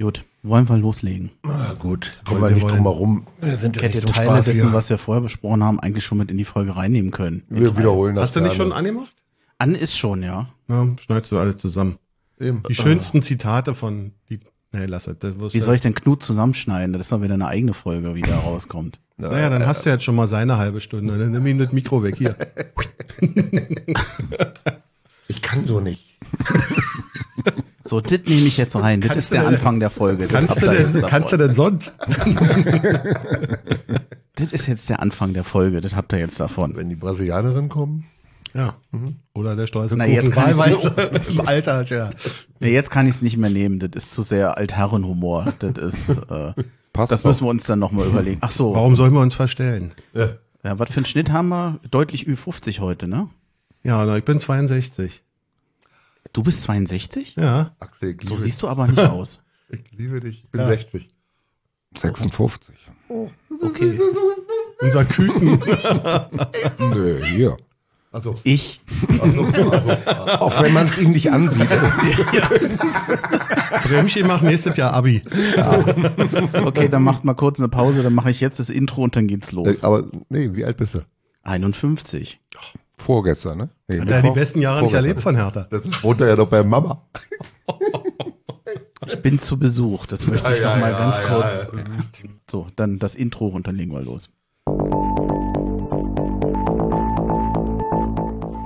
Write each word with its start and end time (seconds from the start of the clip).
Gut, 0.00 0.24
wollen 0.44 0.68
wir 0.68 0.76
loslegen. 0.78 1.30
Na 1.42 1.74
gut, 1.74 2.12
kommen 2.24 2.40
wir 2.40 2.50
nicht 2.50 2.68
drum 2.68 2.82
herum. 2.82 3.26
Wir 3.40 3.56
sind 3.56 3.76
ja 3.76 3.82
Hätte 3.82 4.00
Teile 4.00 4.30
Spaß 4.30 4.44
dessen, 4.44 4.68
hier. 4.68 4.72
was 4.72 4.88
wir 4.90 4.98
vorher 4.98 5.22
besprochen 5.22 5.64
haben, 5.64 5.80
eigentlich 5.80 6.04
schon 6.04 6.18
mit 6.18 6.30
in 6.30 6.38
die 6.38 6.44
Folge 6.44 6.76
reinnehmen 6.76 7.10
können. 7.10 7.42
Wir 7.48 7.76
wiederholen 7.76 8.14
das. 8.14 8.28
Hast 8.28 8.36
du 8.36 8.40
nicht 8.40 8.54
schon 8.54 8.72
angemacht? 8.72 9.12
An 9.58 9.74
ist 9.74 9.98
schon, 9.98 10.22
ja. 10.22 10.48
Ja, 10.68 10.86
schneidest 11.00 11.32
du 11.32 11.38
alles 11.38 11.56
zusammen. 11.56 11.98
Eben. 12.38 12.62
Die 12.68 12.76
schönsten 12.76 13.22
Zitate 13.22 13.74
von 13.74 14.12
die. 14.30 14.38
Nee, 14.70 14.84
lass 14.84 15.08
es. 15.08 15.16
Wie 15.20 15.58
soll 15.58 15.74
ich 15.74 15.80
denn 15.80 15.94
Knut 15.94 16.22
zusammenschneiden? 16.22 16.92
Das 16.92 17.02
ist 17.02 17.12
doch 17.12 17.22
wieder 17.22 17.34
eine 17.34 17.48
eigene 17.48 17.74
Folge, 17.74 18.14
wie 18.14 18.22
da 18.22 18.38
rauskommt. 18.38 19.00
Naja, 19.20 19.50
dann 19.50 19.66
hast 19.66 19.84
du 19.84 19.90
jetzt 19.90 20.04
schon 20.04 20.14
mal 20.14 20.28
seine 20.28 20.58
halbe 20.58 20.80
Stunde. 20.80 21.18
Dann 21.18 21.32
nimm 21.32 21.44
ihn 21.44 21.58
das 21.58 21.72
Mikro 21.72 22.04
weg 22.04 22.14
hier. 22.18 22.36
ich 25.26 25.42
kann 25.42 25.66
so 25.66 25.80
nicht. 25.80 26.04
So, 27.88 28.00
das 28.02 28.20
nehme 28.26 28.46
ich 28.46 28.58
jetzt 28.58 28.76
rein. 28.76 29.00
Das 29.00 29.16
ist 29.16 29.32
der 29.32 29.40
denn, 29.40 29.54
Anfang 29.54 29.80
der 29.80 29.88
Folge. 29.88 30.26
Kannst, 30.26 30.60
du 30.60 30.66
denn, 30.68 30.92
kannst 31.02 31.32
du 31.32 31.38
denn 31.38 31.54
sonst? 31.54 31.94
das 34.34 34.52
ist 34.52 34.66
jetzt 34.68 34.90
der 34.90 35.00
Anfang 35.00 35.32
der 35.32 35.44
Folge. 35.44 35.80
Das 35.80 35.96
habt 35.96 36.12
ihr 36.12 36.18
jetzt 36.18 36.38
davon. 36.38 36.76
Wenn 36.76 36.90
die 36.90 36.96
Brasilianerinnen 36.96 37.70
kommen. 37.70 38.04
Ja. 38.52 38.74
Mhm. 38.90 39.16
Oder 39.34 39.56
der 39.56 39.66
stolze 39.66 39.96
Na, 39.96 40.06
jetzt 40.06 40.36
wahlweise 40.36 40.88
im 41.30 41.40
Alter. 41.40 41.82
Ja. 41.84 42.10
Na, 42.60 42.66
jetzt 42.66 42.90
kann 42.90 43.06
ich 43.06 43.14
es 43.14 43.22
nicht 43.22 43.38
mehr 43.38 43.50
nehmen. 43.50 43.78
Das 43.78 43.90
ist 43.94 44.12
zu 44.12 44.22
sehr 44.22 44.58
Altherrenhumor. 44.58 45.54
Das 45.58 45.78
ist, 45.78 46.10
äh, 46.10 46.52
Passt 46.92 47.10
das 47.10 47.24
müssen 47.24 47.44
wir 47.44 47.50
uns 47.50 47.64
dann 47.64 47.78
nochmal 47.78 48.06
überlegen. 48.06 48.38
Ach 48.42 48.50
so. 48.50 48.74
Warum 48.74 48.96
sollen 48.96 49.14
wir 49.14 49.20
uns 49.20 49.34
verstellen? 49.34 49.92
Ja. 50.12 50.30
ja. 50.62 50.78
Was 50.78 50.90
für 50.90 50.98
einen 50.98 51.06
Schnitt 51.06 51.32
haben 51.32 51.48
wir? 51.48 51.80
Deutlich 51.90 52.26
Ü50 52.26 52.80
heute, 52.80 53.08
ne? 53.08 53.28
Ja, 53.82 54.04
na, 54.04 54.18
ich 54.18 54.24
bin 54.24 54.40
62. 54.40 55.22
Du 56.32 56.42
bist 56.42 56.62
62? 56.62 57.36
Ja. 57.36 57.74
Axel, 57.80 58.16
so 58.22 58.36
siehst 58.36 58.62
du 58.62 58.68
aber 58.68 58.86
nicht 58.86 58.98
aus. 58.98 59.40
ich 59.70 59.90
liebe 59.92 60.20
dich. 60.20 60.44
Ich 60.44 60.50
bin 60.50 60.60
ja. 60.60 60.68
60. 60.68 61.10
56. 61.96 62.74
Oh. 63.08 63.30
Okay. 63.62 63.98
Unser 64.80 65.04
Küken. 65.04 65.60
Nö, 66.94 67.20
hier. 67.22 67.56
Also 68.12 68.36
ich. 68.42 68.80
Also, 69.20 69.44
also, 69.44 69.90
auch 70.40 70.62
wenn 70.62 70.72
man 70.72 70.86
es 70.86 70.98
ihm 70.98 71.10
nicht 71.10 71.30
ansieht. 71.30 71.68
Bremschi 73.84 74.22
macht 74.22 74.44
nächstes 74.44 74.76
Jahr 74.76 74.94
Abi. 74.94 75.22
Ja. 75.56 75.84
Okay, 76.64 76.88
dann 76.88 77.02
macht 77.02 77.24
mal 77.24 77.34
kurz 77.34 77.58
eine 77.58 77.68
Pause, 77.68 78.02
dann 78.02 78.14
mache 78.14 78.30
ich 78.30 78.40
jetzt 78.40 78.60
das 78.60 78.70
Intro 78.70 79.02
und 79.02 79.14
dann 79.14 79.26
geht's 79.26 79.52
los. 79.52 79.84
Aber 79.84 80.04
nee, 80.30 80.50
wie 80.54 80.64
alt 80.64 80.78
bist 80.78 80.94
du? 80.94 81.00
51. 81.42 82.40
Vorgestern, 82.94 83.58
ne? 83.58 83.68
Nee, 83.90 84.00
Hat 84.02 84.10
er 84.10 84.20
die 84.20 84.30
besten 84.30 84.60
Jahre 84.60 84.82
nicht 84.82 84.92
erlebt 84.92 85.22
von 85.22 85.34
Hertha. 85.34 85.66
Das 85.70 85.82
wohnt 86.02 86.20
er 86.20 86.28
ja 86.28 86.36
doch 86.36 86.48
bei 86.48 86.62
Mama. 86.62 87.08
Ich 89.06 89.22
bin 89.22 89.38
zu 89.38 89.58
Besuch, 89.58 90.04
das 90.04 90.26
möchte 90.26 90.52
ich 90.52 90.60
ja, 90.60 90.74
noch 90.74 90.80
mal 90.82 90.90
ja, 90.90 90.98
ganz 90.98 91.16
ja, 91.16 91.34
kurz. 91.34 91.66
So, 92.50 92.66
dann 92.76 92.98
das 92.98 93.14
Intro 93.14 93.46
und 93.46 93.66
dann 93.66 93.76
legen 93.76 93.92
wir 93.92 94.02
los. 94.02 94.28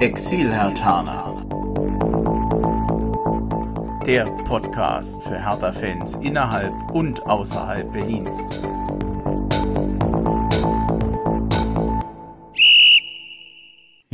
Exil-Hertaner. 0.00 1.34
Der 4.04 4.24
Podcast 4.44 5.22
für 5.22 5.38
Hertha-Fans 5.38 6.16
innerhalb 6.16 6.72
und 6.92 7.24
außerhalb 7.24 7.92
Berlins. 7.92 8.36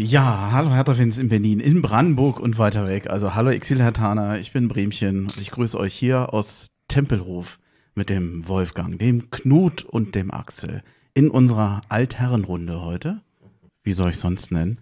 Ja, 0.01 0.53
hallo 0.53 0.71
Hertha-Fans 0.71 1.19
in 1.19 1.29
Berlin, 1.29 1.59
in 1.59 1.83
Brandenburg 1.83 2.39
und 2.39 2.57
weiter 2.57 2.87
weg. 2.87 3.11
Also 3.11 3.35
hallo 3.35 3.51
Exil-Hertaner, 3.51 4.39
ich 4.39 4.53
bin 4.53 4.69
Bremchen 4.69 5.23
und 5.23 5.41
ich 5.41 5.51
grüße 5.51 5.77
euch 5.77 5.93
hier 5.93 6.33
aus 6.33 6.69
Tempelhof 6.87 7.59
mit 7.97 8.09
dem 8.09 8.47
Wolfgang, 8.47 8.97
dem 9.01 9.33
Knut 9.33 9.83
und 9.83 10.15
dem 10.15 10.31
Axel 10.31 10.85
in 11.15 11.31
unserer 11.31 11.81
Altherrenrunde 11.89 12.81
heute. 12.81 13.23
Wie 13.83 13.93
soll 13.93 14.11
ich 14.11 14.19
sonst 14.19 14.53
nennen? 14.53 14.79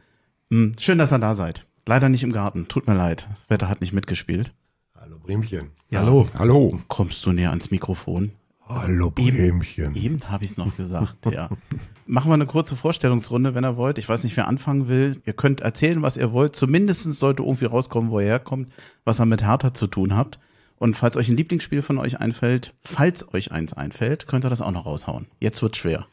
Hm, 0.51 0.75
schön, 0.79 0.99
dass 0.99 1.15
ihr 1.15 1.19
da 1.19 1.33
seid. 1.33 1.67
Leider 1.87 2.11
nicht 2.11 2.23
im 2.23 2.33
Garten. 2.33 2.69
Tut 2.69 2.87
mir 2.87 2.95
leid. 2.95 3.27
Das 3.31 3.49
Wetter 3.49 3.71
hat 3.71 3.81
nicht 3.81 3.95
mitgespielt. 3.95 4.53
Hallo 5.01 5.19
Bremchen. 5.19 5.71
Ja. 5.89 6.01
Hallo. 6.01 6.27
Hallo. 6.39 6.79
Kommst 6.89 7.25
du 7.25 7.33
näher 7.33 7.51
ans 7.51 7.71
Mikrofon? 7.71 8.33
Hallo 8.69 9.11
Bremchen. 9.11 9.95
Eben, 9.95 9.97
eben 9.97 10.29
habe 10.29 10.45
ich 10.45 10.51
es 10.51 10.57
noch 10.59 10.77
gesagt, 10.77 11.25
ja. 11.33 11.49
Machen 12.07 12.31
wir 12.31 12.35
eine 12.35 12.47
kurze 12.47 12.77
Vorstellungsrunde, 12.77 13.55
wenn 13.55 13.65
ihr 13.65 13.77
wollt. 13.77 13.99
Ich 13.99 14.09
weiß 14.09 14.25
nicht, 14.25 14.37
wer 14.37 14.49
anfangen 14.49 14.89
will. 14.89 15.21
Ihr 15.27 15.33
könnt 15.33 15.61
erzählen, 15.61 16.03
was 16.03 16.17
ihr 16.17 16.33
wollt. 16.33 16.55
Zumindest 16.55 17.13
sollte 17.15 17.43
irgendwie 17.43 17.65
rauskommen, 17.65 18.11
wo 18.11 18.21
ihr 18.21 18.27
herkommt, 18.27 18.73
was 19.05 19.21
ihr 19.21 19.27
mit 19.27 19.45
Hertha 19.45 19.75
zu 19.75 19.87
tun 19.87 20.17
habt. 20.17 20.39
Und 20.79 20.97
falls 20.97 21.17
euch 21.17 21.29
ein 21.29 21.37
Lieblingsspiel 21.37 21.83
von 21.83 21.99
euch 21.99 22.21
einfällt, 22.21 22.75
falls 22.83 23.33
euch 23.35 23.51
eins 23.51 23.73
einfällt, 23.73 24.27
könnt 24.27 24.45
ihr 24.45 24.51
das 24.51 24.61
auch 24.61 24.71
noch 24.71 24.87
raushauen. 24.87 25.27
Jetzt 25.41 25.63
wird 25.63 25.77
schwer. 25.77 26.07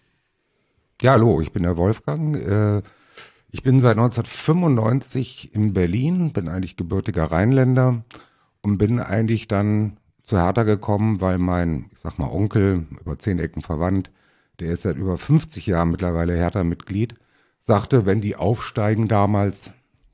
Ja, 1.01 1.11
hallo, 1.11 1.41
ich 1.41 1.51
bin 1.51 1.63
der 1.63 1.77
Wolfgang. 1.77 2.35
Äh 2.35 2.81
ich 3.53 3.61
bin 3.61 3.79
seit 3.79 3.97
1995 3.97 5.53
in 5.53 5.73
Berlin, 5.73 6.33
bin 6.33 6.49
eigentlich 6.49 6.75
gebürtiger 6.75 7.25
Rheinländer 7.25 8.03
und 8.61 8.79
bin 8.79 8.99
eigentlich 8.99 9.47
dann 9.47 9.97
zu 10.23 10.41
Hertha 10.41 10.63
gekommen, 10.63 11.21
weil 11.21 11.37
mein, 11.37 11.91
ich 11.93 11.99
sag 11.99 12.17
mal, 12.17 12.31
Onkel, 12.31 12.87
über 12.99 13.19
zehn 13.19 13.37
Ecken 13.37 13.61
verwandt, 13.61 14.09
der 14.63 14.73
ist 14.73 14.83
seit 14.83 14.97
über 14.97 15.17
50 15.17 15.67
Jahren 15.67 15.91
mittlerweile 15.91 16.35
Hertha-Mitglied, 16.35 17.15
sagte, 17.59 18.05
wenn 18.05 18.21
die 18.21 18.35
aufsteigen 18.35 19.07
damals, 19.07 19.73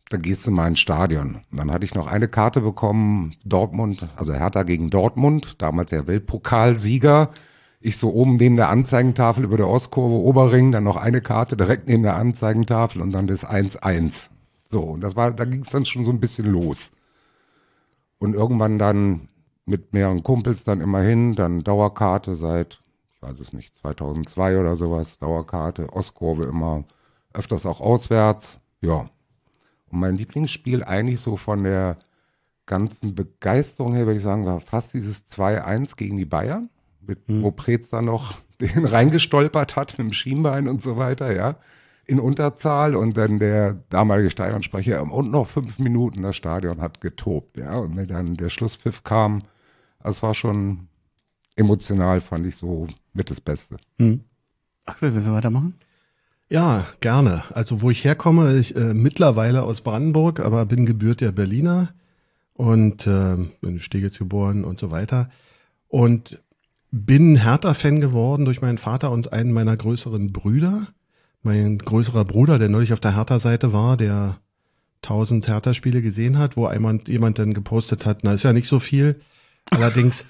dann 0.10 0.22
gehst 0.22 0.48
du 0.48 0.52
mal 0.52 0.68
ins 0.68 0.80
Stadion. 0.80 1.42
Und 1.52 1.58
dann 1.58 1.72
hatte 1.72 1.86
ich 1.86 1.94
noch 1.94 2.08
eine 2.08 2.28
Karte 2.28 2.62
bekommen, 2.62 3.36
Dortmund, 3.46 4.08
also 4.16 4.34
Hertha 4.34 4.64
gegen 4.64 4.90
Dortmund, 4.90 5.62
damals 5.62 5.92
der 5.92 6.08
Weltpokalsieger. 6.08 7.30
Ich 7.80 7.98
so 7.98 8.12
oben 8.12 8.38
neben 8.38 8.56
der 8.56 8.70
Anzeigentafel 8.70 9.44
über 9.44 9.58
der 9.58 9.70
Ostkurve 9.70 10.16
Oberring, 10.16 10.72
dann 10.72 10.84
noch 10.84 10.98
eine 10.98 11.22
Karte 11.22 11.56
direkt 11.56 11.88
neben 11.88 12.04
der 12.04 12.16
Anzeigentafel 12.16 13.02
und 13.02 13.12
dann 13.12 13.28
das 13.28 13.48
1-1. 13.48 14.30
So, 14.68 14.82
und 14.82 15.02
das 15.02 15.16
war, 15.16 15.32
da 15.32 15.46
ging 15.46 15.62
es 15.62 15.70
dann 15.70 15.86
schon 15.86 16.06
so 16.06 16.12
ein 16.12 16.20
bisschen 16.20 16.48
los. 16.48 16.92
Und 18.18 18.34
irgendwann 18.34 18.78
dann 18.80 19.30
mit 19.66 19.94
mehreren 19.94 20.24
Kumpels 20.24 20.64
dann 20.64 20.82
immerhin, 20.82 21.36
dann 21.36 21.64
Dauerkarte 21.64 22.36
seit, 22.36 22.82
ich 23.19 23.28
weiß 23.28 23.40
es 23.40 23.52
nicht, 23.52 23.75
2002 23.75 24.59
oder 24.59 24.75
sowas, 24.78 25.18
Dauerkarte, 25.18 25.91
Ostkurve 25.91 26.46
immer, 26.46 26.85
öfters 27.34 27.66
auch 27.66 27.81
auswärts, 27.81 28.62
ja. 28.81 29.06
Und 29.90 30.00
mein 30.00 30.16
Lieblingsspiel 30.16 30.84
eigentlich 30.84 31.19
so 31.19 31.35
von 31.35 31.63
der 31.63 31.97
ganzen 32.66 33.16
Begeisterung 33.16 33.94
her, 33.94 34.06
würde 34.06 34.19
ich 34.19 34.24
sagen, 34.24 34.46
war 34.46 34.59
fast 34.62 34.94
dieses 34.94 35.28
2-1 35.28 35.97
gegen 35.97 36.18
die 36.18 36.25
Bayern 36.25 36.69
mit, 37.02 37.28
hm. 37.28 37.44
wo 37.44 37.52
Preetz 37.52 37.90
dann 37.90 38.06
noch 38.06 38.35
den 38.62 38.85
reingestolpert 38.85 39.75
hat 39.75 39.97
mit 39.97 40.08
dem 40.08 40.13
Schienbein 40.13 40.68
und 40.68 40.81
so 40.81 40.96
weiter, 40.96 41.35
ja, 41.35 41.58
in 42.06 42.19
Unterzahl 42.19 42.96
und 42.96 43.18
dann 43.18 43.38
der 43.38 43.84
damalige 43.90 44.29
Stadionsprecher 44.29 45.02
und 45.02 45.29
noch 45.29 45.47
fünf 45.47 45.78
Minuten 45.78 46.22
das 46.22 46.35
Stadion 46.35 46.79
hat 46.79 47.02
getobt, 47.02 47.58
ja, 47.58 47.75
und 47.75 47.97
wenn 47.97 48.08
dann 48.08 48.35
der 48.35 48.50
Schlusspfiff 48.50 49.03
kam, 49.03 49.44
das 50.02 50.24
war 50.24 50.34
schon 50.34 50.89
emotional, 51.59 52.22
fand 52.22 52.47
ich 52.47 52.56
so 52.56 52.88
mit 53.14 53.30
das 53.30 53.42
Beste. 53.42 53.78
Hm. 54.00 54.22
Axel, 54.86 55.14
willst 55.14 55.28
du 55.28 55.34
weitermachen? 55.34 55.75
Ja, 56.50 56.88
gerne. 57.00 57.44
Also 57.53 57.81
wo 57.81 57.92
ich 57.92 58.03
herkomme, 58.03 58.58
ich 58.58 58.75
äh, 58.75 58.94
mittlerweile 58.94 59.64
aus 59.64 59.81
Brandenburg, 59.81 60.40
aber 60.40 60.66
bin 60.66 60.88
gebürtiger 60.88 61.31
Berliner 61.31 61.94
und 62.53 63.06
äh, 63.06 63.36
bin 63.62 63.72
in 63.75 63.80
Steglitz 63.80 64.18
geboren 64.18 64.64
und 64.64 64.80
so 64.80 64.90
weiter. 64.90 65.30
Und 65.88 66.40
bin 66.92 67.36
Hertha-Fan 67.36 68.02
geworden 68.02 68.46
durch 68.46 68.62
meinen 68.62 68.80
Vater 68.80 69.12
und 69.12 69.31
einen 69.31 69.53
meiner 69.53 69.78
größeren 69.78 70.34
Brüder. 70.34 70.88
Mein 71.44 71.78
größerer 71.78 72.26
Bruder, 72.26 72.58
der 72.58 72.70
neulich 72.70 72.94
auf 72.94 73.00
der 73.00 73.16
Hertha-Seite 73.16 73.72
war, 73.72 73.96
der 73.96 74.40
1000 75.03 75.47
Hertha-Spiele 75.47 76.02
gesehen 76.02 76.38
hat, 76.38 76.58
wo 76.58 76.70
jemand, 76.70 77.08
jemand 77.08 77.38
dann 77.38 77.53
gepostet 77.53 78.06
hat, 78.06 78.20
na 78.24 78.34
ist 78.34 78.44
ja 78.44 78.53
nicht 78.53 78.68
so 78.68 78.80
viel. 78.80 79.22
Allerdings, 79.70 80.26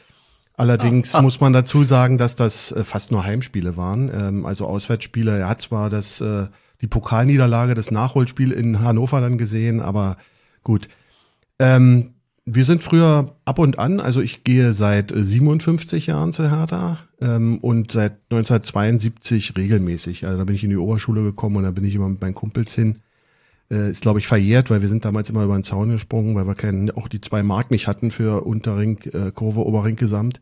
allerdings 0.59 1.13
muss 1.21 1.41
man 1.41 1.53
dazu 1.53 1.83
sagen, 1.83 2.17
dass 2.17 2.35
das 2.35 2.71
äh, 2.71 2.83
fast 2.83 3.11
nur 3.11 3.23
Heimspiele 3.23 3.77
waren, 3.77 4.11
ähm, 4.13 4.45
also 4.45 4.65
Auswärtsspiele. 4.65 5.37
Er 5.37 5.49
hat 5.49 5.61
zwar 5.61 5.89
das, 5.89 6.21
äh, 6.21 6.47
die 6.81 6.87
Pokalniederlage, 6.87 7.73
das 7.73 7.91
Nachholspiel 7.91 8.51
in 8.51 8.81
Hannover 8.81 9.21
dann 9.21 9.37
gesehen, 9.37 9.81
aber 9.81 10.17
gut. 10.63 10.87
Ähm, 11.59 12.13
wir 12.45 12.65
sind 12.65 12.83
früher 12.83 13.35
ab 13.45 13.59
und 13.59 13.77
an, 13.77 13.99
also 13.99 14.21
ich 14.21 14.43
gehe 14.43 14.73
seit 14.73 15.11
57 15.15 16.07
Jahren 16.07 16.33
zu 16.33 16.49
Hertha 16.49 16.97
ähm, 17.21 17.59
und 17.59 17.91
seit 17.91 18.13
1972 18.31 19.53
regelmäßig. 19.55 20.25
Also 20.25 20.39
da 20.39 20.45
bin 20.45 20.55
ich 20.55 20.63
in 20.63 20.71
die 20.71 20.77
Oberschule 20.77 21.21
gekommen 21.21 21.57
und 21.57 21.63
da 21.63 21.71
bin 21.71 21.85
ich 21.85 21.93
immer 21.93 22.09
mit 22.09 22.21
meinen 22.21 22.33
Kumpels 22.33 22.73
hin. 22.73 23.01
Äh, 23.71 23.91
ist, 23.91 24.01
glaube 24.01 24.19
ich, 24.19 24.27
verjährt, 24.27 24.69
weil 24.69 24.81
wir 24.81 24.89
sind 24.89 25.05
damals 25.05 25.29
immer 25.29 25.43
über 25.43 25.57
den 25.57 25.63
Zaun 25.63 25.89
gesprungen, 25.89 26.35
weil 26.35 26.47
wir 26.47 26.55
keinen, 26.55 26.91
auch 26.91 27.07
die 27.07 27.21
zwei 27.21 27.43
Mark 27.43 27.71
nicht 27.71 27.87
hatten 27.87 28.11
für 28.11 28.45
Unterring, 28.45 28.99
äh, 29.13 29.31
Kurve, 29.31 29.65
Oberring 29.65 29.95
gesamt. 29.95 30.41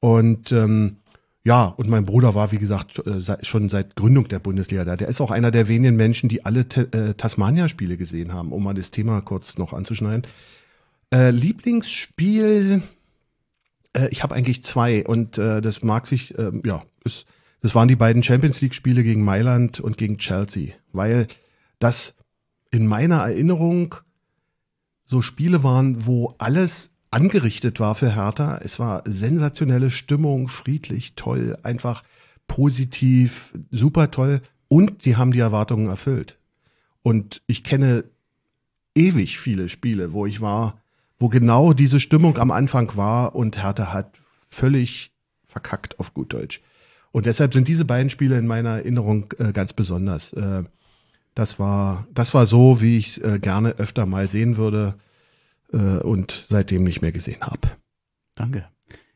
Und 0.00 0.52
ähm, 0.52 0.96
ja, 1.44 1.64
und 1.66 1.88
mein 1.88 2.04
Bruder 2.04 2.34
war, 2.34 2.52
wie 2.52 2.58
gesagt, 2.58 3.00
äh, 3.06 3.44
schon 3.44 3.68
seit 3.68 3.94
Gründung 3.96 4.28
der 4.28 4.40
Bundesliga 4.40 4.84
da. 4.84 4.96
Der 4.96 5.08
ist 5.08 5.20
auch 5.20 5.30
einer 5.30 5.50
der 5.50 5.68
wenigen 5.68 5.96
Menschen, 5.96 6.28
die 6.28 6.44
alle 6.44 6.60
äh, 6.60 7.14
Tasmania-Spiele 7.14 7.96
gesehen 7.96 8.32
haben, 8.32 8.52
um 8.52 8.64
mal 8.64 8.74
das 8.74 8.90
Thema 8.90 9.20
kurz 9.20 9.56
noch 9.56 9.72
anzuschneiden. 9.72 10.26
Äh, 11.12 11.30
Lieblingsspiel 11.30 12.82
Äh, 13.96 14.08
ich 14.10 14.22
habe 14.22 14.34
eigentlich 14.34 14.62
zwei 14.62 15.04
und 15.04 15.38
äh, 15.38 15.60
das 15.60 15.82
mag 15.82 16.06
sich, 16.06 16.38
äh, 16.38 16.52
ja, 16.64 16.82
ist, 17.04 17.26
das 17.60 17.74
waren 17.74 17.88
die 17.88 17.96
beiden 17.96 18.22
Champions 18.22 18.60
League-Spiele 18.60 19.02
gegen 19.02 19.24
Mailand 19.24 19.80
und 19.80 19.96
gegen 19.96 20.18
Chelsea, 20.18 20.74
weil 20.92 21.26
das 21.78 22.14
in 22.76 22.86
meiner 22.86 23.20
Erinnerung 23.20 23.94
so 25.06 25.22
Spiele 25.22 25.62
waren, 25.62 26.04
wo 26.04 26.34
alles 26.36 26.90
angerichtet 27.10 27.80
war 27.80 27.94
für 27.94 28.14
Hertha. 28.14 28.58
Es 28.62 28.78
war 28.78 29.02
sensationelle 29.06 29.90
Stimmung, 29.90 30.48
friedlich, 30.48 31.14
toll, 31.14 31.56
einfach 31.62 32.04
positiv, 32.46 33.54
super 33.70 34.10
toll 34.10 34.42
und 34.68 35.02
sie 35.02 35.16
haben 35.16 35.32
die 35.32 35.38
Erwartungen 35.38 35.88
erfüllt. 35.88 36.36
Und 37.02 37.40
ich 37.46 37.64
kenne 37.64 38.04
ewig 38.94 39.38
viele 39.38 39.70
Spiele, 39.70 40.12
wo 40.12 40.26
ich 40.26 40.42
war, 40.42 40.82
wo 41.18 41.30
genau 41.30 41.72
diese 41.72 41.98
Stimmung 41.98 42.36
am 42.36 42.50
Anfang 42.50 42.94
war 42.94 43.34
und 43.34 43.62
Hertha 43.62 43.90
hat 43.90 44.18
völlig 44.50 45.12
verkackt 45.46 45.98
auf 45.98 46.12
gut 46.12 46.34
Deutsch. 46.34 46.60
Und 47.10 47.24
deshalb 47.24 47.54
sind 47.54 47.68
diese 47.68 47.86
beiden 47.86 48.10
Spiele 48.10 48.36
in 48.36 48.46
meiner 48.46 48.76
Erinnerung 48.80 49.32
äh, 49.38 49.54
ganz 49.54 49.72
besonders. 49.72 50.34
Äh, 50.34 50.64
das 51.36 51.60
war, 51.60 52.08
das 52.12 52.34
war 52.34 52.46
so, 52.46 52.80
wie 52.80 52.96
ich 52.96 53.22
äh, 53.22 53.38
gerne 53.38 53.72
öfter 53.78 54.06
mal 54.06 54.28
sehen 54.28 54.56
würde 54.56 54.94
äh, 55.72 55.98
und 55.98 56.46
seitdem 56.48 56.82
nicht 56.82 57.02
mehr 57.02 57.12
gesehen 57.12 57.42
habe. 57.42 57.68
Danke. 58.34 58.66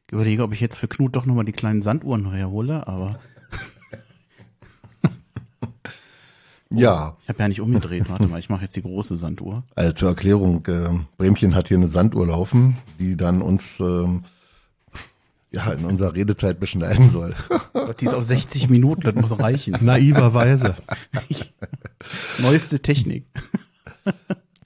Ich 0.06 0.12
überlege, 0.12 0.42
ob 0.42 0.52
ich 0.52 0.60
jetzt 0.60 0.76
für 0.76 0.86
Knut 0.86 1.16
doch 1.16 1.24
nochmal 1.24 1.46
die 1.46 1.52
kleinen 1.52 1.82
Sanduhren 1.82 2.30
herhole, 2.30 2.86
aber 2.86 3.18
Ja, 6.72 7.16
ich 7.22 7.28
habe 7.28 7.38
ja 7.40 7.48
nicht 7.48 7.60
umgedreht. 7.60 8.08
Warte 8.08 8.28
mal, 8.28 8.38
ich 8.38 8.48
mache 8.50 8.62
jetzt 8.62 8.76
die 8.76 8.82
große 8.82 9.16
Sanduhr. 9.16 9.64
also 9.74 9.92
zur 9.92 10.10
Erklärung, 10.10 10.64
äh, 10.66 10.90
Bremchen 11.16 11.54
hat 11.54 11.68
hier 11.68 11.78
eine 11.78 11.88
Sanduhr 11.88 12.26
laufen, 12.26 12.76
die 12.98 13.16
dann 13.16 13.42
uns 13.42 13.80
ähm, 13.80 14.24
ja 15.52 15.70
in 15.72 15.84
unserer 15.84 16.14
Redezeit 16.14 16.60
beschneiden 16.60 17.10
soll. 17.10 17.34
Gott, 17.72 18.00
die 18.00 18.06
ist 18.06 18.14
auf 18.14 18.24
60 18.24 18.68
Minuten, 18.68 19.02
das 19.02 19.14
muss 19.14 19.38
reichen. 19.38 19.76
Naiverweise. 19.80 20.76
Neueste 22.38 22.80
Technik. 22.80 23.26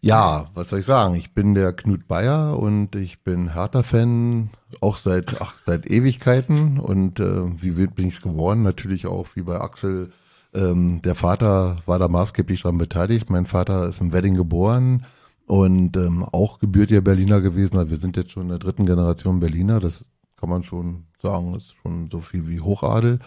Ja, 0.01 0.51
was 0.55 0.69
soll 0.69 0.81
ich 0.81 0.87
sagen? 0.87 1.15
Ich 1.15 1.33
bin 1.33 1.55
der 1.55 1.73
Knut 1.73 2.07
Bayer 2.07 2.59
und 2.59 2.95
ich 2.95 3.23
bin 3.23 3.55
Hertha-Fan, 3.55 4.51
auch 4.83 4.99
seit, 4.99 5.41
ach, 5.41 5.55
seit 5.65 5.87
Ewigkeiten. 5.91 6.79
Und 6.79 7.21
äh, 7.21 7.63
wie 7.63 7.77
wild 7.77 7.95
bin 7.95 8.09
ich 8.09 8.17
es 8.17 8.21
geworden? 8.21 8.63
Natürlich 8.63 9.07
auch 9.07 9.29
wie 9.35 9.43
bei 9.43 9.59
Axel. 9.59 10.13
Ähm, 10.53 11.01
der 11.01 11.15
Vater 11.15 11.79
war 11.87 11.99
da 11.99 12.09
maßgeblich 12.09 12.63
daran 12.63 12.77
beteiligt. 12.77 13.31
Mein 13.31 13.47
Vater 13.47 13.89
ist 13.89 14.03
im 14.03 14.13
Wedding 14.13 14.35
geboren 14.35 15.07
und 15.47 15.97
ähm, 15.97 16.23
auch 16.23 16.59
gebürtiger 16.59 17.01
Berliner 17.01 17.41
gewesen. 17.41 17.79
Also 17.79 17.91
wir 17.91 17.97
sind 17.97 18.19
jetzt 18.19 18.33
schon 18.33 18.45
in 18.45 18.49
der 18.51 18.59
dritten 18.59 18.85
Generation 18.85 19.41
Berliner. 19.41 19.81
Das 19.81 20.05
kann 20.45 20.51
man 20.51 20.63
schon 20.63 21.05
sagen, 21.23 21.55
ist 21.55 21.75
schon 21.83 22.11
so 22.13 22.21
viel 22.21 22.47
wie 22.47 22.61
Hochadel. 22.61 23.19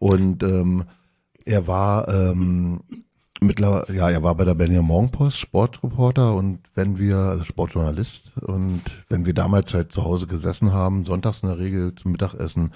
Und 0.00 0.42
ähm, 0.42 0.82
er 1.44 1.68
war 1.68 2.08
ähm, 2.08 2.80
mittlerweile, 3.40 3.96
ja, 3.96 4.10
er 4.10 4.24
war 4.24 4.34
bei 4.34 4.44
der 4.44 4.56
Berliner 4.56 4.82
Morgenpost 4.82 5.38
Sportreporter 5.38 6.34
und 6.34 6.58
wenn 6.74 6.98
wir, 6.98 7.18
also 7.18 7.44
Sportjournalist, 7.44 8.32
und 8.38 8.82
wenn 9.08 9.26
wir 9.26 9.32
damals 9.32 9.74
halt 9.74 9.92
zu 9.92 10.02
Hause 10.02 10.26
gesessen 10.26 10.72
haben, 10.72 11.04
sonntags 11.04 11.44
in 11.44 11.50
der 11.50 11.58
Regel 11.58 11.94
zum 11.94 12.10
Mittagessen, 12.10 12.72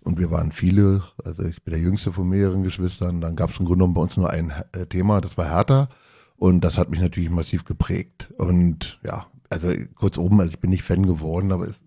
und 0.00 0.18
wir 0.18 0.30
waren 0.30 0.50
viele, 0.50 1.02
also 1.22 1.42
ich 1.42 1.62
bin 1.62 1.72
der 1.72 1.82
jüngste 1.82 2.10
von 2.10 2.26
mehreren 2.26 2.62
Geschwistern, 2.62 3.20
dann 3.20 3.36
gab 3.36 3.50
es 3.50 3.60
im 3.60 3.66
Grunde 3.66 3.80
genommen 3.80 3.94
bei 3.94 4.00
uns 4.00 4.16
nur 4.16 4.30
ein 4.30 4.50
äh, 4.72 4.86
Thema, 4.86 5.20
das 5.20 5.36
war 5.36 5.50
Hertha. 5.50 5.90
Und 6.36 6.64
das 6.64 6.78
hat 6.78 6.90
mich 6.90 7.00
natürlich 7.00 7.30
massiv 7.30 7.64
geprägt. 7.64 8.32
Und 8.38 8.98
ja, 9.04 9.26
also 9.50 9.72
kurz 9.94 10.16
oben, 10.16 10.40
also 10.40 10.52
ich 10.52 10.60
bin 10.60 10.70
nicht 10.70 10.82
Fan 10.82 11.06
geworden, 11.06 11.52
aber 11.52 11.66
es, 11.66 11.82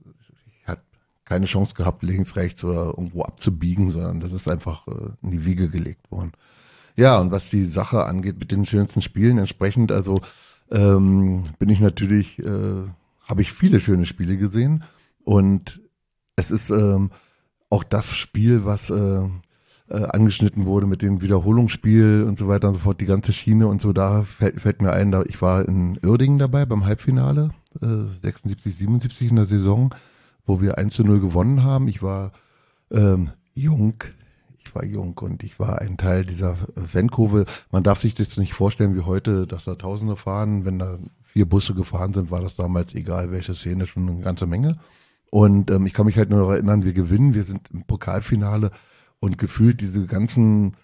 keine 1.30 1.46
Chance 1.46 1.76
gehabt, 1.76 2.04
links, 2.04 2.36
rechts 2.36 2.64
oder 2.64 2.88
irgendwo 2.88 3.24
abzubiegen, 3.24 3.92
sondern 3.92 4.20
das 4.20 4.34
ist 4.34 4.50
einfach 4.50 4.88
äh, 4.88 5.12
in 5.22 5.32
die 5.32 5.46
Wiege 5.46 5.70
gelegt 5.70 6.12
worden. 6.12 6.34
Ja, 6.96 7.18
und 7.20 7.32
was 7.32 7.50
die 7.50 7.66
Sache 7.66 8.06
angeht 8.06 8.40
mit 8.40 8.52
den 8.52 8.66
schönsten 8.66 9.02
Spielen, 9.02 9.38
entsprechend, 9.38 9.92
also 9.92 10.20
ähm, 10.72 11.44
bin 11.58 11.70
ich 11.70 11.80
natürlich, 11.80 12.40
äh, 12.40 12.90
habe 13.24 13.42
ich 13.42 13.54
viele 13.54 13.80
schöne 13.80 14.06
Spiele 14.06 14.38
gesehen. 14.38 14.84
Und 15.24 15.82
es 16.36 16.52
ist 16.52 16.70
ähm, 16.72 17.12
auch 17.70 17.84
das 17.84 18.16
Spiel, 18.16 18.66
was 18.66 18.90
äh, 18.90 19.22
äh, 19.90 20.04
angeschnitten 20.04 20.66
wurde 20.66 20.88
mit 20.88 21.02
dem 21.02 21.22
Wiederholungsspiel 21.22 22.26
und 22.28 22.38
so 22.38 22.48
weiter 22.48 22.68
und 22.68 22.76
so 22.76 22.80
fort, 22.82 23.02
die 23.02 23.06
ganze 23.06 23.34
Schiene 23.34 23.68
und 23.68 23.82
so, 23.82 23.94
da 23.94 24.24
fällt, 24.24 24.62
fällt 24.62 24.82
mir 24.82 24.92
ein, 24.92 25.12
da 25.12 25.24
ich 25.24 25.42
war 25.42 25.68
in 25.68 26.00
Uerdingen 26.04 26.38
dabei 26.38 26.66
beim 26.66 26.86
Halbfinale, 26.86 27.52
äh, 27.82 28.22
76, 28.22 28.76
77 28.76 29.30
in 29.30 29.36
der 29.36 29.46
Saison, 29.46 29.94
wo 30.50 30.62
wir 30.62 30.78
1 30.78 30.96
zu 30.96 31.04
0 31.04 31.22
gewonnen 31.22 31.64
haben. 31.64 31.88
Ich 31.88 32.02
war 32.02 32.32
ähm, 32.92 33.30
jung, 33.54 34.04
ich 34.58 34.74
war 34.74 34.84
jung 34.84 35.18
und 35.20 35.44
ich 35.44 35.60
war 35.60 35.80
ein 35.80 35.96
Teil 35.96 36.26
dieser 36.26 36.58
Fankurve. 36.92 37.46
Man 37.72 37.84
darf 37.84 38.02
sich 38.02 38.16
das 38.16 38.36
nicht 38.38 38.54
vorstellen 38.54 38.96
wie 38.96 39.02
heute, 39.02 39.46
dass 39.46 39.66
da 39.66 39.76
Tausende 39.76 40.18
fahren. 40.18 40.66
Wenn 40.66 40.80
da 40.80 40.98
vier 41.24 41.48
Busse 41.48 41.76
gefahren 41.76 42.14
sind, 42.14 42.32
war 42.32 42.42
das 42.42 42.56
damals 42.56 42.96
egal, 42.96 43.32
welche 43.32 43.54
Szene, 43.54 43.86
schon 43.86 44.10
eine 44.10 44.22
ganze 44.22 44.48
Menge. 44.48 44.80
Und 45.30 45.70
ähm, 45.70 45.86
ich 45.86 45.94
kann 45.94 46.08
mich 46.08 46.18
halt 46.18 46.32
nur 46.32 46.40
noch 46.40 46.50
erinnern, 46.50 46.84
wir 46.84 46.94
gewinnen, 46.94 47.36
wir 47.36 47.44
sind 47.44 47.70
im 47.72 47.84
Pokalfinale 47.84 48.72
und 49.20 49.38
gefühlt 49.38 49.80
diese 49.80 50.08
ganzen 50.08 50.76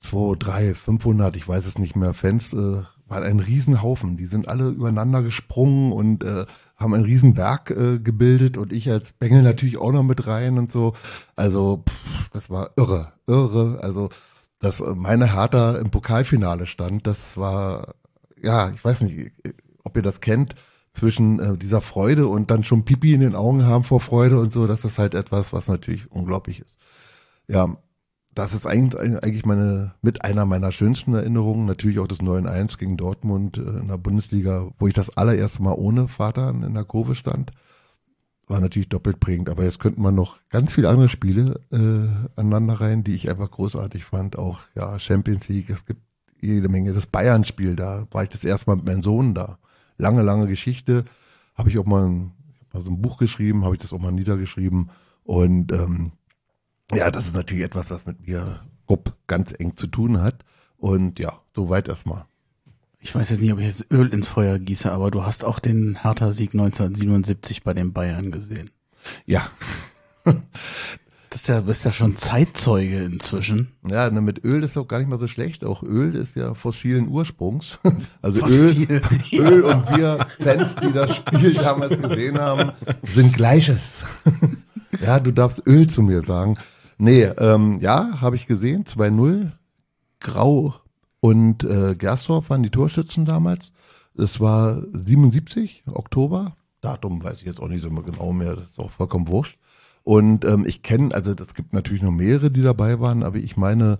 2, 0.00 0.36
3, 0.38 0.74
500, 0.74 1.36
ich 1.36 1.46
weiß 1.46 1.66
es 1.66 1.78
nicht 1.78 1.94
mehr, 1.94 2.12
Fans 2.14 2.52
äh, 2.52 2.82
waren 3.06 3.22
ein 3.22 3.38
Riesenhaufen. 3.38 4.16
Die 4.16 4.26
sind 4.26 4.48
alle 4.48 4.70
übereinander 4.70 5.22
gesprungen 5.22 5.92
und 5.92 6.24
äh, 6.24 6.46
haben 6.76 6.94
einen 6.94 7.04
Riesenberg 7.04 7.70
äh, 7.70 7.98
gebildet 7.98 8.56
und 8.56 8.72
ich 8.72 8.90
als 8.90 9.12
Bengel 9.12 9.42
natürlich 9.42 9.78
auch 9.78 9.92
noch 9.92 10.02
mit 10.02 10.26
rein 10.26 10.58
und 10.58 10.72
so. 10.72 10.94
Also 11.36 11.84
pff, 11.88 12.30
das 12.30 12.50
war 12.50 12.70
irre, 12.76 13.12
irre. 13.26 13.78
Also 13.82 14.10
dass 14.64 14.80
äh, 14.80 14.94
meine 14.94 15.34
Hertha 15.34 15.76
im 15.76 15.90
Pokalfinale 15.90 16.66
stand, 16.66 17.06
das 17.06 17.36
war, 17.36 17.94
ja, 18.42 18.70
ich 18.70 18.84
weiß 18.84 19.02
nicht, 19.02 19.32
ob 19.84 19.96
ihr 19.96 20.02
das 20.02 20.20
kennt, 20.20 20.54
zwischen 20.92 21.40
äh, 21.40 21.58
dieser 21.58 21.80
Freude 21.80 22.28
und 22.28 22.50
dann 22.50 22.64
schon 22.64 22.84
Pipi 22.84 23.14
in 23.14 23.20
den 23.20 23.34
Augen 23.34 23.66
haben 23.66 23.84
vor 23.84 24.00
Freude 24.00 24.38
und 24.38 24.50
so, 24.50 24.66
das 24.66 24.84
ist 24.84 24.98
halt 24.98 25.14
etwas, 25.14 25.52
was 25.52 25.68
natürlich 25.68 26.10
unglaublich 26.10 26.60
ist. 26.60 26.78
Ja, 27.46 27.76
das 28.34 28.52
ist 28.52 28.66
eigentlich, 28.66 29.46
meine, 29.46 29.94
mit 30.02 30.24
einer 30.24 30.44
meiner 30.44 30.72
schönsten 30.72 31.14
Erinnerungen, 31.14 31.66
natürlich 31.66 31.98
auch 31.98 32.08
das 32.08 32.20
9-1 32.20 32.78
gegen 32.78 32.96
Dortmund 32.96 33.58
äh, 33.58 33.60
in 33.60 33.88
der 33.88 33.98
Bundesliga, 33.98 34.68
wo 34.78 34.86
ich 34.86 34.94
das 34.94 35.16
allererste 35.16 35.62
Mal 35.62 35.74
ohne 35.74 36.08
Vater 36.08 36.50
in 36.50 36.74
der 36.74 36.84
Kurve 36.84 37.14
stand. 37.14 37.52
War 38.46 38.60
natürlich 38.60 38.88
doppelt 38.88 39.20
prägend, 39.20 39.48
aber 39.48 39.64
jetzt 39.64 39.78
könnten 39.78 40.02
man 40.02 40.14
noch 40.14 40.38
ganz 40.50 40.72
viele 40.72 40.88
andere 40.90 41.08
Spiele 41.08 41.60
äh, 41.72 42.38
aneinander 42.38 42.74
rein, 42.74 43.04
die 43.04 43.14
ich 43.14 43.30
einfach 43.30 43.50
großartig 43.50 44.04
fand. 44.04 44.36
Auch 44.36 44.60
ja, 44.74 44.98
Champions 44.98 45.48
League, 45.48 45.70
es 45.70 45.86
gibt 45.86 46.02
jede 46.42 46.68
Menge. 46.68 46.92
Das 46.92 47.06
Bayern-Spiel, 47.06 47.76
da 47.76 48.06
war 48.10 48.24
ich 48.24 48.28
das 48.28 48.44
erste 48.44 48.68
Mal 48.68 48.76
mit 48.76 48.84
meinem 48.84 49.02
Sohn 49.02 49.34
da 49.34 49.58
lange, 49.96 50.22
lange 50.22 50.46
Geschichte. 50.46 51.04
Habe 51.54 51.70
ich 51.70 51.78
auch 51.78 51.86
mal, 51.86 52.04
ein, 52.06 52.32
mal 52.72 52.84
so 52.84 52.90
ein 52.90 53.00
Buch 53.00 53.16
geschrieben, 53.16 53.64
habe 53.64 53.76
ich 53.76 53.80
das 53.80 53.92
auch 53.92 54.00
mal 54.00 54.12
niedergeschrieben. 54.12 54.90
Und 55.22 55.72
ähm, 55.72 56.12
ja, 56.92 57.10
das 57.10 57.26
ist 57.26 57.36
natürlich 57.36 57.64
etwas, 57.64 57.90
was 57.90 58.06
mit 58.06 58.26
mir 58.26 58.60
grob 58.86 59.14
ganz 59.26 59.54
eng 59.56 59.76
zu 59.76 59.86
tun 59.86 60.20
hat. 60.20 60.44
Und 60.76 61.18
ja, 61.18 61.40
soweit 61.54 61.88
erstmal. 61.88 62.26
Ich 63.00 63.14
weiß 63.14 63.30
jetzt 63.30 63.40
nicht, 63.40 63.52
ob 63.52 63.58
ich 63.58 63.66
jetzt 63.66 63.90
Öl 63.90 64.08
ins 64.08 64.28
Feuer 64.28 64.58
gieße, 64.58 64.90
aber 64.90 65.10
du 65.10 65.24
hast 65.24 65.44
auch 65.44 65.58
den 65.58 66.02
Hertha-Sieg 66.02 66.54
1977 66.54 67.62
bei 67.62 67.74
den 67.74 67.92
Bayern 67.92 68.30
gesehen. 68.30 68.70
Ja. 69.26 69.48
Das 71.30 71.40
ist 71.42 71.48
ja, 71.48 71.60
bist 71.62 71.84
ja 71.84 71.90
schon 71.90 72.16
Zeitzeuge 72.16 73.02
inzwischen. 73.02 73.72
Ja, 73.84 74.08
ne, 74.08 74.20
mit 74.20 74.44
Öl 74.44 74.62
ist 74.62 74.76
auch 74.76 74.86
gar 74.86 75.00
nicht 75.00 75.08
mal 75.08 75.18
so 75.18 75.26
schlecht. 75.26 75.64
Auch 75.64 75.82
Öl 75.82 76.14
ist 76.14 76.36
ja 76.36 76.54
fossilen 76.54 77.08
Ursprungs. 77.08 77.80
Also 78.22 78.38
Fossil, 78.38 79.02
Öl, 79.32 79.40
Öl 79.40 79.62
und 79.64 79.96
wir 79.96 80.28
Fans, 80.38 80.76
die 80.76 80.92
das 80.92 81.16
Spiel 81.16 81.54
damals 81.54 82.00
gesehen 82.00 82.38
haben, 82.38 82.70
sind 83.02 83.34
Gleiches. 83.34 84.04
Ja, 85.04 85.18
du 85.18 85.32
darfst 85.32 85.60
Öl 85.66 85.88
zu 85.88 86.02
mir 86.02 86.22
sagen. 86.22 86.56
Nee, 86.98 87.24
ähm, 87.24 87.80
ja, 87.80 88.20
habe 88.20 88.36
ich 88.36 88.46
gesehen, 88.46 88.84
2-0. 88.84 89.52
Grau 90.20 90.74
und 91.20 91.64
äh, 91.64 91.94
Gersdorf 91.94 92.50
waren 92.50 92.62
die 92.62 92.70
Torschützen 92.70 93.24
damals. 93.24 93.72
Das 94.14 94.40
war 94.40 94.82
77, 94.92 95.84
Oktober. 95.86 96.56
Datum 96.80 97.22
weiß 97.22 97.40
ich 97.40 97.46
jetzt 97.46 97.60
auch 97.60 97.68
nicht 97.68 97.82
so 97.82 97.90
genau 97.90 98.32
mehr, 98.32 98.56
das 98.56 98.70
ist 98.70 98.78
auch 98.78 98.90
vollkommen 98.90 99.28
wurscht. 99.28 99.58
Und 100.02 100.44
ähm, 100.44 100.64
ich 100.66 100.82
kenne, 100.82 101.14
also 101.14 101.32
es 101.32 101.54
gibt 101.54 101.72
natürlich 101.72 102.02
noch 102.02 102.10
mehrere, 102.10 102.50
die 102.50 102.62
dabei 102.62 103.00
waren, 103.00 103.22
aber 103.22 103.38
ich 103.38 103.56
meine, 103.56 103.98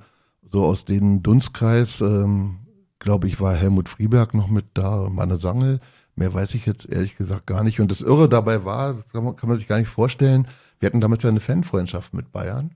so 0.50 0.64
aus 0.64 0.84
dem 0.84 1.22
Dunstkreis, 1.22 2.00
ähm, 2.02 2.58
glaube 2.98 3.26
ich, 3.26 3.40
war 3.40 3.54
Helmut 3.54 3.88
Frieberg 3.88 4.34
noch 4.34 4.48
mit 4.48 4.66
da, 4.74 5.08
Manne 5.10 5.36
Sangel. 5.36 5.80
Mehr 6.14 6.32
weiß 6.32 6.54
ich 6.54 6.66
jetzt 6.66 6.88
ehrlich 6.88 7.16
gesagt 7.16 7.46
gar 7.46 7.64
nicht. 7.64 7.80
Und 7.80 7.90
das 7.90 8.02
Irre 8.02 8.28
dabei 8.28 8.64
war, 8.64 8.94
das 8.94 9.12
kann 9.12 9.24
man, 9.24 9.34
kann 9.34 9.48
man 9.48 9.58
sich 9.58 9.66
gar 9.66 9.78
nicht 9.78 9.88
vorstellen, 9.88 10.46
wir 10.78 10.86
hatten 10.86 11.00
damals 11.00 11.22
ja 11.22 11.30
eine 11.30 11.40
Fanfreundschaft 11.40 12.12
mit 12.14 12.32
Bayern. 12.32 12.72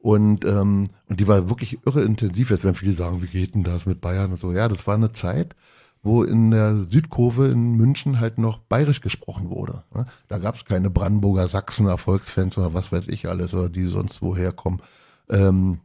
Und, 0.00 0.46
ähm, 0.46 0.88
und 1.08 1.20
die 1.20 1.28
war 1.28 1.50
wirklich 1.50 1.78
irre 1.84 2.02
intensiv. 2.02 2.50
Jetzt 2.50 2.64
werden 2.64 2.74
viele 2.74 2.94
sagen, 2.94 3.22
wie 3.22 3.26
geht 3.26 3.54
denn 3.54 3.64
das 3.64 3.84
mit 3.84 4.00
Bayern 4.00 4.30
und 4.30 4.38
so. 4.38 4.52
Ja, 4.52 4.66
das 4.66 4.86
war 4.86 4.94
eine 4.94 5.12
Zeit, 5.12 5.54
wo 6.02 6.22
in 6.22 6.50
der 6.50 6.76
Südkurve 6.76 7.48
in 7.48 7.76
München 7.76 8.18
halt 8.18 8.38
noch 8.38 8.58
bayerisch 8.58 9.02
gesprochen 9.02 9.50
wurde. 9.50 9.84
Ne? 9.94 10.06
Da 10.28 10.38
gab 10.38 10.54
es 10.54 10.64
keine 10.64 10.88
Brandenburger 10.88 11.46
Sachsen 11.48 11.86
Erfolgsfans 11.86 12.56
oder 12.56 12.72
was 12.72 12.90
weiß 12.92 13.08
ich 13.08 13.28
alles, 13.28 13.52
oder 13.52 13.68
die 13.68 13.84
sonst 13.84 14.22
woher 14.22 14.52
kommen. 14.52 14.80
Ähm, 15.28 15.80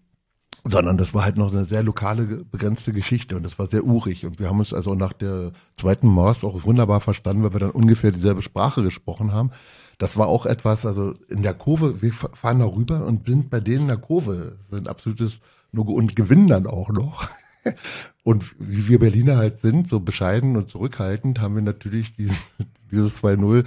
sondern 0.64 0.98
das 0.98 1.14
war 1.14 1.24
halt 1.24 1.38
noch 1.38 1.52
eine 1.54 1.66
sehr 1.66 1.84
lokale, 1.84 2.24
begrenzte 2.24 2.92
Geschichte 2.92 3.36
und 3.36 3.44
das 3.44 3.60
war 3.60 3.68
sehr 3.68 3.84
urig. 3.84 4.26
Und 4.26 4.40
wir 4.40 4.50
haben 4.50 4.60
uns 4.60 4.74
also 4.74 4.96
nach 4.96 5.14
der 5.14 5.52
zweiten 5.78 6.08
Mars 6.08 6.44
auch 6.44 6.64
wunderbar 6.64 7.02
verstanden, 7.02 7.44
weil 7.44 7.54
wir 7.54 7.60
dann 7.60 7.72
ungefähr 7.72 8.12
dieselbe 8.12 8.42
Sprache 8.42 8.82
gesprochen 8.82 9.32
haben. 9.32 9.52
Das 9.98 10.18
war 10.18 10.28
auch 10.28 10.46
etwas, 10.46 10.86
also 10.86 11.16
in 11.30 11.44
der 11.44 11.54
Kurve, 11.54 12.02
wir 12.02 12.12
fahren 12.14 12.60
da 12.60 12.66
rüber 12.66 13.06
und 13.06 13.28
sind 13.28 13.50
bei 13.50 13.60
denen 13.60 13.82
in 13.82 13.88
der 13.88 13.98
Kurve, 13.98 14.58
sind 14.70 14.90
absolutes 14.90 15.42
No 15.72 15.82
und 15.82 16.16
gewinnen 16.16 16.48
dann 16.48 16.68
auch 16.68 16.90
noch. 16.90 17.28
Und 18.24 18.56
wie 18.60 18.88
wir 18.88 19.00
Berliner 19.00 19.38
halt 19.38 19.60
sind, 19.60 19.88
so 19.88 20.00
bescheiden 20.00 20.56
und 20.56 20.70
zurückhaltend, 20.70 21.42
haben 21.42 21.56
wir 21.56 21.64
natürlich 21.64 22.16
dieses, 22.18 22.38
dieses 22.92 23.24
2-0, 23.24 23.66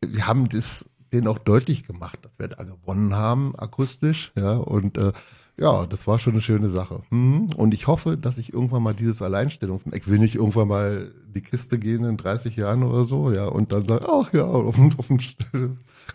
wir 0.00 0.26
haben 0.26 0.48
das 0.48 0.88
denen 1.12 1.26
auch 1.26 1.38
deutlich 1.38 1.84
gemacht, 1.84 2.18
dass 2.22 2.38
wir 2.38 2.48
da 2.48 2.62
gewonnen 2.62 3.14
haben, 3.14 3.54
akustisch, 3.56 4.32
ja, 4.36 4.54
und 4.54 4.96
äh, 4.96 5.12
ja, 5.58 5.86
das 5.86 6.06
war 6.06 6.18
schon 6.18 6.32
eine 6.32 6.42
schöne 6.42 6.70
Sache. 6.70 7.02
Mhm. 7.10 7.48
Und 7.56 7.74
ich 7.74 7.86
hoffe, 7.86 8.16
dass 8.16 8.38
ich 8.38 8.54
irgendwann 8.54 8.82
mal 8.82 8.94
dieses 8.94 9.20
Alleinstellungsmerkmal, 9.20 10.00
ich 10.00 10.08
will 10.08 10.18
nicht 10.18 10.34
irgendwann 10.34 10.68
mal 10.68 11.12
die 11.34 11.42
Kiste 11.42 11.78
gehen 11.78 12.04
in 12.04 12.16
30 12.16 12.56
Jahren 12.56 12.82
oder 12.82 13.04
so, 13.04 13.30
ja, 13.32 13.46
und 13.46 13.70
dann 13.70 13.86
sagen, 13.86 14.04
ach 14.08 14.32
ja, 14.32 14.44
auf 14.44 14.76
dem, 14.76 14.92
auf 14.98 15.08
dem 15.08 15.18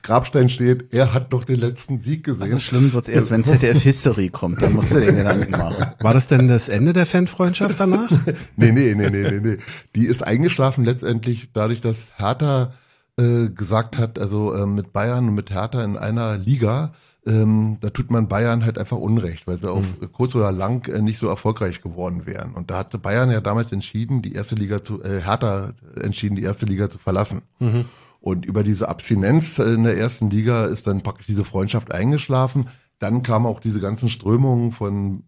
Grabstein 0.01 0.49
steht, 0.49 0.93
er 0.93 1.13
hat 1.13 1.33
doch 1.33 1.43
den 1.43 1.59
letzten 1.59 2.01
Sieg 2.01 2.23
gesehen. 2.23 2.43
Also 2.43 2.59
schlimm 2.59 2.93
wird's 2.93 3.09
erst, 3.09 3.29
wenn 3.29 3.43
ZDF 3.43 3.81
History 3.81 4.29
kommt, 4.29 4.61
dann 4.61 4.73
musst 4.73 4.93
du 4.93 4.99
den 4.99 5.15
Gedanken 5.15 5.51
machen. 5.51 5.85
War 5.99 6.13
das 6.13 6.27
denn 6.27 6.47
das 6.47 6.67
Ende 6.67 6.93
der 6.93 7.05
Fanfreundschaft 7.05 7.79
danach? 7.79 8.09
nee, 8.55 8.71
nee, 8.71 8.95
nee, 8.95 9.09
nee, 9.09 9.31
nee, 9.31 9.39
nee. 9.39 9.57
Die 9.95 10.05
ist 10.05 10.23
eingeschlafen 10.23 10.83
letztendlich 10.83 11.51
dadurch, 11.53 11.81
dass 11.81 12.11
Hertha 12.17 12.73
äh, 13.19 13.49
gesagt 13.49 13.97
hat, 13.97 14.19
also 14.19 14.53
äh, 14.53 14.65
mit 14.65 14.93
Bayern 14.93 15.29
und 15.29 15.35
mit 15.35 15.51
Hertha 15.51 15.83
in 15.83 15.97
einer 15.97 16.37
Liga, 16.37 16.93
ähm, 17.27 17.77
da 17.81 17.89
tut 17.89 18.09
man 18.09 18.27
Bayern 18.27 18.63
halt 18.63 18.77
einfach 18.77 18.97
Unrecht, 18.97 19.47
weil 19.47 19.59
sie 19.59 19.69
auf 19.69 19.85
mhm. 19.85 20.11
kurz 20.11 20.33
oder 20.33 20.51
lang 20.51 20.87
äh, 20.87 21.01
nicht 21.01 21.19
so 21.19 21.27
erfolgreich 21.27 21.81
geworden 21.81 22.25
wären. 22.25 22.53
Und 22.53 22.71
da 22.71 22.77
hatte 22.79 22.97
Bayern 22.97 23.31
ja 23.31 23.41
damals 23.41 23.71
entschieden, 23.71 24.21
die 24.21 24.33
erste 24.33 24.55
Liga 24.55 24.83
zu, 24.83 25.03
äh, 25.03 25.21
Hertha 25.21 25.73
entschieden, 26.01 26.35
die 26.35 26.43
erste 26.43 26.65
Liga 26.65 26.89
zu 26.89 26.97
verlassen. 26.97 27.41
Mhm. 27.59 27.85
Und 28.21 28.45
über 28.45 28.63
diese 28.63 28.89
Abstinenz 28.89 29.59
in 29.59 29.83
der 29.83 29.97
ersten 29.97 30.29
Liga 30.29 30.65
ist 30.65 30.87
dann 30.87 31.03
praktisch 31.03 31.27
diese 31.27 31.45
Freundschaft 31.45 31.91
eingeschlafen. 31.91 32.69
Dann 32.99 33.23
kamen 33.23 33.45
auch 33.45 33.59
diese 33.59 33.79
ganzen 33.79 34.09
Strömungen 34.09 34.71
von 34.71 35.23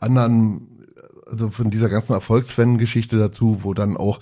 anderen, 0.00 0.84
also 1.30 1.50
von 1.50 1.70
dieser 1.70 1.88
ganzen 1.88 2.14
Erfolgsfan-Geschichte 2.14 3.18
dazu, 3.18 3.58
wo 3.62 3.74
dann 3.74 3.96
auch 3.96 4.20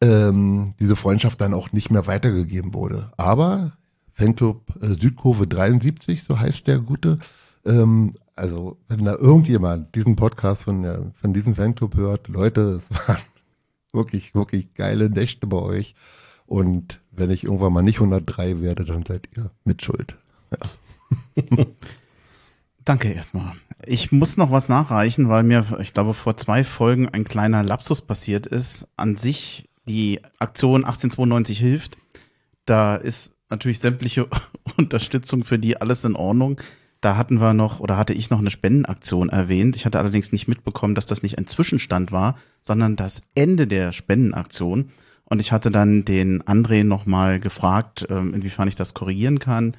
ähm, 0.00 0.74
diese 0.80 0.96
Freundschaft 0.96 1.40
dann 1.40 1.54
auch 1.54 1.72
nicht 1.72 1.90
mehr 1.90 2.06
weitergegeben 2.06 2.74
wurde. 2.74 3.12
Aber 3.16 3.72
Fanclub 4.14 4.62
äh, 4.80 4.94
Südkurve 4.94 5.46
73, 5.46 6.24
so 6.24 6.38
heißt 6.38 6.66
der 6.66 6.78
gute. 6.78 7.18
Ähm, 7.66 8.14
also, 8.36 8.78
wenn 8.88 9.04
da 9.04 9.14
irgendjemand 9.14 9.94
diesen 9.94 10.16
Podcast 10.16 10.64
von, 10.64 10.82
der, 10.82 11.12
von 11.14 11.32
diesem 11.32 11.54
Fanclub 11.54 11.96
hört, 11.96 12.28
Leute, 12.28 12.60
es 12.72 12.90
waren 12.90 13.22
wirklich, 13.92 14.34
wirklich 14.34 14.74
geile 14.74 15.10
Nächte 15.10 15.46
bei 15.46 15.58
euch. 15.58 15.94
Und 16.46 17.00
wenn 17.10 17.30
ich 17.30 17.44
irgendwann 17.44 17.72
mal 17.72 17.82
nicht 17.82 17.96
103 17.96 18.60
werde, 18.60 18.84
dann 18.84 19.04
seid 19.04 19.28
ihr 19.36 19.50
mitschuld. 19.64 20.16
Ja. 20.50 21.66
Danke 22.84 23.12
erstmal. 23.12 23.52
Ich 23.86 24.12
muss 24.12 24.36
noch 24.36 24.50
was 24.50 24.68
nachreichen, 24.68 25.28
weil 25.28 25.42
mir, 25.42 25.78
ich 25.80 25.94
glaube, 25.94 26.12
vor 26.12 26.36
zwei 26.36 26.64
Folgen 26.64 27.08
ein 27.08 27.24
kleiner 27.24 27.62
Lapsus 27.62 28.02
passiert 28.02 28.46
ist. 28.46 28.88
An 28.96 29.16
sich 29.16 29.68
die 29.86 30.20
Aktion 30.38 30.84
1892 30.84 31.58
hilft. 31.58 31.96
Da 32.66 32.96
ist 32.96 33.33
natürlich 33.50 33.78
sämtliche 33.78 34.28
Unterstützung 34.76 35.44
für 35.44 35.58
die 35.58 35.80
alles 35.80 36.04
in 36.04 36.16
Ordnung. 36.16 36.60
Da 37.00 37.16
hatten 37.16 37.40
wir 37.40 37.52
noch 37.52 37.80
oder 37.80 37.98
hatte 37.98 38.14
ich 38.14 38.30
noch 38.30 38.38
eine 38.38 38.50
Spendenaktion 38.50 39.28
erwähnt. 39.28 39.76
Ich 39.76 39.84
hatte 39.84 39.98
allerdings 39.98 40.32
nicht 40.32 40.48
mitbekommen, 40.48 40.94
dass 40.94 41.04
das 41.04 41.22
nicht 41.22 41.36
ein 41.36 41.46
Zwischenstand 41.46 42.12
war, 42.12 42.36
sondern 42.62 42.96
das 42.96 43.20
Ende 43.34 43.66
der 43.66 43.92
Spendenaktion. 43.92 44.90
Und 45.26 45.40
ich 45.40 45.52
hatte 45.52 45.70
dann 45.70 46.04
den 46.04 46.42
André 46.42 46.82
nochmal 46.82 47.40
gefragt, 47.40 48.06
ähm, 48.08 48.32
inwiefern 48.32 48.68
ich 48.68 48.74
das 48.74 48.94
korrigieren 48.94 49.38
kann 49.38 49.76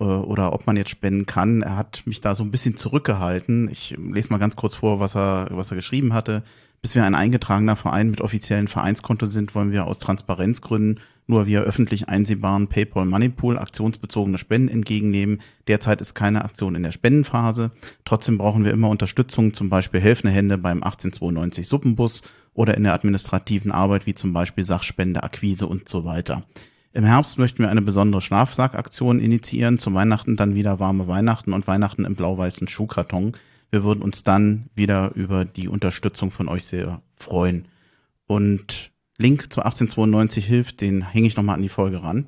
äh, 0.00 0.04
oder 0.04 0.52
ob 0.52 0.66
man 0.66 0.76
jetzt 0.76 0.90
spenden 0.90 1.26
kann. 1.26 1.62
Er 1.62 1.76
hat 1.76 2.02
mich 2.04 2.20
da 2.20 2.34
so 2.34 2.42
ein 2.42 2.50
bisschen 2.50 2.76
zurückgehalten. 2.76 3.68
Ich 3.70 3.96
lese 3.98 4.30
mal 4.30 4.38
ganz 4.38 4.56
kurz 4.56 4.76
vor, 4.76 5.00
was 5.00 5.16
er, 5.16 5.48
was 5.50 5.70
er 5.70 5.76
geschrieben 5.76 6.14
hatte. 6.14 6.42
Bis 6.82 6.94
wir 6.94 7.04
ein 7.04 7.14
eingetragener 7.14 7.76
Verein 7.76 8.10
mit 8.10 8.20
offiziellen 8.20 8.68
Vereinskonto 8.68 9.26
sind, 9.26 9.54
wollen 9.54 9.72
wir 9.72 9.86
aus 9.86 9.98
Transparenzgründen 9.98 11.00
nur 11.26 11.46
via 11.46 11.60
öffentlich 11.60 12.08
einsehbaren 12.08 12.68
PayPal 12.68 13.04
Moneypool 13.04 13.58
aktionsbezogene 13.58 14.38
Spenden 14.38 14.68
entgegennehmen. 14.68 15.40
Derzeit 15.66 16.00
ist 16.00 16.14
keine 16.14 16.44
Aktion 16.44 16.74
in 16.74 16.82
der 16.82 16.92
Spendenphase. 16.92 17.72
Trotzdem 18.04 18.38
brauchen 18.38 18.64
wir 18.64 18.72
immer 18.72 18.88
Unterstützung, 18.88 19.52
zum 19.52 19.68
Beispiel 19.68 20.00
helfende 20.00 20.32
Hände 20.32 20.58
beim 20.58 20.82
1892 20.82 21.68
Suppenbus 21.68 22.22
oder 22.54 22.76
in 22.76 22.84
der 22.84 22.94
administrativen 22.94 23.72
Arbeit 23.72 24.06
wie 24.06 24.14
zum 24.14 24.32
Beispiel 24.32 24.64
Sachspende, 24.64 25.22
Akquise 25.22 25.66
und 25.66 25.88
so 25.88 26.04
weiter. 26.04 26.44
Im 26.92 27.04
Herbst 27.04 27.38
möchten 27.38 27.58
wir 27.58 27.68
eine 27.68 27.82
besondere 27.82 28.22
Schlafsackaktion 28.22 29.20
initiieren, 29.20 29.78
zu 29.78 29.92
Weihnachten 29.92 30.36
dann 30.36 30.54
wieder 30.54 30.80
warme 30.80 31.06
Weihnachten 31.06 31.52
und 31.52 31.66
Weihnachten 31.66 32.06
im 32.06 32.14
blau-weißen 32.14 32.68
Schuhkarton. 32.68 33.36
Wir 33.70 33.84
würden 33.84 34.00
uns 34.00 34.24
dann 34.24 34.70
wieder 34.74 35.10
über 35.14 35.44
die 35.44 35.68
Unterstützung 35.68 36.30
von 36.30 36.48
euch 36.48 36.64
sehr 36.64 37.02
freuen. 37.14 37.68
Und 38.26 38.92
Link 39.18 39.52
zu 39.52 39.60
1892 39.60 40.44
hilft, 40.46 40.80
den 40.80 41.02
hänge 41.02 41.26
ich 41.26 41.36
nochmal 41.36 41.56
an 41.56 41.62
die 41.62 41.68
Folge 41.68 42.02
ran. 42.02 42.26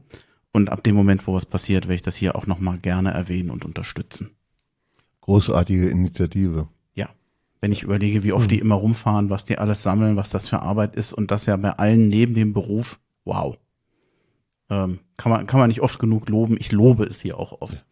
Und 0.52 0.70
ab 0.70 0.82
dem 0.82 0.94
Moment, 0.94 1.26
wo 1.26 1.34
was 1.34 1.46
passiert, 1.46 1.84
werde 1.84 1.96
ich 1.96 2.02
das 2.02 2.16
hier 2.16 2.34
auch 2.34 2.46
nochmal 2.46 2.78
gerne 2.78 3.10
erwähnen 3.10 3.50
und 3.50 3.64
unterstützen. 3.64 4.30
Großartige 5.20 5.88
Initiative. 5.88 6.68
Ja. 6.94 7.10
Wenn 7.60 7.72
ich 7.72 7.82
überlege, 7.82 8.22
wie 8.22 8.32
oft 8.32 8.46
mhm. 8.46 8.48
die 8.48 8.58
immer 8.58 8.76
rumfahren, 8.76 9.28
was 9.28 9.44
die 9.44 9.58
alles 9.58 9.82
sammeln, 9.82 10.16
was 10.16 10.30
das 10.30 10.48
für 10.48 10.60
Arbeit 10.60 10.96
ist 10.96 11.12
und 11.12 11.30
das 11.30 11.46
ja 11.46 11.56
bei 11.56 11.72
allen 11.72 12.08
neben 12.08 12.34
dem 12.34 12.54
Beruf, 12.54 12.98
wow. 13.24 13.58
Ähm, 14.70 15.00
kann, 15.16 15.30
man, 15.30 15.46
kann 15.46 15.60
man 15.60 15.68
nicht 15.68 15.82
oft 15.82 15.98
genug 15.98 16.28
loben. 16.28 16.56
Ich 16.58 16.72
lobe 16.72 17.04
es 17.04 17.20
hier 17.20 17.38
auch 17.38 17.60
oft. 17.60 17.84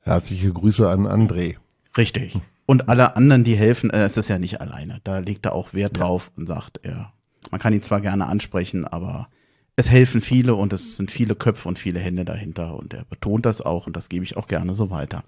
Herzliche 0.00 0.52
Grüße 0.52 0.88
an 0.88 1.06
André. 1.06 1.56
Richtig. 1.96 2.38
Und 2.64 2.88
alle 2.88 3.16
anderen, 3.16 3.44
die 3.44 3.56
helfen, 3.56 3.90
äh, 3.90 4.04
es 4.04 4.16
ist 4.16 4.28
ja 4.28 4.38
nicht 4.38 4.60
alleine. 4.60 5.00
Da 5.04 5.18
legt 5.18 5.46
er 5.46 5.52
auch 5.52 5.74
Wert 5.74 5.98
drauf 5.98 6.30
und 6.36 6.46
sagt, 6.46 6.80
er 6.82 7.12
man 7.50 7.60
kann 7.60 7.72
ihn 7.72 7.82
zwar 7.82 8.00
gerne 8.00 8.26
ansprechen, 8.26 8.86
aber 8.86 9.28
es 9.76 9.90
helfen 9.90 10.20
viele 10.20 10.54
und 10.54 10.72
es 10.72 10.96
sind 10.96 11.10
viele 11.10 11.34
Köpfe 11.34 11.68
und 11.68 11.78
viele 11.78 12.00
Hände 12.00 12.24
dahinter 12.24 12.74
und 12.76 12.94
er 12.94 13.04
betont 13.04 13.46
das 13.46 13.60
auch 13.60 13.86
und 13.86 13.96
das 13.96 14.08
gebe 14.08 14.24
ich 14.24 14.36
auch 14.36 14.48
gerne 14.48 14.74
so 14.74 14.90
weiter. 14.90 15.22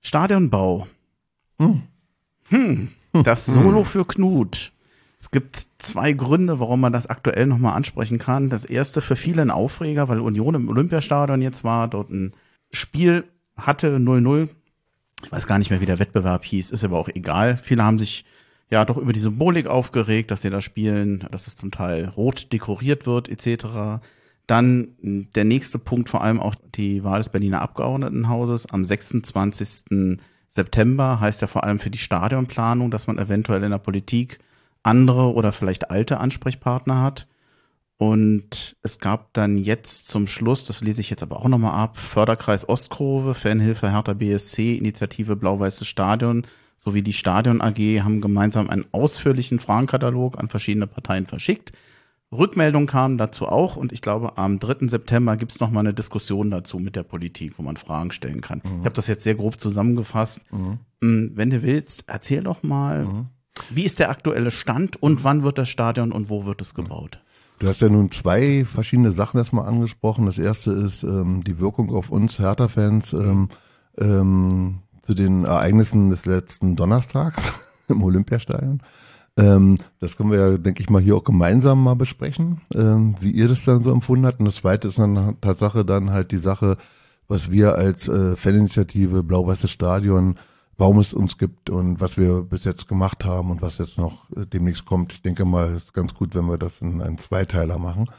Stadionbau. 0.00 0.86
Hm. 1.58 1.82
Hm. 2.48 2.88
Das 3.24 3.46
Solo 3.46 3.84
für 3.84 4.04
Knut. 4.04 4.72
Es 5.20 5.30
gibt 5.30 5.66
zwei 5.78 6.12
Gründe, 6.12 6.60
warum 6.60 6.80
man 6.80 6.92
das 6.92 7.08
aktuell 7.08 7.46
nochmal 7.46 7.74
ansprechen 7.74 8.18
kann. 8.18 8.50
Das 8.50 8.64
erste 8.64 9.00
für 9.00 9.16
viele 9.16 9.42
ein 9.42 9.50
Aufreger, 9.50 10.08
weil 10.08 10.20
Union 10.20 10.54
im 10.54 10.68
Olympiastadion 10.68 11.42
jetzt 11.42 11.64
war, 11.64 11.88
dort 11.88 12.10
ein 12.10 12.34
Spiel 12.70 13.24
hatte 13.56 13.96
0-0. 13.96 14.48
Ich 15.24 15.32
weiß 15.32 15.46
gar 15.48 15.58
nicht 15.58 15.70
mehr, 15.70 15.80
wie 15.80 15.86
der 15.86 15.98
Wettbewerb 15.98 16.44
hieß, 16.44 16.70
ist 16.70 16.84
aber 16.84 16.98
auch 16.98 17.08
egal. 17.08 17.58
Viele 17.62 17.82
haben 17.82 17.98
sich 17.98 18.24
ja 18.70 18.84
doch 18.84 18.96
über 18.96 19.12
die 19.12 19.20
Symbolik 19.20 19.66
aufgeregt, 19.66 20.30
dass 20.30 20.42
sie 20.42 20.50
da 20.50 20.60
spielen, 20.60 21.26
dass 21.30 21.46
es 21.46 21.56
zum 21.56 21.70
Teil 21.70 22.06
rot 22.08 22.52
dekoriert 22.52 23.06
wird 23.06 23.28
etc. 23.28 24.00
Dann 24.46 24.88
hm, 25.00 25.28
der 25.34 25.44
nächste 25.44 25.78
Punkt, 25.78 26.08
vor 26.08 26.22
allem 26.22 26.40
auch 26.40 26.54
die 26.74 27.04
Wahl 27.04 27.18
des 27.18 27.30
Berliner 27.30 27.62
Abgeordnetenhauses 27.62 28.66
am 28.70 28.84
26. 28.84 30.18
September 30.48 31.20
heißt 31.20 31.40
ja 31.40 31.46
vor 31.46 31.64
allem 31.64 31.78
für 31.78 31.90
die 31.90 31.98
Stadionplanung, 31.98 32.90
dass 32.90 33.06
man 33.06 33.18
eventuell 33.18 33.62
in 33.62 33.70
der 33.70 33.78
Politik 33.78 34.38
andere 34.82 35.32
oder 35.34 35.52
vielleicht 35.52 35.90
alte 35.90 36.18
Ansprechpartner 36.18 37.02
hat. 37.02 37.28
Und 37.98 38.76
es 38.82 39.00
gab 39.00 39.34
dann 39.34 39.58
jetzt 39.58 40.06
zum 40.06 40.28
Schluss, 40.28 40.64
das 40.64 40.82
lese 40.82 41.00
ich 41.00 41.10
jetzt 41.10 41.22
aber 41.22 41.38
auch 41.38 41.48
nochmal 41.48 41.74
ab, 41.74 41.98
Förderkreis 41.98 42.68
Ostkurve, 42.68 43.34
Fanhilfe 43.34 43.90
Hertha 43.90 44.14
BSC, 44.14 44.76
Initiative 44.76 45.34
Blau-Weißes 45.34 45.86
Stadion, 45.86 46.46
sowie 46.78 47.02
die 47.02 47.12
Stadion 47.12 47.60
AG 47.60 47.78
haben 48.02 48.20
gemeinsam 48.20 48.70
einen 48.70 48.86
ausführlichen 48.92 49.58
Fragenkatalog 49.58 50.38
an 50.38 50.48
verschiedene 50.48 50.86
Parteien 50.86 51.26
verschickt. 51.26 51.72
Rückmeldung 52.30 52.86
kam 52.86 53.18
dazu 53.18 53.46
auch 53.46 53.76
und 53.76 53.92
ich 53.92 54.02
glaube, 54.02 54.36
am 54.38 54.58
3. 54.58 54.88
September 54.88 55.36
gibt 55.36 55.52
es 55.52 55.60
nochmal 55.60 55.80
eine 55.80 55.94
Diskussion 55.94 56.50
dazu 56.50 56.78
mit 56.78 56.94
der 56.94 57.02
Politik, 57.02 57.54
wo 57.56 57.62
man 57.62 57.76
Fragen 57.76 58.12
stellen 58.12 58.40
kann. 58.40 58.60
Mhm. 58.64 58.80
Ich 58.80 58.84
habe 58.84 58.94
das 58.94 59.06
jetzt 59.06 59.24
sehr 59.24 59.34
grob 59.34 59.58
zusammengefasst. 59.58 60.42
Mhm. 60.52 60.78
Mm, 61.00 61.36
wenn 61.36 61.50
du 61.50 61.62
willst, 61.62 62.04
erzähl 62.06 62.42
doch 62.42 62.62
mal, 62.62 63.06
mhm. 63.06 63.26
wie 63.70 63.84
ist 63.84 63.98
der 63.98 64.10
aktuelle 64.10 64.50
Stand 64.50 65.02
und 65.02 65.24
wann 65.24 65.42
wird 65.42 65.58
das 65.58 65.68
Stadion 65.68 66.12
und 66.12 66.28
wo 66.28 66.44
wird 66.44 66.60
es 66.60 66.74
gebaut? 66.74 67.18
Du 67.60 67.66
hast 67.66 67.80
ja 67.80 67.88
nun 67.88 68.12
zwei 68.12 68.64
verschiedene 68.64 69.10
Sachen 69.10 69.38
erstmal 69.38 69.66
angesprochen. 69.66 70.26
Das 70.26 70.38
erste 70.38 70.70
ist 70.72 71.02
ähm, 71.02 71.42
die 71.44 71.58
Wirkung 71.58 71.90
auf 71.90 72.10
uns 72.10 72.38
Hertha-Fans. 72.38 73.14
Ähm, 73.14 73.48
ähm, 73.98 74.78
zu 75.08 75.14
den 75.14 75.46
Ereignissen 75.46 76.10
des 76.10 76.26
letzten 76.26 76.76
Donnerstags 76.76 77.54
im 77.88 78.02
Olympiastadion. 78.02 78.82
Ähm, 79.38 79.78
das 80.00 80.18
können 80.18 80.30
wir 80.30 80.38
ja, 80.38 80.58
denke 80.58 80.82
ich 80.82 80.90
mal, 80.90 81.00
hier 81.00 81.16
auch 81.16 81.24
gemeinsam 81.24 81.82
mal 81.82 81.96
besprechen, 81.96 82.60
ähm, 82.74 83.16
wie 83.18 83.30
ihr 83.30 83.48
das 83.48 83.64
dann 83.64 83.82
so 83.82 83.90
empfunden 83.90 84.26
habt. 84.26 84.38
Und 84.38 84.44
das 84.44 84.56
zweite 84.56 84.88
ist 84.88 84.98
dann 84.98 85.40
Tatsache 85.40 85.86
dann 85.86 86.10
halt 86.10 86.30
die 86.30 86.36
Sache, 86.36 86.76
was 87.26 87.50
wir 87.50 87.76
als 87.76 88.06
äh, 88.08 88.36
Faninitiative 88.36 89.22
Blau-Weißes 89.22 89.70
Stadion, 89.70 90.34
warum 90.76 90.98
es 90.98 91.14
uns 91.14 91.38
gibt 91.38 91.70
und 91.70 92.02
was 92.02 92.18
wir 92.18 92.42
bis 92.42 92.64
jetzt 92.64 92.86
gemacht 92.86 93.24
haben 93.24 93.50
und 93.50 93.62
was 93.62 93.78
jetzt 93.78 93.96
noch 93.96 94.30
äh, 94.32 94.44
demnächst 94.44 94.84
kommt. 94.84 95.14
Ich 95.14 95.22
denke 95.22 95.46
mal, 95.46 95.70
es 95.70 95.84
ist 95.84 95.94
ganz 95.94 96.12
gut, 96.12 96.34
wenn 96.34 96.50
wir 96.50 96.58
das 96.58 96.82
in 96.82 97.00
einen 97.00 97.16
Zweiteiler 97.16 97.78
machen. 97.78 98.10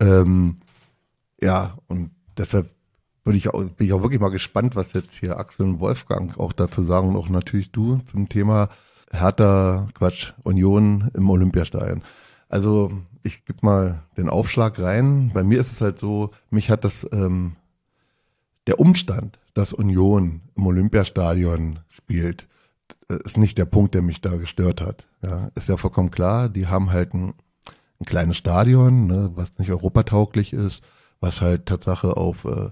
Ähm, 0.00 0.56
ja, 1.40 1.78
und 1.86 2.10
deshalb 2.36 2.73
bin 3.24 3.34
ich, 3.34 3.48
auch, 3.48 3.62
bin 3.62 3.86
ich 3.86 3.92
auch 3.92 4.02
wirklich 4.02 4.20
mal 4.20 4.30
gespannt, 4.30 4.76
was 4.76 4.92
jetzt 4.92 5.14
hier 5.14 5.38
Axel 5.38 5.66
und 5.66 5.80
Wolfgang 5.80 6.38
auch 6.38 6.52
dazu 6.52 6.82
sagen 6.82 7.08
und 7.08 7.16
auch 7.16 7.28
natürlich 7.28 7.72
du 7.72 8.00
zum 8.04 8.28
Thema 8.28 8.68
Hertha, 9.10 9.88
Quatsch, 9.94 10.32
Union 10.42 11.10
im 11.14 11.30
Olympiastadion. 11.30 12.02
Also 12.48 12.92
ich 13.22 13.44
gebe 13.44 13.58
mal 13.62 14.02
den 14.16 14.28
Aufschlag 14.28 14.78
rein. 14.78 15.30
Bei 15.32 15.42
mir 15.42 15.58
ist 15.58 15.72
es 15.72 15.80
halt 15.80 15.98
so, 15.98 16.30
mich 16.50 16.70
hat 16.70 16.84
das 16.84 17.08
ähm, 17.12 17.56
der 18.66 18.78
Umstand, 18.78 19.38
dass 19.54 19.72
Union 19.72 20.42
im 20.56 20.66
Olympiastadion 20.66 21.80
spielt, 21.88 22.46
äh, 23.08 23.18
ist 23.24 23.38
nicht 23.38 23.56
der 23.56 23.64
Punkt, 23.64 23.94
der 23.94 24.02
mich 24.02 24.20
da 24.20 24.36
gestört 24.36 24.80
hat. 24.80 25.06
Ja, 25.22 25.50
ist 25.54 25.68
ja 25.68 25.76
vollkommen 25.78 26.10
klar. 26.10 26.48
Die 26.50 26.66
haben 26.66 26.92
halt 26.92 27.14
ein, 27.14 27.34
ein 28.00 28.04
kleines 28.04 28.36
Stadion, 28.36 29.06
ne, 29.06 29.30
was 29.34 29.58
nicht 29.58 29.70
europatauglich 29.70 30.52
ist, 30.52 30.84
was 31.20 31.40
halt 31.40 31.66
Tatsache 31.66 32.16
auf 32.16 32.44
äh, 32.44 32.70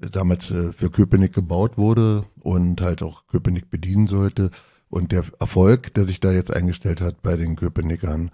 damals 0.00 0.50
äh, 0.50 0.72
für 0.72 0.90
Köpenick 0.90 1.32
gebaut 1.32 1.78
wurde 1.78 2.24
und 2.40 2.80
halt 2.80 3.02
auch 3.02 3.26
Köpenick 3.26 3.70
bedienen 3.70 4.06
sollte. 4.06 4.50
Und 4.88 5.12
der 5.12 5.24
Erfolg, 5.40 5.94
der 5.94 6.04
sich 6.04 6.20
da 6.20 6.30
jetzt 6.30 6.54
eingestellt 6.54 7.00
hat 7.00 7.22
bei 7.22 7.36
den 7.36 7.56
Köpenickern, 7.56 8.30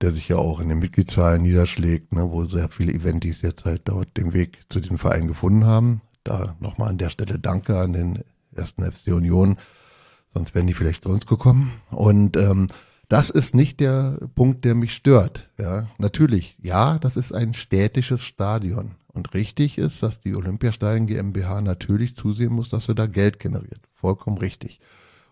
der 0.00 0.10
sich 0.10 0.28
ja 0.28 0.36
auch 0.36 0.60
in 0.60 0.68
den 0.68 0.78
Mitgliedszahlen 0.78 1.42
niederschlägt, 1.42 2.12
ne, 2.12 2.30
wo 2.30 2.44
sehr 2.44 2.68
viele 2.68 2.92
Eventis 2.92 3.40
jetzt 3.42 3.64
halt 3.64 3.82
dort 3.84 4.16
den 4.16 4.34
Weg 4.34 4.60
zu 4.68 4.80
diesem 4.80 4.98
Verein 4.98 5.28
gefunden 5.28 5.64
haben. 5.64 6.02
Da 6.24 6.56
nochmal 6.60 6.88
an 6.88 6.98
der 6.98 7.10
Stelle 7.10 7.38
Danke 7.38 7.78
an 7.78 7.92
den 7.92 8.24
ersten 8.54 8.82
FC 8.84 9.08
Union, 9.08 9.56
sonst 10.32 10.54
wären 10.54 10.66
die 10.66 10.74
vielleicht 10.74 11.04
zu 11.04 11.08
uns 11.08 11.26
gekommen. 11.26 11.72
Und 11.90 12.36
ähm, 12.36 12.66
das 13.08 13.30
ist 13.30 13.54
nicht 13.54 13.80
der 13.80 14.18
Punkt, 14.34 14.64
der 14.64 14.74
mich 14.74 14.94
stört. 14.94 15.50
Ja, 15.58 15.88
natürlich, 15.98 16.56
ja, 16.62 16.98
das 16.98 17.16
ist 17.16 17.32
ein 17.32 17.54
städtisches 17.54 18.24
Stadion. 18.24 18.92
Und 19.12 19.34
richtig 19.34 19.78
ist, 19.78 20.02
dass 20.02 20.20
die 20.20 20.34
Olympiastadien 20.34 21.06
GmbH 21.06 21.60
natürlich 21.60 22.16
zusehen 22.16 22.52
muss, 22.52 22.70
dass 22.70 22.86
sie 22.86 22.94
da 22.94 23.06
Geld 23.06 23.38
generiert. 23.38 23.80
Vollkommen 23.94 24.38
richtig. 24.38 24.80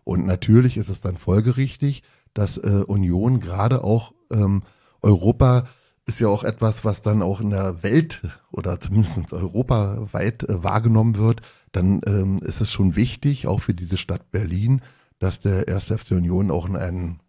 Und 0.05 0.27
natürlich 0.27 0.77
ist 0.77 0.89
es 0.89 1.01
dann 1.01 1.17
folgerichtig, 1.17 2.03
dass 2.35 2.59
äh, 2.59 2.85
Union 2.87 3.41
gerade 3.41 3.83
auch 3.83 4.13
ähm, 4.31 4.63
Europa 5.03 5.67
ist 6.07 6.21
ja 6.21 6.29
auch 6.29 6.45
etwas, 6.45 6.85
was 6.85 7.03
dann 7.03 7.23
auch 7.23 7.41
in 7.41 7.51
der 7.51 7.83
Welt 7.83 8.23
oder 8.51 8.81
zumindest 8.81 9.33
europaweit 9.33 10.43
äh, 10.43 10.63
wahrgenommen 10.63 11.17
wird. 11.17 11.43
Dann 11.73 12.01
ähm, 12.07 12.39
ist 12.39 12.61
es 12.61 12.71
schon 12.71 12.97
wichtig, 12.97 13.47
auch 13.47 13.61
für 13.61 13.75
diese 13.75 13.97
Stadt 13.97 14.31
Berlin, 14.31 14.83
dass 15.19 15.41
der 15.41 15.69
erste 15.69 15.97
FC 15.97 16.13
Union 16.13 16.51
auch 16.51 16.67
in 16.67 16.77
einem 16.77 17.21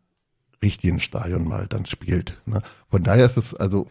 richtigen 0.64 1.00
Stadion 1.00 1.48
mal 1.48 1.68
dann 1.68 1.86
spielt. 1.86 2.42
Ne? 2.46 2.62
Von 2.90 3.04
daher 3.04 3.26
ist 3.26 3.38
es, 3.38 3.56
also 3.56 3.88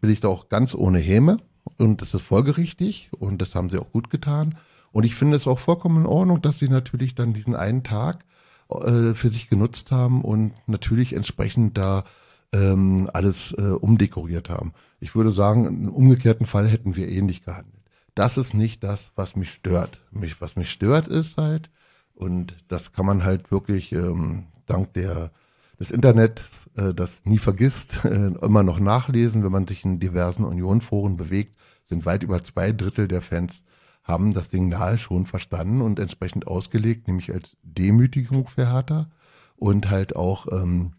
bin 0.00 0.10
ich 0.10 0.20
da 0.20 0.28
auch 0.28 0.48
ganz 0.48 0.74
ohne 0.74 0.98
Häme 0.98 1.38
und 1.78 2.02
es 2.02 2.14
ist 2.14 2.22
folgerichtig 2.22 3.10
und 3.18 3.42
das 3.42 3.54
haben 3.54 3.70
sie 3.70 3.78
auch 3.78 3.92
gut 3.92 4.10
getan. 4.10 4.56
Und 4.92 5.04
ich 5.04 5.14
finde 5.14 5.36
es 5.36 5.46
auch 5.46 5.58
vollkommen 5.58 6.02
in 6.02 6.06
Ordnung, 6.06 6.40
dass 6.40 6.58
sie 6.58 6.68
natürlich 6.68 7.14
dann 7.14 7.32
diesen 7.32 7.54
einen 7.54 7.82
Tag 7.82 8.24
äh, 8.70 9.14
für 9.14 9.28
sich 9.28 9.48
genutzt 9.48 9.92
haben 9.92 10.22
und 10.22 10.52
natürlich 10.66 11.12
entsprechend 11.12 11.76
da 11.76 12.04
ähm, 12.52 13.10
alles 13.12 13.52
äh, 13.52 13.62
umdekoriert 13.62 14.48
haben. 14.48 14.72
Ich 15.00 15.14
würde 15.14 15.32
sagen, 15.32 15.66
im 15.66 15.88
umgekehrten 15.88 16.46
Fall 16.46 16.66
hätten 16.66 16.96
wir 16.96 17.08
ähnlich 17.08 17.44
gehandelt. 17.44 17.82
Das 18.14 18.38
ist 18.38 18.54
nicht 18.54 18.82
das, 18.82 19.12
was 19.14 19.36
mich 19.36 19.50
stört. 19.50 20.00
Mich, 20.10 20.40
was 20.40 20.56
mich 20.56 20.70
stört, 20.70 21.06
ist 21.06 21.36
halt, 21.36 21.68
und 22.14 22.56
das 22.68 22.92
kann 22.92 23.04
man 23.04 23.24
halt 23.24 23.50
wirklich 23.50 23.92
ähm, 23.92 24.46
dank 24.64 24.94
der 24.94 25.30
des 25.78 25.90
Internets, 25.90 26.70
äh, 26.76 26.94
das 26.94 27.24
nie 27.24 27.38
vergisst, 27.38 28.00
äh, 28.04 28.32
immer 28.42 28.62
noch 28.62 28.80
nachlesen, 28.80 29.44
wenn 29.44 29.52
man 29.52 29.66
sich 29.66 29.84
in 29.84 30.00
diversen 30.00 30.44
Unionforen 30.44 31.16
bewegt, 31.16 31.56
sind 31.86 32.06
weit 32.06 32.22
über 32.22 32.42
zwei 32.42 32.72
Drittel 32.72 33.08
der 33.08 33.22
Fans 33.22 33.62
haben 34.06 34.32
das 34.32 34.50
Signal 34.50 34.98
schon 34.98 35.26
verstanden 35.26 35.82
und 35.82 35.98
entsprechend 35.98 36.46
ausgelegt, 36.46 37.08
nämlich 37.08 37.32
als 37.34 37.56
Demütigung 37.62 38.46
für 38.46 38.72
Hertha 38.72 39.10
und 39.56 39.90
halt 39.90 40.14
auch, 40.14 40.46
ähm, 40.52 40.92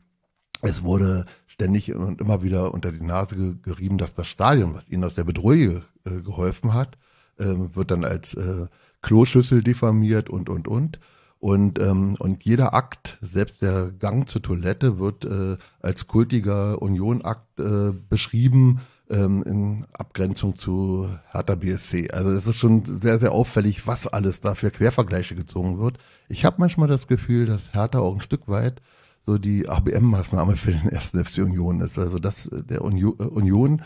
es 0.61 0.83
wurde 0.83 1.25
ständig 1.45 1.93
und 1.95 2.19
immer 2.19 2.43
wieder 2.43 2.73
unter 2.73 2.91
die 2.91 3.05
Nase 3.05 3.55
gerieben, 3.61 3.97
dass 3.97 4.13
das 4.13 4.27
Stadion, 4.27 4.73
was 4.73 4.89
ihnen 4.89 5.03
aus 5.05 5.13
der 5.13 5.23
Bedrohung 5.23 5.83
äh, 6.03 6.21
geholfen 6.21 6.73
hat, 6.73 6.97
äh, 7.37 7.45
wird 7.45 7.91
dann 7.91 8.03
als 8.03 8.33
äh, 8.33 8.67
Kloschüssel 9.01 9.63
diffamiert 9.63 10.29
und, 10.29 10.49
und, 10.49 10.67
und. 10.67 10.99
Und, 11.39 11.79
ähm, 11.79 12.15
und 12.17 12.43
jeder 12.45 12.73
Akt, 12.73 13.19
selbst 13.21 13.61
der 13.61 13.91
Gang 13.91 14.27
zur 14.27 14.41
Toilette, 14.41 14.97
wird 14.97 15.23
äh, 15.25 15.57
als 15.79 16.07
kultiger 16.07 16.81
Unionakt 16.81 17.59
äh, 17.59 17.91
beschrieben 18.09 18.79
ähm, 19.09 19.43
in 19.43 19.85
Abgrenzung 19.93 20.57
zu 20.57 21.07
Hertha 21.31 21.53
BSC. 21.55 22.09
Also 22.11 22.31
es 22.31 22.47
ist 22.47 22.55
schon 22.55 22.83
sehr, 22.85 23.19
sehr 23.19 23.33
auffällig, 23.33 23.85
was 23.85 24.07
alles 24.07 24.39
da 24.39 24.55
für 24.55 24.71
Quervergleiche 24.71 25.35
gezogen 25.35 25.77
wird. 25.79 25.99
Ich 26.27 26.43
habe 26.43 26.55
manchmal 26.59 26.87
das 26.87 27.07
Gefühl, 27.07 27.45
dass 27.45 27.73
Hertha 27.73 27.99
auch 27.99 28.15
ein 28.15 28.21
Stück 28.21 28.47
weit 28.47 28.81
so 29.25 29.37
die 29.37 29.69
ABM-Maßnahme 29.69 30.55
für 30.55 30.71
den 30.71 30.89
ersten 30.89 31.23
FC 31.23 31.39
Union 31.39 31.81
ist. 31.81 31.99
Also 31.99 32.17
dass 32.17 32.49
der 32.51 32.81
Union-Fans 32.81 33.81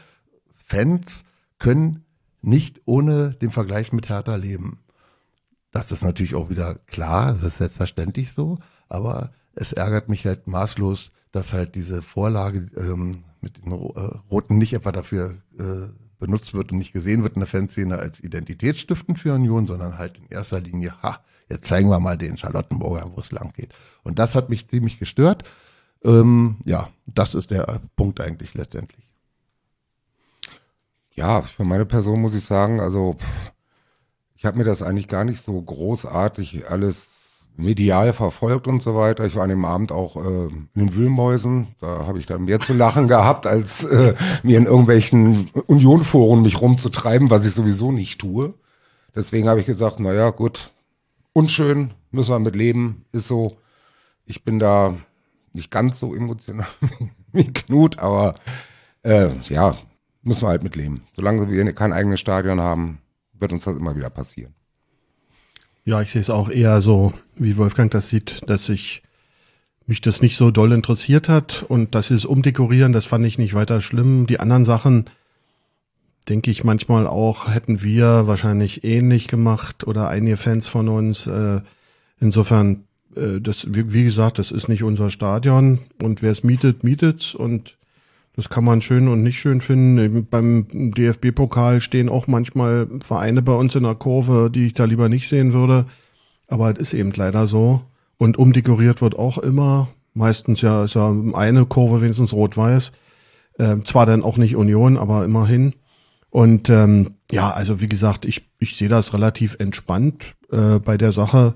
können 1.60 2.06
nicht 2.42 2.82
ohne 2.86 3.32
den 3.34 3.52
Vergleich 3.52 3.92
mit 3.92 4.08
Hertha 4.10 4.36
leben. 4.36 4.80
Das 5.72 5.92
ist 5.92 6.04
natürlich 6.04 6.36
auch 6.36 6.50
wieder 6.50 6.76
klar, 6.86 7.34
das 7.34 7.44
ist 7.44 7.58
selbstverständlich 7.60 8.34
so, 8.34 8.60
aber 8.90 9.32
es 9.54 9.74
ärgert 9.74 10.10
mich 10.10 10.26
halt 10.26 10.48
maßlos, 10.48 11.12
dass 11.32 11.54
halt 11.54 11.76
diese 11.76 12.02
Vorlage 12.02 12.68
ähm, 12.76 13.24
mit 13.40 13.58
den 13.58 13.72
äh, 13.72 13.76
Roten 14.30 14.58
nicht 14.58 14.74
etwa 14.74 14.92
dafür 14.92 15.38
äh, 15.58 15.88
benutzt 16.20 16.54
wird 16.54 16.72
und 16.72 16.78
nicht 16.78 16.94
gesehen 16.94 17.24
wird 17.24 17.36
in 17.36 17.40
der 17.40 17.48
Fanszene 17.48 17.98
als 17.98 18.20
identitätsstiftend 18.20 19.20
für 19.20 19.34
Union, 19.34 19.66
sondern 19.66 19.98
halt 19.98 20.18
in 20.18 20.28
erster 20.28 20.60
Linie, 20.60 20.94
ha, 21.02 21.20
jetzt 21.50 21.68
zeigen 21.68 21.90
wir 21.90 22.00
mal 22.00 22.18
den 22.18 22.38
Charlottenburger, 22.38 23.12
wo 23.16 23.20
es 23.20 23.32
lang 23.32 23.54
geht. 23.54 23.74
Und 24.04 24.20
das 24.20 24.36
hat 24.36 24.50
mich 24.50 24.68
ziemlich 24.68 25.00
gestört. 25.00 25.44
Ähm, 26.04 26.58
ja, 26.66 26.90
das 27.06 27.34
ist 27.34 27.52
der 27.52 27.82
Punkt 27.96 28.22
eigentlich 28.22 28.54
letztendlich. 28.54 29.10
Ja, 31.14 31.42
für 31.42 31.64
meine 31.64 31.86
Person 31.86 32.22
muss 32.22 32.36
ich 32.36 32.46
sagen, 32.46 32.80
also 32.80 33.14
pff, 33.14 33.52
ich 34.42 34.46
habe 34.46 34.58
mir 34.58 34.64
das 34.64 34.82
eigentlich 34.82 35.08
gar 35.08 35.24
nicht 35.24 35.40
so 35.40 35.62
großartig 35.62 36.68
alles 36.68 37.10
medial 37.58 38.12
verfolgt 38.12 38.68
und 38.68 38.82
so 38.82 38.96
weiter. 38.96 39.24
Ich 39.24 39.36
war 39.36 39.44
an 39.44 39.52
dem 39.52 39.66
Abend 39.66 39.92
auch 39.92 40.16
äh, 40.16 40.48
in 40.48 40.68
den 40.74 40.96
Wühlmäusen. 40.96 41.68
Da 41.80 42.08
habe 42.08 42.18
ich 42.18 42.26
dann 42.26 42.46
mehr 42.46 42.60
zu 42.60 42.74
lachen 42.74 43.08
gehabt, 43.08 43.46
als 43.46 43.84
äh, 43.84 44.16
mir 44.42 44.58
in 44.58 44.66
irgendwelchen 44.66 45.52
Unionforen 45.68 46.42
mich 46.42 46.60
rumzutreiben, 46.60 47.30
was 47.30 47.46
ich 47.46 47.54
sowieso 47.54 47.92
nicht 47.92 48.20
tue. 48.20 48.56
Deswegen 49.14 49.48
habe 49.48 49.60
ich 49.60 49.68
gesagt, 49.68 50.00
naja, 50.00 50.32
gut, 50.32 50.74
unschön, 51.34 51.94
müssen 52.10 52.32
wir 52.32 52.40
mit 52.40 52.56
leben, 52.56 53.06
ist 53.12 53.28
so. 53.28 53.58
Ich 54.26 54.44
bin 54.44 54.58
da 54.58 54.96
nicht 55.54 55.70
ganz 55.70 56.00
so 56.00 56.16
emotional 56.16 56.66
wie 57.32 57.54
Knut, 57.54 58.00
aber 58.00 58.34
äh, 59.04 59.30
ja, 59.44 59.76
müssen 60.24 60.42
wir 60.42 60.50
halt 60.50 60.64
mitleben. 60.64 61.04
Solange 61.16 61.48
wir 61.48 61.74
kein 61.74 61.94
eigenes 61.94 62.20
Stadion 62.20 62.60
haben, 62.60 63.02
wird 63.42 63.52
uns 63.52 63.64
das 63.64 63.78
immer 63.78 63.96
wieder 63.96 64.10
passieren. 64.10 64.54
Ja, 65.84 66.02
ich 66.02 66.12
sehe 66.12 66.22
es 66.22 66.30
auch 66.30 66.50
eher 66.50 66.80
so, 66.82 67.12
wie 67.36 67.58
Wolfgang 67.58 67.90
das 67.92 68.10
sieht, 68.10 68.48
dass 68.48 68.70
ich 68.70 69.02
mich 69.88 70.00
das 70.00 70.22
nicht 70.22 70.38
so 70.38 70.52
doll 70.52 70.72
interessiert 70.72 71.28
hat 71.28 71.66
und 71.68 71.96
dass 71.96 72.08
sie 72.08 72.14
es 72.14 72.26
umdekorieren, 72.26 72.94
das 72.94 73.06
fand 73.06 73.26
ich 73.26 73.38
nicht 73.38 73.56
weiter 73.56 73.82
schlimm. 73.82 74.28
Die 74.28 74.40
anderen 74.40 74.64
Sachen, 74.64 75.10
denke 76.30 76.52
ich 76.52 76.64
manchmal 76.64 77.08
auch, 77.08 77.50
hätten 77.50 77.82
wir 77.82 78.28
wahrscheinlich 78.28 78.84
ähnlich 78.84 79.28
gemacht 79.28 79.88
oder 79.88 80.08
einige 80.08 80.38
Fans 80.38 80.68
von 80.68 80.88
uns. 80.88 81.26
Äh, 81.28 81.62
insofern, 82.20 82.84
äh, 83.16 83.42
das, 83.42 83.68
wie, 83.70 84.04
gesagt, 84.04 84.40
das 84.40 84.52
ist 84.52 84.70
nicht 84.70 84.84
unser 84.84 85.10
Stadion 85.10 85.80
und 86.02 86.22
wer 86.22 86.32
es 86.32 86.44
mietet, 86.44 86.84
mietet's 86.84 87.34
und 87.34 87.78
das 88.36 88.50
kann 88.50 88.64
man 88.64 88.82
schön 88.82 89.08
und 89.08 89.24
nicht 89.24 89.40
schön 89.40 89.60
finden. 89.60 90.28
Beim 90.30 90.68
DFB-Pokal 90.72 91.82
stehen 91.82 92.10
auch 92.10 92.28
manchmal 92.28 92.88
Vereine 93.02 93.42
bei 93.42 93.54
uns 93.54 93.76
in 93.76 93.84
der 93.84 93.96
Kurve, 93.96 94.50
die 94.50 94.68
ich 94.68 94.74
da 94.74 94.86
lieber 94.86 95.10
nicht 95.10 95.28
sehen 95.28 95.52
würde. 95.52 95.86
Aber 96.48 96.72
es 96.72 96.80
ist 96.80 96.94
eben 96.94 97.12
leider 97.14 97.46
so. 97.46 97.82
Und 98.18 98.38
umdekoriert 98.38 99.02
wird 99.02 99.18
auch 99.18 99.38
immer. 99.38 99.90
Meistens 100.14 100.62
ja 100.62 100.84
ist 100.84 100.96
ja 100.96 101.14
eine 101.34 101.66
Kurve 101.66 102.02
wenigstens 102.02 102.34
rot-weiß. 102.34 102.92
Äh, 103.58 103.78
zwar 103.84 104.06
dann 104.06 104.24
auch 104.24 104.38
nicht 104.38 104.56
Union, 104.56 104.98
aber 104.98 105.26
immerhin. 105.26 105.74
Und 106.30 106.70
ähm, 106.70 107.16
ja, 107.32 107.52
also 107.52 107.82
wie 107.82 107.90
gesagt, 107.90 108.24
ich, 108.26 108.50
ich 108.60 108.78
sehe 108.78 108.88
das 108.88 109.14
relativ 109.14 109.58
entspannt 109.60 110.36
äh, 110.52 110.80
bei 110.80 110.98
der 110.98 111.12
Sache. 111.12 111.56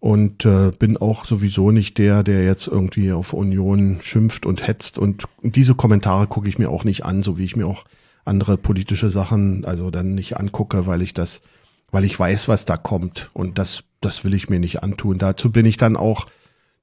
Und 0.00 0.46
äh, 0.46 0.72
bin 0.76 0.96
auch 0.96 1.26
sowieso 1.26 1.70
nicht 1.70 1.98
der, 1.98 2.22
der 2.22 2.44
jetzt 2.44 2.66
irgendwie 2.66 3.12
auf 3.12 3.34
Union 3.34 3.98
schimpft 4.02 4.46
und 4.46 4.66
hetzt 4.66 4.98
und 4.98 5.28
diese 5.42 5.74
Kommentare 5.74 6.26
gucke 6.26 6.48
ich 6.48 6.58
mir 6.58 6.70
auch 6.70 6.84
nicht 6.84 7.04
an, 7.04 7.22
so 7.22 7.38
wie 7.38 7.44
ich 7.44 7.54
mir 7.54 7.66
auch 7.66 7.84
andere 8.24 8.56
politische 8.56 9.10
Sachen 9.10 9.64
also 9.64 9.90
dann 9.90 10.14
nicht 10.14 10.38
angucke, 10.38 10.86
weil 10.86 11.02
ich 11.02 11.14
das, 11.14 11.42
weil 11.90 12.04
ich 12.04 12.18
weiß, 12.18 12.48
was 12.48 12.64
da 12.64 12.76
kommt 12.76 13.30
und 13.34 13.58
das, 13.58 13.84
das 14.00 14.24
will 14.24 14.34
ich 14.34 14.48
mir 14.48 14.58
nicht 14.58 14.82
antun. 14.82 15.18
Dazu 15.18 15.52
bin 15.52 15.66
ich 15.66 15.76
dann 15.76 15.96
auch 15.96 16.26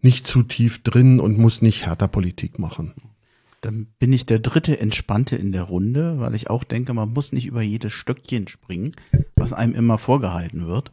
nicht 0.02 0.28
zu 0.28 0.44
tief 0.44 0.84
drin 0.84 1.20
und 1.20 1.40
muss 1.40 1.62
nicht 1.62 1.86
härter 1.86 2.08
Politik 2.08 2.60
machen. 2.60 2.94
Dann 3.62 3.88
bin 3.98 4.14
ich 4.14 4.28
der 4.28 4.40
dritte 4.40 4.80
Entspannte 4.80 5.36
in 5.36 5.52
der 5.52 5.64
Runde, 5.64 6.20
weil 6.20 6.36
ich 6.36 6.50
auch 6.50 6.64
denke, 6.64 6.94
man 6.94 7.12
muss 7.12 7.32
nicht 7.32 7.48
über 7.48 7.64
jedes 7.64 7.94
Stöckchen 7.94 8.48
springen, 8.48 8.96
was 9.36 9.54
einem 9.54 9.74
immer 9.74 9.98
vorgehalten 9.98 10.68
wird. 10.68 10.92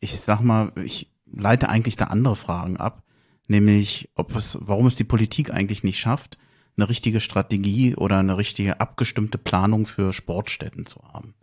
Ich 0.00 0.18
sag 0.20 0.40
mal, 0.40 0.72
ich 0.84 1.09
leite 1.32 1.68
eigentlich 1.68 1.96
da 1.96 2.06
andere 2.06 2.36
Fragen 2.36 2.76
ab, 2.76 3.02
nämlich 3.48 4.10
ob 4.14 4.34
es, 4.36 4.58
warum 4.60 4.86
es 4.86 4.96
die 4.96 5.04
Politik 5.04 5.52
eigentlich 5.52 5.84
nicht 5.84 5.98
schafft, 5.98 6.38
eine 6.76 6.88
richtige 6.88 7.20
Strategie 7.20 7.94
oder 7.94 8.18
eine 8.18 8.36
richtige 8.36 8.80
abgestimmte 8.80 9.38
Planung 9.38 9.86
für 9.86 10.12
Sportstätten 10.12 10.86
zu 10.86 11.02
haben. 11.12 11.34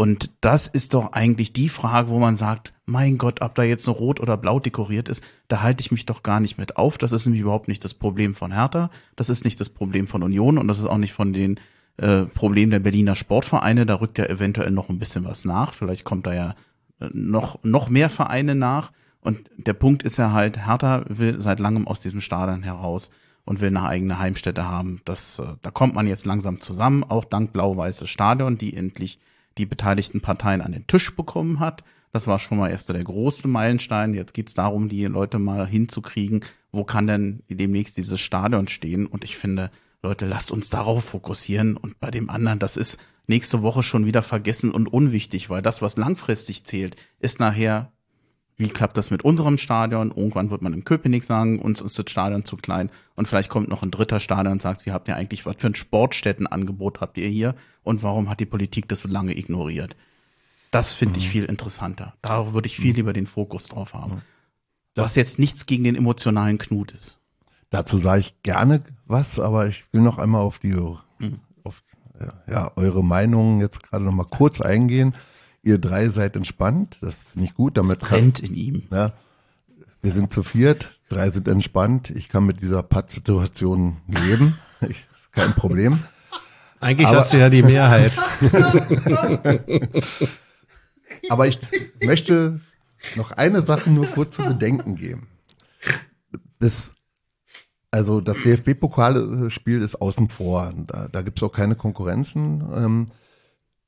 Und 0.00 0.30
das 0.40 0.66
ist 0.66 0.94
doch 0.94 1.12
eigentlich 1.12 1.52
die 1.52 1.68
Frage, 1.68 2.08
wo 2.08 2.18
man 2.18 2.34
sagt, 2.34 2.72
mein 2.86 3.18
Gott, 3.18 3.42
ob 3.42 3.54
da 3.54 3.62
jetzt 3.62 3.86
nur 3.86 3.96
rot 3.96 4.18
oder 4.18 4.38
blau 4.38 4.58
dekoriert 4.58 5.10
ist, 5.10 5.22
da 5.48 5.60
halte 5.60 5.82
ich 5.82 5.90
mich 5.90 6.06
doch 6.06 6.22
gar 6.22 6.40
nicht 6.40 6.56
mit 6.56 6.78
auf. 6.78 6.96
Das 6.96 7.12
ist 7.12 7.26
nämlich 7.26 7.42
überhaupt 7.42 7.68
nicht 7.68 7.84
das 7.84 7.92
Problem 7.92 8.34
von 8.34 8.50
Hertha, 8.50 8.90
das 9.16 9.28
ist 9.28 9.44
nicht 9.44 9.60
das 9.60 9.68
Problem 9.68 10.06
von 10.06 10.22
Union 10.22 10.56
und 10.56 10.68
das 10.68 10.78
ist 10.78 10.86
auch 10.86 10.96
nicht 10.96 11.12
von 11.12 11.34
den 11.34 11.60
äh, 11.98 12.24
Problemen 12.24 12.70
der 12.70 12.78
Berliner 12.78 13.14
Sportvereine. 13.14 13.84
Da 13.84 13.96
rückt 13.96 14.16
ja 14.16 14.24
eventuell 14.24 14.70
noch 14.70 14.88
ein 14.88 14.98
bisschen 14.98 15.26
was 15.26 15.44
nach. 15.44 15.74
Vielleicht 15.74 16.04
kommt 16.04 16.26
da 16.26 16.32
ja 16.32 16.54
äh, 16.98 17.10
noch, 17.12 17.62
noch 17.62 17.90
mehr 17.90 18.08
Vereine 18.08 18.54
nach. 18.54 18.92
Und 19.20 19.50
der 19.56 19.74
Punkt 19.74 20.02
ist 20.02 20.16
ja 20.16 20.32
halt, 20.32 20.66
Hertha 20.66 21.04
will 21.08 21.40
seit 21.40 21.60
langem 21.60 21.86
aus 21.86 22.00
diesem 22.00 22.20
Stadion 22.20 22.62
heraus 22.62 23.10
und 23.44 23.60
will 23.60 23.68
eine 23.68 23.86
eigene 23.86 24.18
Heimstätte 24.18 24.68
haben. 24.68 25.00
Das, 25.04 25.38
äh, 25.38 25.56
da 25.62 25.70
kommt 25.70 25.94
man 25.94 26.06
jetzt 26.06 26.26
langsam 26.26 26.60
zusammen, 26.60 27.04
auch 27.04 27.24
dank 27.24 27.52
blau-weißes 27.52 28.08
Stadion, 28.08 28.58
die 28.58 28.76
endlich 28.76 29.18
die 29.58 29.66
beteiligten 29.66 30.20
Parteien 30.20 30.60
an 30.62 30.72
den 30.72 30.86
Tisch 30.86 31.14
bekommen 31.14 31.60
hat. 31.60 31.84
Das 32.12 32.26
war 32.26 32.38
schon 32.38 32.58
mal 32.58 32.70
erst 32.70 32.88
der 32.88 33.02
große 33.02 33.46
Meilenstein. 33.46 34.14
Jetzt 34.14 34.34
geht's 34.34 34.54
darum, 34.54 34.88
die 34.88 35.04
Leute 35.04 35.38
mal 35.38 35.66
hinzukriegen, 35.66 36.44
wo 36.72 36.84
kann 36.84 37.06
denn 37.06 37.42
demnächst 37.48 37.96
dieses 37.96 38.20
Stadion 38.20 38.68
stehen. 38.68 39.06
Und 39.06 39.24
ich 39.24 39.36
finde, 39.36 39.70
Leute, 40.02 40.26
lasst 40.26 40.50
uns 40.50 40.70
darauf 40.70 41.04
fokussieren. 41.04 41.76
Und 41.76 42.00
bei 42.00 42.10
dem 42.10 42.30
anderen, 42.30 42.58
das 42.58 42.76
ist 42.76 42.98
nächste 43.26 43.62
Woche 43.62 43.82
schon 43.82 44.06
wieder 44.06 44.22
vergessen 44.22 44.72
und 44.72 44.88
unwichtig, 44.88 45.50
weil 45.50 45.62
das, 45.62 45.82
was 45.82 45.96
langfristig 45.96 46.64
zählt, 46.64 46.96
ist 47.20 47.38
nachher 47.38 47.92
wie 48.60 48.68
klappt 48.68 48.98
das 48.98 49.10
mit 49.10 49.22
unserem 49.22 49.56
Stadion? 49.56 50.12
Irgendwann 50.14 50.50
wird 50.50 50.60
man 50.60 50.74
im 50.74 50.84
Köpenick 50.84 51.24
sagen, 51.24 51.58
uns 51.58 51.80
ist 51.80 51.98
das 51.98 52.10
Stadion 52.10 52.44
zu 52.44 52.58
klein. 52.58 52.90
Und 53.16 53.26
vielleicht 53.26 53.48
kommt 53.48 53.70
noch 53.70 53.82
ein 53.82 53.90
dritter 53.90 54.20
Stadion 54.20 54.52
und 54.52 54.62
sagt, 54.62 54.84
wie 54.84 54.92
habt 54.92 55.08
ihr 55.08 55.16
eigentlich, 55.16 55.46
was 55.46 55.56
für 55.56 55.68
ein 55.68 55.74
Sportstättenangebot 55.74 57.00
habt 57.00 57.16
ihr 57.16 57.26
hier? 57.26 57.54
Und 57.84 58.02
warum 58.02 58.28
hat 58.28 58.38
die 58.38 58.44
Politik 58.46 58.86
das 58.86 59.00
so 59.00 59.08
lange 59.08 59.36
ignoriert? 59.36 59.96
Das 60.70 60.92
finde 60.92 61.18
mhm. 61.18 61.24
ich 61.24 61.30
viel 61.30 61.44
interessanter. 61.44 62.12
Da 62.20 62.52
würde 62.52 62.66
ich 62.66 62.76
viel 62.76 62.90
mhm. 62.90 62.96
lieber 62.96 63.12
den 63.14 63.26
Fokus 63.26 63.64
drauf 63.64 63.94
haben. 63.94 64.16
Mhm. 64.16 64.22
Was 64.94 65.14
jetzt 65.14 65.38
nichts 65.38 65.64
gegen 65.64 65.84
den 65.84 65.96
emotionalen 65.96 66.58
Knut 66.58 66.92
ist. 66.92 67.18
Dazu 67.70 67.96
sage 67.96 68.20
ich 68.20 68.42
gerne 68.42 68.82
was, 69.06 69.40
aber 69.40 69.68
ich 69.68 69.86
will 69.90 70.02
noch 70.02 70.18
einmal 70.18 70.42
auf 70.42 70.58
die, 70.58 70.74
mhm. 70.74 71.40
auf, 71.64 71.82
ja, 72.46 72.72
eure 72.76 73.02
Meinungen 73.02 73.62
jetzt 73.62 73.82
gerade 73.82 74.04
noch 74.04 74.12
mal 74.12 74.26
kurz 74.26 74.60
eingehen. 74.60 75.14
Ihr 75.62 75.78
drei 75.78 76.08
seid 76.08 76.36
entspannt, 76.36 76.98
das 77.02 77.22
finde 77.32 77.48
ich 77.48 77.54
gut. 77.54 77.76
Damit 77.76 78.02
es 78.02 78.08
brennt 78.08 78.40
kann, 78.40 78.48
in 78.48 78.54
ihm. 78.54 78.82
Ja, 78.90 79.12
wir 80.02 80.12
sind 80.12 80.32
zu 80.32 80.42
viert, 80.42 80.90
drei 81.08 81.28
sind 81.30 81.48
entspannt. 81.48 82.10
Ich 82.10 82.28
kann 82.28 82.46
mit 82.46 82.62
dieser 82.62 82.82
Pattsituation 82.82 83.98
leben. 84.06 84.58
Ich, 84.82 85.04
ist 85.12 85.30
kein 85.32 85.54
Problem. 85.54 85.98
Eigentlich 86.80 87.08
Aber, 87.08 87.18
hast 87.18 87.34
du 87.34 87.38
ja 87.38 87.50
die 87.50 87.62
Mehrheit. 87.62 88.12
Aber 91.28 91.46
ich 91.46 91.58
möchte 92.02 92.60
noch 93.14 93.32
eine 93.32 93.60
Sache 93.60 93.90
nur 93.90 94.06
kurz 94.06 94.36
zu 94.36 94.42
bedenken 94.42 94.94
geben. 94.94 95.28
Das, 96.60 96.94
also 97.90 98.22
das 98.22 98.38
DFB-Pokalspiel 98.38 99.82
ist 99.82 100.00
außen 100.00 100.30
vor. 100.30 100.72
Da, 100.86 101.08
da 101.08 101.20
gibt 101.20 101.38
es 101.38 101.42
auch 101.42 101.52
keine 101.52 101.74
Konkurrenzen 101.74 102.64
ähm, 102.74 103.06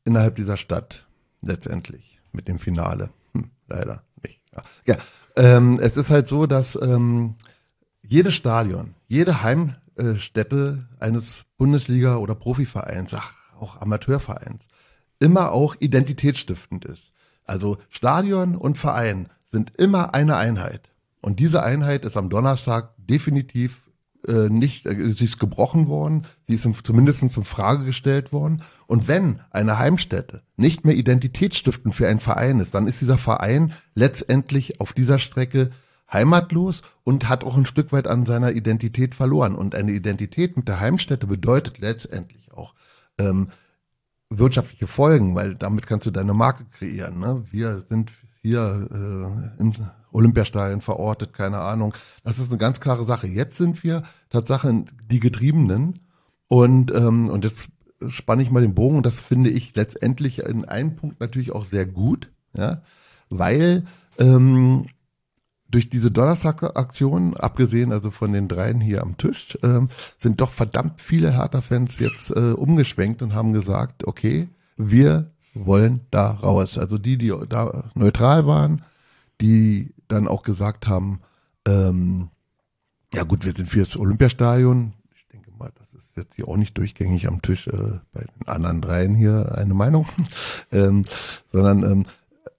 innerhalb 0.04 0.36
dieser 0.36 0.58
Stadt 0.58 1.06
letztendlich 1.42 2.20
mit 2.32 2.48
dem 2.48 2.58
Finale. 2.58 3.10
Hm, 3.32 3.50
leider 3.68 4.02
nicht. 4.22 4.40
Ja, 4.86 4.96
ähm, 5.36 5.78
es 5.80 5.96
ist 5.96 6.10
halt 6.10 6.28
so, 6.28 6.46
dass 6.46 6.78
ähm, 6.80 7.34
jedes 8.02 8.34
Stadion, 8.34 8.94
jede 9.08 9.42
Heimstätte 9.42 10.88
eines 10.98 11.44
Bundesliga- 11.58 12.16
oder 12.16 12.34
Profivereins, 12.34 13.14
ach, 13.14 13.34
auch 13.58 13.80
Amateurvereins, 13.80 14.68
immer 15.18 15.52
auch 15.52 15.76
identitätsstiftend 15.78 16.84
ist. 16.84 17.12
Also 17.44 17.78
Stadion 17.90 18.56
und 18.56 18.78
Verein 18.78 19.28
sind 19.44 19.76
immer 19.76 20.14
eine 20.14 20.36
Einheit. 20.36 20.90
Und 21.20 21.38
diese 21.38 21.62
Einheit 21.62 22.04
ist 22.04 22.16
am 22.16 22.28
Donnerstag 22.28 22.94
definitiv 22.98 23.81
äh, 24.26 24.48
nicht, 24.48 24.86
äh, 24.86 25.12
sie 25.12 25.24
ist 25.24 25.38
gebrochen 25.38 25.88
worden, 25.88 26.26
sie 26.44 26.54
ist 26.54 26.66
zumindest 26.84 27.22
in 27.22 27.30
Frage 27.30 27.84
gestellt 27.84 28.32
worden. 28.32 28.62
Und 28.86 29.08
wenn 29.08 29.40
eine 29.50 29.78
Heimstätte 29.78 30.42
nicht 30.56 30.84
mehr 30.84 30.94
identitätsstiftend 30.94 31.94
für 31.94 32.08
einen 32.08 32.20
Verein 32.20 32.60
ist, 32.60 32.74
dann 32.74 32.86
ist 32.86 33.00
dieser 33.00 33.18
Verein 33.18 33.72
letztendlich 33.94 34.80
auf 34.80 34.92
dieser 34.92 35.18
Strecke 35.18 35.70
heimatlos 36.12 36.82
und 37.04 37.28
hat 37.28 37.42
auch 37.42 37.56
ein 37.56 37.66
Stück 37.66 37.92
weit 37.92 38.06
an 38.06 38.26
seiner 38.26 38.52
Identität 38.52 39.14
verloren. 39.14 39.54
Und 39.54 39.74
eine 39.74 39.92
Identität 39.92 40.56
mit 40.56 40.68
der 40.68 40.80
Heimstätte 40.80 41.26
bedeutet 41.26 41.78
letztendlich 41.78 42.52
auch 42.52 42.74
ähm, 43.18 43.48
wirtschaftliche 44.30 44.86
Folgen, 44.86 45.34
weil 45.34 45.54
damit 45.54 45.86
kannst 45.86 46.06
du 46.06 46.10
deine 46.10 46.34
Marke 46.34 46.64
kreieren. 46.66 47.18
Ne? 47.18 47.44
Wir 47.50 47.80
sind 47.80 48.12
hier 48.40 48.88
äh, 48.90 49.60
im 49.60 49.72
Olympiastadion 50.12 50.80
verortet, 50.80 51.32
keine 51.32 51.58
Ahnung. 51.58 51.94
Das 52.24 52.38
ist 52.38 52.50
eine 52.50 52.58
ganz 52.58 52.80
klare 52.80 53.04
Sache. 53.04 53.26
Jetzt 53.26 53.56
sind 53.56 53.82
wir 53.82 54.02
Tatsache 54.30 54.84
die 55.10 55.20
Getriebenen 55.20 56.00
und, 56.48 56.92
ähm, 56.92 57.28
und 57.28 57.44
jetzt 57.44 57.70
spanne 58.08 58.42
ich 58.42 58.50
mal 58.50 58.62
den 58.62 58.74
Bogen 58.74 58.96
und 58.96 59.06
das 59.06 59.20
finde 59.20 59.50
ich 59.50 59.74
letztendlich 59.74 60.40
in 60.40 60.64
einem 60.64 60.96
Punkt 60.96 61.20
natürlich 61.20 61.52
auch 61.52 61.64
sehr 61.64 61.86
gut, 61.86 62.30
ja, 62.56 62.82
weil 63.28 63.84
ähm, 64.18 64.86
durch 65.72 65.88
diese 65.88 66.10
Donnerstag-Aktion, 66.10 67.34
abgesehen 67.34 67.92
also 67.92 68.10
von 68.10 68.32
den 68.32 68.46
dreien 68.46 68.80
hier 68.80 69.02
am 69.02 69.16
Tisch, 69.16 69.58
ähm, 69.62 69.88
sind 70.18 70.40
doch 70.40 70.50
verdammt 70.50 71.00
viele 71.00 71.32
Hertha-Fans 71.32 71.98
jetzt 71.98 72.30
äh, 72.30 72.52
umgeschwenkt 72.52 73.22
und 73.22 73.34
haben 73.34 73.52
gesagt, 73.52 74.06
okay, 74.06 74.48
wir 74.76 75.30
wollen 75.54 76.00
da 76.10 76.30
raus. 76.30 76.78
Also 76.78 76.98
die, 76.98 77.16
die 77.16 77.32
da 77.48 77.90
neutral 77.94 78.46
waren, 78.46 78.82
die 79.40 79.94
dann 80.12 80.28
auch 80.28 80.42
gesagt 80.42 80.86
haben, 80.86 81.20
ähm, 81.66 82.28
ja 83.14 83.24
gut, 83.24 83.44
wir 83.44 83.52
sind 83.52 83.68
für 83.68 83.80
das 83.80 83.96
Olympiastadion. 83.96 84.94
Ich 85.14 85.26
denke 85.28 85.50
mal, 85.52 85.70
das 85.78 85.94
ist 85.94 86.16
jetzt 86.16 86.34
hier 86.36 86.48
auch 86.48 86.56
nicht 86.56 86.76
durchgängig 86.78 87.26
am 87.26 87.42
Tisch 87.42 87.66
äh, 87.66 88.00
bei 88.12 88.24
den 88.24 88.48
anderen 88.48 88.80
dreien 88.80 89.14
hier 89.14 89.54
eine 89.56 89.74
Meinung, 89.74 90.06
ähm, 90.72 91.04
sondern 91.46 91.82
ähm, 91.84 92.04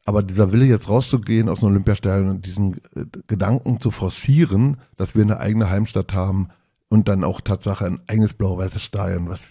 aber 0.06 0.22
dieser 0.22 0.52
Wille 0.52 0.66
jetzt 0.66 0.90
rauszugehen 0.90 1.48
aus 1.48 1.60
dem 1.60 1.70
Olympiastadion 1.70 2.30
und 2.30 2.46
diesen 2.46 2.78
äh, 2.96 3.06
Gedanken 3.28 3.80
zu 3.80 3.90
forcieren, 3.90 4.78
dass 4.98 5.16
wir 5.16 5.22
eine 5.22 5.40
eigene 5.40 5.70
Heimstatt 5.70 6.14
haben 6.14 6.50
und 6.90 7.08
dann 7.08 7.24
auch 7.24 7.42
Tatsache 7.42 7.86
ein 7.86 8.02
eigenes 8.08 8.34
blau-weißes 8.34 8.82
Stadion, 8.82 9.30
was 9.30 9.48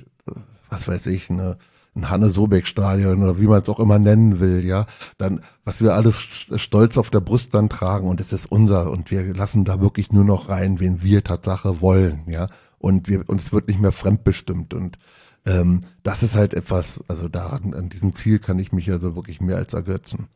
was 0.73 0.89
weiß 0.89 1.07
ich, 1.07 1.31
eine 1.31 1.59
ein 1.95 2.09
Hanne-Sobeck-Stadion 2.09 3.23
oder 3.23 3.39
wie 3.39 3.47
man 3.47 3.61
es 3.61 3.69
auch 3.69 3.79
immer 3.79 3.99
nennen 3.99 4.41
will, 4.41 4.65
ja, 4.65 4.87
dann, 5.19 5.43
was 5.65 5.83
wir 5.83 5.95
alles 5.95 6.17
stolz 6.57 6.97
auf 6.97 7.11
der 7.11 7.21
Brust 7.21 7.55
dann 7.55 7.69
tragen 7.69 8.09
und 8.09 8.21
es 8.21 8.33
ist 8.33 8.51
unser 8.51 8.91
und 8.91 9.11
wir 9.11 9.35
lassen 9.35 9.65
da 9.65 9.81
wirklich 9.81 10.11
nur 10.11 10.25
noch 10.25 10.49
rein, 10.49 10.81
wen 10.81 11.03
wir 11.03 11.23
Tatsache 11.23 11.81
wollen, 11.83 12.23
ja, 12.27 12.49
und 12.79 13.09
wir, 13.09 13.29
und 13.29 13.41
es 13.41 13.53
wird 13.53 13.69
nicht 13.69 13.81
mehr 13.81 13.93
fremdbestimmt 13.93 14.73
und 14.73 14.99
ähm, 15.45 15.83
das 16.03 16.23
ist 16.23 16.35
halt 16.35 16.55
etwas, 16.55 17.05
also 17.09 17.29
daran, 17.29 17.75
an 17.75 17.91
diesem 17.91 18.15
Ziel 18.15 18.39
kann 18.39 18.59
ich 18.59 18.73
mich 18.73 18.91
also 18.91 19.15
wirklich 19.15 19.41
mehr 19.41 19.57
als 19.57 19.75
ergötzen. 19.75 20.29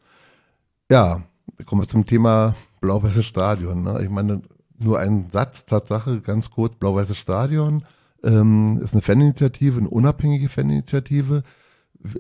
Ja, 0.91 1.23
kommen 1.65 1.83
wir 1.83 1.89
zum 1.89 2.05
Thema 2.05 2.55
blau-weißes 2.81 3.25
Stadion, 3.25 3.83
ne? 3.83 4.01
ich 4.03 4.11
meine, 4.11 4.43
nur 4.79 4.99
ein 4.99 5.31
Satz, 5.31 5.65
Tatsache, 5.65 6.21
ganz 6.21 6.51
kurz, 6.51 6.77
blau-weißes 6.77 7.17
Stadion, 7.17 7.85
ähm, 8.27 8.79
ist 8.83 8.93
eine 8.93 9.03
Faninitiative, 9.03 9.79
eine 9.79 9.89
unabhängige 9.89 10.49
Faninitiative. 10.49 11.45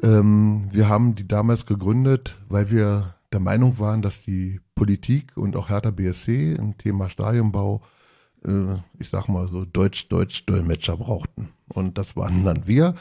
Ähm, 0.03 0.69
wir 0.71 0.89
haben 0.89 1.15
die 1.15 1.29
damals 1.29 1.67
gegründet, 1.67 2.37
weil 2.49 2.71
wir 2.71 3.17
der 3.33 3.41
Meinung 3.41 3.79
waren, 3.79 4.03
dass 4.03 4.23
die 4.23 4.61
Politik 4.75 5.37
und 5.37 5.57
auch 5.57 5.69
Hertha 5.69 5.91
BSC 5.91 6.55
im 6.55 6.79
Thema 6.79 7.11
Stadionbau, 7.11 7.83
äh, 8.47 8.77
ich 8.99 9.09
sag 9.09 9.29
mal 9.29 9.49
so, 9.49 9.65
Deutsch-Deutsch-Dolmetscher 9.65 10.97
brauchten. 10.97 11.49
Und 11.69 11.99
das 11.99 12.17
waren 12.17 12.45
dann 12.45 12.67
wir, 12.67 12.95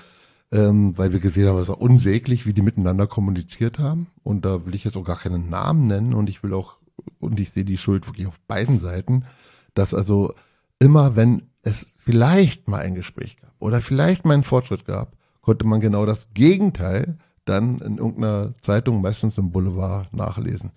ähm, 0.52 0.98
weil 0.98 1.14
wir 1.14 1.20
gesehen 1.20 1.48
haben, 1.48 1.58
es 1.60 1.70
war 1.70 1.80
unsäglich, 1.80 2.46
wie 2.46 2.54
die 2.54 2.62
miteinander 2.62 3.08
kommuniziert 3.08 3.78
haben. 3.78 4.08
Und 4.24 4.46
da 4.46 4.66
will 4.66 4.76
ich 4.76 4.84
jetzt 4.84 4.98
auch 4.98 5.06
gar 5.06 5.20
keinen 5.20 5.50
Namen 5.50 5.88
nennen 5.88 6.14
und 6.14 6.30
ich 6.30 6.44
will 6.44 6.54
auch 6.54 6.78
und 7.20 7.40
ich 7.40 7.52
sehe 7.52 7.66
die 7.66 7.78
Schuld 7.78 8.08
wirklich 8.08 8.26
auf 8.26 8.40
beiden 8.42 8.80
Seiten, 8.80 9.26
dass 9.74 9.94
also 9.94 10.34
immer, 10.80 11.16
wenn 11.16 11.44
es 11.66 11.96
vielleicht 12.06 12.68
mal 12.68 12.80
ein 12.82 12.96
Gespräch 12.96 13.38
gab 13.42 13.54
oder 13.60 13.82
vielleicht 13.82 14.24
mal 14.24 14.36
einen 14.36 14.44
Fortschritt 14.44 14.86
gab, 14.86 15.18
konnte 15.42 15.66
man 15.66 15.82
genau 15.82 16.06
das 16.06 16.28
Gegenteil 16.34 17.18
dann 17.44 17.80
in 17.80 17.98
irgendeiner 17.98 18.58
Zeitung, 18.60 19.02
meistens 19.02 19.38
im 19.38 19.52
Boulevard, 19.52 20.14
nachlesen. 20.14 20.72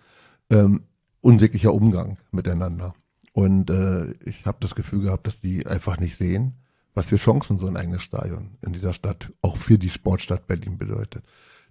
Ähm, 0.51 0.83
unsäglicher 1.21 1.73
Umgang 1.73 2.19
miteinander. 2.31 2.95
Und 3.33 3.71
äh, 3.71 4.13
ich 4.25 4.47
habe 4.47 4.59
das 4.61 4.75
Gefühl 4.75 5.03
gehabt, 5.03 5.27
dass 5.27 5.41
die 5.41 5.67
einfach 5.67 5.99
nicht 5.99 6.17
sehen, 6.17 6.55
was 6.95 7.07
für 7.07 7.17
Chancen 7.17 7.59
so 7.59 7.67
ein 7.67 7.77
eigenes 7.77 8.03
Stadion 8.03 8.57
in 8.63 8.73
dieser 8.73 8.93
Stadt 8.93 9.33
auch 9.43 9.57
für 9.57 9.79
die 9.79 9.91
Sportstadt 9.91 10.47
Berlin 10.47 10.79
bedeutet. 10.79 11.23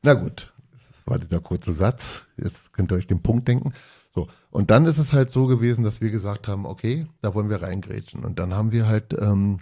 Na 0.01 0.13
gut, 0.13 0.53
das 0.71 1.07
war 1.07 1.19
dieser 1.19 1.39
kurze 1.39 1.73
Satz. 1.73 2.23
Jetzt 2.37 2.71
könnt 2.71 2.91
ihr 2.91 2.95
euch 2.95 3.07
den 3.07 3.21
Punkt 3.21 3.47
denken. 3.47 3.73
So, 4.17 4.27
und 4.49 4.71
dann 4.71 4.87
ist 4.87 4.97
es 4.97 5.13
halt 5.13 5.29
so 5.29 5.45
gewesen, 5.45 5.83
dass 5.83 6.01
wir 6.01 6.09
gesagt 6.09 6.47
haben, 6.47 6.65
okay, 6.65 7.05
da 7.21 7.35
wollen 7.35 7.51
wir 7.51 7.61
reingrätschen. 7.61 8.25
Und 8.25 8.39
dann 8.39 8.51
haben 8.51 8.71
wir 8.71 8.87
halt 8.87 9.13
ähm, 9.13 9.59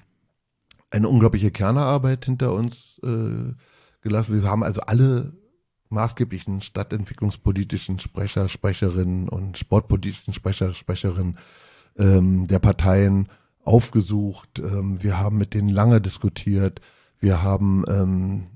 eine 0.92 1.10
unglaubliche 1.10 1.52
Kernerarbeit 1.52 2.24
hinter 2.24 2.54
uns 2.54 2.98
äh, 3.04 3.52
gelassen. 4.00 4.42
Wir 4.42 4.50
haben 4.50 4.64
also 4.64 4.80
alle 4.80 5.34
maßgeblichen 5.90 6.62
stadtentwicklungspolitischen 6.62 8.00
Sprecher, 8.00 8.48
Sprecherinnen 8.48 9.28
und 9.28 9.58
sportpolitischen 9.58 10.32
Sprecher, 10.32 10.74
Sprecherinnen 10.74 11.38
ähm, 11.98 12.48
der 12.48 12.60
Parteien 12.60 13.28
aufgesucht. 13.66 14.60
Ähm, 14.60 15.04
wir 15.04 15.20
haben 15.20 15.38
mit 15.38 15.54
denen 15.54 15.68
lange 15.68 16.00
diskutiert. 16.00 16.80
Wir 17.20 17.44
haben 17.44 17.84
ähm, 17.90 18.48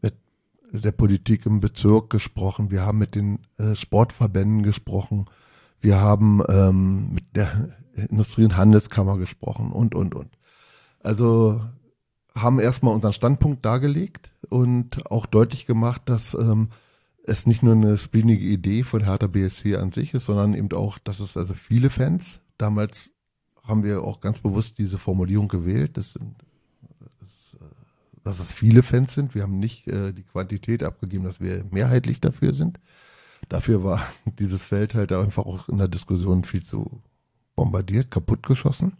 mit 0.00 0.14
der 0.72 0.92
Politik 0.92 1.44
im 1.44 1.60
Bezirk 1.60 2.08
gesprochen. 2.08 2.70
Wir 2.70 2.86
haben 2.86 2.96
mit 2.96 3.14
den 3.14 3.40
äh, 3.58 3.74
Sportverbänden 3.74 4.62
gesprochen. 4.62 5.26
Wir 5.82 6.00
haben 6.00 6.42
ähm, 6.48 7.12
mit 7.12 7.36
der 7.36 7.76
Industrie- 7.94 8.44
und 8.44 8.56
Handelskammer 8.56 9.18
gesprochen 9.18 9.72
und, 9.72 9.94
und, 9.94 10.14
und. 10.14 10.30
Also 11.00 11.60
haben 12.34 12.60
erstmal 12.60 12.94
unseren 12.94 13.12
Standpunkt 13.12 13.66
dargelegt 13.66 14.32
und 14.48 15.10
auch 15.10 15.26
deutlich 15.26 15.66
gemacht, 15.66 16.02
dass 16.06 16.34
ähm, 16.34 16.68
es 17.24 17.46
nicht 17.46 17.64
nur 17.64 17.74
eine 17.74 17.98
splinige 17.98 18.44
Idee 18.44 18.84
von 18.84 19.04
Hertha 19.04 19.26
BSC 19.26 19.76
an 19.76 19.90
sich 19.90 20.14
ist, 20.14 20.26
sondern 20.26 20.54
eben 20.54 20.72
auch, 20.72 20.98
dass 20.98 21.20
es 21.20 21.36
also 21.36 21.52
viele 21.52 21.90
Fans, 21.90 22.40
damals 22.58 23.12
haben 23.64 23.82
wir 23.82 24.02
auch 24.02 24.20
ganz 24.20 24.38
bewusst 24.38 24.78
diese 24.78 24.98
Formulierung 24.98 25.48
gewählt, 25.48 25.96
das 25.96 26.12
sind, 26.12 26.36
das, 27.20 27.56
äh, 27.60 27.64
dass 28.22 28.38
es 28.38 28.52
viele 28.52 28.84
Fans 28.84 29.14
sind. 29.14 29.34
Wir 29.34 29.42
haben 29.42 29.58
nicht 29.58 29.88
äh, 29.88 30.12
die 30.12 30.22
Quantität 30.24 30.84
abgegeben, 30.84 31.24
dass 31.24 31.40
wir 31.40 31.64
mehrheitlich 31.70 32.20
dafür 32.20 32.54
sind. 32.54 32.78
Dafür 33.48 33.84
war 33.84 34.02
dieses 34.38 34.64
Feld 34.64 34.94
halt 34.94 35.12
einfach 35.12 35.46
auch 35.46 35.68
in 35.68 35.78
der 35.78 35.88
Diskussion 35.88 36.44
viel 36.44 36.64
zu 36.64 37.02
bombardiert, 37.54 38.10
kaputtgeschossen. 38.10 38.96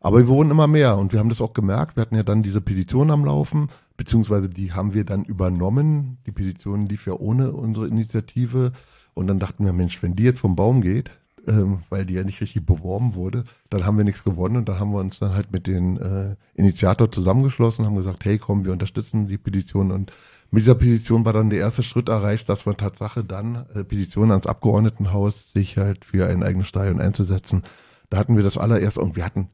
Aber 0.00 0.18
wir 0.18 0.28
wurden 0.28 0.50
immer 0.50 0.66
mehr 0.66 0.98
und 0.98 1.12
wir 1.12 1.20
haben 1.20 1.28
das 1.28 1.40
auch 1.40 1.52
gemerkt. 1.52 1.96
Wir 1.96 2.00
hatten 2.00 2.16
ja 2.16 2.24
dann 2.24 2.42
diese 2.42 2.60
Petition 2.60 3.10
am 3.10 3.24
Laufen, 3.24 3.68
beziehungsweise 3.96 4.50
die 4.50 4.72
haben 4.72 4.94
wir 4.94 5.04
dann 5.04 5.24
übernommen. 5.24 6.18
Die 6.26 6.32
Petition 6.32 6.86
lief 6.86 7.06
ja 7.06 7.14
ohne 7.14 7.52
unsere 7.52 7.86
Initiative. 7.86 8.72
Und 9.14 9.28
dann 9.28 9.38
dachten 9.38 9.64
wir, 9.64 9.72
Mensch, 9.72 10.02
wenn 10.02 10.16
die 10.16 10.24
jetzt 10.24 10.40
vom 10.40 10.56
Baum 10.56 10.80
geht, 10.80 11.12
ähm, 11.46 11.82
weil 11.88 12.04
die 12.04 12.14
ja 12.14 12.24
nicht 12.24 12.40
richtig 12.40 12.66
beworben 12.66 13.14
wurde, 13.14 13.44
dann 13.70 13.84
haben 13.84 13.96
wir 13.96 14.04
nichts 14.04 14.24
gewonnen 14.24 14.56
und 14.56 14.68
dann 14.68 14.80
haben 14.80 14.92
wir 14.92 15.00
uns 15.00 15.18
dann 15.18 15.34
halt 15.34 15.52
mit 15.52 15.66
den 15.66 15.96
äh, 15.98 16.36
Initiator 16.54 17.10
zusammengeschlossen, 17.10 17.84
haben 17.84 17.96
gesagt, 17.96 18.24
hey 18.24 18.38
komm, 18.38 18.64
wir 18.64 18.72
unterstützen 18.72 19.28
die 19.28 19.38
Petition 19.38 19.90
und 19.90 20.12
mit 20.52 20.62
dieser 20.62 20.74
Petition 20.74 21.24
war 21.24 21.32
dann 21.32 21.50
der 21.50 21.60
erste 21.60 21.82
Schritt 21.82 22.10
erreicht, 22.10 22.48
dass 22.48 22.66
man 22.66 22.76
Tatsache 22.76 23.24
dann 23.24 23.66
äh, 23.74 23.84
Petitionen 23.84 24.32
ans 24.32 24.46
Abgeordnetenhaus 24.46 25.52
sich 25.52 25.78
halt 25.78 26.04
für 26.04 26.28
ein 26.28 26.42
eigenes 26.42 26.68
Stadion 26.68 27.00
einzusetzen. 27.00 27.62
Da 28.10 28.18
hatten 28.18 28.36
wir 28.36 28.44
das 28.44 28.58
allererst 28.58 28.98
und 28.98 29.16
wir 29.16 29.24
hatten 29.24 29.48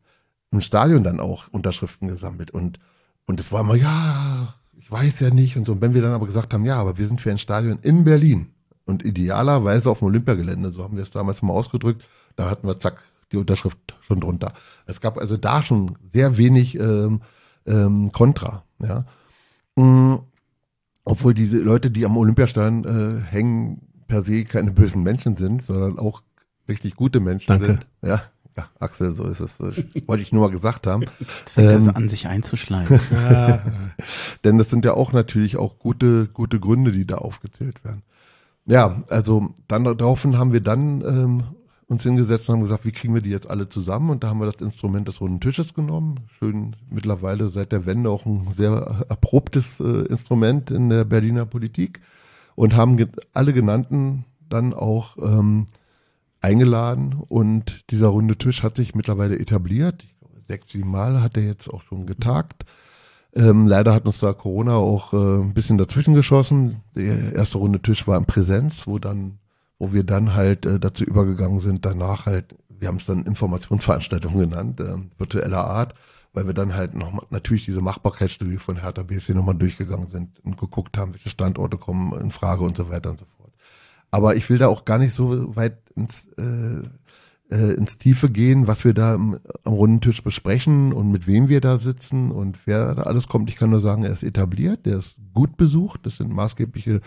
im 0.50 0.60
Stadion 0.60 1.04
dann 1.04 1.20
auch 1.20 1.46
Unterschriften 1.52 2.08
gesammelt 2.08 2.50
und 2.50 2.80
und 3.26 3.38
es 3.38 3.52
war 3.52 3.60
immer, 3.60 3.76
ja, 3.76 4.54
ich 4.72 4.90
weiß 4.90 5.20
ja 5.20 5.30
nicht 5.30 5.56
und 5.56 5.66
so. 5.66 5.72
Und 5.72 5.82
wenn 5.82 5.94
wir 5.94 6.00
dann 6.02 6.14
aber 6.14 6.26
gesagt 6.26 6.54
haben, 6.54 6.64
ja, 6.64 6.80
aber 6.80 6.96
wir 6.96 7.06
sind 7.06 7.20
für 7.20 7.30
ein 7.30 7.38
Stadion 7.38 7.78
in 7.82 8.04
Berlin 8.04 8.48
und 8.86 9.04
idealerweise 9.04 9.90
auf 9.90 9.98
dem 9.98 10.08
Olympiagelände, 10.08 10.70
so 10.70 10.82
haben 10.82 10.96
wir 10.96 11.02
es 11.02 11.10
damals 11.10 11.42
mal 11.42 11.52
ausgedrückt, 11.52 12.02
da 12.36 12.48
hatten 12.48 12.66
wir 12.66 12.78
zack 12.78 13.02
die 13.30 13.36
Unterschrift 13.36 13.78
schon 14.00 14.20
drunter. 14.20 14.54
Es 14.86 15.02
gab 15.02 15.18
also 15.18 15.36
da 15.36 15.62
schon 15.62 15.98
sehr 16.10 16.38
wenig 16.38 16.80
ähm, 16.80 17.20
ähm, 17.66 18.10
Kontra, 18.12 18.64
ja. 18.80 19.04
Mhm. 19.76 20.20
Obwohl 21.10 21.34
diese 21.34 21.58
Leute, 21.58 21.90
die 21.90 22.04
am 22.04 22.16
Olympiastadion 22.16 22.84
äh, 22.84 23.22
hängen, 23.30 23.80
per 24.08 24.22
se 24.22 24.44
keine 24.44 24.72
bösen 24.72 25.02
Menschen 25.02 25.36
sind, 25.36 25.62
sondern 25.62 25.98
auch 25.98 26.22
richtig 26.68 26.96
gute 26.96 27.20
Menschen 27.20 27.48
Danke. 27.48 27.66
sind. 27.66 27.86
Ja, 28.02 28.22
ja, 28.56 28.68
Axel, 28.80 29.10
so 29.10 29.24
ist 29.24 29.40
es. 29.40 29.58
Wollte 30.06 30.22
ich 30.22 30.32
nur 30.32 30.42
mal 30.46 30.50
gesagt 30.50 30.86
haben. 30.86 31.04
Jetzt 31.20 31.50
fängt 31.52 31.70
Ähm, 31.70 31.86
das 31.86 31.94
an, 31.94 32.08
sich 32.08 32.26
einzuschleimen. 32.26 33.00
Denn 34.44 34.58
das 34.58 34.68
sind 34.68 34.84
ja 34.84 34.94
auch 34.94 35.12
natürlich 35.12 35.56
auch 35.56 35.78
gute, 35.78 36.26
gute 36.26 36.58
Gründe, 36.60 36.92
die 36.92 37.06
da 37.06 37.16
aufgezählt 37.18 37.84
werden. 37.84 38.02
Ja, 38.66 39.02
also 39.08 39.54
dann 39.66 39.84
daraufhin 39.84 40.36
haben 40.38 40.52
wir 40.52 40.60
dann 40.60 41.00
ähm, 41.00 41.42
uns 41.88 42.02
hingesetzt 42.02 42.48
und 42.48 42.56
haben 42.56 42.62
gesagt, 42.62 42.84
wie 42.84 42.92
kriegen 42.92 43.14
wir 43.14 43.22
die 43.22 43.30
jetzt 43.30 43.48
alle 43.48 43.68
zusammen? 43.68 44.10
Und 44.10 44.22
da 44.22 44.28
haben 44.28 44.40
wir 44.40 44.50
das 44.50 44.60
Instrument 44.60 45.08
des 45.08 45.20
runden 45.20 45.40
Tisches 45.40 45.74
genommen. 45.74 46.20
Schön 46.38 46.76
mittlerweile 46.90 47.48
seit 47.48 47.72
der 47.72 47.86
Wende 47.86 48.10
auch 48.10 48.26
ein 48.26 48.46
sehr 48.52 49.06
erprobtes 49.08 49.80
äh, 49.80 50.02
Instrument 50.06 50.70
in 50.70 50.90
der 50.90 51.04
Berliner 51.04 51.46
Politik 51.46 52.00
und 52.54 52.76
haben 52.76 52.96
ge 52.96 53.08
alle 53.32 53.52
genannten 53.52 54.24
dann 54.48 54.74
auch 54.74 55.16
ähm, 55.18 55.66
eingeladen 56.40 57.14
und 57.28 57.90
dieser 57.90 58.08
runde 58.08 58.36
Tisch 58.36 58.62
hat 58.62 58.76
sich 58.76 58.94
mittlerweile 58.94 59.38
etabliert. 59.38 60.06
Glaube, 60.20 60.42
sechs, 60.46 60.72
sieben 60.72 60.90
Mal 60.90 61.22
hat 61.22 61.36
er 61.36 61.44
jetzt 61.44 61.68
auch 61.68 61.82
schon 61.82 62.06
getagt. 62.06 62.64
Ähm, 63.34 63.66
leider 63.66 63.94
hat 63.94 64.06
uns 64.06 64.20
da 64.20 64.32
Corona 64.32 64.74
auch 64.74 65.12
äh, 65.12 65.42
ein 65.42 65.54
bisschen 65.54 65.78
dazwischen 65.78 66.14
geschossen. 66.14 66.82
Der 66.94 67.34
erste 67.34 67.58
runde 67.58 67.80
Tisch 67.80 68.06
war 68.06 68.18
in 68.18 68.24
Präsenz, 68.24 68.86
wo 68.86 68.98
dann, 68.98 69.38
wo 69.78 69.92
wir 69.92 70.04
dann 70.04 70.34
halt 70.34 70.66
äh, 70.66 70.80
dazu 70.80 71.04
übergegangen 71.04 71.60
sind, 71.60 71.84
danach 71.84 72.26
halt, 72.26 72.56
wir 72.68 72.88
haben 72.88 72.96
es 72.96 73.06
dann 73.06 73.24
Informationsveranstaltung 73.24 74.38
genannt, 74.38 74.80
äh, 74.80 74.96
virtueller 75.18 75.64
Art, 75.64 75.94
weil 76.32 76.46
wir 76.46 76.54
dann 76.54 76.74
halt 76.74 76.94
noch 76.94 77.12
mal, 77.12 77.22
natürlich 77.30 77.64
diese 77.64 77.80
Machbarkeitsstudie 77.80 78.58
von 78.58 78.80
Hertha 78.80 79.02
BSC 79.02 79.34
nochmal 79.34 79.54
durchgegangen 79.54 80.08
sind 80.08 80.40
und 80.44 80.58
geguckt 80.58 80.98
haben, 80.98 81.12
welche 81.12 81.30
Standorte 81.30 81.78
kommen 81.78 82.18
in 82.20 82.30
Frage 82.30 82.64
und 82.64 82.76
so 82.76 82.90
weiter 82.90 83.10
und 83.10 83.20
so 83.20 83.26
fort. 83.36 83.52
Aber 84.10 84.36
ich 84.36 84.48
will 84.48 84.58
da 84.58 84.68
auch 84.68 84.84
gar 84.84 84.98
nicht 84.98 85.14
so 85.14 85.54
weit 85.56 85.78
ins, 85.94 86.28
äh, 86.38 86.82
äh, 87.50 87.74
ins 87.74 87.98
Tiefe 87.98 88.30
gehen, 88.30 88.66
was 88.66 88.84
wir 88.84 88.94
da 88.94 89.14
am, 89.14 89.38
am 89.64 89.72
runden 89.72 90.00
Tisch 90.00 90.22
besprechen 90.22 90.92
und 90.92 91.10
mit 91.10 91.26
wem 91.26 91.48
wir 91.48 91.60
da 91.60 91.78
sitzen 91.78 92.30
und 92.30 92.58
wer 92.66 92.94
da 92.94 93.02
alles 93.02 93.28
kommt. 93.28 93.48
Ich 93.48 93.56
kann 93.56 93.70
nur 93.70 93.80
sagen, 93.80 94.04
er 94.04 94.12
ist 94.12 94.22
etabliert, 94.22 94.86
der 94.86 94.98
ist 94.98 95.18
gut 95.34 95.56
besucht, 95.56 96.06
es 96.06 96.16
sind 96.16 96.32
maßgebliche 96.32 97.00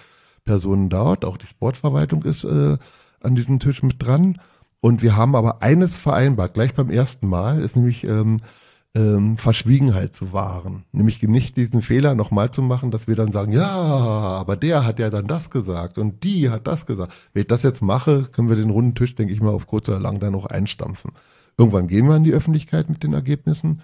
Personen 0.45 0.89
dort, 0.89 1.25
auch 1.25 1.37
die 1.37 1.47
Sportverwaltung 1.47 2.23
ist 2.23 2.43
äh, 2.43 2.77
an 3.21 3.35
diesem 3.35 3.59
Tisch 3.59 3.83
mit 3.83 4.03
dran. 4.03 4.39
Und 4.79 5.01
wir 5.01 5.15
haben 5.15 5.35
aber 5.35 5.61
eines 5.61 5.97
vereinbart, 5.97 6.55
gleich 6.55 6.73
beim 6.73 6.89
ersten 6.89 7.27
Mal, 7.27 7.61
ist 7.61 7.75
nämlich 7.75 8.03
ähm, 8.03 8.37
ähm, 8.95 9.37
Verschwiegenheit 9.37 10.15
zu 10.15 10.33
wahren. 10.33 10.83
Nämlich 10.91 11.21
nicht 11.21 11.55
diesen 11.55 11.81
Fehler 11.81 12.15
nochmal 12.15 12.51
zu 12.51 12.61
machen, 12.61 12.91
dass 12.91 13.07
wir 13.07 13.15
dann 13.15 13.31
sagen, 13.31 13.53
ja, 13.53 13.69
aber 13.69 14.55
der 14.55 14.85
hat 14.85 14.99
ja 14.99 15.09
dann 15.09 15.27
das 15.27 15.49
gesagt 15.49 15.97
und 15.97 16.23
die 16.23 16.49
hat 16.49 16.67
das 16.67 16.85
gesagt. 16.85 17.13
Wenn 17.33 17.41
ich 17.41 17.47
das 17.47 17.63
jetzt 17.63 17.81
mache, 17.81 18.23
können 18.23 18.49
wir 18.49 18.55
den 18.55 18.69
runden 18.69 18.95
Tisch, 18.95 19.15
denke 19.15 19.33
ich 19.33 19.41
mal, 19.41 19.51
auf 19.51 19.67
kurz 19.67 19.87
oder 19.87 19.99
lang 19.99 20.19
dann 20.19 20.33
noch 20.33 20.47
einstampfen. 20.47 21.11
Irgendwann 21.57 21.87
gehen 21.87 22.07
wir 22.07 22.15
in 22.15 22.23
die 22.23 22.33
Öffentlichkeit 22.33 22.89
mit 22.89 23.03
den 23.03 23.13
Ergebnissen. 23.13 23.81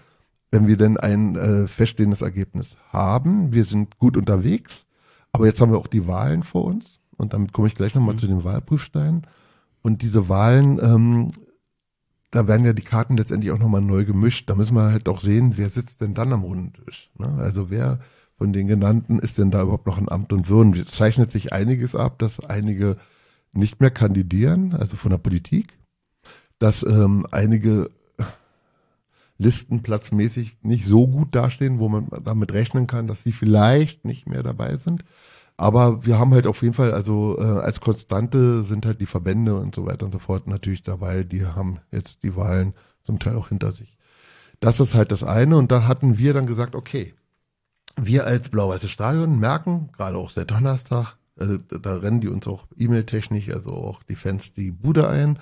Wenn 0.49 0.67
wir 0.67 0.77
denn 0.77 0.97
ein 0.97 1.35
äh, 1.35 1.67
feststehendes 1.67 2.21
Ergebnis 2.21 2.77
haben, 2.89 3.53
wir 3.53 3.65
sind 3.65 3.99
gut 3.99 4.17
unterwegs, 4.17 4.87
aber 5.38 5.45
jetzt 5.45 5.62
haben 5.62 5.71
wir 5.71 5.78
auch 5.78 5.88
die 5.88 6.08
Wahlen 6.08 6.43
vor 6.43 6.65
uns 6.65 7.00
und 7.15 7.34
damit 7.34 7.54
komme 7.54 7.67
ich 7.67 7.76
gleich 7.76 7.95
nochmal 7.95 8.15
Mhm. 8.15 8.19
zu 8.19 8.28
den 8.28 8.43
Wahlprüfsteinen. 8.43 9.21
Und 9.82 10.02
diese 10.02 10.28
Wahlen 10.28 10.80
ähm, 10.82 11.28
da 12.32 12.47
werden 12.47 12.65
ja 12.65 12.73
die 12.73 12.84
Karten 12.84 13.17
letztendlich 13.17 13.52
auch 13.52 13.60
nochmal 13.60 13.82
neu 13.82 14.06
gemischt. 14.06 14.50
Da 14.50 14.56
müssen 14.56 14.76
wir 14.76 14.91
halt 14.91 15.08
auch 15.08 15.21
sehen, 15.21 15.54
wer 15.56 15.69
sitzt 15.69 16.02
denn 16.02 16.13
dann 16.13 16.34
am 16.34 16.43
runden 16.43 16.73
Tisch. 16.73 17.10
Ne? 17.17 17.28
Also 17.39 17.69
wer 17.69 18.00
von 18.38 18.54
den 18.54 18.67
genannten 18.67 19.19
ist 19.19 19.38
denn 19.38 19.52
da 19.52 19.63
überhaupt 19.63 19.88
noch 19.88 19.97
in 19.97 20.10
Amt 20.10 20.34
und 20.34 20.50
Würden? 20.50 20.73
Es 20.73 20.91
zeichnet 20.91 21.32
sich 21.32 21.54
einiges 21.54 21.95
ab, 21.95 22.19
dass 22.19 22.39
einige 22.39 22.97
nicht 23.54 23.80
mehr 23.80 23.91
kandidieren, 23.91 24.73
also 24.73 24.97
von 24.97 25.12
der 25.12 25.17
Politik, 25.17 25.80
dass 26.60 26.84
ähm, 26.84 27.26
einige 27.32 27.89
listenplatzmäßig 29.38 30.58
nicht 30.62 30.88
so 30.88 31.08
gut 31.08 31.36
dastehen, 31.36 31.80
wo 31.80 31.89
man 31.89 32.08
damit 32.23 32.54
rechnen 32.54 32.88
kann, 32.88 33.08
dass 33.08 33.23
sie 33.23 33.32
vielleicht 33.32 34.06
nicht 34.06 34.28
mehr 34.28 34.43
dabei 34.43 34.78
sind. 34.78 35.04
Aber 35.58 36.06
wir 36.06 36.19
haben 36.19 36.34
halt 36.34 36.45
auf 36.45 36.62
jeden 36.62 36.73
Fall, 36.73 36.93
also 36.93 37.38
äh, 37.39 37.43
als 37.43 37.82
Konstante 37.82 38.63
sind 38.63 38.86
halt 38.86 39.02
die 39.02 39.08
Verbände 39.08 39.56
und 39.56 39.73
so 39.73 39.86
weiter 39.86 40.06
und 40.06 40.12
so 40.12 40.19
fort 40.19 40.47
natürlich 40.47 40.84
dabei. 40.84 41.23
Die 41.23 41.45
haben 41.45 41.80
jetzt 41.91 42.23
die 42.23 42.36
Wahlen 42.36 42.73
zum 43.04 43.17
Teil 43.19 43.36
auch 43.36 43.50
hinter 43.50 43.71
sich. 43.71 43.97
Das 44.60 44.80
ist 44.80 44.93
halt 44.93 45.12
das 45.12 45.23
eine. 45.23 45.58
Und 45.58 45.71
dann 45.71 45.88
hatten 45.88 46.17
wir 46.17 46.34
dann 46.34 46.45
gesagt, 46.45 46.76
okay, 46.76 47.13
wir 47.95 48.28
als 48.28 48.50
Blau-Weiße 48.50 48.88
Stadion 48.88 49.39
merken, 49.39 49.89
gerade 49.97 50.17
auch 50.17 50.30
seit 50.30 50.52
Donnerstag, 50.52 51.15
also 51.36 51.58
da 51.58 51.97
rennen 51.97 52.21
die 52.21 52.28
uns 52.28 52.47
auch 52.47 52.65
E-Mail-technisch, 52.78 53.50
also 53.50 53.71
auch 53.71 54.04
die 54.04 54.15
Fans 54.15 54.54
die 54.54 54.71
Bude 54.71 55.10
ein. 55.10 55.39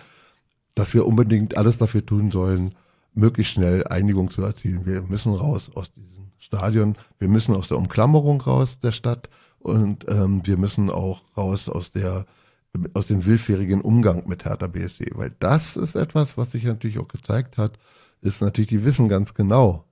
dass 0.76 0.94
wir 0.94 1.06
unbedingt 1.06 1.58
alles 1.58 1.78
dafür 1.78 2.06
tun 2.06 2.32
sollen, 2.32 2.76
möglichst 3.16 3.54
schnell 3.54 3.86
Einigung 3.88 4.30
zu 4.30 4.42
erzielen. 4.44 4.86
Wir 4.86 5.02
müssen 5.02 5.34
raus 5.34 5.72
aus 5.74 5.92
diesem 5.94 6.32
Stadion, 6.38 6.96
wir 7.18 7.28
müssen 7.28 7.56
aus 7.56 7.70
der 7.70 7.78
Umklammerung 7.78 8.42
raus 8.42 8.78
der 8.80 8.92
Stadt 8.92 9.30
und 9.60 10.06
ähm, 10.08 10.42
wir 10.46 10.58
müssen 10.58 10.90
auch 10.90 11.24
raus 11.36 11.70
aus 11.70 11.92
der 11.92 12.26
aus 12.94 13.08
dem 13.08 13.26
willfährigen 13.26 13.80
Umgang 13.80 14.28
mit 14.28 14.44
Hertha 14.44 14.68
BSC, 14.68 15.12
weil 15.16 15.34
das 15.40 15.78
ist 15.78 15.96
etwas, 15.96 16.38
was 16.38 16.52
sich 16.52 16.66
natürlich 16.66 17.00
auch 17.00 17.08
gezeigt 17.08 17.58
hat, 17.58 17.80
ist 18.22 18.42
natürlich, 18.42 18.68
die 18.68 18.84
wissen 18.84 19.08
ganz 19.08 19.34
genau, 19.34 19.86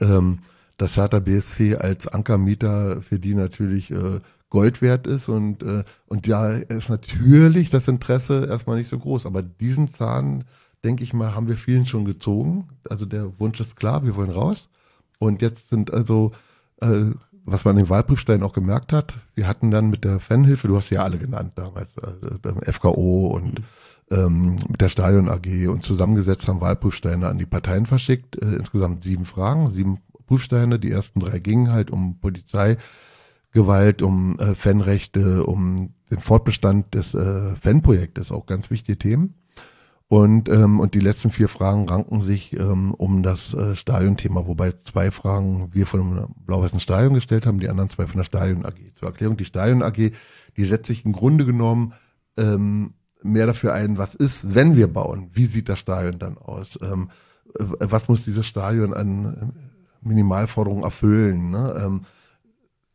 ähm, 0.00 0.38
dass 0.76 0.96
Hertha 0.96 1.18
BSC 1.18 1.76
als 1.76 2.06
Ankermieter 2.06 3.02
für 3.02 3.18
die 3.18 3.34
natürlich 3.34 3.90
äh, 3.90 4.20
Gold 4.50 4.82
wert 4.82 5.06
ist 5.06 5.28
und, 5.28 5.62
äh, 5.62 5.82
und 6.06 6.28
da 6.28 6.52
ist 6.52 6.90
natürlich 6.90 7.70
das 7.70 7.88
Interesse 7.88 8.46
erstmal 8.46 8.76
nicht 8.76 8.88
so 8.88 8.98
groß. 8.98 9.24
Aber 9.24 9.42
diesen 9.42 9.88
Zahn, 9.88 10.44
denke 10.84 11.04
ich 11.04 11.12
mal, 11.12 11.34
haben 11.34 11.48
wir 11.48 11.56
vielen 11.56 11.86
schon 11.86 12.04
gezogen. 12.04 12.68
Also 12.88 13.06
der 13.06 13.38
Wunsch 13.38 13.60
ist 13.60 13.76
klar, 13.76 14.04
wir 14.04 14.16
wollen 14.16 14.30
raus. 14.30 14.68
Und 15.18 15.42
jetzt 15.42 15.68
sind 15.68 15.92
also, 15.92 16.32
äh, 16.80 17.12
was 17.44 17.64
man 17.64 17.78
im 17.78 17.88
Wahlprüfstein 17.88 18.42
auch 18.42 18.52
gemerkt 18.52 18.92
hat, 18.92 19.14
wir 19.34 19.46
hatten 19.46 19.70
dann 19.70 19.90
mit 19.90 20.04
der 20.04 20.20
Fanhilfe, 20.20 20.68
du 20.68 20.76
hast 20.76 20.90
ja 20.90 21.02
alle 21.02 21.18
genannt 21.18 21.52
damals, 21.56 21.96
äh, 21.98 22.38
beim 22.40 22.60
FKO 22.60 23.28
und 23.28 23.62
ähm, 24.10 24.56
mit 24.68 24.80
der 24.80 24.88
Stadion 24.88 25.28
AG 25.28 25.68
und 25.68 25.84
zusammengesetzt 25.84 26.48
haben 26.48 26.60
Wahlprüfsteine 26.60 27.28
an 27.28 27.38
die 27.38 27.46
Parteien 27.46 27.86
verschickt. 27.86 28.42
Äh, 28.42 28.56
insgesamt 28.56 29.04
sieben 29.04 29.24
Fragen, 29.24 29.70
sieben 29.70 29.98
Prüfsteine. 30.26 30.78
Die 30.78 30.90
ersten 30.90 31.20
drei 31.20 31.38
gingen 31.38 31.72
halt 31.72 31.90
um 31.90 32.18
Polizei, 32.18 32.76
Gewalt, 33.52 34.02
um 34.02 34.38
äh, 34.38 34.54
Fanrechte, 34.54 35.44
um 35.44 35.94
den 36.10 36.20
Fortbestand 36.20 36.94
des 36.94 37.14
äh, 37.14 37.54
Fanprojektes, 37.56 38.32
auch 38.32 38.46
ganz 38.46 38.70
wichtige 38.70 38.98
Themen. 38.98 39.34
Und, 40.12 40.50
ähm, 40.50 40.78
und 40.78 40.92
die 40.92 41.00
letzten 41.00 41.30
vier 41.30 41.48
Fragen 41.48 41.88
ranken 41.88 42.20
sich 42.20 42.52
ähm, 42.52 42.92
um 42.92 43.22
das 43.22 43.54
äh, 43.54 43.74
Stadionthema, 43.74 44.46
wobei 44.46 44.74
zwei 44.84 45.10
Fragen 45.10 45.70
wir 45.72 45.86
von 45.86 46.00
dem 46.00 46.26
Blau-Weißen 46.44 46.80
Stadion 46.80 47.14
gestellt 47.14 47.46
haben, 47.46 47.60
die 47.60 47.70
anderen 47.70 47.88
zwei 47.88 48.06
von 48.06 48.18
der 48.18 48.26
Stadion 48.26 48.66
AG. 48.66 48.74
Zur 48.94 49.08
Erklärung, 49.08 49.38
die 49.38 49.46
Stadion 49.46 49.82
AG, 49.82 49.96
die 49.96 50.64
setzt 50.64 50.88
sich 50.88 51.06
im 51.06 51.14
Grunde 51.14 51.46
genommen 51.46 51.94
ähm, 52.36 52.92
mehr 53.22 53.46
dafür 53.46 53.72
ein, 53.72 53.96
was 53.96 54.14
ist, 54.14 54.54
wenn 54.54 54.76
wir 54.76 54.92
bauen? 54.92 55.30
Wie 55.32 55.46
sieht 55.46 55.70
das 55.70 55.78
Stadion 55.78 56.18
dann 56.18 56.36
aus? 56.36 56.78
Ähm, 56.82 57.08
was 57.54 58.10
muss 58.10 58.22
dieses 58.22 58.44
Stadion 58.44 58.92
an 58.92 59.54
Minimalforderungen 60.02 60.84
erfüllen? 60.84 61.52
Ne? 61.52 61.82
Ähm, 61.82 62.02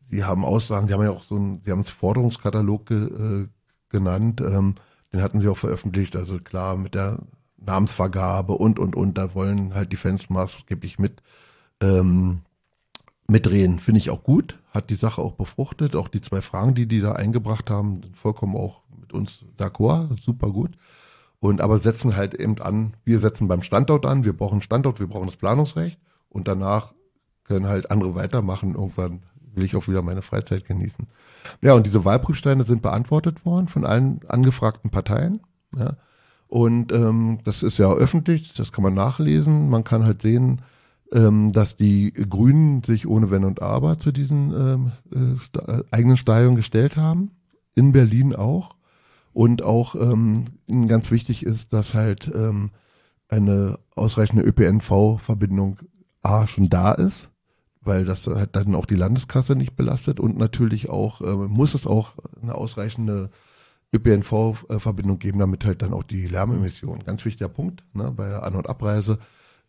Sie 0.02 0.22
haben 0.22 0.44
Aussagen, 0.44 0.86
Sie 0.86 0.94
haben 0.94 1.02
ja 1.02 1.10
auch 1.10 1.24
so 1.24 1.36
ein, 1.36 1.62
Sie 1.64 1.72
haben 1.72 1.80
es 1.80 1.90
Forderungskatalog 1.90 2.86
ge, 2.86 3.42
äh, 3.42 3.48
genannt, 3.88 4.40
ähm, 4.40 4.76
den 5.12 5.22
hatten 5.22 5.40
Sie 5.40 5.48
auch 5.48 5.58
veröffentlicht, 5.58 6.16
also 6.16 6.38
klar 6.38 6.76
mit 6.76 6.94
der 6.94 7.20
Namensvergabe 7.56 8.54
und, 8.54 8.78
und, 8.78 8.94
und, 8.94 9.18
da 9.18 9.34
wollen 9.34 9.74
halt 9.74 9.92
die 9.92 9.96
Fans 9.96 10.30
maßgeblich 10.30 10.98
mit, 10.98 11.22
ähm, 11.82 12.42
mitreden. 13.26 13.78
Finde 13.78 13.98
ich 13.98 14.10
auch 14.10 14.22
gut, 14.22 14.58
hat 14.70 14.90
die 14.90 14.94
Sache 14.94 15.20
auch 15.20 15.32
befruchtet, 15.32 15.96
auch 15.96 16.08
die 16.08 16.20
zwei 16.20 16.40
Fragen, 16.40 16.74
die 16.74 16.86
die 16.86 17.00
da 17.00 17.12
eingebracht 17.12 17.70
haben, 17.70 18.02
sind 18.02 18.16
vollkommen 18.16 18.56
auch 18.56 18.82
mit 18.98 19.12
uns 19.12 19.44
d'accord, 19.58 20.20
super 20.20 20.50
gut. 20.50 20.72
Und 21.40 21.60
aber 21.60 21.78
setzen 21.78 22.16
halt 22.16 22.34
eben 22.34 22.60
an, 22.60 22.94
wir 23.04 23.20
setzen 23.20 23.48
beim 23.48 23.62
Standort 23.62 24.06
an, 24.06 24.24
wir 24.24 24.36
brauchen 24.36 24.62
Standort, 24.62 24.98
wir 24.98 25.06
brauchen 25.06 25.26
das 25.26 25.36
Planungsrecht 25.36 26.00
und 26.28 26.48
danach 26.48 26.94
können 27.44 27.66
halt 27.66 27.90
andere 27.90 28.14
weitermachen. 28.14 28.74
Irgendwann 28.74 29.22
will 29.58 29.64
ich 29.64 29.76
auch 29.76 29.88
wieder 29.88 30.02
meine 30.02 30.22
Freizeit 30.22 30.64
genießen. 30.64 31.06
Ja, 31.60 31.74
und 31.74 31.86
diese 31.86 32.04
Wahlprüfsteine 32.04 32.62
sind 32.64 32.82
beantwortet 32.82 33.44
worden 33.44 33.68
von 33.68 33.84
allen 33.84 34.20
angefragten 34.28 34.90
Parteien. 34.90 35.40
Ja. 35.76 35.96
Und 36.46 36.92
ähm, 36.92 37.40
das 37.44 37.62
ist 37.62 37.78
ja 37.78 37.92
öffentlich, 37.92 38.54
das 38.54 38.72
kann 38.72 38.82
man 38.82 38.94
nachlesen. 38.94 39.68
Man 39.68 39.84
kann 39.84 40.04
halt 40.04 40.22
sehen, 40.22 40.62
ähm, 41.12 41.52
dass 41.52 41.76
die 41.76 42.12
Grünen 42.12 42.82
sich 42.82 43.06
ohne 43.06 43.30
Wenn 43.30 43.44
und 43.44 43.60
Aber 43.60 43.98
zu 43.98 44.12
diesen 44.12 44.52
ähm, 44.52 44.92
äh, 45.12 45.58
äh, 45.58 45.84
eigenen 45.90 46.16
Stadion 46.16 46.56
gestellt 46.56 46.96
haben. 46.96 47.32
In 47.74 47.92
Berlin 47.92 48.34
auch. 48.34 48.76
Und 49.32 49.62
auch 49.62 49.94
ähm, 49.94 50.46
ganz 50.88 51.10
wichtig 51.10 51.44
ist, 51.44 51.72
dass 51.72 51.94
halt 51.94 52.30
ähm, 52.34 52.70
eine 53.28 53.78
ausreichende 53.94 54.42
ÖPNV-Verbindung 54.42 55.78
A 56.22 56.46
schon 56.46 56.68
da 56.68 56.92
ist 56.92 57.30
weil 57.88 58.04
das 58.04 58.26
halt 58.28 58.54
dann 58.54 58.76
auch 58.76 58.86
die 58.86 58.94
Landeskasse 58.94 59.56
nicht 59.56 59.74
belastet 59.74 60.20
und 60.20 60.38
natürlich 60.38 60.88
auch 60.88 61.20
äh, 61.20 61.34
muss 61.34 61.74
es 61.74 61.86
auch 61.86 62.14
eine 62.40 62.54
ausreichende 62.54 63.30
ÖPNV-Verbindung 63.92 65.18
geben, 65.18 65.38
damit 65.38 65.64
halt 65.64 65.82
dann 65.82 65.94
auch 65.94 66.02
die 66.02 66.26
Lärmemissionen, 66.26 67.04
ganz 67.04 67.24
wichtiger 67.24 67.48
Punkt, 67.48 67.82
ne, 67.94 68.12
bei 68.12 68.36
An- 68.36 68.54
und 68.54 68.68
Abreise, 68.68 69.18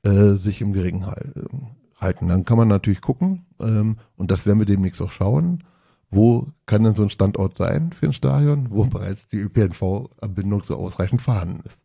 äh, 0.04 0.34
sich 0.34 0.62
im 0.62 0.74
Geringen 0.74 1.06
halten. 1.08 2.28
Dann 2.28 2.46
kann 2.46 2.58
man 2.58 2.68
natürlich 2.68 3.02
gucken, 3.02 3.46
ähm, 3.60 3.98
und 4.18 4.30
das 4.30 4.46
werden 4.46 4.60
wir 4.60 4.66
demnächst 4.66 5.02
auch 5.02 5.12
schauen, 5.12 5.64
wo 6.12 6.48
kann 6.66 6.84
denn 6.84 6.96
so 6.96 7.04
ein 7.04 7.10
Standort 7.10 7.56
sein 7.56 7.94
für 7.94 8.08
ein 8.08 8.14
Stadion, 8.14 8.68
wo 8.72 8.84
bereits 8.86 9.28
die 9.28 9.40
ÖPNV-Anbindung 9.40 10.64
so 10.64 10.76
ausreichend 10.76 11.22
vorhanden 11.22 11.62
ist. 11.66 11.84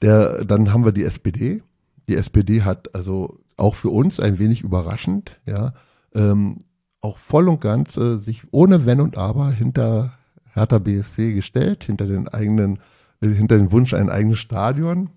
Der, 0.00 0.44
dann 0.44 0.72
haben 0.72 0.84
wir 0.84 0.92
die 0.92 1.04
SPD. 1.04 1.62
Die 2.08 2.14
SPD 2.14 2.62
hat 2.62 2.94
also 2.94 3.40
auch 3.58 3.74
für 3.74 3.90
uns 3.90 4.20
ein 4.20 4.38
wenig 4.38 4.62
überraschend, 4.62 5.38
ja, 5.46 5.72
ähm, 6.14 6.64
auch 7.00 7.18
voll 7.18 7.48
und 7.48 7.60
ganz 7.60 7.96
äh, 7.96 8.16
sich 8.16 8.42
ohne 8.50 8.86
Wenn 8.86 9.00
und 9.00 9.18
Aber 9.18 9.50
hinter 9.50 10.14
Hertha 10.52 10.78
BSC 10.78 11.34
gestellt, 11.34 11.84
hinter 11.84 12.06
den 12.06 12.28
eigenen, 12.28 12.78
äh, 13.20 13.28
hinter 13.28 13.56
den 13.56 13.72
Wunsch, 13.72 13.94
ein 13.94 14.10
eigenes 14.10 14.38
Stadion 14.38 15.10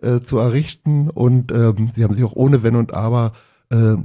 äh, 0.00 0.20
zu 0.20 0.38
errichten. 0.38 1.08
Und 1.10 1.52
ähm, 1.52 1.90
sie 1.94 2.02
haben 2.04 2.14
sich 2.14 2.24
auch 2.24 2.34
ohne 2.34 2.62
Wenn 2.62 2.76
und 2.76 2.94
Aber, 2.94 3.32
äh, 3.70 3.96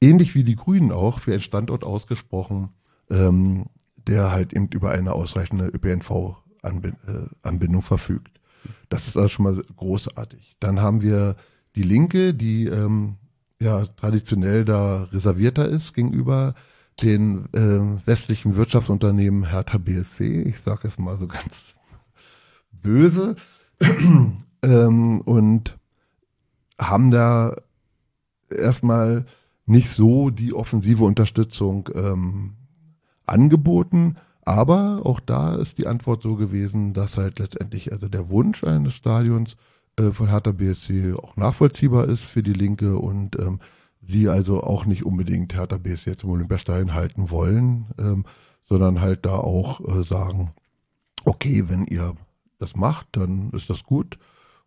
ähnlich 0.00 0.34
wie 0.34 0.44
die 0.44 0.56
Grünen 0.56 0.92
auch, 0.92 1.18
für 1.18 1.32
einen 1.32 1.42
Standort 1.42 1.84
ausgesprochen, 1.84 2.70
ähm, 3.10 3.66
der 3.96 4.32
halt 4.32 4.54
eben 4.54 4.68
über 4.68 4.92
eine 4.92 5.12
ausreichende 5.12 5.66
ÖPNV-Anbindung 5.66 7.82
verfügt. 7.82 8.40
Das 8.88 9.06
ist 9.06 9.18
also 9.18 9.28
schon 9.28 9.44
mal 9.44 9.62
großartig. 9.76 10.56
Dann 10.58 10.80
haben 10.80 11.02
wir 11.02 11.36
die 11.76 11.82
Linke, 11.82 12.32
die 12.34 12.66
ähm, 12.66 13.16
ja 13.60 13.86
traditionell 13.86 14.64
da 14.64 15.04
reservierter 15.12 15.68
ist 15.68 15.94
gegenüber 15.94 16.54
den 17.02 17.46
äh, 17.52 18.06
westlichen 18.06 18.56
Wirtschaftsunternehmen 18.56 19.48
Hertha 19.48 19.78
BSC. 19.78 20.42
Ich 20.42 20.60
sage 20.60 20.88
es 20.88 20.98
mal 20.98 21.16
so 21.18 21.26
ganz 21.26 21.74
böse. 22.72 23.36
ähm, 24.62 25.20
und 25.22 25.78
haben 26.78 27.10
da 27.10 27.56
erstmal 28.50 29.26
nicht 29.66 29.90
so 29.90 30.30
die 30.30 30.52
offensive 30.52 31.04
Unterstützung 31.04 31.88
ähm, 31.94 32.54
angeboten. 33.24 34.16
Aber 34.42 35.02
auch 35.04 35.20
da 35.20 35.54
ist 35.54 35.78
die 35.78 35.86
Antwort 35.86 36.22
so 36.22 36.34
gewesen, 36.34 36.92
dass 36.92 37.16
halt 37.16 37.38
letztendlich 37.38 37.92
also 37.92 38.08
der 38.08 38.30
Wunsch 38.30 38.64
eines 38.64 38.94
Stadions 38.94 39.56
äh, 40.00 40.12
von 40.12 40.28
Hertha 40.28 40.52
BSC 40.52 41.14
auch 41.14 41.36
nachvollziehbar 41.36 42.08
ist 42.08 42.24
für 42.24 42.42
die 42.42 42.52
Linke 42.52 42.98
und 42.98 43.38
ähm, 43.38 43.60
sie 44.00 44.28
also 44.28 44.62
auch 44.62 44.86
nicht 44.86 45.04
unbedingt 45.04 45.54
Hertha 45.54 45.76
BSC 45.76 46.16
zum 46.16 46.30
Olympiastadion 46.30 46.94
halten 46.94 47.30
wollen, 47.30 47.86
ähm, 47.98 48.24
sondern 48.64 49.00
halt 49.00 49.26
da 49.26 49.36
auch 49.36 49.80
äh, 49.86 50.02
sagen, 50.02 50.52
okay, 51.24 51.68
wenn 51.68 51.86
ihr 51.86 52.14
das 52.58 52.76
macht, 52.76 53.08
dann 53.12 53.50
ist 53.50 53.68
das 53.68 53.84
gut. 53.84 54.18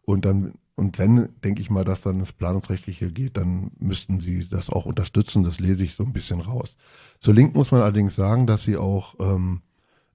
Und 0.02 0.26
dann, 0.26 0.54
und 0.76 1.00
wenn, 1.00 1.30
denke 1.44 1.62
ich 1.62 1.70
mal, 1.70 1.86
dass 1.86 2.02
dann 2.02 2.20
das 2.20 2.34
Planungsrechtliche 2.34 3.12
geht, 3.12 3.38
dann 3.38 3.72
müssten 3.80 4.20
sie 4.20 4.48
das 4.48 4.70
auch 4.70 4.86
unterstützen. 4.86 5.44
Das 5.44 5.60
lese 5.60 5.84
ich 5.84 5.96
so 5.96 6.04
ein 6.04 6.14
bisschen 6.14 6.42
raus. 6.42 6.78
Zur 7.20 7.34
Linken 7.34 7.58
muss 7.58 7.72
man 7.72 7.82
allerdings 7.82 8.16
sagen, 8.16 8.46
dass 8.48 8.64
sie 8.64 8.78
auch 8.78 9.16
ähm, 9.20 9.62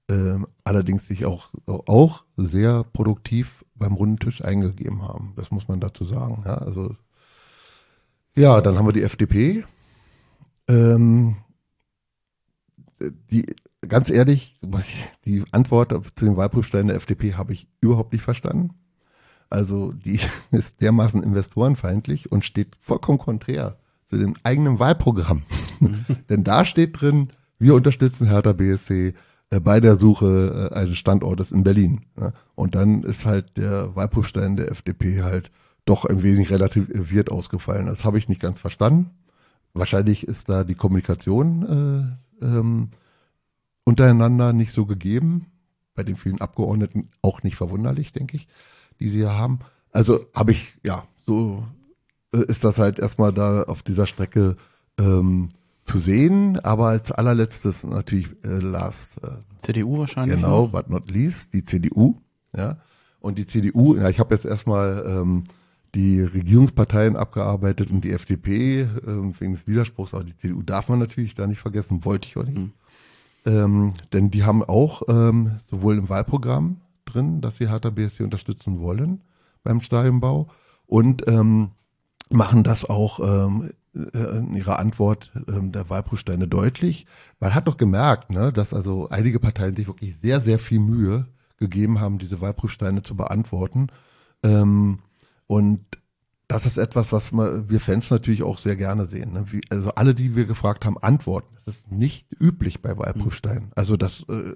ähm, 0.09 0.47
allerdings 0.63 1.07
sich 1.07 1.25
auch, 1.25 1.49
auch 1.65 2.23
sehr 2.35 2.83
produktiv 2.83 3.63
beim 3.75 3.93
runden 3.93 4.17
Tisch 4.17 4.43
eingegeben 4.43 5.03
haben. 5.03 5.33
Das 5.35 5.51
muss 5.51 5.67
man 5.67 5.79
dazu 5.79 6.03
sagen. 6.03 6.43
Ja, 6.45 6.55
also, 6.55 6.95
ja 8.35 8.59
dann 8.61 8.77
haben 8.77 8.87
wir 8.87 8.93
die 8.93 9.03
FDP. 9.03 9.63
Ähm, 10.67 11.37
die, 13.31 13.45
ganz 13.87 14.09
ehrlich, 14.09 14.59
die 15.25 15.43
Antwort 15.51 15.93
zu 16.15 16.25
den 16.25 16.37
Wahlprüfstellen 16.37 16.87
der 16.87 16.97
FDP 16.97 17.35
habe 17.35 17.53
ich 17.53 17.67
überhaupt 17.79 18.11
nicht 18.11 18.23
verstanden. 18.23 18.71
Also 19.49 19.93
die 19.93 20.19
ist 20.51 20.81
dermaßen 20.81 21.23
investorenfeindlich 21.23 22.31
und 22.31 22.45
steht 22.45 22.75
vollkommen 22.81 23.19
konträr 23.19 23.77
zu 24.05 24.17
dem 24.17 24.35
eigenen 24.43 24.79
Wahlprogramm. 24.79 25.43
Mhm. 25.79 26.05
Denn 26.29 26.43
da 26.43 26.65
steht 26.65 26.99
drin, 26.99 27.29
wir 27.59 27.75
unterstützen 27.75 28.27
Hertha 28.27 28.53
BSC, 28.53 29.13
bei 29.49 29.79
der 29.79 29.95
Suche 29.95 30.69
äh, 30.71 30.75
eines 30.75 30.97
Standortes 30.97 31.51
in 31.51 31.63
Berlin. 31.63 32.05
Und 32.55 32.75
dann 32.75 33.03
ist 33.03 33.25
halt 33.25 33.57
der 33.57 33.95
Wahlprüfstein 33.95 34.55
der 34.55 34.71
FDP 34.71 35.23
halt 35.23 35.51
doch 35.85 36.05
ein 36.05 36.21
wenig 36.21 36.51
relativiert 36.51 37.31
ausgefallen. 37.31 37.87
Das 37.87 38.05
habe 38.05 38.19
ich 38.19 38.29
nicht 38.29 38.41
ganz 38.41 38.59
verstanden. 38.59 39.09
Wahrscheinlich 39.73 40.27
ist 40.27 40.49
da 40.49 40.63
die 40.63 40.75
Kommunikation 40.75 42.17
äh, 42.41 42.45
ähm, 42.45 42.89
untereinander 43.85 44.53
nicht 44.53 44.71
so 44.71 44.85
gegeben. 44.85 45.47
Bei 45.95 46.03
den 46.03 46.15
vielen 46.15 46.41
Abgeordneten 46.41 47.09
auch 47.21 47.43
nicht 47.43 47.55
verwunderlich, 47.55 48.13
denke 48.13 48.37
ich, 48.37 48.47
die 48.99 49.09
sie 49.09 49.17
hier 49.17 49.37
haben. 49.37 49.59
Also 49.91 50.25
habe 50.35 50.51
ich, 50.51 50.75
ja, 50.85 51.05
so 51.25 51.63
äh, 52.33 52.43
ist 52.45 52.63
das 52.63 52.77
halt 52.77 52.99
erstmal 52.99 53.33
da 53.33 53.63
auf 53.63 53.81
dieser 53.81 54.05
Strecke 54.05 54.57
ähm, 54.99 55.49
zu 55.89 55.97
sehen. 55.97 56.59
Aber 56.59 56.87
als 56.87 57.11
allerletztes 57.11 57.85
natürlich 57.85 58.29
äh, 58.43 58.59
last. 58.59 59.21
Äh, 59.23 59.65
CDU 59.65 59.99
wahrscheinlich. 59.99 60.35
Genau, 60.35 60.63
noch. 60.63 60.71
but 60.71 60.89
not 60.89 61.09
least, 61.09 61.53
die 61.53 61.65
CDU. 61.65 62.15
Ja. 62.55 62.77
Und 63.19 63.37
die 63.37 63.45
CDU, 63.45 63.95
ja, 63.95 64.09
ich 64.09 64.19
habe 64.19 64.33
jetzt 64.33 64.45
erstmal 64.45 65.03
ähm, 65.05 65.43
die 65.95 66.21
Regierungsparteien 66.21 67.15
abgearbeitet 67.15 67.89
und 67.91 68.01
die 68.01 68.11
FDP 68.11 68.87
ähm, 69.05 69.33
wegen 69.39 69.53
des 69.53 69.67
Widerspruchs, 69.67 70.13
aber 70.13 70.23
die 70.23 70.37
CDU 70.37 70.61
darf 70.61 70.87
man 70.87 70.99
natürlich 70.99 71.35
da 71.35 71.47
nicht 71.47 71.59
vergessen, 71.59 72.05
wollte 72.05 72.27
ich 72.27 72.37
auch 72.37 72.45
nicht. 72.45 72.57
Mhm. 72.57 72.71
Ähm, 73.45 73.93
denn 74.13 74.31
die 74.31 74.43
haben 74.43 74.63
auch 74.63 75.01
ähm, 75.09 75.59
sowohl 75.69 75.97
im 75.97 76.09
Wahlprogramm 76.09 76.77
drin, 77.05 77.41
dass 77.41 77.57
sie 77.57 77.69
Hertha 77.69 77.89
BSC 77.89 78.23
unterstützen 78.23 78.79
wollen 78.79 79.21
beim 79.63 79.81
Stadionbau 79.81 80.47
und 80.85 81.27
ähm, 81.27 81.71
machen 82.29 82.63
das 82.63 82.87
auch 82.87 83.19
ähm, 83.19 83.69
äh, 83.69 83.73
in 83.93 84.55
ihrer 84.55 84.79
Antwort 84.79 85.31
ähm, 85.47 85.71
der 85.71 85.89
Wahlprüfsteine 85.89 86.47
deutlich. 86.47 87.05
Man 87.39 87.55
hat 87.55 87.67
doch 87.67 87.77
gemerkt, 87.77 88.31
ne, 88.31 88.53
dass 88.53 88.73
also 88.73 89.09
einige 89.09 89.39
Parteien 89.39 89.75
sich 89.75 89.87
wirklich 89.87 90.15
sehr, 90.21 90.41
sehr 90.41 90.59
viel 90.59 90.79
Mühe 90.79 91.25
gegeben 91.57 91.99
haben, 91.99 92.19
diese 92.19 92.41
Wahlprüfsteine 92.41 93.01
zu 93.01 93.15
beantworten. 93.15 93.87
Ähm, 94.43 94.99
und 95.47 95.81
das 96.47 96.65
ist 96.65 96.77
etwas, 96.77 97.11
was 97.11 97.31
wir 97.31 97.79
Fans 97.79 98.09
natürlich 98.09 98.41
auch 98.41 98.57
sehr 98.57 98.75
gerne 98.75 99.05
sehen. 99.05 99.33
Ne? 99.33 99.45
Wie, 99.51 99.61
also 99.69 99.91
alle, 99.91 100.15
die 100.15 100.35
wir 100.35 100.45
gefragt 100.45 100.83
haben, 100.83 100.97
antworten. 100.97 101.55
Das 101.65 101.75
ist 101.75 101.91
nicht 101.91 102.27
üblich 102.39 102.81
bei 102.81 102.97
Wahlprüfsteinen. 102.97 103.71
Also 103.75 103.97
das 103.97 104.25
äh, 104.29 104.55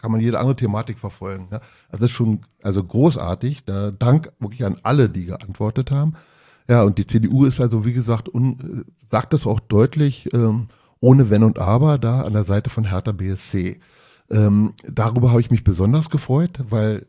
kann 0.00 0.12
man 0.12 0.20
jede 0.20 0.38
andere 0.38 0.56
Thematik 0.56 0.98
verfolgen. 0.98 1.48
Also 1.50 1.62
das 1.90 2.02
ist 2.02 2.10
schon 2.10 2.40
also 2.62 2.84
großartig. 2.84 3.64
Da 3.64 3.90
Dank 3.90 4.32
wirklich 4.38 4.64
an 4.64 4.76
alle, 4.82 5.08
die 5.08 5.24
geantwortet 5.24 5.90
haben. 5.90 6.14
Ja, 6.70 6.84
und 6.84 6.98
die 6.98 7.06
CDU 7.06 7.46
ist 7.46 7.60
also, 7.60 7.84
wie 7.84 7.92
gesagt, 7.92 8.32
un, 8.32 8.84
sagt 9.08 9.32
das 9.32 9.44
auch 9.44 9.58
deutlich, 9.58 10.32
ähm, 10.32 10.68
ohne 11.00 11.28
Wenn 11.28 11.42
und 11.42 11.58
Aber 11.58 11.98
da 11.98 12.20
an 12.20 12.32
der 12.32 12.44
Seite 12.44 12.70
von 12.70 12.84
Hertha 12.84 13.10
BSC. 13.10 13.80
Ähm, 14.30 14.74
darüber 14.86 15.30
habe 15.30 15.40
ich 15.40 15.50
mich 15.50 15.64
besonders 15.64 16.10
gefreut, 16.10 16.60
weil 16.70 17.06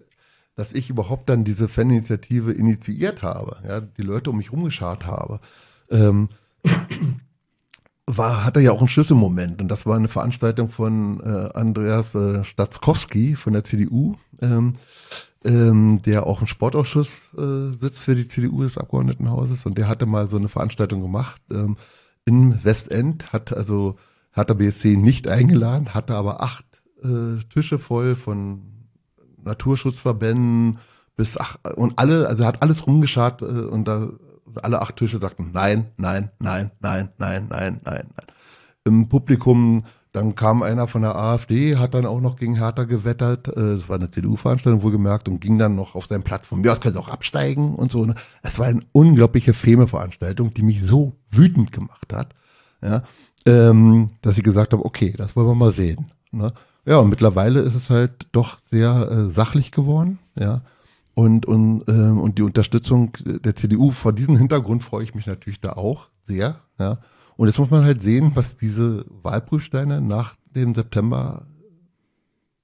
dass 0.55 0.74
ich 0.74 0.89
überhaupt 0.89 1.30
dann 1.30 1.43
diese 1.43 1.68
Faninitiative 1.68 2.51
initiiert 2.51 3.22
habe, 3.22 3.57
ja, 3.68 3.82
die 3.82 4.01
Leute 4.01 4.32
um 4.32 4.38
mich 4.38 4.51
rumgeschart 4.51 5.05
habe, 5.05 5.39
ähm, 5.91 6.30
war, 8.08 8.43
hatte 8.43 8.60
ja 8.60 8.72
auch 8.72 8.80
einen 8.80 8.88
Schlüsselmoment. 8.88 9.62
Und 9.62 9.68
das 9.70 9.86
war 9.86 9.95
eine 9.95 10.08
Veranstaltung 10.08 10.70
von 10.70 11.22
äh, 11.22 11.49
Andreas 11.54 12.16
äh, 12.16 12.43
Statzkowski 12.43 13.36
von 13.36 13.54
der 13.54 13.64
CDU, 13.64 14.16
ähm, 14.41 14.74
ähm, 15.43 16.02
der 16.02 16.28
auch 16.28 16.41
im 16.41 16.47
Sportausschuss 16.47 17.30
äh, 17.38 17.76
sitzt 17.78 18.04
für 18.04 18.16
die 18.16 18.28
CDU 18.28 18.64
des 18.64 18.78
Abgeordnetenhauses. 18.78 19.66
Und 19.66 19.78
der 19.78 19.88
hatte 19.88 20.06
mal 20.06 20.28
so 20.28 20.38
eine 20.38 20.49
Veranstaltung 20.49 21.02
gemacht 21.02 21.41
ähm, 21.52 21.78
in 22.26 22.64
Westend, 22.64 23.32
hat 23.34 23.56
also 23.56 23.95
hat 24.34 24.49
der 24.49 24.54
BSC 24.56 24.95
nicht 24.95 25.28
eingeladen, 25.28 25.93
hatte 25.93 26.16
aber 26.16 26.41
acht 26.41 26.66
äh, 27.04 27.43
Tische 27.52 27.80
voll 27.80 28.16
von 28.16 28.62
Naturschutzverbänden 29.43 30.80
bis 31.16 31.38
ach, 31.38 31.58
und 31.76 31.99
alle, 31.99 32.28
also 32.28 32.45
hat 32.45 32.62
alles 32.62 32.88
rumgeschart 32.88 33.41
äh, 33.41 33.45
und 33.45 33.88
da 33.88 34.10
alle 34.62 34.82
acht 34.82 34.95
Tische 34.95 35.20
sagten 35.20 35.52
nein, 35.54 35.88
nein, 35.97 36.32
nein, 36.39 36.72
nein, 36.80 37.10
nein, 37.18 37.47
nein, 37.49 37.82
nein, 37.84 38.10
nein. 38.16 38.28
Im 38.84 39.10
Publikum, 39.10 39.84
dann 40.12 40.36
kam 40.36 40.62
einer 40.62 40.88
von 40.88 41.04
der 41.04 41.16
AfD, 41.16 41.78
hat 41.78 41.93
dann 41.93 42.06
auch 42.06 42.20
noch 42.20 42.36
gegen 42.36 42.56
Hertha 42.56 42.84
gewettert, 42.84 43.47
äh, 43.47 43.76
das 43.76 43.88
war 43.88 43.95
eine 43.97 44.10
CDU-Veranstaltung 44.10 44.84
wohlgemerkt 44.84 45.30
und 45.30 45.39
ging 45.39 45.58
dann 45.58 45.76
noch 45.76 45.95
auf 45.95 46.08
seinen 46.08 46.24
Platz 46.24 46.47
von 46.47 46.62
mir 46.62 46.72
aus 46.72 46.82
können 46.82 46.95
sie 46.95 46.99
auch 46.99 47.08
absteigen 47.08 47.76
und 47.76 47.91
so. 47.91 48.06
Ne? 48.06 48.16
Es 48.41 48.60
war 48.60 48.68
eine 48.68 48.82
unglaubliche 48.91 49.54
Feme-Veranstaltung, 49.54 50.54
die 50.54 50.64
mich 50.64 50.84
so 50.84 51.16
wütend 51.30 51.72
gemacht 51.72 52.12
hat, 52.14 52.34
ja, 52.82 53.04
ähm, 53.45 54.10
dass 54.22 54.38
ich 54.38 54.43
gesagt 54.43 54.74
habe, 54.74 54.84
okay, 54.84 55.14
das 55.18 55.36
wollen 55.36 55.47
wir 55.47 55.56
mal 55.56 55.72
sehen. 55.72 56.08
Ne? 56.32 56.54
Ja, 56.86 56.97
und 56.97 57.10
mittlerweile 57.10 57.62
ist 57.62 57.76
es 57.76 57.89
halt 57.89 58.28
doch 58.32 58.58
sehr 58.70 59.10
äh, 59.10 59.30
sachlich 59.30 59.72
geworden, 59.72 60.20
ja. 60.36 60.62
Und, 61.22 61.45
und, 61.45 61.84
äh, 61.88 61.91
und 61.91 62.39
die 62.39 62.41
Unterstützung 62.41 63.15
der 63.24 63.55
CDU, 63.55 63.91
vor 63.91 64.11
diesem 64.11 64.38
Hintergrund 64.38 64.84
freue 64.84 65.03
ich 65.03 65.13
mich 65.13 65.28
natürlich 65.28 65.61
da 65.61 65.74
auch 65.74 66.09
sehr, 66.24 66.61
ja. 66.80 66.97
Und 67.38 67.47
jetzt 67.47 67.59
muss 67.59 67.69
man 67.69 67.84
halt 67.84 68.01
sehen, 68.01 68.32
was 68.34 68.57
diese 68.57 69.05
Wahlprüfsteine 69.22 70.01
nach 70.01 70.36
dem 70.55 70.74
September 70.74 71.45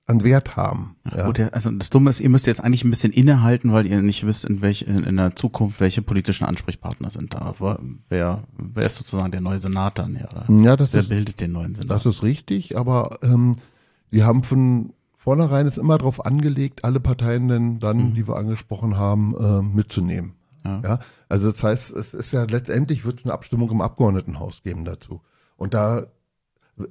an 0.08 0.24
Wert 0.24 0.55
haben. 0.55 0.95
Ja. 1.16 1.28
Gut, 1.28 1.39
also 1.39 1.70
das 1.70 1.91
Dumme 1.91 2.10
ist, 2.10 2.20
ihr 2.20 2.32
müsst 2.32 2.47
jetzt 2.47 2.60
eigentlich 2.60 2.84
ein 2.84 2.89
bisschen 2.89 3.14
innehalten, 3.14 3.74
weil 3.74 3.86
ihr 3.86 4.01
nicht 4.01 4.26
wisst, 4.26 4.45
in, 4.45 4.62
welch, 4.62 4.84
in, 4.84 5.03
in 5.03 5.18
der 5.18 5.36
Zukunft 5.36 5.80
welche 5.80 6.01
politischen 6.01 6.45
Ansprechpartner 6.45 7.12
sind 7.12 7.36
da. 7.36 7.53
Wer, 8.10 8.43
wer 8.58 8.86
ist 8.86 8.95
sozusagen 8.95 9.32
der 9.32 9.41
neue 9.41 9.60
Senat 9.60 9.99
dann? 9.99 10.16
Ja, 10.16 10.45
ja 10.49 10.76
das 10.76 10.93
wer 10.93 11.01
ist, 11.01 11.10
bildet 11.10 11.41
den 11.41 11.51
neuen 11.51 11.76
Senat? 11.76 11.91
Das 11.91 12.08
ist 12.08 12.24
richtig, 12.24 12.76
aber 12.76 13.20
ähm, 13.22 13.55
wir 14.10 14.26
haben 14.26 14.43
von 14.43 14.93
vornherein 15.28 15.67
es 15.67 15.78
immer 15.78 15.97
darauf 15.97 16.25
angelegt, 16.25 16.86
alle 16.86 17.01
Parteien 17.01 17.49
denn 17.49 17.80
dann, 17.80 17.97
mhm. 17.97 18.13
die 18.13 18.30
wir 18.30 18.38
angesprochen 18.38 18.95
haben, 18.95 19.36
äh, 19.38 19.61
mitzunehmen. 19.61 20.36
Ja. 20.63 20.82
ja. 20.86 20.99
Also 21.28 21.51
das 21.51 21.61
heißt, 21.61 21.91
es 21.91 22.13
ist 22.13 22.32
ja 22.32 22.45
letztendlich 22.45 23.03
wird 23.03 23.19
es 23.19 23.25
eine 23.25 23.34
Abstimmung 23.34 23.69
im 23.69 23.82
Abgeordnetenhaus 23.82 24.63
geben 24.63 24.86
dazu. 24.86 25.19
Und 25.57 25.73
da 25.73 26.05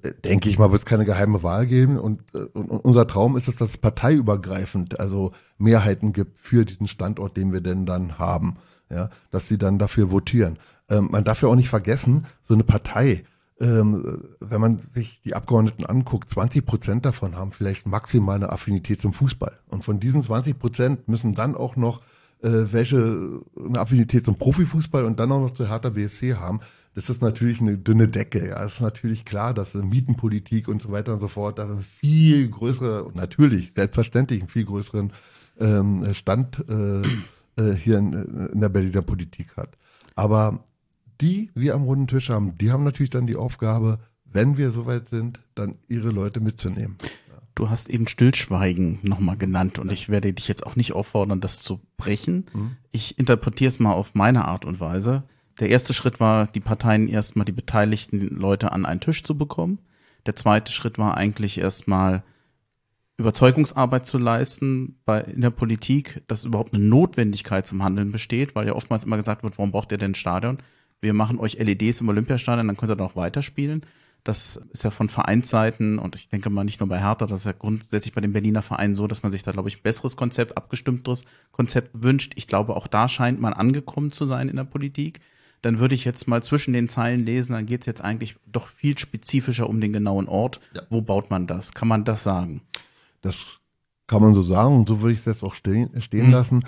äh, 0.03 0.12
denke 0.22 0.51
ich 0.51 0.59
mal, 0.59 0.70
wird 0.70 0.82
es 0.82 0.84
keine 0.84 1.07
geheime 1.07 1.43
Wahl 1.43 1.66
geben. 1.66 1.99
Und, 1.99 2.20
äh, 2.34 2.41
und, 2.53 2.70
und, 2.70 2.84
unser 2.84 3.07
Traum 3.07 3.39
ist 3.39 3.49
es, 3.49 3.57
dass 3.57 3.70
es 3.70 3.78
parteiübergreifend, 3.78 5.01
also 5.01 5.32
Mehrheiten 5.57 6.12
gibt 6.12 6.39
für 6.39 6.66
diesen 6.66 6.89
Standort, 6.89 7.39
den 7.39 7.55
wir 7.55 7.62
denn 7.62 7.87
dann 7.87 8.18
haben. 8.18 8.59
Ja, 8.91 9.09
dass 9.30 9.49
sie 9.49 9.57
dann 9.57 9.78
dafür 9.78 10.11
votieren. 10.11 10.59
Ähm, 10.91 11.09
man 11.11 11.24
darf 11.24 11.41
ja 11.41 11.49
auch 11.49 11.57
nicht 11.57 11.70
vergessen, 11.70 12.26
so 12.43 12.53
eine 12.53 12.64
Partei, 12.64 13.24
ähm, 13.61 14.23
wenn 14.41 14.61
man 14.61 14.79
sich 14.79 15.23
die 15.23 15.35
Abgeordneten 15.35 15.87
anguckt, 15.87 16.29
20 16.31 16.67
Prozent 16.67 17.07
davon 17.07 17.37
haben 17.37 17.53
vielleicht 17.53 17.87
maximal 17.87 18.37
eine 18.37 18.51
Affinität 18.51 19.01
zum 19.01 19.13
Fußball. 19.13 19.59
Und 19.69 19.85
von 19.85 19.99
diesen 19.99 20.23
20 20.23 20.59
Prozent 20.59 21.09
müssen 21.09 21.35
dann 21.35 21.55
auch 21.55 21.77
noch 21.77 22.03
äh, 22.43 22.73
welche 22.73 23.41
eine 23.57 23.81
Affinität 23.81 24.25
zum 24.25 24.37
Profifußball 24.37 25.05
und 25.05 25.19
dann 25.21 25.33
auch 25.33 25.41
noch 25.41 25.53
zu 25.53 25.69
Hertha 25.69 25.89
BSC 25.89 26.35
haben. 26.35 26.61
Das 26.95 27.11
ist 27.11 27.23
natürlich 27.23 27.61
eine 27.61 27.79
dünne 27.79 28.09
Decke. 28.09 28.49
Ja, 28.49 28.63
es 28.63 28.75
ist 28.75 28.81
natürlich 28.81 29.25
klar, 29.25 29.55
dass 29.55 29.75
Mietenpolitik 29.75 30.69
und 30.69 30.83
so 30.83 30.93
weiter 30.93 31.15
und 31.15 31.21
so 31.21 31.29
fort, 31.29 31.59
dass 31.59 31.71
viel 32.01 32.49
größere 32.49 33.11
natürlich 33.15 33.73
selbstverständlich 33.75 34.41
einen 34.41 34.49
viel 34.49 34.65
größeren 34.65 35.13
ähm, 35.59 36.15
Stand 36.15 36.65
äh, 36.69 37.03
äh, 37.61 37.75
hier 37.75 37.99
in, 37.99 38.13
in 38.53 38.61
der 38.61 38.69
Berliner 38.69 39.03
Politik 39.03 39.57
hat. 39.57 39.77
Aber 40.15 40.65
die 41.21 41.51
wir 41.55 41.75
am 41.75 41.85
runden 41.85 42.07
Tisch 42.07 42.31
haben, 42.31 42.57
die 42.59 42.71
haben 42.71 42.85
natürlich 42.85 43.11
dann 43.11 43.27
die 43.27 43.37
Aufgabe, 43.37 43.99
wenn 44.25 44.57
wir 44.57 44.71
soweit 44.71 45.09
sind, 45.09 45.41
dann 45.55 45.77
ihre 45.89 46.11
Leute 46.11 46.41
mitzunehmen. 46.41 46.97
Du 47.55 47.71
hast 47.71 47.89
eben 47.89 48.07
Stillschweigen 48.07 48.99
nochmal 49.03 49.39
genannt 49.39 49.79
und 49.79 49.91
ich 49.91 50.11
werde 50.11 50.33
dich 50.33 50.47
jetzt 50.47 50.67
auch 50.67 50.77
nicht 50.77 50.93
auffordern, 50.93 51.41
das 51.41 51.61
zu 51.61 51.81
brechen. 51.97 52.45
Mhm. 52.53 52.77
Ich 52.93 53.19
interpretiere 53.19 53.69
es 53.69 53.79
mal 53.79 53.93
auf 53.93 54.14
meine 54.14 54.45
Art 54.45 54.67
und 54.67 54.79
Weise. 54.79 55.23
Der 55.59 55.71
erste 55.71 55.95
Schritt 55.95 56.21
war, 56.21 56.49
die 56.49 56.61
Parteien 56.61 57.09
erstmal 57.09 57.47
die 57.47 57.53
beteiligten 57.53 58.21
Leute 58.21 58.73
an 58.73 58.85
einen 58.85 59.01
Tisch 59.01 59.25
zu 59.25 59.39
bekommen. 59.39 59.79
Der 60.27 60.37
zweite 60.37 60.71
Schritt 60.71 60.99
war 60.99 61.17
eigentlich 61.17 61.59
erstmal 61.59 62.23
Überzeugungsarbeit 63.17 64.05
zu 64.05 64.19
leisten 64.19 64.99
bei, 65.07 65.23
in 65.23 65.41
der 65.41 65.51
Politik, 65.51 66.23
dass 66.29 66.45
überhaupt 66.45 66.75
eine 66.75 66.85
Notwendigkeit 66.85 67.67
zum 67.67 67.83
Handeln 67.83 68.12
besteht, 68.12 68.55
weil 68.55 68.67
ja 68.67 68.75
oftmals 68.75 69.05
immer 69.05 69.17
gesagt 69.17 69.43
wird, 69.43 69.57
warum 69.57 69.73
braucht 69.73 69.93
ihr 69.93 69.99
denn 69.99 70.11
ein 70.11 70.14
Stadion? 70.17 70.59
Wir 71.01 71.15
machen 71.15 71.39
euch 71.39 71.59
LEDs 71.59 72.01
im 72.01 72.09
Olympiastadion, 72.09 72.67
dann 72.67 72.77
könnt 72.77 72.91
ihr 72.91 72.97
noch 72.97 73.17
weiterspielen. 73.17 73.83
Das 74.25 74.61
ist 74.73 74.83
ja 74.83 74.91
von 74.91 75.09
Vereinsseiten 75.09 76.01
und 76.01 76.17
ich 76.17 76.29
denke 76.29 76.51
mal 76.51 76.65
nicht 76.65 76.81
nur 76.81 76.89
bei 76.89 76.99
Hertha, 76.99 77.27
das 77.27 77.41
ist 77.41 77.47
ja 77.47 77.53
grundsätzlich 77.53 78.13
bei 78.13 78.21
den 78.21 78.33
Berliner 78.33 78.63
Vereinen 78.63 78.97
so, 78.97 79.07
dass 79.07 79.23
man 79.23 79.31
sich 79.31 79.45
da, 79.45 79.53
glaube 79.53 79.69
ich, 79.69 79.79
ein 79.79 79.83
besseres 79.85 80.17
Konzept, 80.17 80.57
abgestimmteres 80.57 81.25
Konzept 81.53 81.91
wünscht. 81.93 82.33
Ich 82.35 82.49
glaube, 82.49 82.75
auch 82.75 82.89
da 82.89 83.09
scheint 83.09 83.41
man 83.41 83.53
angekommen 83.53 84.11
zu 84.11 84.27
sein 84.27 84.49
in 84.49 84.57
der 84.57 84.65
Politik. 84.65 85.21
Dann 85.63 85.79
würde 85.79 85.95
ich 85.95 86.05
jetzt 86.05 86.27
mal 86.27 86.43
zwischen 86.43 86.75
den 86.75 86.89
Zeilen 86.89 87.25
lesen, 87.25 87.53
dann 87.53 87.67
geht 87.67 87.83
es 87.83 87.87
jetzt 87.87 88.03
eigentlich 88.03 88.37
doch 88.47 88.67
viel 88.67 88.99
spezifischer 88.99 89.69
um 89.69 89.81
den 89.81 89.93
genauen 89.93 90.29
Ort. 90.29 90.61
Ja. 90.75 90.83
Wo 90.91 91.03
baut 91.03 91.31
man 91.31 91.47
das? 91.47 91.73
Kann 91.73 91.87
man 91.87 92.05
das 92.05 92.25
sagen? 92.25 92.63
Das 93.23 93.61
kann 94.09 94.23
man 94.23 94.35
so 94.35 94.43
sagen 94.43 94.75
und 94.75 94.89
so 94.89 95.03
würde 95.03 95.13
ich 95.13 95.21
es 95.21 95.25
jetzt 95.25 95.45
auch 95.45 95.55
stehen, 95.55 95.91
stehen 96.03 96.27
mhm. 96.27 96.33
lassen. 96.33 96.65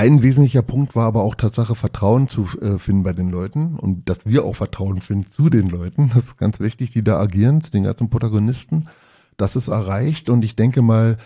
Ein 0.00 0.22
wesentlicher 0.22 0.62
Punkt 0.62 0.94
war 0.94 1.06
aber 1.06 1.24
auch 1.24 1.34
Tatsache, 1.34 1.74
Vertrauen 1.74 2.28
zu 2.28 2.46
äh, 2.60 2.78
finden 2.78 3.02
bei 3.02 3.12
den 3.12 3.30
Leuten 3.30 3.74
und 3.74 4.08
dass 4.08 4.26
wir 4.26 4.44
auch 4.44 4.54
Vertrauen 4.54 5.00
finden 5.00 5.28
zu 5.32 5.50
den 5.50 5.68
Leuten. 5.68 6.12
Das 6.14 6.24
ist 6.24 6.38
ganz 6.38 6.60
wichtig, 6.60 6.92
die 6.92 7.02
da 7.02 7.18
agieren, 7.18 7.62
zu 7.62 7.72
den 7.72 7.82
ganzen 7.82 8.08
Protagonisten. 8.08 8.86
Das 9.36 9.56
ist 9.56 9.66
erreicht 9.66 10.30
und 10.30 10.44
ich 10.44 10.54
denke 10.54 10.82
mal, 10.82 11.16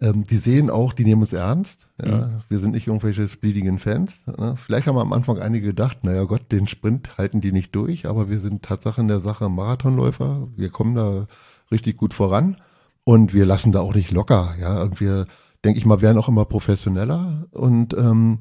ähm, 0.00 0.24
die 0.24 0.38
sehen 0.38 0.70
auch, 0.70 0.94
die 0.94 1.04
nehmen 1.04 1.20
uns 1.20 1.34
ernst. 1.34 1.88
Ja. 2.02 2.26
Mhm. 2.26 2.30
Wir 2.48 2.58
sind 2.58 2.70
nicht 2.72 2.86
irgendwelche 2.86 3.28
speedigen 3.28 3.78
Fans. 3.78 4.26
Ne? 4.26 4.54
Vielleicht 4.56 4.86
haben 4.86 4.96
am 4.96 5.12
Anfang 5.12 5.38
einige 5.38 5.66
gedacht, 5.66 6.02
naja 6.02 6.24
Gott, 6.24 6.50
den 6.50 6.66
Sprint 6.66 7.18
halten 7.18 7.42
die 7.42 7.52
nicht 7.52 7.74
durch, 7.74 8.06
aber 8.06 8.30
wir 8.30 8.40
sind 8.40 8.62
Tatsache 8.62 9.02
in 9.02 9.08
der 9.08 9.20
Sache 9.20 9.50
Marathonläufer. 9.50 10.48
Wir 10.56 10.70
kommen 10.70 10.94
da 10.94 11.26
richtig 11.70 11.98
gut 11.98 12.14
voran 12.14 12.56
und 13.04 13.34
wir 13.34 13.44
lassen 13.44 13.72
da 13.72 13.80
auch 13.80 13.94
nicht 13.94 14.10
locker. 14.10 14.54
Ja, 14.58 14.80
und 14.80 15.00
wir 15.00 15.26
denke 15.64 15.78
ich 15.78 15.86
mal, 15.86 16.00
werden 16.00 16.18
auch 16.18 16.28
immer 16.28 16.44
professioneller 16.44 17.46
und 17.50 17.94
ähm, 17.94 18.38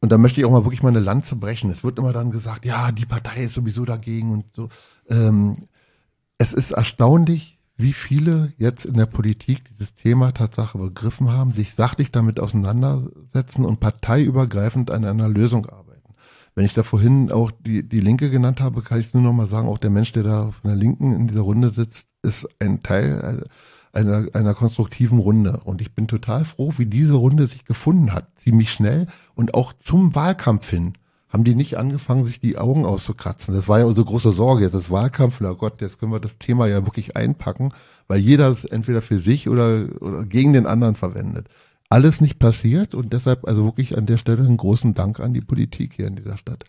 und 0.00 0.10
da 0.10 0.18
möchte 0.18 0.40
ich 0.40 0.46
auch 0.46 0.50
mal 0.50 0.64
wirklich 0.64 0.82
mal 0.82 0.88
eine 0.88 1.00
Lanze 1.00 1.36
brechen. 1.36 1.70
Es 1.70 1.84
wird 1.84 1.98
immer 1.98 2.14
dann 2.14 2.30
gesagt, 2.30 2.64
ja, 2.64 2.90
die 2.90 3.04
Partei 3.04 3.44
ist 3.44 3.52
sowieso 3.52 3.84
dagegen 3.84 4.32
und 4.32 4.46
so. 4.54 4.70
Ähm, 5.10 5.56
es 6.38 6.54
ist 6.54 6.70
erstaunlich, 6.70 7.58
wie 7.76 7.92
viele 7.92 8.52
jetzt 8.56 8.86
in 8.86 8.94
der 8.94 9.06
Politik 9.06 9.64
dieses 9.66 9.94
Thema 9.94 10.32
Tatsache 10.32 10.78
begriffen 10.78 11.30
haben, 11.30 11.52
sich 11.52 11.74
sachlich 11.74 12.10
damit 12.10 12.40
auseinandersetzen 12.40 13.66
und 13.66 13.80
parteiübergreifend 13.80 14.90
an 14.90 15.04
einer 15.04 15.28
Lösung 15.28 15.66
arbeiten. 15.66 16.14
Wenn 16.54 16.64
ich 16.64 16.74
da 16.74 16.82
vorhin 16.82 17.30
auch 17.30 17.50
die, 17.50 17.86
die 17.86 18.00
Linke 18.00 18.30
genannt 18.30 18.60
habe, 18.60 18.82
kann 18.82 19.00
ich 19.00 19.12
nur 19.12 19.22
noch 19.22 19.32
mal 19.32 19.46
sagen, 19.46 19.68
auch 19.68 19.78
der 19.78 19.90
Mensch, 19.90 20.12
der 20.12 20.22
da 20.22 20.50
von 20.50 20.70
der 20.70 20.76
Linken 20.76 21.14
in 21.14 21.26
dieser 21.26 21.42
Runde 21.42 21.68
sitzt, 21.68 22.08
ist 22.22 22.48
ein 22.58 22.82
Teil 22.82 23.46
einer, 23.92 24.26
einer 24.32 24.54
konstruktiven 24.54 25.18
Runde. 25.18 25.60
Und 25.64 25.80
ich 25.80 25.94
bin 25.94 26.08
total 26.08 26.44
froh, 26.44 26.72
wie 26.76 26.86
diese 26.86 27.14
Runde 27.14 27.46
sich 27.46 27.64
gefunden 27.64 28.12
hat. 28.12 28.28
Ziemlich 28.36 28.72
schnell 28.72 29.06
und 29.34 29.54
auch 29.54 29.72
zum 29.78 30.14
Wahlkampf 30.14 30.68
hin 30.68 30.94
haben 31.30 31.44
die 31.44 31.54
nicht 31.54 31.78
angefangen, 31.78 32.26
sich 32.26 32.40
die 32.40 32.58
Augen 32.58 32.84
auszukratzen. 32.84 33.54
Das 33.54 33.68
war 33.68 33.78
ja 33.78 33.84
unsere 33.84 34.04
große 34.04 34.32
Sorge. 34.32 34.64
Jetzt 34.64 34.74
ist 34.74 34.90
Wahlkampf, 34.90 35.40
na 35.40 35.52
Gott, 35.52 35.80
jetzt 35.80 35.98
können 35.98 36.12
wir 36.12 36.18
das 36.18 36.38
Thema 36.38 36.66
ja 36.66 36.84
wirklich 36.84 37.16
einpacken, 37.16 37.72
weil 38.08 38.18
jeder 38.18 38.48
es 38.48 38.64
entweder 38.64 39.00
für 39.00 39.18
sich 39.18 39.48
oder, 39.48 39.86
oder 40.00 40.24
gegen 40.24 40.52
den 40.52 40.66
anderen 40.66 40.96
verwendet. 40.96 41.46
Alles 41.88 42.20
nicht 42.20 42.38
passiert 42.38 42.94
und 42.94 43.12
deshalb 43.12 43.46
also 43.46 43.64
wirklich 43.64 43.96
an 43.96 44.06
der 44.06 44.16
Stelle 44.16 44.44
einen 44.44 44.56
großen 44.56 44.94
Dank 44.94 45.20
an 45.20 45.32
die 45.32 45.40
Politik 45.40 45.94
hier 45.94 46.08
in 46.08 46.16
dieser 46.16 46.36
Stadt. 46.36 46.64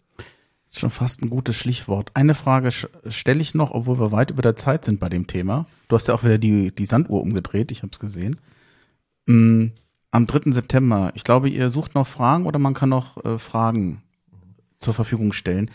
Das 0.71 0.77
ist 0.77 0.81
schon 0.83 0.89
fast 0.89 1.21
ein 1.21 1.29
gutes 1.29 1.57
Stichwort. 1.57 2.11
Eine 2.13 2.33
Frage 2.33 2.71
stelle 2.71 3.41
ich 3.41 3.53
noch, 3.53 3.71
obwohl 3.71 3.99
wir 3.99 4.13
weit 4.13 4.31
über 4.31 4.41
der 4.41 4.55
Zeit 4.55 4.85
sind 4.85 5.01
bei 5.01 5.09
dem 5.09 5.27
Thema. 5.27 5.65
Du 5.89 5.97
hast 5.97 6.07
ja 6.07 6.13
auch 6.13 6.23
wieder 6.23 6.37
die, 6.37 6.73
die 6.73 6.85
Sanduhr 6.85 7.21
umgedreht, 7.21 7.71
ich 7.71 7.83
habe 7.83 7.91
es 7.91 7.99
gesehen. 7.99 8.37
Mm, 9.25 9.65
am 10.11 10.27
3. 10.27 10.53
September, 10.53 11.11
ich 11.13 11.25
glaube, 11.25 11.49
ihr 11.49 11.69
sucht 11.69 11.93
noch 11.93 12.07
Fragen 12.07 12.45
oder 12.45 12.57
man 12.57 12.73
kann 12.73 12.87
noch 12.87 13.21
äh, 13.25 13.37
Fragen 13.37 14.01
zur 14.79 14.93
Verfügung 14.93 15.33
stellen. 15.33 15.69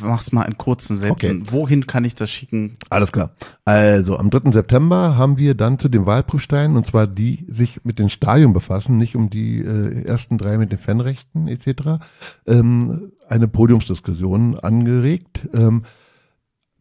Mach's 0.00 0.32
mal 0.32 0.44
in 0.44 0.58
kurzen 0.58 0.96
Sätzen. 0.98 1.42
Okay. 1.42 1.52
Wohin 1.52 1.86
kann 1.86 2.04
ich 2.04 2.14
das 2.14 2.30
schicken? 2.30 2.72
Alles 2.88 3.12
klar. 3.12 3.32
Also 3.66 4.18
am 4.18 4.28
3. 4.28 4.50
September 4.50 5.16
haben 5.16 5.36
wir 5.36 5.54
dann 5.54 5.78
zu 5.78 5.88
den 5.90 6.04
Wahlprüfsteinen, 6.04 6.76
und 6.76 6.86
zwar 6.86 7.06
die 7.06 7.46
sich 7.48 7.84
mit 7.84 7.98
den 7.98 8.08
Stadien 8.08 8.52
befassen, 8.52 8.96
nicht 8.98 9.16
um 9.16 9.28
die 9.28 9.58
äh, 9.58 10.04
ersten 10.04 10.38
drei 10.38 10.56
mit 10.56 10.70
den 10.70 10.78
Fanrechten 10.78 11.48
etc., 11.48 11.98
ähm, 12.46 13.12
eine 13.32 13.48
Podiumsdiskussion 13.48 14.58
angeregt, 14.58 15.48
ähm, 15.54 15.84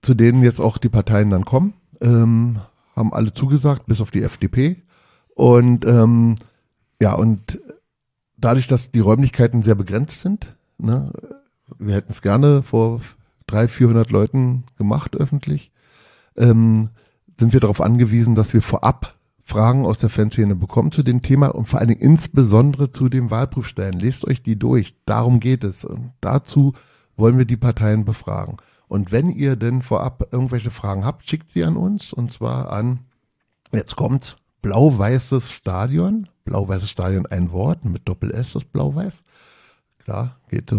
zu 0.02 0.14
denen 0.14 0.44
jetzt 0.44 0.60
auch 0.60 0.78
die 0.78 0.90
Parteien 0.90 1.30
dann 1.30 1.46
kommen. 1.46 1.74
Ähm, 2.02 2.60
haben 2.96 3.14
alle 3.14 3.32
zugesagt, 3.32 3.86
bis 3.86 4.02
auf 4.02 4.12
die 4.12 4.22
FDP. 4.22 4.82
Und 5.34 5.86
ähm, 5.86 6.36
ja, 7.02 7.14
und 7.14 7.62
dadurch, 8.38 8.68
dass 8.68 8.92
die 8.92 9.00
Räumlichkeiten 9.00 9.64
sehr 9.64 9.76
begrenzt 9.76 10.20
sind, 10.20 10.56
ne, 10.78 11.12
wir 11.80 11.96
hätten 11.96 12.12
es 12.12 12.22
gerne 12.22 12.64
vor 12.64 13.00
drei, 13.48 13.70
400 13.70 14.12
Leuten 14.12 14.66
gemacht 14.78 15.16
öffentlich, 15.16 15.72
ähm, 16.36 16.90
sind 17.38 17.54
wir 17.54 17.62
darauf 17.62 17.80
angewiesen, 17.80 18.36
dass 18.36 18.54
wir 18.54 18.62
vorab 18.62 19.16
Fragen 19.44 19.86
aus 19.86 19.98
der 19.98 20.10
Fanszene 20.10 20.56
bekommen 20.56 20.92
zu 20.92 21.04
dem 21.04 21.22
Thema 21.22 21.48
und 21.48 21.68
vor 21.68 21.80
allen 21.80 21.90
Dingen 21.90 22.02
insbesondere 22.02 22.92
zu 22.92 23.10
den 23.10 23.32
Wahlprüfstellen. 23.32 24.00
Lest 24.00 24.26
euch 24.26 24.42
die 24.42 24.58
durch. 24.58 24.96
Darum 25.06 25.40
geht 25.40 25.64
es. 25.64 25.86
Und 25.86 26.12
dazu 26.22 26.74
wollen 27.18 27.38
wir 27.38 27.46
die 27.46 27.58
Parteien 27.58 28.06
befragen. 28.06 28.58
Und 28.88 29.12
wenn 29.12 29.30
ihr 29.30 29.56
denn 29.56 29.82
vorab 29.82 30.28
irgendwelche 30.32 30.72
Fragen 30.72 31.06
habt, 31.06 31.28
schickt 31.28 31.50
sie 31.50 31.64
an 31.64 31.78
uns 31.78 32.14
und 32.14 32.34
zwar 32.34 32.72
an, 32.72 33.00
jetzt 33.72 33.96
kommt's, 33.96 34.36
blau-weißes 34.62 35.52
Stadion. 35.52 36.28
Blau-weißes 36.44 36.90
Stadion 36.90 37.26
ein 37.26 37.52
Wort 37.52 37.86
mit 37.86 38.08
Doppel-S, 38.08 38.54
das 38.54 38.66
blau-weiß. 38.66 39.24
Klar, 40.00 40.38
geht 40.50 40.72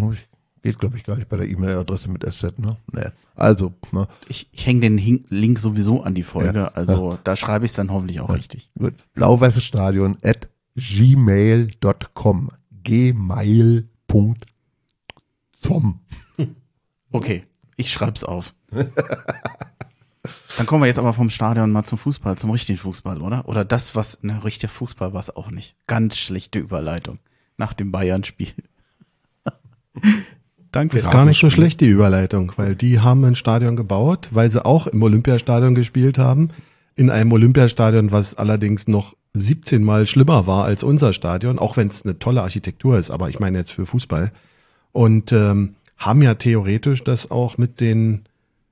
Geht, 0.63 0.79
glaube 0.79 0.97
ich, 0.97 1.03
gar 1.03 1.17
nicht 1.17 1.29
bei 1.29 1.37
der 1.37 1.49
E-Mail-Adresse 1.49 2.09
mit 2.09 2.25
SZ, 2.25 2.59
ne? 2.59 2.77
Nee. 2.93 3.07
Also, 3.35 3.75
ne? 3.91 4.07
Ich, 4.29 4.49
ich 4.53 4.65
hänge 4.65 4.81
den 4.81 5.25
Link 5.29 5.59
sowieso 5.59 6.03
an 6.03 6.15
die 6.15 6.23
Folge, 6.23 6.57
ja, 6.61 6.69
also 6.69 7.13
ja. 7.13 7.19
da 7.25 7.35
schreibe 7.35 7.65
ich 7.65 7.73
es 7.73 7.77
dann 7.77 7.91
hoffentlich 7.91 8.21
auch 8.21 8.29
ja. 8.29 8.37
richtig. 8.37 8.71
Gut. 8.79 8.95
Blau-weißes 9.15 9.65
Stadion 9.65 10.19
at 10.23 10.49
gmail.com. 10.77 12.51
gmail.com. 12.83 14.39
Okay, 17.15 17.45
ich 17.77 17.93
schreib's 17.93 18.25
auf. 18.25 18.55
Dann 20.57 20.67
kommen 20.67 20.83
wir 20.83 20.87
jetzt 20.87 20.99
aber 20.99 21.13
vom 21.13 21.29
Stadion 21.29 21.71
mal 21.73 21.85
zum 21.85 21.99
Fußball, 21.99 22.39
zum 22.39 22.51
richtigen 22.51 22.79
Fußball, 22.79 23.21
oder? 23.21 23.47
Oder 23.49 23.67
das, 23.67 23.95
was, 23.95 24.23
ne, 24.23 24.43
richtiger 24.45 24.73
Fußball 24.73 25.13
war 25.13 25.21
es 25.21 25.35
auch 25.35 25.51
nicht. 25.51 25.77
Ganz 25.87 26.17
schlechte 26.17 26.59
Überleitung 26.59 27.19
nach 27.59 27.75
dem 27.75 27.93
Bayern-Spiel. 27.93 28.55
Danke. 30.73 30.97
Ist 30.97 31.11
gar 31.11 31.27
nicht 31.27 31.39
so 31.39 31.51
schlecht, 31.51 31.83
die 31.83 31.89
Überleitung, 31.89 32.53
weil 32.57 32.75
die 32.75 33.01
haben 33.01 33.25
ein 33.25 33.35
Stadion 33.35 33.77
gebaut, 33.77 34.29
weil 34.31 34.51
sie 34.51 34.65
auch 34.65 34.87
im 34.87 35.03
Olympiastadion 35.03 35.75
gespielt 35.75 36.19
haben. 36.19 36.49
In 36.97 37.11
einem 37.11 37.31
Olympiastadion, 37.33 38.11
was 38.11 38.35
allerdings 38.35 38.89
noch 38.89 39.15
17 39.35 39.85
Mal 39.85 40.07
schlimmer 40.07 40.47
war 40.47 40.65
als 40.65 40.83
unser 40.83 41.13
Stadion, 41.13 41.59
auch 41.59 41.77
wenn 41.77 41.89
es 41.89 42.05
eine 42.05 42.19
tolle 42.19 42.43
Architektur 42.43 42.99
ist, 42.99 43.11
aber 43.11 43.29
ich 43.29 43.39
meine 43.39 43.59
jetzt 43.59 43.73
für 43.73 43.85
Fußball. 43.85 44.33
Und 44.93 45.33
ähm, 45.33 45.75
haben 45.99 46.23
ja 46.23 46.35
theoretisch 46.35 47.05
das 47.05 47.31
auch 47.31 47.59
mit 47.59 47.81
den 47.81 48.23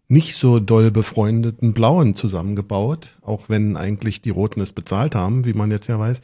nicht 0.08 0.36
so 0.36 0.58
doll 0.58 0.90
befreundeten 0.90 1.72
Blauen 1.72 2.16
zusammengebaut, 2.16 3.10
auch 3.22 3.48
wenn 3.48 3.76
eigentlich 3.76 4.22
die 4.22 4.30
Roten 4.30 4.60
es 4.60 4.72
bezahlt 4.72 5.14
haben, 5.14 5.44
wie 5.44 5.52
man 5.52 5.70
jetzt 5.70 5.86
ja 5.86 5.98
weiß. 5.98 6.20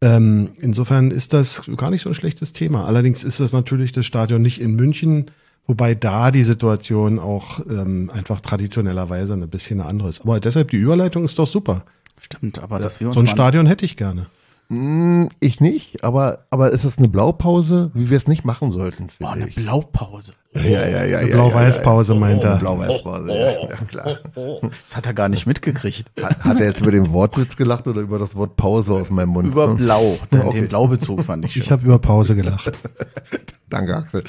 Ähm, 0.00 0.50
insofern 0.60 1.10
ist 1.10 1.32
das 1.32 1.62
gar 1.76 1.90
nicht 1.90 2.02
so 2.02 2.10
ein 2.10 2.14
schlechtes 2.14 2.52
Thema. 2.52 2.84
Allerdings 2.84 3.24
ist 3.24 3.40
das 3.40 3.52
natürlich 3.52 3.92
das 3.92 4.06
Stadion 4.06 4.42
nicht 4.42 4.60
in 4.60 4.76
München, 4.76 5.30
wobei 5.66 5.94
da 5.94 6.30
die 6.30 6.44
Situation 6.44 7.18
auch 7.18 7.60
ähm, 7.68 8.10
einfach 8.12 8.40
traditionellerweise 8.40 9.32
ein 9.34 9.48
bisschen 9.48 9.80
eine 9.80 9.88
andere 9.88 10.08
ist. 10.08 10.22
Aber 10.22 10.38
deshalb 10.38 10.70
die 10.70 10.76
Überleitung 10.76 11.24
ist 11.24 11.38
doch 11.38 11.48
super. 11.48 11.84
Stimmt, 12.20 12.58
aber 12.58 12.78
dass 12.78 13.00
wir 13.00 13.08
uns 13.08 13.14
so 13.14 13.20
ein 13.20 13.26
Stadion 13.26 13.66
hätte 13.66 13.84
ich 13.84 13.96
gerne. 13.96 14.26
Hm, 14.70 15.30
ich 15.40 15.62
nicht, 15.62 16.04
aber, 16.04 16.44
aber 16.50 16.72
ist 16.72 16.84
es 16.84 16.98
eine 16.98 17.08
Blaupause, 17.08 17.90
wie 17.94 18.10
wir 18.10 18.18
es 18.18 18.28
nicht 18.28 18.44
machen 18.44 18.70
sollten, 18.70 19.08
finde 19.08 19.30
oh, 19.30 19.34
eine 19.34 19.48
ich. 19.48 19.54
Blaupause. 19.54 20.34
Ja, 20.52 20.62
ja, 20.62 20.86
ja, 20.86 21.04
ja. 21.04 21.18
Eine 21.20 21.30
Blau-Weiß-Pause 21.30 22.12
ja, 22.12 22.20
ja, 22.20 22.20
meint 22.20 22.44
er. 22.44 22.56
Oh, 22.56 22.58
Blau-Weiß-Pause, 22.58 23.28
ja, 23.28 23.68
ja, 23.70 23.76
klar. 23.86 24.18
Das 24.86 24.96
hat 24.96 25.06
er 25.06 25.14
gar 25.14 25.30
nicht 25.30 25.46
mitgekriegt. 25.46 26.10
Hat, 26.20 26.44
hat 26.44 26.60
er 26.60 26.66
jetzt 26.66 26.82
über 26.82 26.90
den 26.90 27.14
Wortwitz 27.14 27.56
gelacht 27.56 27.86
oder 27.86 28.02
über 28.02 28.18
das 28.18 28.34
Wort 28.36 28.56
Pause 28.56 28.92
aus 28.92 29.08
meinem 29.08 29.30
Mund? 29.30 29.48
Über 29.48 29.68
Blau. 29.68 30.18
Den, 30.30 30.40
okay. 30.42 30.60
den 30.60 30.68
Blaubezug 30.68 31.24
fand 31.24 31.46
ich 31.46 31.54
schön. 31.54 31.62
Ich 31.62 31.70
habe 31.70 31.86
über 31.86 31.98
Pause 31.98 32.34
gelacht. 32.34 32.70
Danke, 33.70 33.96
Axel. 33.96 34.22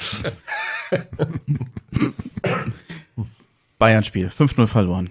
Bayern-Spiel, 3.78 4.28
5-0 4.28 4.66
verloren. 4.66 5.10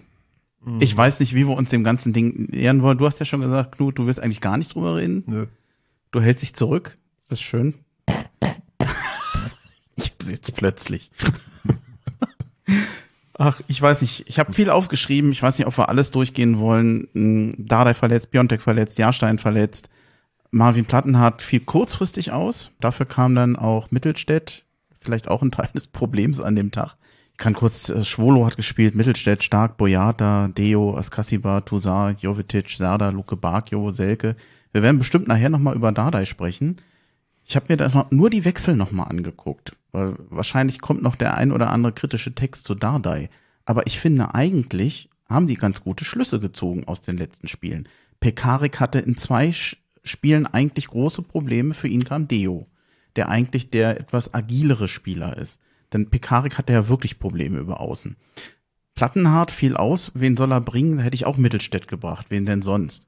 Mhm. 0.69 0.81
Ich 0.81 0.95
weiß 0.95 1.19
nicht, 1.19 1.33
wie 1.33 1.47
wir 1.47 1.57
uns 1.57 1.69
dem 1.69 1.83
ganzen 1.83 2.13
Ding 2.13 2.47
nähern 2.51 2.81
wollen. 2.81 2.97
Du 2.97 3.05
hast 3.05 3.19
ja 3.19 3.25
schon 3.25 3.41
gesagt, 3.41 3.75
Knut, 3.75 3.97
du 3.97 4.05
wirst 4.05 4.19
eigentlich 4.19 4.41
gar 4.41 4.57
nicht 4.57 4.75
drüber 4.75 4.95
reden. 4.97 5.23
Nö. 5.25 5.45
Du 6.11 6.21
hältst 6.21 6.43
dich 6.43 6.53
zurück. 6.53 6.97
Das 7.27 7.39
ist 7.39 7.45
schön. 7.45 7.75
ich 9.95 10.11
hab's 10.11 10.29
jetzt 10.29 10.55
plötzlich. 10.55 11.11
Ach, 13.37 13.61
ich 13.67 13.81
weiß 13.81 14.01
nicht. 14.01 14.27
Ich 14.27 14.37
habe 14.37 14.53
viel 14.53 14.69
aufgeschrieben. 14.69 15.31
Ich 15.31 15.41
weiß 15.41 15.57
nicht, 15.57 15.67
ob 15.67 15.77
wir 15.77 15.89
alles 15.89 16.11
durchgehen 16.11 16.59
wollen. 16.59 17.07
Hm, 17.13 17.53
Dardai 17.57 17.93
verletzt, 17.93 18.31
Biontek 18.31 18.61
verletzt, 18.61 18.97
Jahrstein 18.97 19.39
verletzt. 19.39 19.89
Marvin 20.51 20.85
Plattenhardt 20.85 21.41
fiel 21.41 21.61
kurzfristig 21.61 22.31
aus. 22.31 22.71
Dafür 22.79 23.05
kam 23.05 23.35
dann 23.35 23.55
auch 23.55 23.91
Mittelstädt. 23.91 24.65
Vielleicht 24.99 25.29
auch 25.29 25.41
ein 25.41 25.51
Teil 25.51 25.69
des 25.73 25.87
Problems 25.87 26.41
an 26.41 26.55
dem 26.55 26.71
Tag 26.71 26.97
kann 27.39 27.53
kurz, 27.53 27.89
äh, 27.89 28.03
Schwolo 28.03 28.45
hat 28.45 28.57
gespielt, 28.57 28.93
Mittelstädt, 28.93 29.43
Stark, 29.43 29.77
Boyata, 29.77 30.49
Deo, 30.49 30.95
Askasiba, 30.95 31.61
Tuzar, 31.61 32.11
Jovetic, 32.11 32.69
Serda, 32.69 33.09
Luke 33.09 33.35
Bakio, 33.35 33.89
Selke. 33.89 34.35
Wir 34.71 34.83
werden 34.83 34.99
bestimmt 34.99 35.27
nachher 35.27 35.49
nochmal 35.49 35.75
über 35.75 35.91
Dardai 35.91 36.25
sprechen. 36.25 36.75
Ich 37.45 37.55
habe 37.55 37.65
mir 37.69 37.77
da 37.77 38.05
nur 38.11 38.29
die 38.29 38.45
Wechsel 38.45 38.75
nochmal 38.75 39.07
angeguckt, 39.07 39.75
weil 39.91 40.15
wahrscheinlich 40.29 40.81
kommt 40.81 41.01
noch 41.01 41.15
der 41.15 41.35
ein 41.35 41.51
oder 41.51 41.71
andere 41.71 41.93
kritische 41.93 42.35
Text 42.35 42.65
zu 42.65 42.75
Dardai. 42.75 43.29
Aber 43.65 43.87
ich 43.87 43.99
finde 43.99 44.35
eigentlich 44.35 45.09
haben 45.27 45.47
die 45.47 45.55
ganz 45.55 45.81
gute 45.81 46.05
Schlüsse 46.05 46.39
gezogen 46.39 46.87
aus 46.87 47.01
den 47.01 47.17
letzten 47.17 47.47
Spielen. 47.47 47.87
Pekarik 48.19 48.79
hatte 48.79 48.99
in 48.99 49.15
zwei 49.15 49.53
Spielen 50.03 50.45
eigentlich 50.45 50.87
große 50.87 51.21
Probleme. 51.21 51.73
Für 51.73 51.87
ihn 51.87 52.03
kam 52.03 52.27
Deo, 52.27 52.67
der 53.15 53.29
eigentlich 53.29 53.69
der 53.69 53.99
etwas 53.99 54.33
agilere 54.33 54.87
Spieler 54.87 55.37
ist. 55.37 55.61
Denn 55.93 56.09
Pekarik 56.09 56.57
hatte 56.57 56.73
ja 56.73 56.87
wirklich 56.87 57.19
Probleme 57.19 57.59
über 57.59 57.79
Außen. 57.79 58.15
Plattenhardt 58.93 59.51
fiel 59.51 59.77
aus. 59.77 60.11
Wen 60.13 60.35
soll 60.37 60.51
er 60.51 60.61
bringen? 60.61 60.97
Da 60.97 61.03
hätte 61.03 61.15
ich 61.15 61.25
auch 61.25 61.37
Mittelstädt 61.37 61.87
gebracht. 61.87 62.27
Wen 62.29 62.45
denn 62.45 62.61
sonst? 62.61 63.07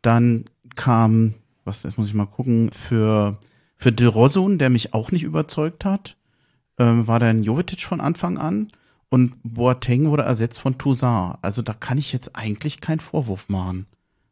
Dann 0.00 0.44
kam, 0.76 1.34
was, 1.64 1.82
jetzt 1.82 1.98
muss 1.98 2.08
ich 2.08 2.14
mal 2.14 2.26
gucken, 2.26 2.70
für, 2.70 3.38
für 3.76 3.92
Del 3.92 4.08
Rosun, 4.08 4.58
der 4.58 4.70
mich 4.70 4.94
auch 4.94 5.10
nicht 5.10 5.24
überzeugt 5.24 5.84
hat, 5.84 6.16
ähm, 6.78 7.06
war 7.06 7.18
dann 7.18 7.42
Jovetic 7.42 7.82
von 7.82 8.00
Anfang 8.00 8.38
an. 8.38 8.70
Und 9.08 9.34
Boateng 9.42 10.08
wurde 10.08 10.22
ersetzt 10.22 10.58
von 10.58 10.78
Toussaint. 10.78 11.36
Also 11.42 11.60
da 11.60 11.74
kann 11.74 11.98
ich 11.98 12.12
jetzt 12.12 12.34
eigentlich 12.34 12.80
keinen 12.80 13.00
Vorwurf 13.00 13.48
machen. 13.48 13.86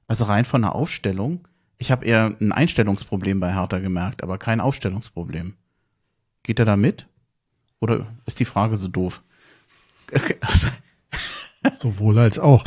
Also 0.07 0.25
rein 0.25 0.45
von 0.45 0.63
der 0.63 0.75
Aufstellung. 0.75 1.47
Ich 1.77 1.91
habe 1.91 2.05
eher 2.05 2.35
ein 2.41 2.53
Einstellungsproblem 2.53 3.41
bei 3.41 3.53
Hertha 3.53 3.79
gemerkt, 3.79 4.23
aber 4.23 4.39
kein 4.39 4.61
Aufstellungsproblem. 4.61 5.55
Geht 6.43 6.59
er 6.59 6.65
da 6.65 6.77
mit? 6.77 7.07
Oder 7.81 8.07
ist 8.27 8.41
die 8.41 8.45
Frage 8.45 8.77
so 8.77 8.89
doof? 8.89 9.23
Sowohl 11.79 12.19
als 12.19 12.39
auch. 12.39 12.65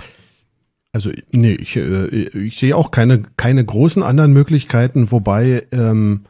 Also, 0.92 1.12
nee, 1.32 1.54
ich, 1.54 1.76
äh, 1.76 2.08
ich 2.08 2.58
sehe 2.58 2.76
auch 2.76 2.92
keine, 2.92 3.24
keine 3.38 3.66
großen 3.66 4.04
anderen 4.04 4.34
Möglichkeiten, 4.34 5.12
wobei 5.12 5.66
ähm, 5.72 6.26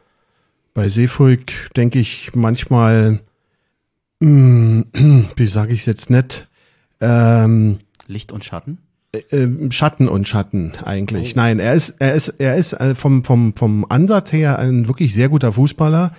bei 0.72 0.88
Seefuig 0.88 1.70
denke 1.76 1.98
ich 1.98 2.34
manchmal, 2.34 3.20
mh, 4.20 4.84
wie 5.36 5.46
sage 5.46 5.72
ich 5.72 5.80
es 5.80 5.86
jetzt 5.86 6.10
nicht, 6.10 6.48
ähm, 7.00 7.80
Licht 8.06 8.32
und 8.32 8.44
Schatten? 8.44 8.78
äh, 9.30 9.70
Schatten 9.70 10.08
und 10.08 10.26
Schatten 10.28 10.72
eigentlich. 10.84 11.36
Nein, 11.36 11.58
er 11.58 11.74
ist, 11.74 11.96
er 11.98 12.14
ist, 12.14 12.28
er 12.38 12.56
ist 12.56 12.72
äh, 12.74 12.94
vom, 12.94 13.24
vom, 13.24 13.54
vom 13.56 13.86
Ansatz 13.88 14.32
her 14.32 14.58
ein 14.58 14.88
wirklich 14.88 15.14
sehr 15.14 15.28
guter 15.28 15.52
Fußballer, 15.52 16.12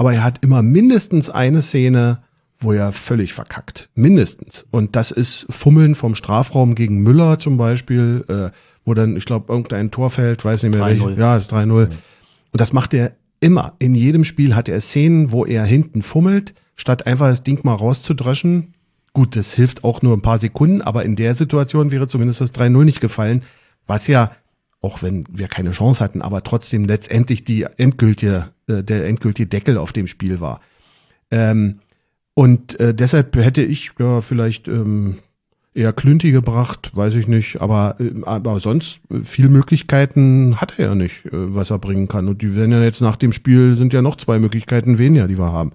aber 0.00 0.14
er 0.14 0.24
hat 0.24 0.42
immer 0.42 0.62
mindestens 0.62 1.28
eine 1.28 1.60
Szene, 1.60 2.22
wo 2.58 2.72
er 2.72 2.90
völlig 2.90 3.34
verkackt. 3.34 3.90
Mindestens. 3.94 4.64
Und 4.70 4.96
das 4.96 5.10
ist 5.10 5.44
Fummeln 5.50 5.94
vom 5.94 6.14
Strafraum 6.14 6.74
gegen 6.74 7.02
Müller 7.02 7.38
zum 7.38 7.58
Beispiel, 7.58 8.24
äh, 8.26 8.48
wo 8.86 8.94
dann, 8.94 9.14
ich 9.18 9.26
glaube, 9.26 9.52
irgendein 9.52 9.90
Tor 9.90 10.08
fällt, 10.08 10.42
weiß 10.42 10.62
nicht 10.62 10.72
mehr 10.72 10.80
3-0. 10.80 10.86
welches. 10.86 11.18
Ja, 11.18 11.36
ist 11.36 11.52
3-0. 11.52 11.88
Und 11.88 11.92
das 12.52 12.72
macht 12.72 12.94
er 12.94 13.12
immer. 13.40 13.74
In 13.78 13.94
jedem 13.94 14.24
Spiel 14.24 14.56
hat 14.56 14.70
er 14.70 14.80
Szenen, 14.80 15.32
wo 15.32 15.44
er 15.44 15.64
hinten 15.64 16.00
fummelt, 16.00 16.54
statt 16.76 17.06
einfach 17.06 17.28
das 17.28 17.42
Ding 17.42 17.62
mal 17.62 17.74
rauszudröschen. 17.74 18.72
Gut, 19.12 19.36
das 19.36 19.52
hilft 19.52 19.84
auch 19.84 20.00
nur 20.00 20.16
ein 20.16 20.22
paar 20.22 20.38
Sekunden, 20.38 20.80
aber 20.80 21.04
in 21.04 21.14
der 21.14 21.34
Situation 21.34 21.90
wäre 21.90 22.08
zumindest 22.08 22.40
das 22.40 22.54
3-0 22.54 22.84
nicht 22.84 23.02
gefallen, 23.02 23.42
was 23.86 24.06
ja, 24.06 24.30
auch 24.80 25.02
wenn 25.02 25.26
wir 25.30 25.48
keine 25.48 25.72
Chance 25.72 26.02
hatten, 26.02 26.22
aber 26.22 26.42
trotzdem 26.42 26.86
letztendlich 26.86 27.44
die 27.44 27.66
endgültige, 27.76 28.48
äh, 28.70 28.84
der 28.84 29.06
endgültige 29.06 29.48
Deckel 29.48 29.76
auf 29.76 29.92
dem 29.92 30.06
Spiel 30.06 30.40
war. 30.40 30.60
Ähm, 31.30 31.80
und 32.34 32.78
äh, 32.80 32.94
deshalb 32.94 33.36
hätte 33.36 33.62
ich 33.62 33.92
ja 33.98 34.20
vielleicht 34.20 34.68
ähm, 34.68 35.16
eher 35.74 35.92
Klünti 35.92 36.32
gebracht, 36.32 36.90
weiß 36.94 37.14
ich 37.14 37.28
nicht, 37.28 37.60
aber, 37.60 37.96
äh, 38.00 38.12
aber 38.24 38.60
sonst 38.60 39.00
äh, 39.10 39.20
viel 39.20 39.48
Möglichkeiten 39.48 40.60
hat 40.60 40.78
er 40.78 40.86
ja 40.86 40.94
nicht, 40.94 41.26
äh, 41.26 41.30
was 41.32 41.70
er 41.70 41.78
bringen 41.78 42.08
kann. 42.08 42.28
Und 42.28 42.42
die 42.42 42.54
werden 42.54 42.72
ja 42.72 42.82
jetzt 42.82 43.00
nach 43.00 43.16
dem 43.16 43.32
Spiel 43.32 43.76
sind 43.76 43.92
ja 43.92 44.02
noch 44.02 44.16
zwei 44.16 44.38
Möglichkeiten 44.38 44.98
weniger, 44.98 45.28
die 45.28 45.38
wir 45.38 45.52
haben. 45.52 45.72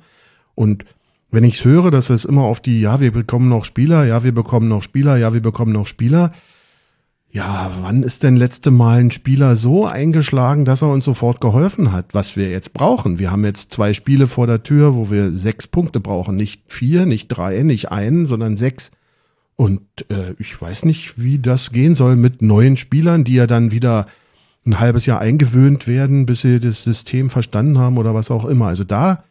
Und 0.54 0.86
wenn 1.32 1.44
ich 1.44 1.56
es 1.56 1.66
höre, 1.66 1.92
dass 1.92 2.10
es 2.10 2.26
immer 2.26 2.44
auf 2.44 2.62
die, 2.62 2.82
ja, 2.82 3.00
wir 3.00 3.12
bekommen 3.12 3.50
noch 3.50 3.66
Spieler, 3.66 4.06
ja, 4.06 4.24
wir 4.24 4.34
bekommen 4.34 4.68
noch 4.68 4.84
Spieler, 4.84 5.18
ja, 5.18 5.34
wir 5.34 5.42
bekommen 5.42 5.74
noch 5.74 5.88
Spieler. 5.88 6.32
Ja, 7.36 7.70
wann 7.82 8.04
ist 8.04 8.24
denn 8.24 8.38
letzte 8.38 8.72
Mal 8.72 9.02
ein 9.02 9.12
Spieler 9.12 9.58
so 9.58 9.86
eingeschlagen, 9.86 10.64
dass 10.64 10.82
er 10.82 10.88
uns 10.88 11.04
sofort 11.04 11.42
geholfen 11.42 11.92
hat, 11.92 12.14
was 12.14 12.38
wir 12.38 12.50
jetzt 12.50 12.72
brauchen? 12.72 13.20
Wir 13.20 13.30
haben 13.30 13.44
jetzt 13.44 13.74
zwei 13.74 13.92
Spiele 13.92 14.28
vor 14.28 14.48
der 14.48 14.64
Tür, 14.64 14.96
wo 14.96 15.12
wir 15.12 15.34
sechs 15.34 15.68
Punkte 15.68 16.00
brauchen. 16.00 16.38
Nicht 16.38 16.62
vier, 16.72 17.06
nicht 17.06 17.28
drei, 17.28 17.62
nicht 17.64 17.92
einen, 17.92 18.26
sondern 18.26 18.56
sechs. 18.56 18.90
Und 19.58 19.82
äh, 20.10 20.34
ich 20.40 20.62
weiß 20.62 20.86
nicht, 20.86 21.22
wie 21.22 21.38
das 21.38 21.72
gehen 21.72 21.96
soll 21.96 22.16
mit 22.16 22.42
neuen 22.42 22.78
Spielern, 22.78 23.26
die 23.26 23.34
ja 23.34 23.48
dann 23.48 23.74
wieder 23.74 24.08
ein 24.66 24.80
halbes 24.80 25.06
Jahr 25.06 25.20
eingewöhnt 25.20 25.88
werden, 25.88 26.26
bis 26.26 26.40
sie 26.40 26.62
das 26.62 26.86
System 26.86 27.30
verstanden 27.30 27.80
haben 27.80 27.98
oder 27.98 28.16
was 28.16 28.32
auch 28.32 28.46
immer. 28.46 28.68
Also 28.68 28.86
da, 28.86 29.26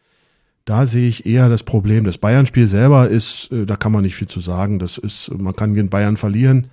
da 0.66 0.84
sehe 0.84 1.08
ich 1.08 1.24
eher 1.24 1.48
das 1.48 1.62
Problem. 1.62 2.04
Das 2.04 2.18
Bayern-Spiel 2.18 2.66
selber 2.66 3.08
ist, 3.08 3.50
äh, 3.50 3.64
da 3.64 3.76
kann 3.76 3.92
man 3.92 4.02
nicht 4.02 4.16
viel 4.16 4.28
zu 4.28 4.40
sagen. 4.40 4.78
Das 4.78 4.98
ist, 4.98 5.30
man 5.34 5.56
kann 5.56 5.72
gegen 5.72 5.88
Bayern 5.88 6.18
verlieren, 6.18 6.68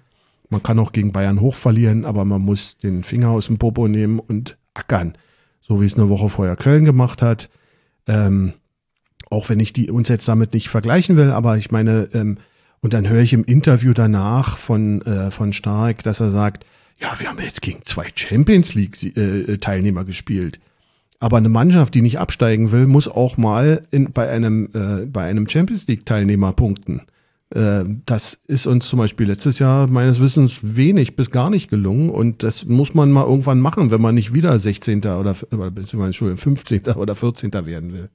man 0.52 0.62
kann 0.62 0.80
auch 0.80 0.92
gegen 0.92 1.12
Bayern 1.12 1.42
hoch 1.42 1.56
verlieren, 1.56 2.06
aber 2.06 2.26
man 2.26 2.42
muss 2.42 2.78
den 2.78 3.04
Finger 3.04 3.30
aus 3.30 3.48
dem 3.48 3.58
Popo 3.58 3.88
nehmen 3.88 4.20
und 4.20 4.58
ackern. 4.74 5.18
So 5.62 5.82
wie 5.82 5.86
es 5.86 5.96
eine 5.96 6.10
Woche 6.10 6.30
vorher 6.30 6.56
Köln 6.56 6.86
gemacht 6.86 7.22
hat. 7.22 7.50
Ähm, 8.08 8.54
auch 9.30 9.50
wenn 9.50 9.60
ich 9.60 9.74
die 9.74 9.90
uns 9.90 10.10
jetzt 10.10 10.28
damit 10.28 10.54
nicht 10.54 10.70
vergleichen 10.70 11.16
will, 11.16 11.32
aber 11.32 11.58
ich 11.58 11.72
meine, 11.72 12.10
ähm, 12.14 12.38
und 12.82 12.94
dann 12.94 13.08
höre 13.08 13.22
ich 13.22 13.34
im 13.34 13.46
Interview 13.46 13.94
danach 13.94 14.58
von, 14.58 15.02
äh, 15.04 15.32
von 15.32 15.54
Stark, 15.54 16.04
dass 16.04 16.20
er 16.20 16.32
sagt, 16.32 16.66
ja, 17.00 17.20
wir 17.20 17.30
haben 17.30 17.40
jetzt 17.40 17.62
gegen 17.62 17.86
zwei 17.86 18.08
Champions 18.14 18.74
League 18.74 19.02
äh, 19.16 19.58
gespielt. 20.06 20.60
Aber 21.20 21.38
eine 21.38 21.50
Mannschaft, 21.50 21.94
die 21.94 22.02
nicht 22.02 22.20
absteigen 22.20 22.72
will, 22.72 22.88
muss 22.88 23.08
auch 23.08 23.38
mal 23.38 23.84
in, 23.92 24.12
bei 24.12 24.30
einem 24.30 24.70
äh, 24.74 25.06
bei 25.06 25.24
einem 25.24 25.48
Champions 25.48 25.88
League 25.88 26.06
Teilnehmer 26.06 26.52
punkten. 26.52 27.02
Äh, 27.54 27.84
das 28.06 28.40
ist 28.48 28.66
uns 28.66 28.88
zum 28.88 29.00
Beispiel 29.00 29.28
letztes 29.28 29.60
Jahr 29.60 29.88
meines 29.88 30.22
Wissens 30.22 30.60
wenig 30.62 31.16
bis 31.16 31.32
gar 31.32 31.50
nicht 31.50 31.70
gelungen 31.70 32.10
und 32.10 32.44
das 32.44 32.66
muss 32.66 32.94
man 32.94 33.12
mal 33.12 33.26
irgendwann 33.26 33.60
machen, 33.60 33.92
wenn 33.92 34.02
man 34.02 34.16
nicht 34.16 34.34
wieder 34.34 34.58
16. 34.58 35.00
oder, 35.00 35.36
Entschuldigung, 35.52 36.38
15. 36.38 36.84
oder 36.96 37.16
14. 37.16 37.52
werden 37.66 37.94
will. 37.94 38.10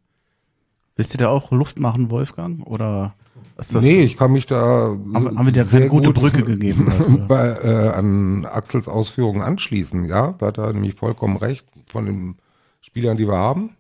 Willst 0.97 1.13
du 1.13 1.19
da 1.19 1.29
auch 1.29 1.51
Luft 1.51 1.79
machen, 1.79 2.11
Wolfgang? 2.11 2.67
Oder 2.67 3.15
ist 3.59 3.75
das, 3.75 3.85
nee, 3.85 4.03
ich 4.03 4.17
kann 4.17 4.33
mich 4.33 4.47
da. 4.47 4.97
haben, 5.15 5.39
haben 5.39 5.47
wir 5.47 5.53
dir 5.53 5.65
keine 5.65 5.81
sehr 5.83 5.89
gute 5.89 6.13
gut 6.13 6.21
Brücke 6.21 6.43
gegeben? 6.43 6.91
Also. 6.99 7.19
bei, 7.29 7.49
äh, 7.49 7.89
an 7.91 8.47
Axels 8.47 8.89
Ausführungen 8.89 9.43
anschließen. 9.43 10.05
Ja, 10.05 10.35
da 10.39 10.47
hat 10.47 10.59
er 10.59 10.73
nämlich 10.73 10.95
vollkommen 10.95 11.37
recht. 11.37 11.67
Von 11.87 12.07
den 12.07 12.37
Spielern, 12.81 13.19
die 13.19 13.29
wir 13.29 13.37
haben, 13.37 13.77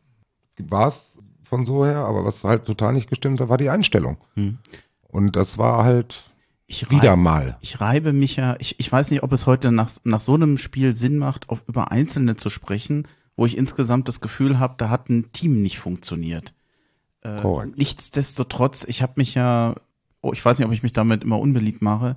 war 0.58 0.88
es 0.88 1.18
von 1.44 1.64
so 1.64 1.84
her, 1.84 1.98
aber 1.98 2.24
was 2.24 2.44
halt 2.44 2.64
total 2.64 2.92
nicht 2.92 3.08
gestimmt 3.08 3.40
hat, 3.40 3.48
war 3.48 3.58
die 3.58 3.70
Einstellung. 3.70 4.18
Hm. 4.34 4.58
Und 5.08 5.36
das 5.36 5.58
war 5.58 5.84
halt 5.84 6.24
Ich 6.66 6.90
wieder 6.90 7.16
mal. 7.16 7.56
Ich 7.60 7.80
reibe 7.80 8.12
mich 8.12 8.36
ja, 8.36 8.56
ich, 8.58 8.78
ich 8.78 8.90
weiß 8.90 9.10
nicht, 9.10 9.22
ob 9.22 9.32
es 9.32 9.46
heute 9.46 9.72
nach, 9.72 9.90
nach 10.04 10.20
so 10.20 10.34
einem 10.34 10.58
Spiel 10.58 10.94
Sinn 10.94 11.18
macht, 11.18 11.48
auf, 11.48 11.62
über 11.68 11.90
Einzelne 11.90 12.36
zu 12.36 12.50
sprechen, 12.50 13.06
wo 13.36 13.46
ich 13.46 13.56
insgesamt 13.56 14.08
das 14.08 14.20
Gefühl 14.20 14.58
habe, 14.58 14.74
da 14.78 14.90
hat 14.90 15.08
ein 15.08 15.32
Team 15.32 15.62
nicht 15.62 15.78
funktioniert. 15.78 16.54
Äh, 17.22 17.66
nichtsdestotrotz, 17.76 18.84
ich 18.84 19.02
habe 19.02 19.14
mich 19.16 19.34
ja, 19.34 19.74
oh, 20.20 20.32
ich 20.32 20.44
weiß 20.44 20.58
nicht, 20.58 20.66
ob 20.66 20.72
ich 20.72 20.82
mich 20.82 20.92
damit 20.92 21.22
immer 21.22 21.38
unbeliebt 21.38 21.82
mache, 21.82 22.16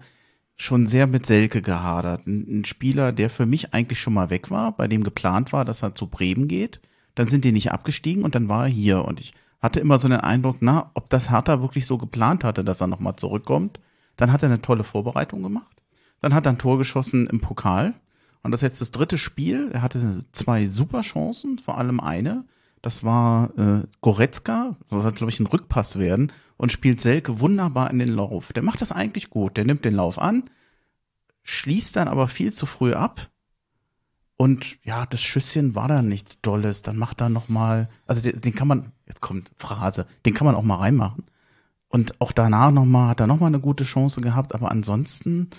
schon 0.56 0.88
sehr 0.88 1.08
mit 1.08 1.26
Selke 1.26 1.62
gehadert. 1.62 2.28
Ein, 2.28 2.60
ein 2.60 2.66
Spieler, 2.66 3.12
der 3.12 3.30
für 3.30 3.46
mich 3.46 3.74
eigentlich 3.74 4.00
schon 4.00 4.14
mal 4.14 4.30
weg 4.30 4.52
war, 4.52 4.76
bei 4.76 4.88
dem 4.88 5.04
geplant 5.04 5.54
war, 5.54 5.66
dass 5.66 5.84
er 5.84 5.96
zu 5.96 6.08
Bremen 6.08 6.48
geht. 6.48 6.82
Dann 7.16 7.28
sind 7.28 7.46
die 7.46 7.52
nicht 7.52 7.72
abgestiegen 7.72 8.24
und 8.24 8.36
dann 8.36 8.50
war 8.50 8.64
er 8.64 8.70
hier. 8.70 9.06
Und 9.06 9.22
ich 9.22 9.34
hatte 9.62 9.80
immer 9.80 10.00
so 10.00 10.08
den 10.08 10.20
Eindruck, 10.20 10.58
na, 10.62 10.92
ob 10.94 11.10
das 11.10 11.30
Hertha 11.30 11.62
wirklich 11.62 11.86
so 11.86 11.98
geplant 11.98 12.44
hatte, 12.44 12.64
dass 12.64 12.82
er 12.82 12.88
nochmal 12.88 13.16
zurückkommt. 13.18 13.80
Dann 14.16 14.32
hat 14.32 14.44
er 14.44 14.50
eine 14.50 14.62
tolle 14.62 14.84
Vorbereitung 14.84 15.44
gemacht. 15.44 15.82
Dann 16.22 16.34
hat 16.34 16.46
er 16.46 16.54
ein 16.54 16.58
Tor 16.58 16.78
geschossen 16.78 17.28
im 17.28 17.40
Pokal. 17.40 17.94
Und 18.42 18.52
das 18.52 18.60
ist 18.60 18.70
jetzt 18.72 18.82
das 18.82 18.92
dritte 18.92 19.18
Spiel. 19.18 19.70
Er 19.74 19.82
hatte 19.82 20.24
zwei 20.32 20.68
super 20.68 21.02
Chancen, 21.02 21.60
vor 21.60 21.78
allem 21.78 22.00
eine. 22.00 22.46
Das 22.82 23.04
war 23.04 23.58
äh, 23.58 23.84
Goretzka, 24.02 24.76
das 24.90 25.02
soll, 25.02 25.12
glaube 25.12 25.32
ich, 25.32 25.40
ein 25.40 25.48
Rückpass 25.48 26.00
werden 26.00 26.32
und 26.56 26.72
spielt 26.72 27.02
Selke 27.02 27.42
wunderbar 27.42 27.92
in 27.92 28.00
den 28.00 28.08
Lauf. 28.10 28.54
Der 28.54 28.64
macht 28.64 28.82
das 28.82 28.94
eigentlich 28.94 29.30
gut. 29.30 29.58
Der 29.58 29.66
nimmt 29.66 29.84
den 29.84 29.96
Lauf 29.96 30.18
an, 30.18 30.44
schließt 31.44 31.96
dann 31.98 32.08
aber 32.08 32.30
viel 32.30 32.54
zu 32.54 32.66
früh 32.66 32.94
ab. 32.94 33.30
Und 34.42 34.78
ja, 34.86 35.06
das 35.06 35.22
Schüsschen 35.22 35.76
war 35.76 35.90
dann 35.90 36.08
nichts 36.08 36.40
Dolles. 36.42 36.82
Dann 36.82 36.96
macht 36.96 37.20
er 37.20 37.28
noch 37.28 37.50
mal, 37.50 37.90
also 38.08 38.22
den, 38.22 38.40
den 38.40 38.56
kann 38.56 38.70
man, 38.70 38.94
jetzt 39.06 39.20
kommt 39.20 39.52
Phrase, 39.58 40.06
den 40.26 40.34
kann 40.34 40.46
man 40.46 40.56
auch 40.56 40.64
mal 40.64 40.78
reinmachen. 40.78 41.26
Und 41.90 42.22
auch 42.22 42.32
danach 42.32 42.72
noch 42.72 42.86
mal 42.86 43.10
hat 43.10 43.20
er 43.20 43.28
noch 43.28 43.42
mal 43.42 43.48
eine 43.48 43.60
gute 43.60 43.84
Chance 43.84 44.22
gehabt. 44.22 44.56
Aber 44.56 44.72
ansonsten, 44.72 45.50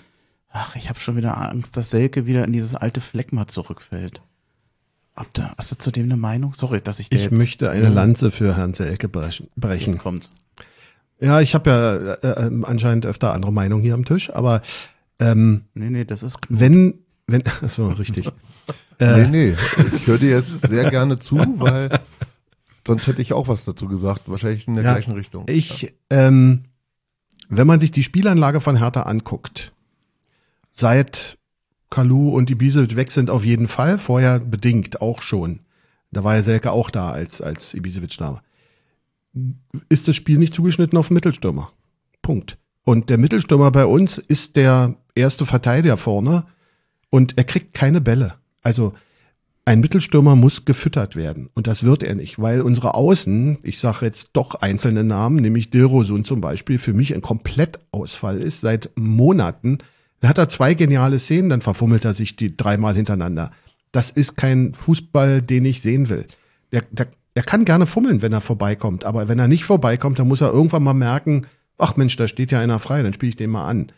ach, 0.49 0.75
ich 0.75 0.89
habe 0.89 0.99
schon 0.99 1.15
wieder 1.15 1.37
Angst, 1.37 1.77
dass 1.77 1.91
Selke 1.91 2.25
wieder 2.25 2.43
in 2.43 2.53
dieses 2.53 2.73
alte 2.73 3.01
Fleckma 3.01 3.47
zurückfällt. 3.47 4.23
Habt 5.15 5.37
ihr, 5.39 5.53
hast 5.59 5.71
du 5.71 5.75
zu 5.77 5.91
dem 5.91 6.05
eine 6.05 6.17
Meinung? 6.17 6.55
Sorry, 6.55 6.81
dass 6.81 6.99
ich 6.99 7.09
dir 7.09 7.17
Ich 7.17 7.23
jetzt, 7.25 7.37
möchte 7.37 7.69
eine 7.69 7.89
Lanze 7.89 8.31
für 8.31 8.57
Herrn 8.57 8.73
Selke 8.73 9.09
brechen. 9.09 9.49
jetzt 9.61 9.99
kommt. 9.99 10.31
Ja, 11.19 11.39
ich 11.39 11.53
habe 11.53 11.69
ja 11.69 11.95
äh, 12.31 12.47
äh, 12.47 12.63
anscheinend 12.63 13.05
öfter 13.05 13.33
andere 13.33 13.53
Meinungen 13.53 13.83
hier 13.83 13.93
am 13.93 14.05
Tisch, 14.05 14.33
aber 14.33 14.63
ähm, 15.19 15.65
Nee, 15.75 15.91
nee, 15.91 16.05
das 16.05 16.23
ist 16.23 16.41
Knut. 16.41 16.59
wenn, 16.59 16.99
wenn, 17.31 17.43
so 17.67 17.89
richtig. 17.89 18.29
Nee, 18.99 19.07
äh, 19.07 19.27
nee, 19.27 19.55
ich 19.95 20.05
höre 20.05 20.19
dir 20.19 20.29
jetzt 20.29 20.67
sehr 20.67 20.91
gerne 20.91 21.17
zu, 21.17 21.35
weil 21.57 21.99
sonst 22.85 23.07
hätte 23.07 23.19
ich 23.19 23.33
auch 23.33 23.47
was 23.47 23.65
dazu 23.65 23.87
gesagt. 23.87 24.21
Wahrscheinlich 24.27 24.67
in 24.67 24.75
der 24.75 24.83
Ja, 24.83 24.93
gleichen 24.93 25.13
Richtung. 25.13 25.45
Ich, 25.49 25.95
ähm, 26.11 26.65
wenn 27.49 27.65
man 27.65 27.79
sich 27.79 27.91
die 27.91 28.03
Spielanlage 28.03 28.61
von 28.61 28.77
Hertha 28.77 29.01
anguckt, 29.01 29.73
seit 30.71 31.39
Kalu 31.89 32.29
und 32.29 32.51
Ibisevic 32.51 32.95
weg 32.95 33.11
sind 33.11 33.31
auf 33.31 33.43
jeden 33.43 33.67
Fall, 33.67 33.97
vorher 33.97 34.39
bedingt 34.39 35.01
auch 35.01 35.23
schon. 35.23 35.61
Da 36.11 36.23
war 36.23 36.35
ja 36.35 36.43
Selke 36.43 36.71
auch 36.71 36.91
da, 36.91 37.09
als, 37.09 37.41
als 37.41 37.73
Ibisevic 37.73 38.17
da 38.17 38.33
war. 38.33 38.43
Ist 39.89 40.07
das 40.07 40.15
Spiel 40.15 40.37
nicht 40.37 40.53
zugeschnitten 40.53 40.97
auf 40.97 41.07
den 41.07 41.15
Mittelstürmer. 41.15 41.71
Punkt. 42.21 42.59
Und 42.83 43.09
der 43.09 43.17
Mittelstürmer 43.17 43.71
bei 43.71 43.85
uns 43.85 44.19
ist 44.19 44.55
der 44.57 44.95
erste 45.15 45.45
Verteidiger 45.45 45.97
vorne 45.97 46.45
und 47.11 47.37
er 47.37 47.43
kriegt 47.43 47.75
keine 47.75 48.01
Bälle. 48.01 48.33
Also 48.63 48.93
ein 49.63 49.79
Mittelstürmer 49.79 50.35
muss 50.35 50.65
gefüttert 50.65 51.15
werden 51.15 51.49
und 51.53 51.67
das 51.67 51.83
wird 51.83 52.01
er 52.01 52.15
nicht, 52.15 52.41
weil 52.41 52.61
unsere 52.61 52.95
Außen, 52.95 53.59
ich 53.61 53.79
sage 53.79 54.07
jetzt 54.07 54.31
doch 54.33 54.55
einzelne 54.55 55.03
Namen, 55.03 55.35
nämlich 55.35 55.69
Dilrosun 55.69 56.25
zum 56.25 56.41
Beispiel, 56.41 56.79
für 56.79 56.93
mich 56.93 57.13
ein 57.13 57.21
Komplettausfall 57.21 58.41
ist 58.41 58.61
seit 58.61 58.89
Monaten. 58.95 59.77
Da 60.19 60.29
hat 60.29 60.39
er 60.39 60.49
zwei 60.49 60.73
geniale 60.73 61.19
Szenen, 61.19 61.49
dann 61.49 61.61
verfummelt 61.61 62.05
er 62.05 62.15
sich 62.15 62.35
die 62.35 62.57
dreimal 62.57 62.95
hintereinander. 62.95 63.51
Das 63.91 64.09
ist 64.09 64.35
kein 64.35 64.73
Fußball, 64.73 65.43
den 65.43 65.65
ich 65.65 65.81
sehen 65.81 66.09
will. 66.09 66.25
Der, 66.71 66.83
der 66.89 67.07
er 67.33 67.43
kann 67.43 67.65
gerne 67.65 67.85
fummeln, 67.85 68.21
wenn 68.21 68.33
er 68.33 68.41
vorbeikommt, 68.41 69.05
aber 69.05 69.27
wenn 69.27 69.39
er 69.39 69.47
nicht 69.47 69.63
vorbeikommt, 69.63 70.19
dann 70.19 70.27
muss 70.27 70.41
er 70.41 70.51
irgendwann 70.51 70.83
mal 70.83 70.93
merken, 70.93 71.47
ach 71.77 71.95
Mensch, 71.95 72.17
da 72.17 72.27
steht 72.27 72.51
ja 72.51 72.59
einer 72.59 72.79
frei, 72.79 73.03
dann 73.03 73.13
spiele 73.13 73.29
ich 73.29 73.35
den 73.37 73.49
mal 73.49 73.67
an. 73.67 73.91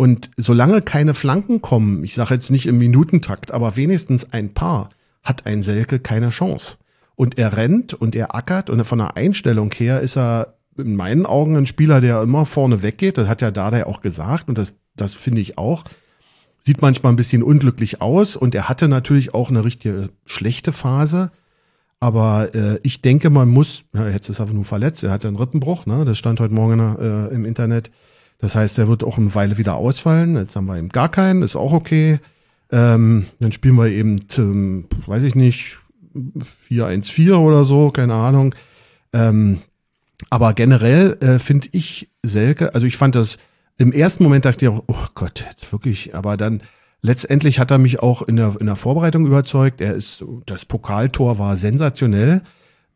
Und 0.00 0.30
solange 0.38 0.80
keine 0.80 1.12
Flanken 1.12 1.60
kommen, 1.60 2.04
ich 2.04 2.14
sage 2.14 2.32
jetzt 2.32 2.48
nicht 2.48 2.64
im 2.64 2.78
Minutentakt, 2.78 3.50
aber 3.50 3.76
wenigstens 3.76 4.32
ein 4.32 4.54
paar, 4.54 4.88
hat 5.22 5.44
ein 5.44 5.62
Selke 5.62 5.98
keine 5.98 6.30
Chance. 6.30 6.78
Und 7.16 7.36
er 7.36 7.54
rennt 7.54 7.92
und 7.92 8.16
er 8.16 8.34
ackert 8.34 8.70
und 8.70 8.82
von 8.86 8.98
der 8.98 9.18
Einstellung 9.18 9.70
her 9.72 10.00
ist 10.00 10.16
er 10.16 10.54
in 10.78 10.96
meinen 10.96 11.26
Augen 11.26 11.54
ein 11.54 11.66
Spieler, 11.66 12.00
der 12.00 12.22
immer 12.22 12.46
vorne 12.46 12.80
weggeht. 12.80 13.18
Das 13.18 13.28
hat 13.28 13.42
ja 13.42 13.50
Dada 13.50 13.84
auch 13.84 14.00
gesagt 14.00 14.48
und 14.48 14.56
das, 14.56 14.74
das 14.96 15.12
finde 15.12 15.42
ich 15.42 15.58
auch. 15.58 15.84
Sieht 16.60 16.80
manchmal 16.80 17.12
ein 17.12 17.16
bisschen 17.16 17.42
unglücklich 17.42 18.00
aus 18.00 18.36
und 18.36 18.54
er 18.54 18.70
hatte 18.70 18.88
natürlich 18.88 19.34
auch 19.34 19.50
eine 19.50 19.66
richtige 19.66 20.08
schlechte 20.24 20.72
Phase. 20.72 21.30
Aber 21.98 22.54
äh, 22.54 22.80
ich 22.82 23.02
denke, 23.02 23.28
man 23.28 23.50
muss, 23.50 23.84
ja, 23.92 24.08
jetzt 24.08 24.30
ist 24.30 24.38
er 24.38 24.46
nur 24.46 24.64
verletzt, 24.64 25.04
er 25.04 25.10
hat 25.10 25.26
einen 25.26 25.36
Rippenbruch, 25.36 25.84
ne? 25.84 26.06
das 26.06 26.16
stand 26.16 26.40
heute 26.40 26.54
Morgen 26.54 26.80
äh, 26.80 27.34
im 27.34 27.44
Internet. 27.44 27.90
Das 28.40 28.54
heißt, 28.54 28.78
er 28.78 28.88
wird 28.88 29.04
auch 29.04 29.18
eine 29.18 29.34
Weile 29.34 29.58
wieder 29.58 29.74
ausfallen. 29.74 30.36
Jetzt 30.36 30.56
haben 30.56 30.66
wir 30.66 30.78
eben 30.78 30.88
gar 30.88 31.10
keinen, 31.10 31.42
ist 31.42 31.56
auch 31.56 31.72
okay. 31.72 32.18
Ähm, 32.72 33.26
dann 33.38 33.52
spielen 33.52 33.76
wir 33.76 33.88
eben, 33.88 34.24
ähm, 34.38 34.86
weiß 35.06 35.22
ich 35.22 35.34
nicht, 35.34 35.78
4-1-4 36.68 37.34
oder 37.34 37.64
so, 37.64 37.90
keine 37.90 38.14
Ahnung. 38.14 38.54
Ähm, 39.12 39.60
aber 40.28 40.54
generell 40.54 41.16
äh, 41.20 41.38
finde 41.38 41.68
ich 41.72 42.08
Selke, 42.22 42.74
also 42.74 42.86
ich 42.86 42.96
fand 42.96 43.14
das, 43.14 43.38
im 43.78 43.92
ersten 43.92 44.22
Moment 44.22 44.44
dachte 44.44 44.64
ich 44.64 44.70
auch, 44.70 44.84
oh 44.86 45.06
Gott, 45.14 45.44
jetzt 45.48 45.72
wirklich, 45.72 46.14
aber 46.14 46.36
dann 46.36 46.62
letztendlich 47.02 47.58
hat 47.58 47.70
er 47.70 47.78
mich 47.78 48.00
auch 48.00 48.22
in 48.22 48.36
der, 48.36 48.56
in 48.60 48.66
der 48.66 48.76
Vorbereitung 48.76 49.26
überzeugt. 49.26 49.80
Er 49.80 49.94
ist, 49.94 50.24
das 50.46 50.66
Pokaltor 50.66 51.38
war 51.38 51.56
sensationell, 51.56 52.42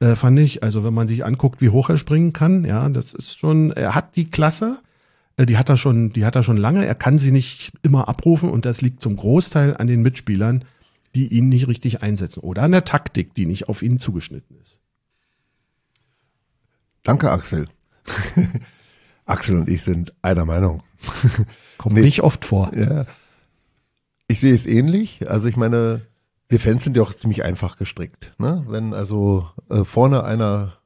äh, 0.01 0.15
fand 0.15 0.39
ich. 0.39 0.63
Also 0.63 0.85
wenn 0.85 0.95
man 0.95 1.09
sich 1.09 1.25
anguckt, 1.25 1.61
wie 1.61 1.71
hoch 1.71 1.89
er 1.89 1.97
springen 1.97 2.33
kann, 2.33 2.65
ja, 2.65 2.89
das 2.91 3.15
ist 3.15 3.39
schon, 3.39 3.73
er 3.73 3.95
hat 3.95 4.17
die 4.17 4.31
Klasse, 4.31 4.79
die 5.39 5.59
hat 5.59 5.69
er 5.69 5.77
schon, 5.77 6.11
die 6.11 6.25
hat 6.25 6.37
er 6.37 6.43
schon 6.43 6.57
lange. 6.57 6.87
Er 6.87 6.95
kann 6.95 7.19
sie 7.19 7.33
nicht 7.33 7.73
immer 7.83 8.09
abrufen 8.09 8.51
und 8.51 8.65
das 8.65 8.81
liegt 8.81 9.01
zum 9.01 9.17
Großteil 9.17 9.77
an 9.77 9.87
den 9.87 10.03
Mitspielern, 10.03 10.65
die 11.15 11.29
ihn 11.29 11.49
nicht 11.49 11.69
richtig 11.69 12.03
einsetzen 12.03 12.41
oder 12.41 12.63
an 12.63 12.73
der 12.73 12.85
Taktik, 12.85 13.35
die 13.35 13.47
nicht 13.47 13.69
auf 13.69 13.83
ihn 13.83 13.99
zugeschnitten 13.99 14.57
ist. 14.63 14.79
Danke, 17.03 17.31
Axel. 17.31 17.67
Axel 19.27 19.59
und 19.59 19.69
ich 19.69 19.83
sind 19.83 20.15
einer 20.23 20.45
Meinung. 20.45 20.83
Kommt 21.79 21.95
nee. 21.95 22.03
nicht 22.03 22.23
oft 22.23 22.45
vor. 22.45 22.73
Ja. 22.75 23.07
Ich 24.29 24.41
sehe 24.41 24.55
es 24.55 24.67
ähnlich. 24.67 25.29
Also 25.31 25.49
ich 25.49 25.57
meine, 25.57 26.03
wir 26.49 26.61
Fans 26.61 26.85
sind 26.85 26.97
ja 26.97 27.03
auch 27.03 27.13
ziemlich 27.13 27.45
einfach 27.45 27.77
gestrickt. 27.77 28.35
Ne? 28.39 28.65
Wenn 28.69 28.95
also 28.95 29.49
äh, 29.69 29.85
vorne 29.85 30.25
einer, 30.25 30.79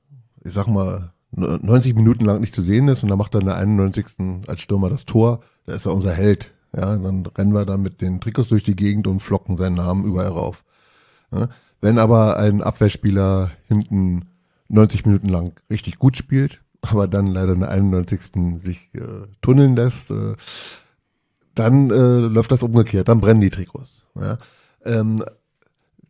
ich 0.43 0.53
sag 0.53 0.67
mal, 0.67 1.13
90 1.33 1.95
Minuten 1.95 2.25
lang 2.25 2.41
nicht 2.41 2.55
zu 2.55 2.63
sehen 2.63 2.89
ist 2.89 3.03
und 3.03 3.11
dann 3.11 3.19
macht 3.19 3.35
er 3.35 3.41
in 3.41 3.47
der 3.47 3.57
91. 3.57 4.07
als 4.47 4.61
Stürmer 4.61 4.89
das 4.89 5.05
Tor, 5.05 5.41
da 5.67 5.75
ist 5.75 5.87
er 5.87 5.95
unser 5.95 6.13
Held. 6.13 6.51
Ja, 6.75 6.97
dann 6.97 7.25
rennen 7.27 7.55
wir 7.55 7.65
da 7.65 7.77
mit 7.77 8.01
den 8.01 8.21
Trikots 8.21 8.49
durch 8.49 8.63
die 8.63 8.77
Gegend 8.77 9.07
und 9.07 9.21
flocken 9.21 9.57
seinen 9.57 9.77
Namen 9.77 10.05
überall 10.05 10.29
rauf. 10.29 10.65
Ja? 11.33 11.49
Wenn 11.81 11.99
aber 11.99 12.37
ein 12.37 12.63
Abwehrspieler 12.63 13.51
hinten 13.67 14.27
90 14.69 15.07
Minuten 15.07 15.29
lang 15.29 15.53
richtig 15.71 15.99
gut 15.99 16.17
spielt, 16.17 16.61
aber 16.83 17.09
dann 17.09 17.29
leider 17.29 17.55
in 17.55 17.61
der 17.61 17.71
91. 17.71 18.61
sich 18.61 18.91
äh, 18.95 19.27
tunneln 19.41 19.77
lässt, 19.77 20.11
äh, 20.11 20.35
dann 21.55 21.91
äh, 21.91 22.19
läuft 22.19 22.53
das 22.53 22.63
umgekehrt, 22.63 23.09
dann 23.09 23.21
brennen 23.21 23.41
die 23.41 23.51
Trikots. 23.51 24.03
Ja? 24.15 24.39
Ähm, 24.85 25.25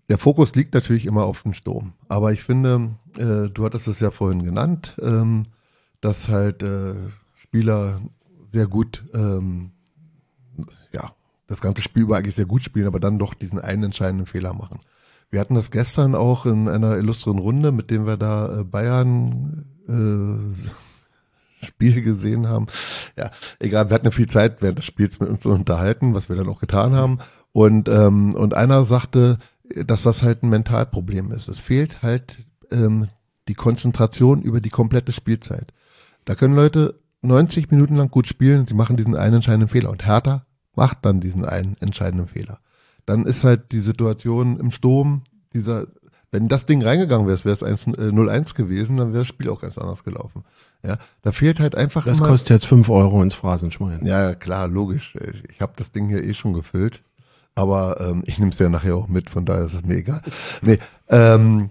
der 0.09 0.19
Fokus 0.19 0.55
liegt 0.55 0.75
natürlich 0.75 1.07
immer 1.07 1.25
auf 1.25 1.43
dem 1.43 1.53
Sturm. 1.53 1.93
Aber 2.09 2.33
ich 2.33 2.43
finde, 2.43 2.91
äh, 3.19 3.51
du 3.51 3.65
hattest 3.65 3.89
es 3.89 4.01
ja 4.01 4.11
vorhin 4.11 4.45
genannt, 4.45 4.97
ähm, 5.03 5.45
dass 6.01 6.29
halt 6.29 6.63
äh, 6.63 6.95
Spieler 7.35 8.01
sehr 8.49 8.67
gut, 8.67 9.05
ähm, 9.15 9.71
ja, 10.93 11.13
das 11.47 11.61
ganze 11.61 11.83
Spiel 11.83 12.03
über 12.03 12.17
eigentlich 12.17 12.35
sehr 12.35 12.47
gut 12.47 12.63
spielen, 12.63 12.87
aber 12.87 13.01
dann 13.01 13.19
doch 13.19 13.35
diesen 13.35 13.59
einen 13.59 13.85
entscheidenden 13.85 14.27
Fehler 14.27 14.55
machen. 14.55 14.81
Wir 15.31 15.41
hatten 15.41 15.55
das 15.55 15.71
gestern 15.71 16.15
auch 16.15 16.47
in 16.47 16.69
einer 16.69 16.97
illustren 16.97 17.39
Runde, 17.39 17.71
mit 17.71 17.91
dem 17.91 18.07
wir 18.07 18.17
da 18.17 18.61
äh, 18.61 18.65
Bayern 18.65 19.67
äh, 19.89 21.67
Spiel 21.67 22.03
gesehen 22.03 22.49
haben. 22.49 22.67
Ja, 23.17 23.31
egal, 23.59 23.91
wir 23.91 23.95
hatten 23.95 24.07
ja 24.07 24.11
viel 24.11 24.29
Zeit 24.29 24.63
während 24.63 24.79
des 24.79 24.85
Spiels 24.85 25.21
mit 25.21 25.29
uns 25.29 25.41
zu 25.41 25.51
unterhalten, 25.51 26.15
was 26.15 26.29
wir 26.29 26.37
dann 26.37 26.49
auch 26.49 26.61
getan 26.61 26.95
haben. 26.95 27.19
Und, 27.53 27.89
ähm, 27.89 28.35
und 28.35 28.55
einer 28.55 28.85
sagte, 28.85 29.39
dass 29.75 30.03
das 30.03 30.23
halt 30.23 30.43
ein 30.43 30.49
Mentalproblem 30.49 31.33
ist. 31.33 31.49
Es 31.49 31.61
fehlt 31.61 32.03
halt 32.03 32.39
ähm, 32.71 33.09
die 33.49 33.55
Konzentration 33.55 34.43
über 34.43 34.61
die 34.61 34.71
komplette 34.71 35.13
Spielzeit. 35.13 35.73
Da 36.25 36.35
können 36.35 36.55
Leute 36.55 37.01
90 37.23 37.71
Minuten 37.71 37.97
lang 37.97 38.11
gut 38.11 38.27
spielen, 38.27 38.67
sie 38.67 38.75
machen 38.75 38.97
diesen 38.97 39.17
einen 39.17 39.37
entscheidenden 39.37 39.69
Fehler 39.69 39.91
und 39.91 40.07
Hertha 40.07 40.47
macht 40.75 40.99
dann 41.03 41.21
diesen 41.21 41.45
einen 41.45 41.77
entscheidenden 41.81 42.29
Fehler 42.29 42.61
dann 43.09 43.25
ist 43.25 43.43
halt 43.43 43.73
die 43.73 43.81
Situation 43.81 44.61
im 44.61 44.71
Sturm, 44.71 45.23
dieser, 45.55 45.87
wenn 46.31 46.47
das 46.47 46.67
Ding 46.67 46.83
reingegangen 46.83 47.27
wäre, 47.27 47.43
wäre 47.45 47.55
es 47.55 47.87
0-1 47.87 48.55
gewesen, 48.55 48.99
dann 48.99 49.13
wäre 49.13 49.21
das 49.21 49.29
Spiel 49.29 49.49
auch 49.49 49.63
ganz 49.63 49.79
anders 49.79 50.05
gelaufen. 50.05 50.45
Ja, 50.83 50.99
da 51.23 51.33
fehlt 51.33 51.59
halt 51.59 51.75
einfach 51.75 52.05
Das 52.05 52.19
immer, 52.19 52.29
kostet 52.29 52.51
jetzt 52.51 52.67
5 52.67 52.89
Euro 52.91 53.23
ins 53.23 53.35
Phrasenschwein. 53.35 54.05
Ja, 54.05 54.35
klar, 54.35 54.69
logisch. 54.69 55.17
Ich, 55.17 55.55
ich 55.55 55.61
habe 55.63 55.73
das 55.77 55.91
Ding 55.91 56.09
hier 56.09 56.23
eh 56.23 56.35
schon 56.35 56.53
gefüllt, 56.53 57.03
aber 57.55 58.01
ähm, 58.01 58.23
ich 58.27 58.39
nehme 58.39 58.53
es 58.53 58.59
ja 58.59 58.69
nachher 58.69 58.97
auch 58.97 59.09
mit, 59.09 59.31
von 59.31 59.45
daher 59.45 59.65
ist 59.65 59.75
es 59.75 59.85
mir 59.85 59.97
egal. 59.97 60.23
Nee, 60.63 60.79
ähm, 61.09 61.71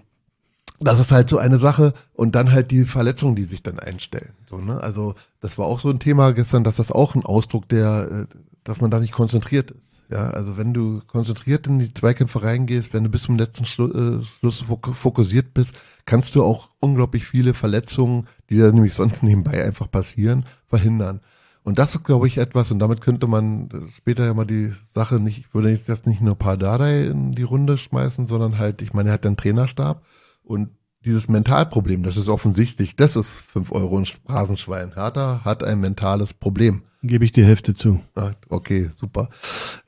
das 0.80 1.00
ist 1.00 1.12
halt 1.12 1.30
so 1.30 1.38
eine 1.38 1.58
Sache 1.58 1.94
und 2.14 2.36
dann 2.36 2.52
halt 2.52 2.72
die 2.72 2.84
Verletzungen, 2.84 3.36
die 3.36 3.46
sich 3.46 3.64
dann 3.64 3.80
einstellen. 3.80 4.34
So, 4.50 4.58
ne? 4.58 4.82
Also 4.82 5.16
das 5.40 5.58
war 5.58 5.66
auch 5.66 5.80
so 5.80 5.90
ein 5.90 6.00
Thema 6.00 6.34
gestern, 6.34 6.64
dass 6.64 6.76
das 6.76 6.92
auch 6.92 7.16
ein 7.16 7.26
Ausdruck 7.26 7.68
der, 7.70 8.28
äh, 8.30 8.36
dass 8.64 8.82
man 8.82 8.92
da 8.92 9.00
nicht 9.00 9.14
konzentriert 9.14 9.72
ist. 9.72 9.98
Ja, 10.10 10.30
also 10.30 10.56
wenn 10.56 10.74
du 10.74 11.02
konzentriert 11.06 11.68
in 11.68 11.80
die 11.80 11.94
Zweikämpfe 11.94 12.42
reingehst, 12.42 12.94
wenn 12.94 13.04
du 13.04 13.10
bis 13.10 13.24
zum 13.24 13.38
letzten 13.38 13.66
Schlu 13.66 13.92
äh, 14.22 14.24
Schluss 14.40 14.64
fokussiert 14.94 15.54
bist, 15.54 15.76
kannst 16.06 16.36
du 16.36 16.44
auch 16.44 16.70
unglaublich 16.80 17.26
viele 17.26 17.54
Verletzungen, 17.54 18.28
die 18.50 18.58
da 18.58 18.72
nämlich 18.72 18.94
sonst 18.94 19.22
nebenbei 19.22 19.64
einfach 19.64 19.92
passieren, 19.92 20.46
verhindern. 20.66 21.20
Und 21.68 21.80
das 21.80 21.94
ist, 21.94 22.06
glaube 22.06 22.28
ich, 22.28 22.38
etwas, 22.38 22.72
und 22.72 22.80
damit 22.80 23.02
könnte 23.02 23.28
man 23.28 23.68
später 23.94 24.24
ja 24.24 24.34
mal 24.34 24.48
die 24.48 24.72
Sache 24.94 25.20
nicht, 25.20 25.40
ich 25.40 25.54
würde 25.54 25.70
jetzt 25.70 26.08
nicht 26.08 26.22
nur 26.22 26.36
Pardadei 26.36 27.08
in 27.08 27.34
die 27.34 27.44
Runde 27.44 27.78
schmeißen, 27.78 28.26
sondern 28.26 28.58
halt, 28.58 28.82
ich 28.82 28.94
meine, 28.94 29.10
er 29.10 29.16
hat 29.16 29.26
einen 29.26 29.36
Trainerstab 29.36 30.02
und 30.44 30.70
dieses 31.04 31.28
Mentalproblem, 31.28 32.04
das 32.04 32.16
ist 32.16 32.30
offensichtlich, 32.30 32.96
das 32.96 33.18
ist 33.18 33.42
fünf 33.42 33.74
Euro 33.74 33.98
ein 33.98 34.06
Phrasenschwein. 34.06 34.94
Hertha 34.96 35.42
hat 35.44 35.62
ein 35.62 35.82
mentales 35.82 36.34
Problem. 36.34 36.84
Gebe 37.04 37.26
ich 37.26 37.34
die 37.34 37.44
Hälfte 37.44 37.74
zu. 37.74 38.00
Ah, 38.16 38.32
okay, 38.48 38.90
super. 38.98 39.28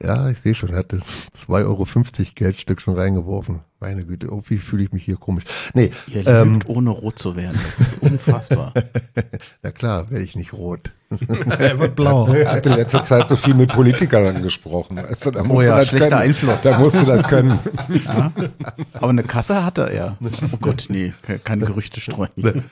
Ja, 0.04 0.30
ich 0.30 0.40
sehe 0.42 0.56
schon, 0.56 0.72
er 0.72 0.80
hat 0.80 0.92
das 0.92 1.02
2,50 1.34 1.66
Euro 1.66 1.86
Geldstück 2.36 2.82
schon 2.82 2.96
reingeworfen. 2.96 3.62
Meine 3.80 4.06
Güte, 4.06 4.34
oh, 4.34 4.44
wie 4.50 4.58
fühle 4.58 4.84
ich 4.84 4.92
mich 4.92 5.06
hier 5.06 5.16
komisch. 5.16 5.46
Nee, 5.74 5.92
Ihr 6.08 6.28
ähm, 6.28 6.56
lügt, 6.56 6.68
ohne 6.68 6.90
rot 6.90 7.18
zu 7.18 7.38
werden. 7.38 7.58
Das 7.78 7.88
ist 7.88 8.02
unfassbar. 8.02 8.74
Na 9.64 9.72
klar, 9.72 10.10
wäre 10.10 10.22
ich 10.22 10.36
nicht 10.36 10.52
rot. 10.52 10.92
er 11.60 11.80
wird 11.80 11.96
blau. 11.96 12.28
Er 12.28 12.52
hat 12.52 12.66
in 12.68 12.74
letzter 12.74 13.04
Zeit 13.04 13.28
so 13.28 13.36
viel 13.36 13.56
mit 13.56 13.72
Politikern 13.72 14.42
gesprochen. 14.44 15.00
Also, 15.00 15.32
da 15.32 15.44
oh 15.44 15.62
ja, 15.62 15.84
schlechter 15.84 16.10
können. 16.10 16.22
Einfluss. 16.22 16.62
Da 16.62 16.78
musst 16.78 17.02
du 17.02 17.06
das 17.06 17.28
können. 17.28 17.60
Ja, 18.06 18.32
aber 18.94 19.10
eine 19.10 19.24
Kasse 19.24 19.66
hat 19.66 19.80
er 19.80 19.94
ja. 19.94 20.18
Oh 20.22 20.58
Gott, 20.62 20.86
nee, 20.90 21.14
keine 21.44 21.66
Gerüchte 21.66 22.00
streuen. 22.00 22.64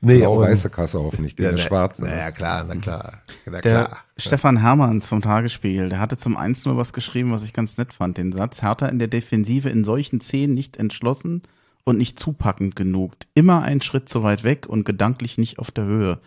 Nee, 0.00 0.26
auch 0.26 0.40
weiße 0.40 0.70
Kasse 0.70 0.98
hoffentlich, 0.98 1.38
ja, 1.38 1.50
eine 1.50 1.58
schwarze. 1.58 2.02
Na 2.02 2.16
ja, 2.16 2.30
klar, 2.32 2.64
na 2.66 2.74
klar. 2.74 3.12
Na 3.46 3.60
klar. 3.60 3.62
Der 3.62 3.96
Stefan 4.16 4.60
Hermanns 4.60 5.08
vom 5.08 5.22
Tagesspiegel, 5.22 5.88
der 5.88 6.00
hatte 6.00 6.16
zum 6.16 6.36
1 6.36 6.66
was 6.66 6.92
geschrieben, 6.92 7.32
was 7.32 7.44
ich 7.44 7.52
ganz 7.52 7.78
nett 7.78 7.92
fand. 7.92 8.18
Den 8.18 8.32
Satz, 8.32 8.62
Hertha 8.62 8.86
in 8.86 8.98
der 8.98 9.08
Defensive 9.08 9.68
in 9.68 9.84
solchen 9.84 10.20
Szenen 10.20 10.54
nicht 10.54 10.76
entschlossen 10.76 11.42
und 11.84 11.98
nicht 11.98 12.18
zupackend 12.18 12.74
genug. 12.74 13.12
Immer 13.34 13.62
einen 13.62 13.82
Schritt 13.82 14.08
zu 14.08 14.22
weit 14.22 14.42
weg 14.42 14.66
und 14.66 14.84
gedanklich 14.84 15.38
nicht 15.38 15.58
auf 15.58 15.70
der 15.70 15.84
Höhe. 15.84 16.18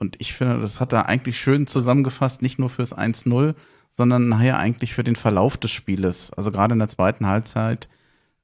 Und 0.00 0.16
ich 0.18 0.32
finde, 0.32 0.60
das 0.60 0.80
hat 0.80 0.92
er 0.92 1.08
eigentlich 1.08 1.38
schön 1.38 1.68
zusammengefasst, 1.68 2.42
nicht 2.42 2.58
nur 2.58 2.68
fürs 2.68 2.96
1-0, 2.96 3.54
sondern 3.92 4.28
nachher 4.28 4.58
eigentlich 4.58 4.92
für 4.92 5.04
den 5.04 5.14
Verlauf 5.14 5.56
des 5.56 5.70
Spieles. 5.70 6.32
Also 6.32 6.50
gerade 6.50 6.72
in 6.72 6.80
der 6.80 6.88
zweiten 6.88 7.26
Halbzeit. 7.26 7.88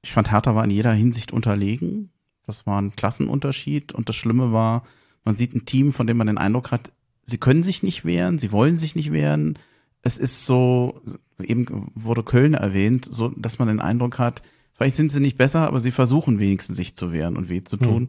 Ich 0.03 0.13
fand, 0.13 0.31
Hertha 0.31 0.55
war 0.55 0.63
in 0.63 0.71
jeder 0.71 0.93
Hinsicht 0.93 1.33
unterlegen. 1.33 2.11
Das 2.47 2.67
war 2.67 2.81
ein 2.81 2.95
Klassenunterschied. 2.95 3.93
Und 3.93 4.09
das 4.09 4.15
Schlimme 4.15 4.53
war, 4.53 4.85
man 5.25 5.35
sieht 5.35 5.55
ein 5.55 5.67
Team, 5.67 5.93
von 5.93 6.07
dem 6.07 6.17
man 6.17 6.29
den 6.29 6.39
Eindruck 6.39 6.71
hat, 6.71 6.93
sie 7.25 7.39
können 7.39 7.65
sich 7.65 7.83
nicht 7.83 8.05
wehren, 8.05 8.39
sie 8.39 8.53
wollen 8.53 8.77
sich 8.77 8.95
nicht 8.95 9.11
wehren. 9.11 9.59
Es 10.03 10.17
ist 10.17 10.47
so, 10.47 11.01
eben 11.43 11.91
wurde 11.97 12.23
Köln 12.23 12.55
erwähnt, 12.55 13.09
so, 13.11 13.31
dass 13.31 13.59
man 13.59 13.67
den 13.67 13.81
Eindruck 13.81 14.21
hat, 14.21 14.43
Vielleicht 14.77 14.97
sind 14.97 15.11
sie 15.11 15.21
nicht 15.21 15.39
besser, 15.39 15.67
aber 15.67 15.81
sie 15.81 15.91
versuchen 15.91 16.39
wenigstens 16.39 16.77
sich 16.77 16.95
zu 16.95 17.11
wehren 17.11 17.37
und 17.39 17.49
weh 17.49 17.65
zu 17.65 17.79
tun. 17.79 18.03
Hm. 18.03 18.09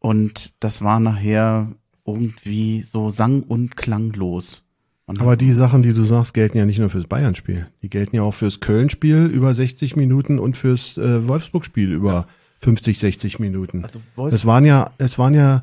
Und 0.00 0.52
das 0.60 0.82
war 0.82 1.00
nachher 1.00 1.72
irgendwie 2.06 2.82
so 2.82 3.10
sang- 3.10 3.42
und 3.42 3.76
klanglos. 3.76 4.62
Man 5.06 5.18
aber 5.18 5.36
die 5.36 5.52
Sachen, 5.52 5.82
die 5.82 5.92
du 5.92 6.04
sagst, 6.04 6.32
gelten 6.32 6.56
ja 6.56 6.64
nicht 6.64 6.78
nur 6.78 6.88
fürs 6.88 7.06
Bayern-Spiel. 7.06 7.66
Die 7.82 7.90
gelten 7.90 8.16
ja 8.16 8.22
auch 8.22 8.32
fürs 8.34 8.60
Köln-Spiel 8.60 9.26
über 9.26 9.54
60 9.54 9.96
Minuten 9.96 10.38
und 10.38 10.56
fürs 10.56 10.96
äh, 10.96 11.28
Wolfsburg-Spiel 11.28 11.92
über 11.92 12.26
50, 12.60 12.98
60 12.98 13.38
Minuten. 13.38 13.82
Also 13.84 14.00
es 14.28 14.46
waren 14.46 14.64
ja, 14.64 14.92
es 14.96 15.18
waren 15.18 15.34
ja, 15.34 15.62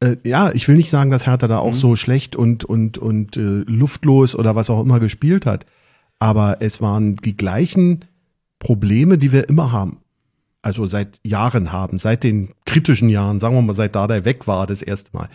äh, 0.00 0.16
ja, 0.24 0.50
ich 0.52 0.66
will 0.66 0.76
nicht 0.76 0.88
sagen, 0.88 1.10
dass 1.10 1.26
Hertha 1.26 1.46
da 1.46 1.58
auch 1.58 1.72
Mhm. 1.72 1.78
so 1.78 1.96
schlecht 1.96 2.36
und 2.36 2.64
und 2.64 2.96
und 2.96 3.36
äh, 3.36 3.40
luftlos 3.66 4.34
oder 4.34 4.56
was 4.56 4.70
auch 4.70 4.80
immer 4.82 4.98
gespielt 4.98 5.44
hat, 5.44 5.66
aber 6.18 6.58
es 6.60 6.80
waren 6.80 7.16
die 7.16 7.36
gleichen 7.36 8.06
Probleme, 8.58 9.18
die 9.18 9.30
wir 9.32 9.46
immer 9.50 9.72
haben. 9.72 9.98
Also 10.62 10.86
seit 10.86 11.20
Jahren 11.22 11.70
haben, 11.72 11.98
seit 11.98 12.24
den 12.24 12.54
kritischen 12.64 13.10
Jahren, 13.10 13.38
sagen 13.40 13.54
wir 13.54 13.60
mal, 13.60 13.74
seit 13.74 13.94
Dardai 13.94 14.24
weg 14.24 14.46
war 14.46 14.66
das 14.66 14.80
erste 14.80 15.10
Mal. 15.14 15.28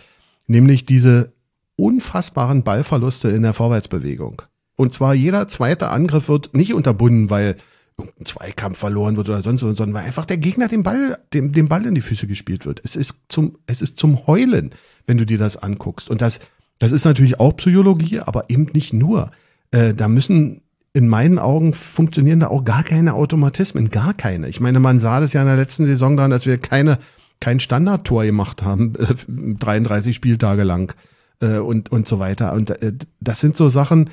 Nämlich 0.50 0.84
diese 0.84 1.32
unfassbaren 1.76 2.64
Ballverluste 2.64 3.28
in 3.28 3.42
der 3.42 3.54
Vorwärtsbewegung. 3.54 4.42
Und 4.74 4.92
zwar 4.92 5.14
jeder 5.14 5.46
zweite 5.46 5.90
Angriff 5.90 6.28
wird 6.28 6.54
nicht 6.54 6.74
unterbunden, 6.74 7.30
weil 7.30 7.56
irgendein 7.96 8.26
Zweikampf 8.26 8.76
verloren 8.76 9.16
wird 9.16 9.28
oder 9.28 9.42
sonst 9.42 9.62
was, 9.62 9.76
sondern 9.76 9.94
weil 9.94 10.06
einfach 10.06 10.26
der 10.26 10.38
Gegner 10.38 10.66
den 10.66 10.82
Ball, 10.82 11.16
dem, 11.32 11.52
dem 11.52 11.68
Ball 11.68 11.86
in 11.86 11.94
die 11.94 12.00
Füße 12.00 12.26
gespielt 12.26 12.66
wird. 12.66 12.80
Es 12.82 12.96
ist 12.96 13.14
zum, 13.28 13.58
es 13.66 13.80
ist 13.80 13.96
zum 13.96 14.26
Heulen, 14.26 14.74
wenn 15.06 15.18
du 15.18 15.24
dir 15.24 15.38
das 15.38 15.56
anguckst. 15.56 16.10
Und 16.10 16.20
das, 16.20 16.40
das 16.80 16.90
ist 16.90 17.04
natürlich 17.04 17.38
auch 17.38 17.54
Psychologie, 17.54 18.18
aber 18.18 18.50
eben 18.50 18.66
nicht 18.72 18.92
nur. 18.92 19.30
Äh, 19.70 19.94
da 19.94 20.08
müssen 20.08 20.62
in 20.92 21.06
meinen 21.06 21.38
Augen 21.38 21.74
funktionieren 21.74 22.40
da 22.40 22.48
auch 22.48 22.64
gar 22.64 22.82
keine 22.82 23.14
Automatismen, 23.14 23.90
gar 23.90 24.14
keine. 24.14 24.48
Ich 24.48 24.58
meine, 24.58 24.80
man 24.80 24.98
sah 24.98 25.20
das 25.20 25.32
ja 25.32 25.42
in 25.42 25.46
der 25.46 25.56
letzten 25.56 25.86
Saison 25.86 26.16
daran, 26.16 26.32
dass 26.32 26.44
wir 26.44 26.58
keine, 26.58 26.98
kein 27.40 27.60
Standardtor 27.60 28.24
gemacht 28.24 28.62
haben, 28.62 28.94
äh, 28.96 29.14
33 29.58 30.14
Spieltage 30.14 30.62
lang 30.62 30.94
äh, 31.40 31.58
und, 31.58 31.90
und 31.90 32.06
so 32.06 32.18
weiter. 32.18 32.52
Und 32.52 32.70
äh, 32.70 32.92
das 33.20 33.40
sind 33.40 33.56
so 33.56 33.68
Sachen, 33.68 34.10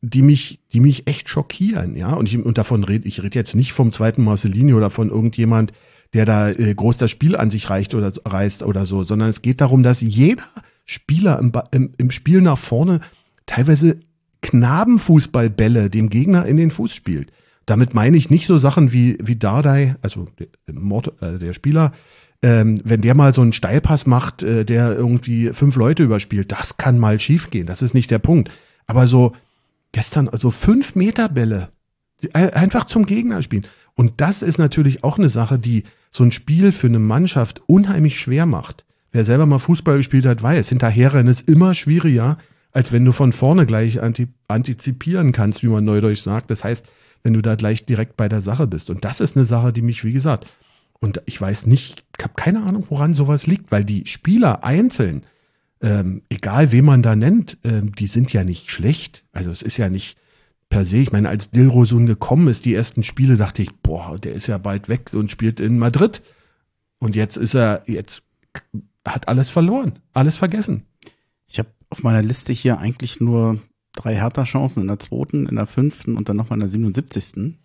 die 0.00 0.22
mich, 0.22 0.60
die 0.72 0.80
mich 0.80 1.06
echt 1.06 1.28
schockieren, 1.28 1.94
ja. 1.94 2.12
Und, 2.12 2.28
ich, 2.28 2.44
und 2.44 2.58
davon 2.58 2.82
rede 2.82 3.06
ich 3.06 3.22
rede 3.22 3.38
jetzt 3.38 3.54
nicht 3.54 3.72
vom 3.72 3.92
zweiten 3.92 4.24
Marcelini 4.24 4.74
oder 4.74 4.90
von 4.90 5.08
irgendjemand, 5.08 5.72
der 6.14 6.24
da 6.24 6.50
äh, 6.50 6.74
groß 6.74 6.96
das 6.96 7.10
Spiel 7.10 7.36
an 7.36 7.50
sich 7.50 7.70
reicht 7.70 7.94
oder 7.94 8.12
reißt 8.24 8.62
oder 8.62 8.86
so, 8.86 9.02
sondern 9.02 9.28
es 9.28 9.42
geht 9.42 9.60
darum, 9.60 9.82
dass 9.82 10.00
jeder 10.00 10.42
Spieler 10.84 11.38
im, 11.38 11.52
im, 11.70 11.94
im 11.96 12.10
Spiel 12.10 12.40
nach 12.40 12.58
vorne 12.58 13.00
teilweise 13.46 14.00
Knabenfußballbälle 14.42 15.90
dem 15.90 16.10
Gegner 16.10 16.46
in 16.46 16.56
den 16.56 16.70
Fuß 16.70 16.94
spielt. 16.94 17.32
Damit 17.66 17.94
meine 17.94 18.16
ich 18.16 18.30
nicht 18.30 18.46
so 18.46 18.56
Sachen 18.56 18.92
wie, 18.92 19.18
wie 19.20 19.36
Dardai, 19.36 19.96
also 20.00 20.26
der, 20.38 20.48
Mord, 20.74 21.12
äh, 21.20 21.38
der 21.38 21.52
Spieler, 21.52 21.92
ähm, 22.42 22.80
wenn 22.84 23.00
der 23.00 23.14
mal 23.14 23.34
so 23.34 23.40
einen 23.42 23.52
Steilpass 23.52 24.06
macht, 24.06 24.42
äh, 24.42 24.64
der 24.64 24.94
irgendwie 24.94 25.50
fünf 25.52 25.76
Leute 25.76 26.04
überspielt, 26.04 26.52
das 26.52 26.76
kann 26.76 26.98
mal 26.98 27.18
schiefgehen. 27.18 27.66
Das 27.66 27.82
ist 27.82 27.94
nicht 27.94 28.10
der 28.10 28.20
Punkt. 28.20 28.50
Aber 28.86 29.06
so 29.06 29.34
gestern, 29.92 30.28
also 30.28 30.50
fünf 30.50 30.94
Meter 30.94 31.28
Bälle, 31.28 31.70
ein- 32.32 32.50
einfach 32.54 32.84
zum 32.84 33.06
Gegner 33.06 33.42
spielen. 33.42 33.66
Und 33.94 34.20
das 34.20 34.42
ist 34.42 34.58
natürlich 34.58 35.02
auch 35.02 35.18
eine 35.18 35.28
Sache, 35.28 35.58
die 35.58 35.84
so 36.10 36.22
ein 36.24 36.30
Spiel 36.32 36.72
für 36.72 36.86
eine 36.86 37.00
Mannschaft 37.00 37.62
unheimlich 37.66 38.18
schwer 38.18 38.46
macht. 38.46 38.84
Wer 39.10 39.24
selber 39.24 39.46
mal 39.46 39.58
Fußball 39.58 39.96
gespielt 39.96 40.26
hat, 40.26 40.42
weiß, 40.42 40.68
hinterherrennen 40.68 41.28
ist 41.28 41.48
immer 41.48 41.74
schwieriger, 41.74 42.38
als 42.70 42.92
wenn 42.92 43.04
du 43.04 43.12
von 43.12 43.32
vorne 43.32 43.66
gleich 43.66 44.00
anti 44.00 44.28
antizipieren 44.46 45.32
kannst, 45.32 45.62
wie 45.62 45.68
man 45.68 45.84
neudeutsch 45.84 46.22
sagt. 46.22 46.50
Das 46.50 46.62
heißt, 46.64 46.86
wenn 47.22 47.32
du 47.32 47.42
da 47.42 47.56
gleich 47.56 47.86
direkt 47.86 48.16
bei 48.16 48.28
der 48.28 48.40
Sache 48.40 48.66
bist. 48.66 48.90
Und 48.90 49.04
das 49.04 49.20
ist 49.20 49.36
eine 49.36 49.44
Sache, 49.44 49.72
die 49.72 49.82
mich, 49.82 50.04
wie 50.04 50.12
gesagt, 50.12 50.46
und 51.00 51.22
ich 51.26 51.40
weiß 51.40 51.66
nicht, 51.66 52.04
ich 52.16 52.24
habe 52.24 52.34
keine 52.34 52.62
Ahnung, 52.62 52.86
woran 52.88 53.14
sowas 53.14 53.46
liegt, 53.46 53.70
weil 53.70 53.84
die 53.84 54.06
Spieler 54.06 54.64
einzeln, 54.64 55.24
ähm, 55.80 56.22
egal 56.28 56.72
wen 56.72 56.84
man 56.84 57.02
da 57.02 57.14
nennt, 57.14 57.58
ähm, 57.64 57.94
die 57.94 58.08
sind 58.08 58.32
ja 58.32 58.42
nicht 58.42 58.70
schlecht. 58.70 59.24
Also 59.32 59.50
es 59.50 59.62
ist 59.62 59.76
ja 59.76 59.88
nicht 59.88 60.18
per 60.68 60.84
se. 60.84 60.98
Ich 60.98 61.12
meine, 61.12 61.28
als 61.28 61.50
Dilrosun 61.50 62.06
gekommen 62.06 62.48
ist, 62.48 62.64
die 62.64 62.74
ersten 62.74 63.04
Spiele, 63.04 63.36
dachte 63.36 63.62
ich, 63.62 63.74
boah, 63.76 64.18
der 64.18 64.32
ist 64.32 64.48
ja 64.48 64.58
bald 64.58 64.88
weg 64.88 65.10
und 65.14 65.30
spielt 65.30 65.60
in 65.60 65.78
Madrid. 65.78 66.22
Und 66.98 67.14
jetzt 67.14 67.36
ist 67.36 67.54
er, 67.54 67.84
jetzt 67.86 68.22
hat 69.04 69.28
alles 69.28 69.50
verloren, 69.50 70.00
alles 70.12 70.36
vergessen. 70.36 70.84
Ich 71.46 71.60
habe 71.60 71.68
auf 71.90 72.02
meiner 72.02 72.22
Liste 72.22 72.52
hier 72.52 72.78
eigentlich 72.78 73.20
nur 73.20 73.60
drei 73.92 74.16
Hertha-Chancen 74.16 74.82
in 74.82 74.88
der 74.88 74.98
zweiten, 74.98 75.46
in 75.46 75.56
der 75.56 75.66
fünften 75.66 76.16
und 76.16 76.28
dann 76.28 76.36
nochmal 76.36 76.56
in 76.56 76.60
der 76.60 76.68
77. 76.68 77.56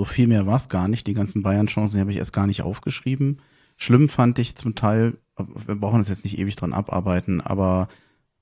So 0.00 0.06
viel 0.06 0.28
mehr 0.28 0.46
war 0.46 0.56
es 0.56 0.70
gar 0.70 0.88
nicht. 0.88 1.06
Die 1.06 1.12
ganzen 1.12 1.42
Bayern-Chancen 1.42 2.00
habe 2.00 2.10
ich 2.10 2.16
erst 2.16 2.32
gar 2.32 2.46
nicht 2.46 2.62
aufgeschrieben. 2.62 3.42
Schlimm 3.76 4.08
fand 4.08 4.38
ich 4.38 4.56
zum 4.56 4.74
Teil, 4.74 5.18
wir 5.36 5.74
brauchen 5.74 5.98
das 5.98 6.08
jetzt 6.08 6.24
nicht 6.24 6.38
ewig 6.38 6.56
dran 6.56 6.72
abarbeiten, 6.72 7.42
aber 7.42 7.86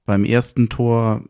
beim 0.06 0.24
ersten 0.24 0.68
Tor, 0.68 1.24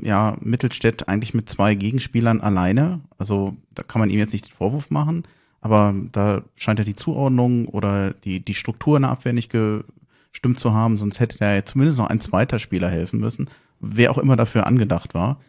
ja, 0.00 0.36
Mittelstädt 0.40 1.08
eigentlich 1.08 1.34
mit 1.34 1.48
zwei 1.48 1.74
Gegenspielern 1.74 2.40
alleine. 2.40 3.00
Also 3.18 3.56
da 3.74 3.82
kann 3.82 3.98
man 3.98 4.10
ihm 4.10 4.20
jetzt 4.20 4.32
nicht 4.32 4.46
den 4.46 4.54
Vorwurf 4.54 4.90
machen, 4.90 5.24
aber 5.60 5.92
da 6.12 6.44
scheint 6.54 6.78
ja 6.78 6.84
die 6.84 6.94
Zuordnung 6.94 7.66
oder 7.66 8.12
die, 8.12 8.38
die 8.38 8.54
Struktur 8.54 8.96
in 8.96 9.02
der 9.02 9.10
Abwehr 9.10 9.32
nicht 9.32 9.50
gestimmt 9.50 10.60
zu 10.60 10.72
haben, 10.72 10.98
sonst 10.98 11.18
hätte 11.18 11.36
da 11.38 11.52
ja 11.52 11.64
zumindest 11.64 11.98
noch 11.98 12.06
ein 12.06 12.20
zweiter 12.20 12.60
Spieler 12.60 12.90
helfen 12.90 13.18
müssen, 13.18 13.50
wer 13.80 14.12
auch 14.12 14.18
immer 14.18 14.36
dafür 14.36 14.68
angedacht 14.68 15.14
war. 15.14 15.40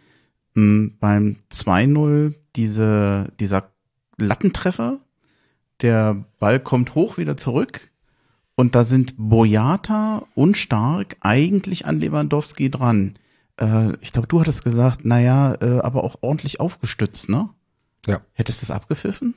Mm, 0.55 0.88
Beim 0.99 1.36
2-0 1.51 2.34
diese, 2.55 3.32
dieser 3.39 3.70
Lattentreffer, 4.22 4.99
der 5.82 6.24
Ball 6.39 6.59
kommt 6.59 6.95
hoch 6.95 7.17
wieder 7.17 7.38
zurück 7.38 7.89
und 8.55 8.76
da 8.76 8.84
sind 8.84 9.13
Boyata 9.17 10.24
und 10.36 10.57
Stark 10.57 11.15
eigentlich 11.22 11.86
an 11.86 11.99
Lewandowski 11.99 12.70
dran. 12.70 13.17
Äh, 13.59 13.93
ich 14.01 14.11
glaube, 14.11 14.28
du 14.28 14.39
hattest 14.41 14.63
gesagt, 14.63 15.05
naja, 15.05 15.55
äh, 15.61 15.80
aber 15.80 16.03
auch 16.03 16.17
ordentlich 16.22 16.59
aufgestützt, 16.59 17.30
ne? 17.30 17.49
Ja. 18.07 18.22
Hättest 18.34 18.61
du 18.61 18.65
das 18.67 18.76
abgepfiffen? 18.76 19.36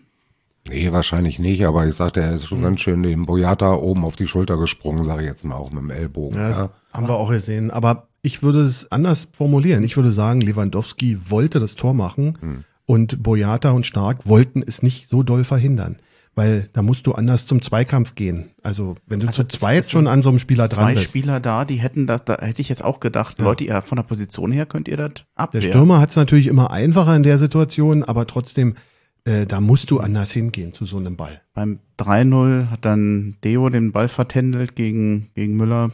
Nee, 0.68 0.93
wahrscheinlich 0.93 1.41
nicht, 1.41 1.66
aber 1.66 1.87
ich 1.89 1.95
sagte, 1.97 2.20
er 2.20 2.37
ist 2.37 2.47
schon 2.47 2.62
ganz 2.62 2.80
schön 2.80 3.03
dem 3.03 3.26
Boyata 3.26 3.74
oben 3.74 4.05
auf 4.05 4.14
die 4.14 4.28
Schulter 4.28 4.57
gesprungen, 4.59 5.05
sage 5.05 5.22
ich 5.22 5.28
jetzt 5.28 5.45
mal 5.45 5.57
auch 5.57 5.70
mit 5.72 5.83
dem 5.83 5.91
Ellbogen. 5.91 6.39
Ja, 6.39 6.49
das 6.49 6.59
Ja. 6.59 6.70
haben 6.93 7.09
wir 7.09 7.14
auch 7.14 7.30
gesehen. 7.30 7.72
Aber 7.72 8.07
ich 8.22 8.45
würde 8.45 8.61
es 8.62 8.91
anders 8.93 9.28
formulieren. 9.33 9.83
Ich 9.83 9.97
würde 9.97 10.12
sagen, 10.12 10.41
Lewandowski 10.41 11.18
wollte 11.30 11.59
das 11.59 11.74
Tor 11.74 11.95
machen 11.95 12.64
und 12.93 13.22
Boyata 13.22 13.70
und 13.70 13.86
Stark 13.86 14.28
wollten 14.28 14.62
es 14.62 14.82
nicht 14.82 15.09
so 15.09 15.22
doll 15.22 15.45
verhindern. 15.45 15.97
Weil 16.34 16.68
da 16.74 16.82
musst 16.82 17.07
du 17.07 17.12
anders 17.12 17.47
zum 17.47 17.62
Zweikampf 17.62 18.14
gehen. 18.14 18.51
Also 18.62 18.97
wenn 19.07 19.20
du 19.20 19.28
Also 19.28 19.45
zu 19.45 19.59
zweit 19.59 19.90
schon 19.90 20.07
an 20.07 20.22
so 20.22 20.28
einem 20.28 20.38
Spieler 20.38 20.68
dran 20.68 20.84
Zwei 20.84 20.95
bist. 20.95 21.09
Spieler 21.09 21.40
da, 21.40 21.64
die 21.64 21.76
hätten 21.76 22.07
das, 22.07 22.26
da 22.26 22.36
hätte 22.38 22.61
ich 22.61 22.68
jetzt 22.68 22.84
auch 22.84 23.01
gedacht, 23.01 23.38
Leute, 23.38 23.64
ihr 23.64 23.80
von 23.80 23.97
der 23.97 24.03
Position 24.03 24.53
her 24.53 24.66
könnt 24.66 24.88
ihr 24.88 24.99
das 24.99 25.14
Der 25.14 25.24
abwehren. 25.36 25.68
Stürmer 25.68 26.01
hat 26.01 26.11
es 26.11 26.16
natürlich 26.16 26.49
immer 26.49 26.70
einfacher 26.70 27.16
in 27.16 27.22
der 27.22 27.38
Situation, 27.38 28.03
aber 28.03 28.26
trotzdem, 28.26 28.76
äh, 29.24 29.47
da 29.47 29.62
musst 29.62 29.90
du 29.90 30.01
anders 30.01 30.30
hingehen 30.32 30.74
zu 30.74 30.84
so 30.84 30.99
einem 30.99 31.16
Ball. 31.16 31.40
Beim 31.55 31.78
3-0 31.99 32.68
hat 32.68 32.84
dann 32.84 33.38
Deo 33.43 33.70
den 33.70 33.93
Ball 33.93 34.09
vertändelt 34.09 34.76
gegen, 34.76 35.30
gegen 35.34 35.57
Müller. 35.57 35.93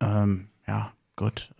Ähm, 0.00 0.46
ja, 0.68 0.92
gut. 1.16 1.50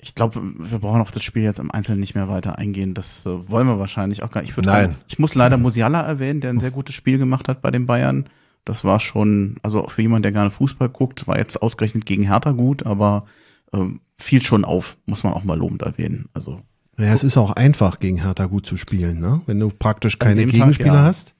Ich 0.00 0.14
glaube, 0.14 0.40
wir 0.58 0.78
brauchen 0.78 1.00
auf 1.00 1.10
das 1.10 1.24
Spiel 1.24 1.42
jetzt 1.42 1.58
im 1.58 1.70
Einzelnen 1.70 2.00
nicht 2.00 2.14
mehr 2.14 2.28
weiter 2.28 2.58
eingehen. 2.58 2.94
Das 2.94 3.26
äh, 3.26 3.48
wollen 3.48 3.66
wir 3.66 3.78
wahrscheinlich 3.78 4.22
auch 4.22 4.30
gar 4.30 4.42
nicht. 4.42 4.56
Ich 4.56 4.64
Nein. 4.64 4.64
sagen, 4.64 4.96
Ich 5.08 5.18
muss 5.18 5.34
leider 5.34 5.56
Musiala 5.56 6.02
erwähnen, 6.02 6.40
der 6.40 6.50
ein 6.50 6.60
sehr 6.60 6.70
gutes 6.70 6.94
Spiel 6.94 7.18
gemacht 7.18 7.48
hat 7.48 7.62
bei 7.62 7.70
den 7.70 7.86
Bayern. 7.86 8.26
Das 8.64 8.84
war 8.84 9.00
schon, 9.00 9.56
also 9.62 9.88
für 9.88 10.02
jemanden, 10.02 10.24
der 10.24 10.32
gerne 10.32 10.50
Fußball 10.50 10.88
guckt, 10.90 11.26
war 11.26 11.38
jetzt 11.38 11.60
ausgerechnet 11.60 12.06
gegen 12.06 12.24
Hertha 12.24 12.52
gut, 12.52 12.86
aber 12.86 13.24
ähm, 13.72 14.00
fiel 14.18 14.42
schon 14.42 14.64
auf, 14.64 14.96
muss 15.06 15.24
man 15.24 15.32
auch 15.32 15.44
mal 15.44 15.58
lobend 15.58 15.82
erwähnen. 15.82 16.28
Also 16.34 16.60
Ja, 16.98 17.06
es 17.06 17.24
ist 17.24 17.36
auch 17.36 17.52
einfach, 17.52 17.98
gegen 17.98 18.22
Hertha 18.22 18.46
gut 18.46 18.66
zu 18.66 18.76
spielen, 18.76 19.20
ne? 19.20 19.40
wenn 19.46 19.58
du 19.58 19.70
praktisch 19.70 20.18
keine 20.18 20.42
dem 20.42 20.50
Tag, 20.50 20.58
Gegenspieler 20.60 20.94
ja. 20.94 21.02
hast. 21.02 21.34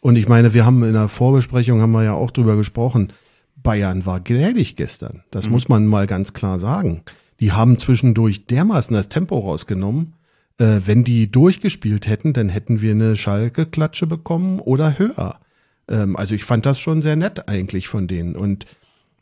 Und 0.00 0.16
ich 0.16 0.28
meine, 0.28 0.52
wir 0.52 0.66
haben 0.66 0.82
in 0.84 0.94
der 0.94 1.08
Vorbesprechung, 1.08 1.80
haben 1.80 1.92
wir 1.92 2.04
ja 2.04 2.14
auch 2.14 2.30
drüber 2.30 2.56
gesprochen, 2.56 3.12
Bayern 3.56 4.04
war 4.04 4.20
gnädig 4.20 4.76
gestern. 4.76 5.22
Das 5.30 5.48
muss 5.48 5.68
man 5.68 5.86
mal 5.86 6.06
ganz 6.06 6.34
klar 6.34 6.58
sagen. 6.58 7.02
Die 7.40 7.52
haben 7.52 7.78
zwischendurch 7.78 8.46
dermaßen 8.46 8.94
das 8.94 9.08
Tempo 9.08 9.38
rausgenommen. 9.38 10.14
Äh, 10.58 10.80
wenn 10.84 11.04
die 11.04 11.30
durchgespielt 11.30 12.06
hätten, 12.06 12.32
dann 12.32 12.48
hätten 12.48 12.80
wir 12.80 12.92
eine 12.92 13.16
Schalke-Klatsche 13.16 14.06
bekommen 14.06 14.60
oder 14.60 14.98
höher. 14.98 15.40
Ähm, 15.88 16.16
also 16.16 16.34
ich 16.34 16.44
fand 16.44 16.66
das 16.66 16.78
schon 16.78 17.02
sehr 17.02 17.16
nett 17.16 17.48
eigentlich 17.48 17.88
von 17.88 18.06
denen. 18.06 18.36
Und 18.36 18.66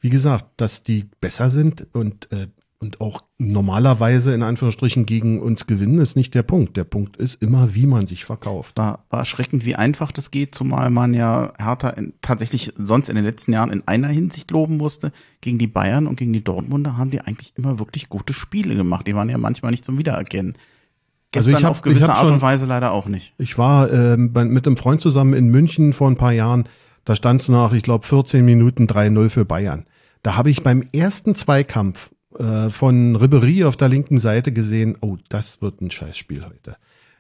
wie 0.01 0.11
gesagt, 0.11 0.47
dass 0.57 0.83
die 0.83 1.07
besser 1.21 1.51
sind 1.51 1.87
und, 1.93 2.31
äh, 2.33 2.49
und 2.83 3.01
auch 3.01 3.23
normalerweise 3.39 4.35
in 4.35 4.43
Anführungsstrichen 4.43 5.07
gegen 5.07 5.41
uns 5.41 5.67
gewinnen, 5.69 5.99
ist 6.01 6.17
nicht 6.17 6.35
der 6.35 6.43
Punkt. 6.43 6.77
Der 6.77 6.83
Punkt 6.83 7.17
ist 7.17 7.41
immer, 7.41 7.77
wie 7.77 7.87
man 7.87 8.09
sich 8.09 8.25
verkauft. 8.25 8.77
war, 8.77 9.05
war 9.09 9.21
erschreckend, 9.21 9.65
wie 9.65 9.77
einfach 9.77 10.11
das 10.11 10.33
geht, 10.33 10.55
zumal 10.55 10.91
man 10.91 11.15
ja 11.15 11.53
Hertha 11.59 11.91
in, 11.91 12.13
tatsächlich 12.23 12.73
sonst 12.77 13.09
in 13.09 13.15
den 13.15 13.25
letzten 13.25 13.53
Jahren 13.53 13.71
in 13.71 13.87
einer 13.87 14.09
Hinsicht 14.09 14.51
loben 14.51 14.77
musste. 14.79 15.13
Gegen 15.41 15.59
die 15.59 15.69
Bayern 15.69 16.09
und 16.09 16.17
gegen 16.17 16.33
die 16.33 16.43
Dortmunder 16.43 16.97
haben 16.99 17.11
die 17.13 17.21
eigentlich 17.21 17.53
immer 17.57 17.79
wirklich 17.79 18.09
gute 18.09 18.33
Spiele 18.33 18.75
gemacht. 18.75 19.07
Die 19.07 19.15
waren 19.15 19.29
ja 19.29 19.39
manchmal 19.39 19.71
nicht 19.71 19.85
zum 19.85 19.97
Wiedererkennen. 19.97 20.55
Also 21.35 21.49
Gestern 21.51 21.61
ich 21.61 21.65
hab- 21.65 21.71
auf 21.71 21.83
gewisse 21.83 22.01
ich 22.01 22.09
hab 22.09 22.17
Art 22.17 22.25
schon- 22.25 22.33
und 22.35 22.43
Weise 22.43 22.67
leider 22.67 22.91
auch 22.91 23.07
nicht. 23.07 23.33
Ich 23.39 23.57
war 23.59 23.89
bei, 23.89 24.45
mit 24.45 24.67
einem 24.67 24.77
Freund 24.77 25.01
zusammen 25.01 25.35
in 25.35 25.49
München 25.49 25.93
vor 25.93 26.11
ein 26.11 26.17
paar 26.17 26.33
Jahren. 26.33 26.69
Da 27.05 27.15
stand 27.17 27.43
es 27.43 27.49
nach, 27.49 27.73
ich 27.73 27.85
glaube, 27.85 28.05
14 28.05 28.45
Minuten 28.45 28.87
3-0 28.87 29.29
für 29.29 29.45
Bayern. 29.45 29.87
Da 30.23 30.37
habe 30.37 30.51
ich 30.51 30.63
beim 30.63 30.85
ersten 30.93 31.35
Zweikampf 31.35 32.11
äh, 32.39 32.71
von 32.71 33.17
Ribery 33.17 33.65
auf 33.65 33.77
der 33.77 33.89
linken 33.89 34.19
Seite 34.19 34.53
gesehen, 34.53 34.97
oh, 35.01 35.17
das 35.29 35.63
wird 35.63 35.81
ein 35.81 35.91
Scheißspiel 35.91 36.45
heute. 36.45 36.77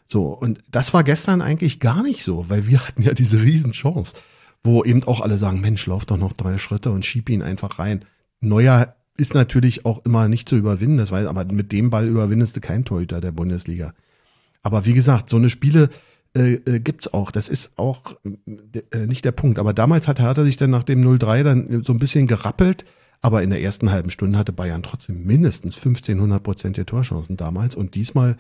So, 0.08 0.28
und 0.28 0.60
das 0.70 0.92
war 0.92 1.04
gestern 1.04 1.40
eigentlich 1.40 1.80
gar 1.80 2.02
nicht 2.02 2.22
so, 2.22 2.46
weil 2.48 2.66
wir 2.66 2.86
hatten 2.86 3.02
ja 3.02 3.14
diese 3.14 3.40
Riesenchance 3.40 4.14
wo 4.62 4.84
eben 4.84 5.02
auch 5.04 5.20
alle 5.20 5.38
sagen, 5.38 5.60
Mensch, 5.60 5.86
lauf 5.86 6.04
doch 6.06 6.16
noch 6.16 6.32
drei 6.32 6.58
Schritte 6.58 6.90
und 6.90 7.04
schieb 7.04 7.28
ihn 7.28 7.42
einfach 7.42 7.78
rein. 7.78 8.04
Neuer 8.40 8.94
ist 9.16 9.34
natürlich 9.34 9.84
auch 9.84 10.04
immer 10.04 10.28
nicht 10.28 10.48
zu 10.48 10.56
überwinden, 10.56 10.96
das 10.96 11.10
weiß, 11.10 11.26
aber 11.26 11.44
mit 11.44 11.72
dem 11.72 11.90
Ball 11.90 12.06
überwindest 12.06 12.56
du 12.56 12.60
keinen 12.60 12.84
Torhüter 12.84 13.20
der 13.20 13.32
Bundesliga. 13.32 13.92
Aber 14.62 14.86
wie 14.86 14.94
gesagt, 14.94 15.28
so 15.28 15.36
eine 15.36 15.50
Spiele 15.50 15.90
äh, 16.34 16.54
äh, 16.54 16.80
gibt's 16.80 17.12
auch. 17.12 17.30
Das 17.30 17.48
ist 17.48 17.72
auch 17.76 18.16
äh, 18.24 19.06
nicht 19.06 19.24
der 19.24 19.32
Punkt. 19.32 19.58
Aber 19.58 19.74
damals 19.74 20.06
hat 20.06 20.20
Hertha 20.20 20.44
sich 20.44 20.56
dann 20.56 20.70
nach 20.70 20.84
dem 20.84 21.02
0-3 21.02 21.42
dann 21.42 21.82
so 21.82 21.92
ein 21.92 21.98
bisschen 21.98 22.26
gerappelt. 22.26 22.84
Aber 23.22 23.42
in 23.42 23.50
der 23.50 23.62
ersten 23.62 23.92
halben 23.92 24.10
Stunde 24.10 24.36
hatte 24.36 24.52
Bayern 24.52 24.82
trotzdem 24.82 25.24
mindestens 25.24 25.76
1500 25.76 26.42
Prozent 26.42 26.76
der 26.76 26.86
Torchancen 26.86 27.36
damals. 27.36 27.76
Und 27.76 27.94
diesmal 27.94 28.36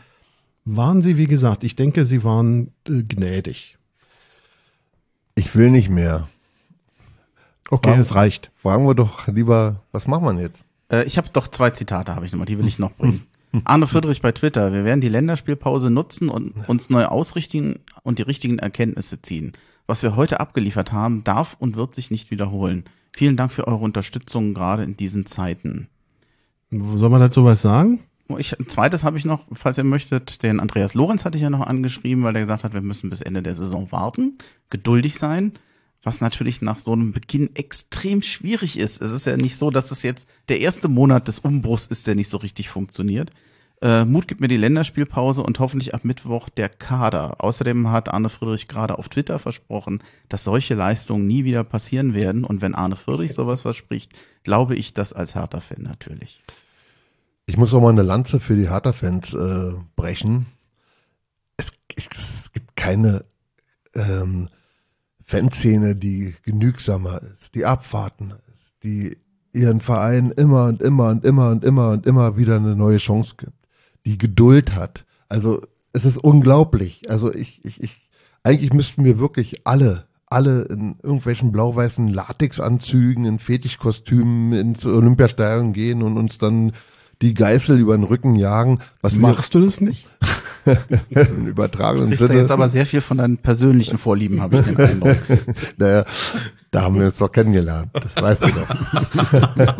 waren 0.64 1.02
sie, 1.02 1.16
wie 1.16 1.28
gesagt, 1.28 1.62
ich 1.62 1.76
denke, 1.76 2.04
sie 2.04 2.24
waren 2.24 2.72
äh, 2.88 3.04
gnädig. 3.04 3.78
Ich 5.36 5.54
will 5.54 5.70
nicht 5.70 5.88
mehr. 5.88 6.28
Okay, 7.70 7.96
es 7.98 8.14
reicht. 8.14 8.50
Fragen 8.60 8.86
wir 8.86 8.94
doch 8.94 9.28
lieber, 9.28 9.82
was 9.92 10.06
macht 10.06 10.22
man 10.22 10.38
jetzt? 10.38 10.64
Äh, 10.90 11.04
ich 11.04 11.16
habe 11.16 11.30
doch 11.32 11.48
zwei 11.48 11.70
Zitate, 11.70 12.14
habe 12.14 12.26
ich 12.26 12.32
nochmal, 12.32 12.46
die 12.46 12.58
will 12.58 12.68
ich 12.68 12.78
noch 12.78 12.92
bringen. 12.92 13.26
Arne 13.64 13.86
Friedrich 13.86 14.20
bei 14.20 14.32
Twitter, 14.32 14.72
wir 14.72 14.84
werden 14.84 15.00
die 15.00 15.08
Länderspielpause 15.08 15.90
nutzen 15.90 16.28
und 16.28 16.68
uns 16.68 16.90
neu 16.90 17.04
ausrichten 17.04 17.80
und 18.02 18.18
die 18.18 18.22
richtigen 18.22 18.58
Erkenntnisse 18.58 19.22
ziehen. 19.22 19.52
Was 19.92 20.02
wir 20.02 20.16
heute 20.16 20.40
abgeliefert 20.40 20.90
haben, 20.90 21.22
darf 21.22 21.54
und 21.58 21.76
wird 21.76 21.94
sich 21.94 22.10
nicht 22.10 22.30
wiederholen. 22.30 22.84
Vielen 23.12 23.36
Dank 23.36 23.52
für 23.52 23.68
eure 23.68 23.84
Unterstützung, 23.84 24.54
gerade 24.54 24.84
in 24.84 24.96
diesen 24.96 25.26
Zeiten. 25.26 25.86
Soll 26.70 27.10
man 27.10 27.20
dazu 27.20 27.44
was 27.44 27.60
sagen? 27.60 28.00
Ich, 28.38 28.58
ein 28.58 28.66
zweites 28.68 29.04
habe 29.04 29.18
ich 29.18 29.26
noch, 29.26 29.44
falls 29.52 29.76
ihr 29.76 29.84
möchtet, 29.84 30.42
den 30.42 30.60
Andreas 30.60 30.94
Lorenz 30.94 31.26
hatte 31.26 31.36
ich 31.36 31.42
ja 31.42 31.50
noch 31.50 31.66
angeschrieben, 31.66 32.24
weil 32.24 32.34
er 32.34 32.40
gesagt 32.40 32.64
hat, 32.64 32.72
wir 32.72 32.80
müssen 32.80 33.10
bis 33.10 33.20
Ende 33.20 33.42
der 33.42 33.54
Saison 33.54 33.92
warten, 33.92 34.38
geduldig 34.70 35.16
sein, 35.16 35.52
was 36.02 36.22
natürlich 36.22 36.62
nach 36.62 36.78
so 36.78 36.94
einem 36.94 37.12
Beginn 37.12 37.54
extrem 37.54 38.22
schwierig 38.22 38.78
ist. 38.78 39.02
Es 39.02 39.12
ist 39.12 39.26
ja 39.26 39.36
nicht 39.36 39.58
so, 39.58 39.70
dass 39.70 39.90
es 39.90 40.02
jetzt 40.02 40.26
der 40.48 40.62
erste 40.62 40.88
Monat 40.88 41.28
des 41.28 41.38
Umbruchs 41.38 41.86
ist, 41.86 42.06
der 42.06 42.14
nicht 42.14 42.30
so 42.30 42.38
richtig 42.38 42.70
funktioniert. 42.70 43.30
Äh, 43.82 44.04
Mut 44.04 44.28
gibt 44.28 44.40
mir 44.40 44.46
die 44.46 44.56
Länderspielpause 44.56 45.42
und 45.42 45.58
hoffentlich 45.58 45.92
ab 45.92 46.04
Mittwoch 46.04 46.48
der 46.48 46.68
Kader. 46.68 47.42
Außerdem 47.42 47.90
hat 47.90 48.08
Arne 48.08 48.28
Friedrich 48.28 48.68
gerade 48.68 48.96
auf 48.96 49.08
Twitter 49.08 49.40
versprochen, 49.40 50.04
dass 50.28 50.44
solche 50.44 50.74
Leistungen 50.74 51.26
nie 51.26 51.42
wieder 51.44 51.64
passieren 51.64 52.14
werden. 52.14 52.44
Und 52.44 52.62
wenn 52.62 52.76
Arne 52.76 52.94
Friedrich 52.94 53.34
sowas 53.34 53.62
verspricht, 53.62 54.12
glaube 54.44 54.76
ich 54.76 54.94
das 54.94 55.12
als 55.12 55.34
Hertha-Fan 55.34 55.82
natürlich. 55.82 56.40
Ich 57.46 57.56
muss 57.56 57.74
auch 57.74 57.80
mal 57.80 57.88
eine 57.88 58.02
Lanze 58.02 58.38
für 58.38 58.54
die 58.54 58.70
Hertha-Fans 58.70 59.34
äh, 59.34 59.72
brechen. 59.96 60.46
Es, 61.56 61.72
es, 61.96 62.52
gibt 62.52 62.76
keine 62.76 63.24
ähm, 63.94 64.48
Fanszene, 65.24 65.96
die 65.96 66.36
genügsamer 66.44 67.20
ist, 67.22 67.56
die 67.56 67.64
abwarten 67.64 68.34
ist, 68.54 68.74
die 68.84 69.16
ihren 69.52 69.80
Verein 69.80 70.30
immer 70.30 70.66
und 70.66 70.80
immer 70.82 71.08
und 71.08 71.24
immer 71.24 71.50
und 71.50 71.64
immer 71.64 71.90
und 71.90 72.06
immer 72.06 72.36
wieder 72.36 72.56
eine 72.56 72.76
neue 72.76 72.98
Chance 72.98 73.34
gibt, 73.38 73.61
die 74.06 74.18
Geduld 74.18 74.74
hat. 74.74 75.04
Also 75.28 75.62
es 75.92 76.04
ist 76.04 76.18
unglaublich. 76.18 77.02
Also 77.08 77.32
ich, 77.32 77.64
ich, 77.64 77.82
ich, 77.82 78.10
eigentlich 78.42 78.72
müssten 78.72 79.04
wir 79.04 79.18
wirklich 79.18 79.66
alle, 79.66 80.06
alle 80.26 80.62
in 80.62 80.96
irgendwelchen 81.02 81.52
blau-weißen 81.52 82.08
Latexanzügen, 82.08 83.24
in 83.24 83.38
Fetischkostümen 83.38 84.52
ins 84.52 84.86
Olympiastadion 84.86 85.72
gehen 85.72 86.02
und 86.02 86.16
uns 86.16 86.38
dann 86.38 86.72
die 87.20 87.34
Geißel 87.34 87.78
über 87.78 87.96
den 87.96 88.04
Rücken 88.04 88.34
jagen. 88.34 88.80
Was 89.00 89.16
Machst 89.16 89.54
du 89.54 89.64
das 89.64 89.80
nicht? 89.80 90.06
Im 91.10 91.46
übertragenen 91.46 92.10
Du 92.10 92.16
sprichst 92.16 92.34
da 92.34 92.38
jetzt 92.38 92.50
aber 92.50 92.68
sehr 92.68 92.86
viel 92.86 93.00
von 93.00 93.18
deinen 93.18 93.38
persönlichen 93.38 93.98
Vorlieben, 93.98 94.40
habe 94.40 94.58
ich 94.58 94.62
den 94.64 94.76
Eindruck. 94.76 95.16
naja, 95.76 96.04
da 96.70 96.82
haben 96.82 96.98
wir 96.98 97.06
uns 97.06 97.18
doch 97.18 97.30
kennengelernt, 97.30 97.90
das 97.92 98.16
weißt 98.16 98.44
du 98.44 98.48
doch. 98.48 99.76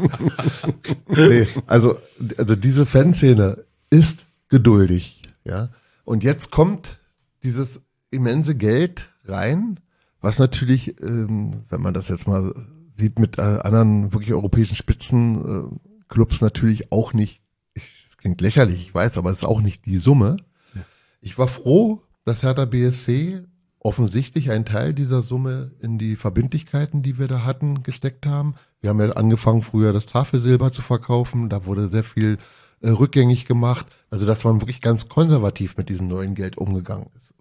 nee, 1.17 1.47
also, 1.67 1.97
also 2.37 2.57
diese 2.57 2.85
Fanszene 2.85 3.65
ist 3.93 4.27
geduldig, 4.49 5.21
ja. 5.45 5.69
Und 6.05 6.25
jetzt 6.25 6.51
kommt 6.51 6.99
dieses 7.43 7.83
immense 8.11 8.55
Geld 8.55 9.11
rein, 9.27 9.81
was 10.21 10.39
natürlich, 10.39 11.01
ähm, 11.03 11.65
wenn 11.69 11.83
man 11.83 11.93
das 11.93 12.09
jetzt 12.09 12.27
mal 12.27 12.55
sieht, 12.91 13.19
mit 13.19 13.39
äh, 13.39 13.43
anderen 13.43 14.13
wirklich 14.13 14.33
europäischen 14.33 14.77
Spitzen 14.77 15.71
äh, 15.71 16.41
natürlich 16.41 16.91
auch 16.91 17.13
nicht, 17.13 17.43
es 17.75 18.17
klingt 18.17 18.41
lächerlich, 18.41 18.81
ich 18.81 18.95
weiß, 18.95 19.19
aber 19.19 19.31
es 19.31 19.39
ist 19.39 19.45
auch 19.45 19.61
nicht 19.61 19.85
die 19.87 19.99
Summe. 19.99 20.37
Ja. 20.75 20.83
Ich 21.21 21.39
war 21.39 21.49
froh, 21.49 22.03
dass 22.25 22.43
Hertha 22.43 22.65
BSC 22.65 23.43
offensichtlich 23.79 24.51
einen 24.51 24.65
Teil 24.65 24.95
dieser 24.95 25.23
Summe 25.23 25.73
in 25.81 25.99
die 25.99 26.17
Verbindlichkeiten, 26.17 27.03
die 27.03 27.19
wir 27.19 27.29
da 27.29 27.45
hatten, 27.45 27.83
gesteckt 27.83 28.27
haben. 28.27 28.55
Wir 28.81 28.91
haben 28.91 29.01
ja 29.01 29.11
angefangen, 29.11 29.63
früher 29.63 29.93
das 29.93 30.07
Tafelsilber 30.07 30.73
zu 30.73 30.83
verkaufen. 30.83 31.49
Da 31.49 31.67
wurde 31.67 31.89
sehr 31.89 32.05
viel 32.05 32.39
äh, 32.83 32.91
rückgängig 32.91 33.47
gemacht. 33.47 33.87
Also, 34.11 34.27
dass 34.27 34.45
man 34.45 34.61
wirklich 34.61 34.81
ganz 34.81 35.09
konservativ 35.09 35.77
mit 35.77 35.89
diesem 35.89 36.09
neuen 36.09 36.35
Geld 36.35 36.59
umgegangen 36.59 37.09
ist. 37.17 37.35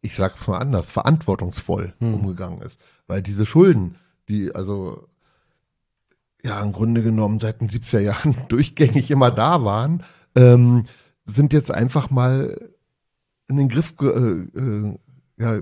Ich 0.00 0.14
sag's 0.14 0.46
mal 0.46 0.58
anders, 0.58 0.90
verantwortungsvoll 0.92 1.94
hm. 1.98 2.14
umgegangen 2.14 2.60
ist. 2.60 2.78
Weil 3.06 3.22
diese 3.22 3.46
Schulden, 3.46 3.96
die, 4.28 4.54
also 4.54 5.08
ja 6.44 6.60
im 6.60 6.72
Grunde 6.72 7.02
genommen 7.02 7.40
seit 7.40 7.60
den 7.60 7.68
70er 7.68 8.00
Jahren 8.00 8.36
durchgängig 8.48 9.10
immer 9.10 9.30
da 9.30 9.64
waren, 9.64 10.02
ähm, 10.34 10.84
sind 11.24 11.52
jetzt 11.52 11.70
einfach 11.70 12.10
mal 12.10 12.70
in 13.48 13.56
den 13.56 13.68
Griff, 13.68 13.94
äh, 14.00 14.06
äh, 14.06 14.98
ja, 15.38 15.60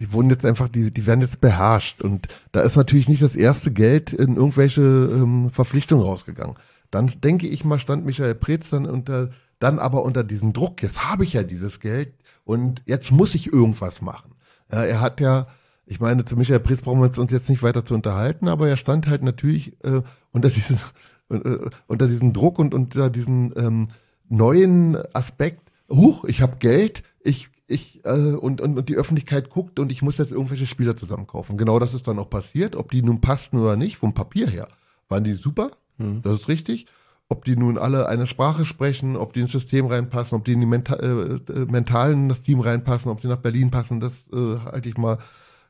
die 0.00 0.12
wurden 0.12 0.30
jetzt 0.30 0.44
einfach, 0.44 0.68
die, 0.68 0.90
die 0.90 1.06
werden 1.06 1.20
jetzt 1.20 1.40
beherrscht 1.40 2.02
und 2.02 2.28
da 2.50 2.60
ist 2.60 2.76
natürlich 2.76 3.08
nicht 3.08 3.22
das 3.22 3.36
erste 3.36 3.70
Geld 3.70 4.12
in 4.12 4.36
irgendwelche 4.36 4.82
ähm, 4.82 5.50
Verpflichtungen 5.50 6.04
rausgegangen. 6.04 6.56
Dann 6.92 7.10
denke 7.22 7.48
ich 7.48 7.64
mal, 7.64 7.80
stand 7.80 8.06
Michael 8.06 8.36
Preetz 8.36 8.70
dann 8.70 8.86
unter, 8.86 9.30
dann 9.58 9.80
aber 9.80 10.04
unter 10.04 10.22
diesem 10.22 10.52
Druck, 10.52 10.80
jetzt 10.82 11.04
habe 11.04 11.24
ich 11.24 11.32
ja 11.32 11.42
dieses 11.42 11.80
Geld 11.80 12.14
und 12.44 12.82
jetzt 12.86 13.10
muss 13.10 13.34
ich 13.34 13.52
irgendwas 13.52 14.00
machen. 14.00 14.36
Ja, 14.70 14.84
er 14.84 15.00
hat 15.00 15.20
ja 15.20 15.48
ich 15.92 16.00
meine, 16.00 16.24
zu 16.24 16.36
Michael 16.36 16.60
Preetz 16.60 16.82
brauchen 16.82 17.00
wir 17.00 17.18
uns 17.18 17.30
jetzt 17.30 17.50
nicht 17.50 17.62
weiter 17.62 17.84
zu 17.84 17.94
unterhalten, 17.94 18.48
aber 18.48 18.68
er 18.68 18.76
stand 18.76 19.06
halt 19.06 19.22
natürlich 19.22 19.72
äh, 19.84 20.02
unter, 20.32 20.48
diesen, 20.48 20.78
äh, 21.28 21.58
unter 21.86 22.06
diesem 22.08 22.32
Druck 22.32 22.58
und 22.58 22.74
unter 22.74 23.10
diesem 23.10 23.52
ähm, 23.56 23.88
neuen 24.28 24.96
Aspekt, 25.14 25.70
huch, 25.90 26.24
ich 26.24 26.40
habe 26.40 26.56
Geld, 26.58 27.02
ich, 27.20 27.48
ich, 27.66 28.04
äh, 28.04 28.10
und, 28.10 28.60
und, 28.60 28.78
und 28.78 28.88
die 28.88 28.96
Öffentlichkeit 28.96 29.50
guckt 29.50 29.78
und 29.78 29.92
ich 29.92 30.02
muss 30.02 30.18
jetzt 30.18 30.32
irgendwelche 30.32 30.66
Spieler 30.66 30.96
zusammenkaufen. 30.96 31.58
Genau 31.58 31.78
das 31.78 31.94
ist 31.94 32.06
dann 32.06 32.18
auch 32.18 32.30
passiert, 32.30 32.76
ob 32.76 32.90
die 32.90 33.02
nun 33.02 33.20
passten 33.20 33.58
oder 33.58 33.76
nicht, 33.76 33.96
vom 33.96 34.14
Papier 34.14 34.48
her. 34.48 34.68
Waren 35.08 35.24
die 35.24 35.34
super, 35.34 35.72
mhm. 35.98 36.22
das 36.22 36.40
ist 36.40 36.48
richtig. 36.48 36.86
Ob 37.28 37.44
die 37.46 37.56
nun 37.56 37.78
alle 37.78 38.08
eine 38.08 38.26
Sprache 38.26 38.66
sprechen, 38.66 39.16
ob 39.16 39.32
die 39.32 39.40
ins 39.40 39.52
System 39.52 39.86
reinpassen, 39.86 40.36
ob 40.36 40.44
die 40.44 40.52
in 40.52 40.60
die 40.60 40.66
Menta 40.66 40.96
äh, 40.96 41.06
äh 41.06 41.66
Mentalen 41.66 42.28
das 42.28 42.42
Team 42.42 42.60
reinpassen, 42.60 43.10
ob 43.10 43.20
die 43.22 43.28
nach 43.28 43.38
Berlin 43.38 43.70
passen, 43.70 44.00
das 44.00 44.28
äh, 44.32 44.58
halte 44.64 44.88
ich 44.88 44.96
mal 44.96 45.18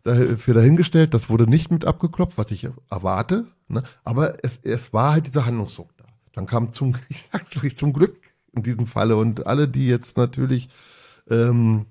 für 0.04 0.52
dahingestellt. 0.52 1.14
Das 1.14 1.30
wurde 1.30 1.48
nicht 1.48 1.70
mit 1.70 1.84
abgeklopft, 1.84 2.36
was 2.36 2.50
ich 2.50 2.66
erwarte. 2.90 3.46
Ne? 3.68 3.84
Aber 4.02 4.44
es, 4.44 4.58
es 4.64 4.92
war 4.92 5.12
halt 5.12 5.28
dieser 5.28 5.46
Handlungsdruck 5.46 5.96
da. 5.96 6.04
Dann 6.34 6.46
kam 6.46 6.72
zum, 6.72 6.96
ich 7.08 7.28
sag's 7.30 7.54
wirklich, 7.54 7.76
zum 7.76 7.92
Glück 7.92 8.20
in 8.52 8.62
diesem 8.62 8.86
Falle 8.86 9.16
und 9.16 9.46
alle, 9.46 9.68
die 9.68 9.86
jetzt 9.86 10.16
natürlich 10.16 10.68
ähm, 11.30 11.86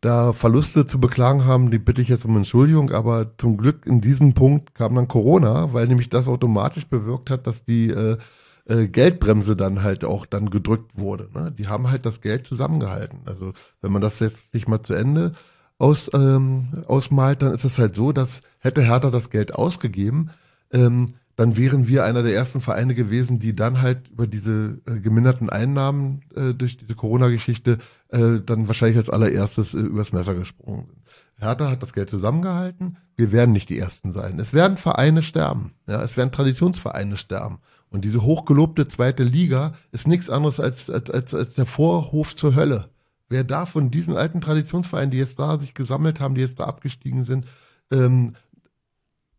da 0.00 0.32
Verluste 0.32 0.86
zu 0.86 0.98
beklagen 0.98 1.44
haben, 1.44 1.70
die 1.70 1.78
bitte 1.78 2.00
ich 2.00 2.08
jetzt 2.08 2.24
um 2.24 2.36
Entschuldigung, 2.36 2.90
aber 2.90 3.36
zum 3.36 3.58
Glück 3.58 3.84
in 3.86 4.00
diesem 4.00 4.32
Punkt 4.32 4.74
kam 4.74 4.94
dann 4.94 5.08
Corona, 5.08 5.72
weil 5.72 5.86
nämlich 5.88 6.08
das 6.08 6.28
automatisch 6.28 6.86
bewirkt 6.86 7.28
hat, 7.28 7.46
dass 7.46 7.64
die 7.64 7.90
äh, 7.90 8.16
äh, 8.64 8.88
Geldbremse 8.88 9.56
dann 9.56 9.82
halt 9.82 10.04
auch 10.04 10.24
dann 10.24 10.48
gedrückt 10.48 10.96
wurde. 10.96 11.28
Ne? 11.34 11.52
Die 11.56 11.68
haben 11.68 11.90
halt 11.90 12.06
das 12.06 12.20
Geld 12.22 12.46
zusammengehalten. 12.46 13.20
Also 13.26 13.52
wenn 13.82 13.92
man 13.92 14.00
das 14.00 14.20
jetzt 14.20 14.54
nicht 14.54 14.68
mal 14.68 14.82
zu 14.82 14.94
Ende 14.94 15.32
aus, 15.78 16.10
ähm, 16.14 16.68
ausmalt, 16.86 17.42
dann 17.42 17.52
ist 17.52 17.64
es 17.64 17.78
halt 17.78 17.94
so, 17.94 18.12
dass 18.12 18.42
hätte 18.58 18.82
Hertha 18.82 19.10
das 19.10 19.30
Geld 19.30 19.54
ausgegeben, 19.54 20.30
ähm, 20.72 21.14
dann 21.36 21.56
wären 21.56 21.88
wir 21.88 22.04
einer 22.04 22.22
der 22.22 22.34
ersten 22.34 22.60
Vereine 22.60 22.94
gewesen, 22.94 23.38
die 23.38 23.56
dann 23.56 23.80
halt 23.80 24.08
über 24.08 24.26
diese 24.26 24.80
äh, 24.86 25.00
geminderten 25.00 25.48
Einnahmen 25.48 26.20
äh, 26.36 26.52
durch 26.52 26.76
diese 26.76 26.94
Corona-Geschichte 26.94 27.78
äh, 28.10 28.40
dann 28.44 28.68
wahrscheinlich 28.68 28.98
als 28.98 29.10
allererstes 29.10 29.74
äh, 29.74 29.80
übers 29.80 30.12
Messer 30.12 30.34
gesprungen 30.34 30.86
sind. 30.86 30.98
Hertha 31.36 31.70
hat 31.70 31.82
das 31.82 31.94
Geld 31.94 32.10
zusammengehalten. 32.10 32.98
Wir 33.16 33.32
werden 33.32 33.52
nicht 33.52 33.70
die 33.70 33.78
Ersten 33.78 34.12
sein. 34.12 34.38
Es 34.38 34.52
werden 34.52 34.76
Vereine 34.76 35.22
sterben. 35.22 35.72
Ja, 35.86 36.02
es 36.02 36.16
werden 36.16 36.32
Traditionsvereine 36.32 37.16
sterben. 37.16 37.60
Und 37.88 38.04
diese 38.04 38.22
hochgelobte 38.22 38.86
zweite 38.88 39.24
Liga 39.24 39.72
ist 39.90 40.06
nichts 40.06 40.28
anderes 40.28 40.60
als, 40.60 40.90
als, 40.90 41.10
als, 41.10 41.34
als 41.34 41.54
der 41.54 41.66
Vorhof 41.66 42.36
zur 42.36 42.54
Hölle 42.54 42.90
wer 43.30 43.44
da 43.44 43.64
von 43.64 43.90
diesen 43.90 44.16
alten 44.16 44.42
Traditionsvereinen, 44.42 45.10
die 45.10 45.18
jetzt 45.18 45.38
da 45.38 45.58
sich 45.58 45.72
gesammelt 45.72 46.20
haben, 46.20 46.34
die 46.34 46.42
jetzt 46.42 46.60
da 46.60 46.64
abgestiegen 46.64 47.24
sind, 47.24 47.46
ähm, 47.90 48.34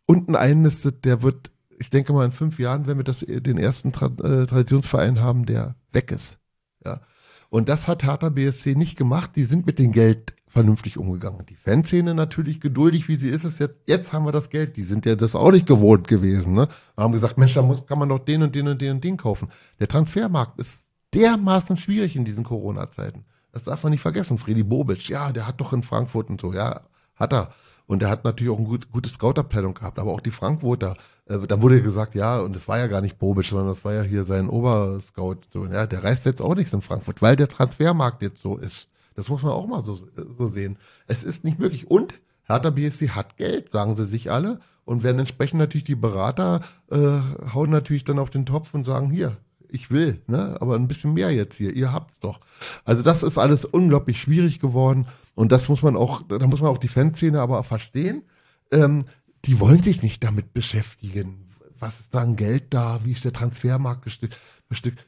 unten 0.06 0.36
einnistet, 0.36 1.06
der 1.06 1.22
wird, 1.22 1.52
ich 1.78 1.92
denke 1.92 2.14
mal, 2.14 2.26
in 2.26 2.32
fünf 2.32 2.58
Jahren, 2.58 2.88
wenn 2.88 2.98
wir 2.98 3.04
das, 3.04 3.20
den 3.20 3.58
ersten 3.58 3.92
Tra 3.92 4.08
äh, 4.08 4.48
Traditionsverein 4.48 5.20
haben, 5.20 5.46
der 5.46 5.76
weg 5.92 6.12
ist. 6.12 6.40
Ja. 6.84 7.02
Und 7.52 7.68
das 7.68 7.90
hat 7.90 8.04
Hertha 8.04 8.30
BSC 8.30 8.76
nicht 8.76 8.98
gemacht. 8.98 9.32
Die 9.36 9.44
sind 9.44 9.66
mit 9.66 9.78
dem 9.78 9.92
Geld 9.92 10.34
vernünftig 10.48 10.98
umgegangen. 10.98 11.46
Die 11.46 11.58
Fanszene 11.58 12.16
natürlich 12.16 12.62
geduldig, 12.62 13.10
wie 13.10 13.18
sie 13.18 13.28
ist 13.28 13.44
es 13.44 13.60
jetzt. 13.60 13.82
Jetzt 13.88 14.14
haben 14.14 14.26
wir 14.26 14.32
das 14.32 14.50
Geld. 14.50 14.78
Die 14.78 14.84
sind 14.84 15.06
ja 15.06 15.16
das 15.18 15.36
auch 15.36 15.52
nicht 15.52 15.68
gewohnt 15.68 16.08
gewesen. 16.08 16.54
Ne? 16.54 16.70
Haben 16.96 17.12
gesagt, 17.12 17.38
Mensch, 17.38 17.54
da 17.54 17.62
muss, 17.62 17.86
kann 17.86 18.00
man 18.00 18.08
doch 18.08 18.20
den 18.20 18.42
und 18.44 18.56
den 18.56 18.70
und 18.70 18.82
den 18.82 18.92
und 18.94 19.04
den 19.04 19.18
kaufen. 19.18 19.50
Der 19.82 19.90
Transfermarkt 19.90 20.58
ist 20.60 20.86
dermaßen 21.14 21.76
schwierig 21.76 22.16
in 22.16 22.24
diesen 22.24 22.46
Corona-Zeiten. 22.46 23.26
Das 23.52 23.66
darf 23.66 23.84
man 23.84 23.92
nicht 23.92 24.02
vergessen. 24.02 24.38
Freddy 24.38 24.64
Bobic, 24.64 25.10
ja, 25.10 25.34
der 25.34 25.46
hat 25.46 25.60
doch 25.60 25.74
in 25.74 25.84
Frankfurt 25.84 26.30
und 26.30 26.40
so, 26.40 26.54
ja, 26.54 26.80
hat 27.18 27.34
er. 27.34 27.54
Und 27.92 28.02
er 28.02 28.10
hat 28.10 28.24
natürlich 28.24 28.54
auch 28.54 28.58
eine 28.58 28.68
gut, 28.70 28.90
gute 28.90 29.10
Scouter-Planung 29.10 29.74
gehabt, 29.74 30.00
aber 30.00 30.14
auch 30.14 30.22
die 30.22 30.32
Frankfurter. 30.32 30.96
Äh, 31.26 31.40
dann 31.40 31.62
wurde 31.62 31.82
gesagt, 31.82 32.16
ja, 32.16 32.40
und 32.40 32.56
das 32.56 32.70
war 32.70 32.78
ja 32.78 32.88
gar 32.88 33.02
nicht 33.02 33.20
Bobic, 33.20 33.48
sondern 33.48 33.68
das 33.68 33.84
war 33.84 33.92
ja 33.94 34.02
hier 34.02 34.24
sein 34.24 34.48
Oberscout. 34.48 35.40
So, 35.52 35.66
ja, 35.66 35.86
der 35.88 36.02
reist 36.02 36.26
jetzt 36.26 36.42
auch 36.42 36.56
nichts 36.56 36.72
in 36.72 36.82
Frankfurt, 36.82 37.22
weil 37.22 37.36
der 37.36 37.50
Transfermarkt 37.50 38.22
jetzt 38.22 38.42
so 38.42 38.56
ist. 38.56 38.88
Das 39.16 39.28
muss 39.28 39.44
man 39.44 39.52
auch 39.52 39.68
mal 39.68 39.84
so, 39.84 40.00
so 40.38 40.48
sehen. 40.48 40.78
Es 41.08 41.26
ist 41.26 41.44
nicht 41.44 41.60
möglich. 41.60 41.92
Und 41.92 42.14
Hertha 42.44 42.70
BSC 42.70 43.10
hat 43.10 43.36
Geld, 43.36 43.72
sagen 43.72 43.98
sie 43.98 44.06
sich 44.06 44.32
alle. 44.32 44.62
Und 44.86 45.04
werden 45.04 45.20
entsprechend 45.20 45.60
natürlich 45.60 45.84
die 45.84 45.96
Berater 45.96 46.62
äh, 46.90 47.20
hauen 47.54 47.72
natürlich 47.72 48.06
dann 48.06 48.20
auf 48.20 48.30
den 48.30 48.46
Topf 48.46 48.74
und 48.74 48.86
sagen, 48.86 49.12
hier, 49.12 49.36
ich 49.72 49.92
will, 49.92 50.22
ne? 50.28 50.58
aber 50.60 50.76
ein 50.76 50.88
bisschen 50.88 51.14
mehr 51.14 51.32
jetzt 51.32 51.56
hier, 51.56 51.74
ihr 51.74 51.92
habt's 51.92 52.20
doch. 52.20 52.40
Also 52.86 53.02
das 53.02 53.24
ist 53.24 53.38
alles 53.38 53.66
unglaublich 53.66 54.20
schwierig 54.20 54.60
geworden 54.60 55.08
und 55.36 55.52
das 55.52 55.70
muss 55.70 55.82
man 55.82 55.96
auch, 55.96 56.24
da 56.28 56.46
muss 56.48 56.62
man 56.62 56.70
auch 56.70 56.78
die 56.78 56.88
Fanszene 56.88 57.40
aber 57.40 57.64
verstehen. 57.64 58.24
Ähm, 58.72 59.06
die 59.46 59.60
wollen 59.60 59.84
sich 59.84 60.04
nicht 60.04 60.24
damit 60.24 60.54
beschäftigen. 60.54 61.48
Was 61.80 62.00
ist 62.00 62.14
da 62.14 62.20
an 62.20 62.36
Geld 62.36 62.66
da? 62.70 63.00
Wie 63.04 63.12
ist 63.12 63.26
der 63.26 63.34
Transfermarkt 63.34 64.04
bestückt? 64.04 64.38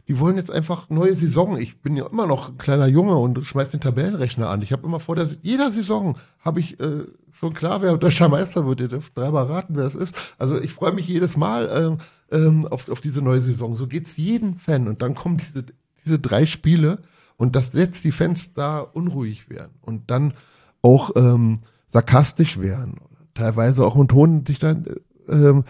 Die 0.08 0.20
wollen 0.20 0.38
jetzt 0.38 0.50
einfach 0.50 0.90
neue 0.90 1.16
Saison. 1.16 1.58
Ich 1.58 1.82
bin 1.82 1.96
ja 1.96 2.08
immer 2.08 2.26
noch 2.26 2.50
ein 2.50 2.58
kleiner 2.58 2.88
Junge 2.88 3.16
und 3.16 3.46
schmeiß 3.46 3.70
den 3.70 3.80
Tabellenrechner 3.80 4.50
an. 4.50 4.64
Ich 4.64 4.72
habe 4.72 4.88
immer 4.88 5.00
vor 5.00 5.16
der 5.16 5.30
jeder 5.44 5.72
Saison 5.72 6.18
habe 6.40 6.60
ich 6.60 6.80
äh, 6.80 7.04
schon 7.44 7.54
klar, 7.54 7.82
wer 7.82 7.98
deutscher 7.98 8.30
Meister 8.30 8.66
wird. 8.66 8.80
Ihr 8.80 8.88
dürft 8.88 9.18
dreimal 9.18 9.48
raten, 9.48 9.76
wer 9.76 9.84
es 9.84 9.96
ist. 9.96 10.16
Also 10.38 10.62
ich 10.62 10.72
freue 10.72 10.94
mich 10.94 11.10
jedes 11.10 11.36
Mal 11.36 11.98
äh, 12.32 12.36
ähm, 12.38 12.66
auf, 12.66 12.88
auf 12.88 13.02
diese 13.02 13.22
neue 13.22 13.42
Saison. 13.42 13.76
So 13.76 13.86
geht's 13.86 14.16
jedem 14.16 14.58
Fan. 14.58 14.88
Und 14.88 15.02
dann 15.02 15.14
kommen 15.14 15.38
diese, 15.38 15.66
diese 16.06 16.20
drei 16.20 16.46
Spiele 16.46 17.00
und 17.36 17.58
das 17.58 17.74
setzt 17.74 18.06
die 18.06 18.14
Fans 18.14 18.54
da 18.54 18.80
unruhig 18.80 19.50
werden 19.50 19.74
und 19.82 20.10
dann 20.10 20.36
auch 20.82 21.12
ähm, 21.18 21.60
sarkastisch 21.88 22.62
werden. 22.62 23.02
Teilweise 23.34 23.86
auch 23.86 23.98
im 23.98 24.08
Ton 24.08 24.46
sich 24.46 24.60
dann 24.60 24.86
ähm, 25.28 25.66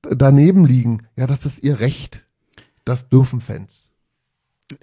daneben 0.00 0.64
liegen. 0.64 1.06
Ja, 1.16 1.26
das 1.26 1.44
ist 1.44 1.62
ihr 1.62 1.78
Recht. 1.78 2.24
Das 2.86 3.10
dürfen 3.10 3.42
Fans. 3.42 3.87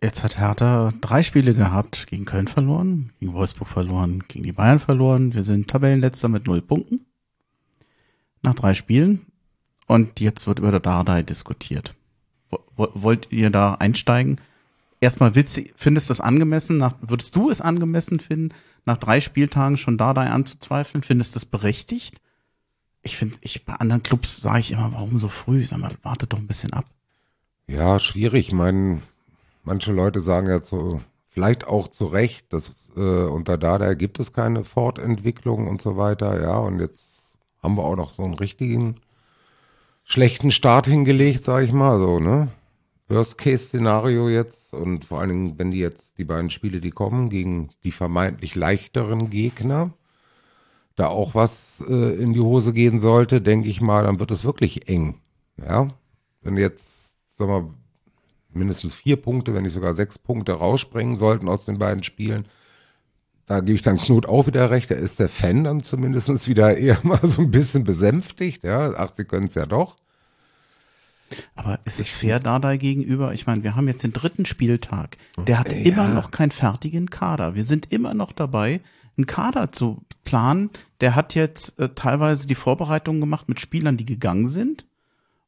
Jetzt 0.02 0.24
hat 0.24 0.40
Hertha 0.40 0.92
drei 1.00 1.22
Spiele 1.22 1.54
gehabt, 1.54 2.08
gegen 2.08 2.26
Köln 2.26 2.48
verloren, 2.48 3.12
gegen 3.20 3.34
Wolfsburg 3.34 3.68
verloren, 3.68 4.24
gegen 4.28 4.44
die 4.44 4.52
Bayern 4.52 4.80
verloren. 4.80 5.34
Wir 5.34 5.44
sind 5.44 5.70
Tabellenletzter 5.70 6.28
mit 6.28 6.48
null 6.48 6.62
Punkten. 6.62 7.06
Nach 8.42 8.56
drei 8.56 8.74
Spielen. 8.74 9.28
Und 9.88 10.20
jetzt 10.20 10.48
wird 10.48 10.60
über 10.60 10.72
der 10.72 10.80
Dardai 10.80 11.22
diskutiert. 11.22 11.94
Wollt 12.76 13.32
ihr 13.32 13.52
da 13.52 13.76
einsteigen? 13.76 14.42
Erstmal 15.00 15.36
willst, 15.36 15.62
findest 15.76 16.10
du 16.10 16.12
das 16.12 16.22
angemessen? 16.22 16.78
Nach, 16.78 16.96
würdest 17.02 17.36
du 17.36 17.52
es 17.52 17.62
angemessen 17.62 18.20
finden, 18.20 18.56
nach 18.86 18.98
drei 18.98 19.20
Spieltagen 19.20 19.78
schon 19.78 19.98
Dardai 19.98 20.30
anzuzweifeln? 20.30 21.04
Findest 21.04 21.36
du 21.36 21.40
das 21.40 21.46
berechtigt? 21.46 22.22
Ich 23.04 23.18
finde, 23.18 23.38
ich, 23.42 23.66
bei 23.66 23.74
anderen 23.74 24.02
Clubs 24.02 24.38
sage 24.38 24.60
ich 24.62 24.72
immer, 24.72 24.94
warum 24.94 25.20
so 25.20 25.28
früh? 25.28 25.64
Sag 25.64 25.78
mal, 25.78 25.92
wartet 26.02 26.34
doch 26.34 26.40
ein 26.40 26.48
bisschen 26.48 26.74
ab. 26.74 26.86
Ja, 27.68 28.00
schwierig. 28.00 28.48
Ich 28.48 28.54
meine, 28.54 29.02
manche 29.66 29.91
Leute 29.91 30.22
sagen 30.22 30.47
ja 30.47 30.63
so, 30.63 31.01
vielleicht 31.30 31.68
auch 31.68 31.89
zu 31.89 32.05
Recht, 32.05 32.53
dass 32.53 32.74
äh, 32.95 32.99
unter 32.99 33.57
Dada 33.57 33.93
gibt 33.93 34.20
es 34.20 34.32
keine 34.32 34.63
Fortentwicklung 34.63 35.68
und 35.68 35.82
so 35.82 35.97
weiter, 35.97 36.41
ja, 36.41 36.57
und 36.57 36.80
jetzt 36.80 37.34
haben 37.61 37.76
wir 37.76 37.84
auch 37.84 37.95
noch 37.95 38.11
so 38.11 38.24
einen 38.24 38.36
richtigen 38.36 38.95
schlechten 40.03 40.51
Start 40.51 40.88
hingelegt, 40.88 41.43
sage 41.43 41.66
ich 41.66 41.74
mal, 41.74 41.99
so, 41.99 42.20
ne? 42.20 42.47
Worst-Case-Szenario 43.07 44.30
jetzt 44.30 44.74
und 44.74 45.05
vor 45.05 45.20
allen 45.20 45.30
Dingen, 45.30 45.59
wenn 45.59 45.72
die 45.72 45.80
jetzt 45.80 46.18
die 46.18 46.24
beiden 46.24 46.49
Spiele, 46.49 46.82
die 46.82 46.89
kommen, 46.89 47.30
gegen 47.30 47.70
die 47.84 47.91
vermeintlich 47.91 48.55
leichteren 48.55 49.30
Gegner, 49.30 49.93
da 50.95 51.07
auch 51.07 51.36
was 51.36 51.84
äh, 51.88 52.16
in 52.16 52.34
die 52.34 52.39
Hose 52.39 52.74
gehen 52.74 52.99
sollte, 52.99 53.41
denke 53.41 53.68
ich 53.68 53.82
mal, 53.82 54.05
dann 54.05 54.20
wird 54.20 54.32
es 54.32 54.45
wirklich 54.45 54.88
eng. 54.88 55.22
Ja, 55.57 55.88
wenn 56.41 56.57
jetzt, 56.57 57.13
sag 57.38 57.47
mal, 57.47 57.70
mindestens 58.56 58.95
vier 58.95 59.18
Punkte, 59.18 59.53
wenn 59.53 59.64
nicht 59.64 59.74
sogar 59.74 59.93
sechs 59.93 60.18
Punkte 60.18 60.53
rausspringen 60.53 61.16
sollten 61.16 61.47
aus 61.47 61.66
den 61.66 61.78
beiden 61.78 62.03
Spielen. 62.03 62.45
Da 63.45 63.60
gebe 63.60 63.76
ich 63.76 63.84
dann 63.84 63.97
Knut 63.97 64.26
auch 64.26 64.47
wieder 64.47 64.72
recht. 64.72 64.89
Da 64.89 64.95
ist 64.95 65.20
der 65.20 65.30
Fan 65.30 65.64
dann 65.64 65.84
zumindest 65.84 66.47
wieder 66.47 66.78
eher 66.78 66.99
mal 67.03 67.20
so 67.24 67.41
ein 67.41 67.51
bisschen 67.51 67.84
besänftigt. 67.84 68.64
Ja, 68.64 68.93
ach, 68.97 69.12
sie 69.14 69.26
können 69.26 69.47
es 69.47 69.56
ja 69.56 69.66
doch. 69.66 69.95
Aber 71.56 71.80
ist 71.86 71.99
es 71.99 72.10
fair 72.10 72.39
Dardai 72.39 72.78
gegenüber? 72.78 73.34
Ich 73.34 73.47
meine, 73.47 73.64
wir 73.64 73.76
haben 73.76 73.88
jetzt 73.88 74.03
den 74.03 74.14
dritten 74.14 74.45
Spieltag. 74.45 75.18
Der 75.47 75.60
hat 75.60 75.72
ja. 75.72 75.80
immer 75.80 76.08
noch 76.08 76.32
keinen 76.32 76.51
fertigen 76.51 77.10
Kader. 77.10 77.56
Wir 77.56 77.64
sind 77.64 77.91
immer 77.91 78.14
noch 78.14 78.32
dabei, 78.32 78.82
einen 79.18 79.26
Kader 79.26 79.72
zu 79.72 80.03
planen. 80.24 80.70
Der 81.01 81.16
hat 81.16 81.36
jetzt 81.36 81.80
äh, 81.80 81.89
teilweise 81.89 82.47
die 82.47 82.56
Vorbereitungen 82.56 83.22
gemacht 83.22 83.49
mit 83.49 83.60
Spielern, 83.60 83.97
die 83.97 84.06
gegangen 84.06 84.47
sind 84.47 84.86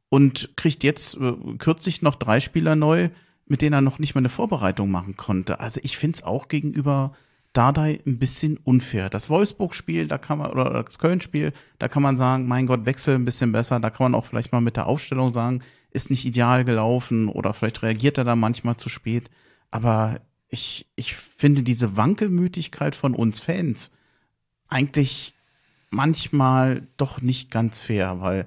und 0.10 0.56
kriegt 0.56 0.84
jetzt 0.84 1.18
äh, 1.18 1.34
kürzlich 1.58 2.02
noch 2.02 2.16
drei 2.16 2.40
Spieler 2.40 2.76
neu, 2.76 3.10
mit 3.46 3.62
denen 3.62 3.74
er 3.74 3.82
noch 3.82 4.00
nicht 4.00 4.16
mal 4.16 4.20
eine 4.20 4.30
Vorbereitung 4.30 4.92
machen 4.92 5.18
konnte. 5.18 5.60
Also 5.60 5.80
ich 5.84 5.98
finde 5.98 6.18
es 6.18 6.24
auch 6.24 6.48
gegenüber 6.48 7.14
Dardai 7.54 8.02
ein 8.06 8.20
bisschen 8.20 8.58
unfair. 8.58 9.10
Das 9.10 9.30
Wolfsburg-Spiel, 9.30 10.08
da 10.08 10.18
kann 10.18 10.38
man, 10.38 10.52
oder 10.52 10.84
das 10.84 11.00
Köln-Spiel, 11.00 11.54
da 11.80 11.88
kann 11.88 12.04
man 12.04 12.18
sagen, 12.18 12.48
mein 12.48 12.68
Gott, 12.68 12.86
Wechsel 12.86 13.16
ein 13.16 13.26
bisschen 13.26 13.52
besser. 13.52 13.80
Da 13.80 13.90
kann 13.90 14.12
man 14.12 14.16
auch 14.20 14.26
vielleicht 14.26 14.52
mal 14.52 14.62
mit 14.62 14.76
der 14.76 14.86
Aufstellung 14.86 15.34
sagen, 15.34 15.62
ist 15.92 16.10
nicht 16.10 16.26
ideal 16.26 16.66
gelaufen 16.66 17.30
oder 17.30 17.54
vielleicht 17.54 17.82
reagiert 17.82 18.18
er 18.18 18.26
da 18.26 18.36
manchmal 18.36 18.78
zu 18.78 18.90
spät. 18.90 19.30
Aber 19.72 20.20
ich, 20.50 20.88
ich 20.96 21.16
finde 21.16 21.64
diese 21.64 21.98
Wankelmütigkeit 21.98 22.96
von 22.96 23.16
uns 23.16 23.40
Fans 23.40 23.92
eigentlich 24.68 25.34
manchmal 25.90 26.88
doch 26.98 27.22
nicht 27.22 27.50
ganz 27.50 27.80
fair, 27.80 28.22
weil 28.22 28.46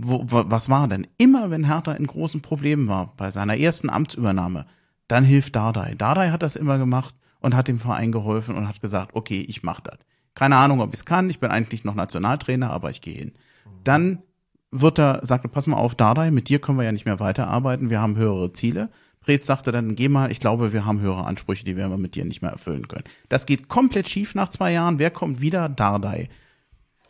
wo, 0.00 0.24
was 0.26 0.68
war 0.68 0.88
denn? 0.88 1.06
Immer 1.18 1.50
wenn 1.50 1.64
Hertha 1.64 1.92
in 1.92 2.06
großen 2.06 2.40
Problemen 2.40 2.88
war, 2.88 3.14
bei 3.16 3.30
seiner 3.30 3.56
ersten 3.56 3.90
Amtsübernahme, 3.90 4.66
dann 5.08 5.24
hilft 5.24 5.56
Dardai. 5.56 5.94
Dardai 5.96 6.30
hat 6.30 6.42
das 6.42 6.56
immer 6.56 6.78
gemacht 6.78 7.14
und 7.40 7.54
hat 7.54 7.68
dem 7.68 7.78
Verein 7.78 8.12
geholfen 8.12 8.54
und 8.54 8.68
hat 8.68 8.80
gesagt, 8.80 9.14
okay, 9.14 9.44
ich 9.48 9.62
mach 9.62 9.80
das. 9.80 9.98
Keine 10.34 10.56
Ahnung, 10.56 10.80
ob 10.80 10.92
ich 10.92 11.00
es 11.00 11.04
kann, 11.04 11.30
ich 11.30 11.40
bin 11.40 11.50
eigentlich 11.50 11.84
noch 11.84 11.94
Nationaltrainer, 11.94 12.70
aber 12.70 12.90
ich 12.90 13.00
gehe 13.00 13.14
hin. 13.14 13.32
Dann 13.84 14.22
wird 14.70 14.98
er, 14.98 15.20
sagte, 15.24 15.48
pass 15.48 15.66
mal 15.66 15.76
auf, 15.76 15.94
Dardai, 15.94 16.30
mit 16.30 16.48
dir 16.48 16.60
können 16.60 16.78
wir 16.78 16.84
ja 16.84 16.92
nicht 16.92 17.06
mehr 17.06 17.20
weiterarbeiten, 17.20 17.90
wir 17.90 18.00
haben 18.00 18.16
höhere 18.16 18.52
Ziele. 18.52 18.90
Preetz 19.20 19.46
sagte 19.46 19.72
dann, 19.72 19.96
geh 19.96 20.08
mal, 20.08 20.30
ich 20.30 20.40
glaube, 20.40 20.72
wir 20.72 20.84
haben 20.84 21.00
höhere 21.00 21.24
Ansprüche, 21.24 21.64
die 21.64 21.76
werden 21.76 21.90
wir 21.90 21.98
mit 21.98 22.14
dir 22.14 22.24
nicht 22.24 22.42
mehr 22.42 22.52
erfüllen 22.52 22.86
können. 22.86 23.04
Das 23.28 23.46
geht 23.46 23.68
komplett 23.68 24.08
schief 24.08 24.34
nach 24.34 24.48
zwei 24.48 24.72
Jahren. 24.72 24.98
Wer 24.98 25.10
kommt 25.10 25.40
wieder? 25.40 25.68
Dardai 25.68 26.28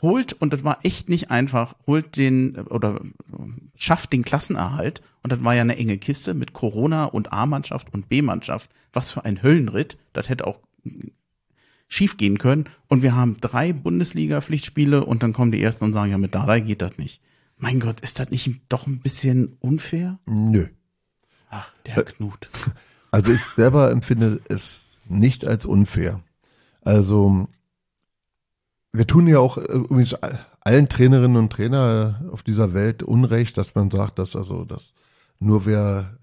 holt, 0.03 0.33
und 0.35 0.53
das 0.53 0.65
war 0.65 0.79
echt 0.85 1.09
nicht 1.09 1.31
einfach, 1.31 1.75
holt 1.87 2.17
den 2.17 2.57
oder 2.57 3.01
schafft 3.77 4.13
den 4.13 4.25
Klassenerhalt. 4.25 5.03
Und 5.23 5.33
das 5.33 5.43
war 5.43 5.55
ja 5.55 5.63
eine 5.63 5.77
enge 5.77 5.99
Kiste 5.99 6.35
mit 6.35 6.53
Corona 6.53 7.07
und 7.07 7.33
A-Mannschaft 7.33 7.93
und 7.93 8.09
B-Mannschaft. 8.09 8.71
Was 8.93 9.11
für 9.11 9.25
ein 9.25 9.43
Höllenritt. 9.43 9.99
Das 10.13 10.29
hätte 10.29 10.47
auch 10.47 10.61
schief 11.89 12.17
gehen 12.17 12.39
können. 12.39 12.67
Und 12.87 13.03
wir 13.03 13.17
haben 13.17 13.39
drei 13.41 13.73
Bundesliga-Pflichtspiele 13.73 15.05
und 15.05 15.23
dann 15.23 15.33
kommen 15.33 15.53
die 15.53 15.63
ersten 15.63 15.85
und 15.85 15.93
sagen, 15.93 16.11
ja, 16.11 16.19
mit 16.19 16.35
Dardai 16.35 16.61
geht 16.61 16.83
das 16.83 16.97
nicht. 16.99 17.21
Mein 17.57 17.81
Gott, 17.81 18.01
ist 18.01 18.21
das 18.21 18.31
nicht 18.31 18.61
doch 18.69 18.87
ein 18.87 19.01
bisschen 19.01 19.57
unfair? 19.61 20.19
Nö. 20.27 20.67
Ach, 21.51 21.73
der 21.87 22.05
Knut. 22.05 22.49
Also 23.11 23.33
ich 23.33 23.43
selber 23.43 23.91
empfinde 23.91 24.43
es 24.51 24.99
nicht 25.09 25.47
als 25.47 25.65
unfair. 25.65 26.21
Also 26.83 27.49
wir 28.93 29.07
tun 29.07 29.27
ja 29.27 29.39
auch 29.39 29.59
übrigens 29.59 30.15
allen 30.61 30.89
Trainerinnen 30.89 31.37
und 31.37 31.53
Trainer 31.53 32.21
auf 32.33 32.43
dieser 32.43 32.73
Welt 32.75 33.03
Unrecht, 33.03 33.57
dass 33.57 33.75
man 33.75 33.91
sagt, 33.91 34.19
dass 34.19 34.37
also 34.37 34.65
dass 34.65 34.93
nur 35.39 35.67
wer 35.67 36.19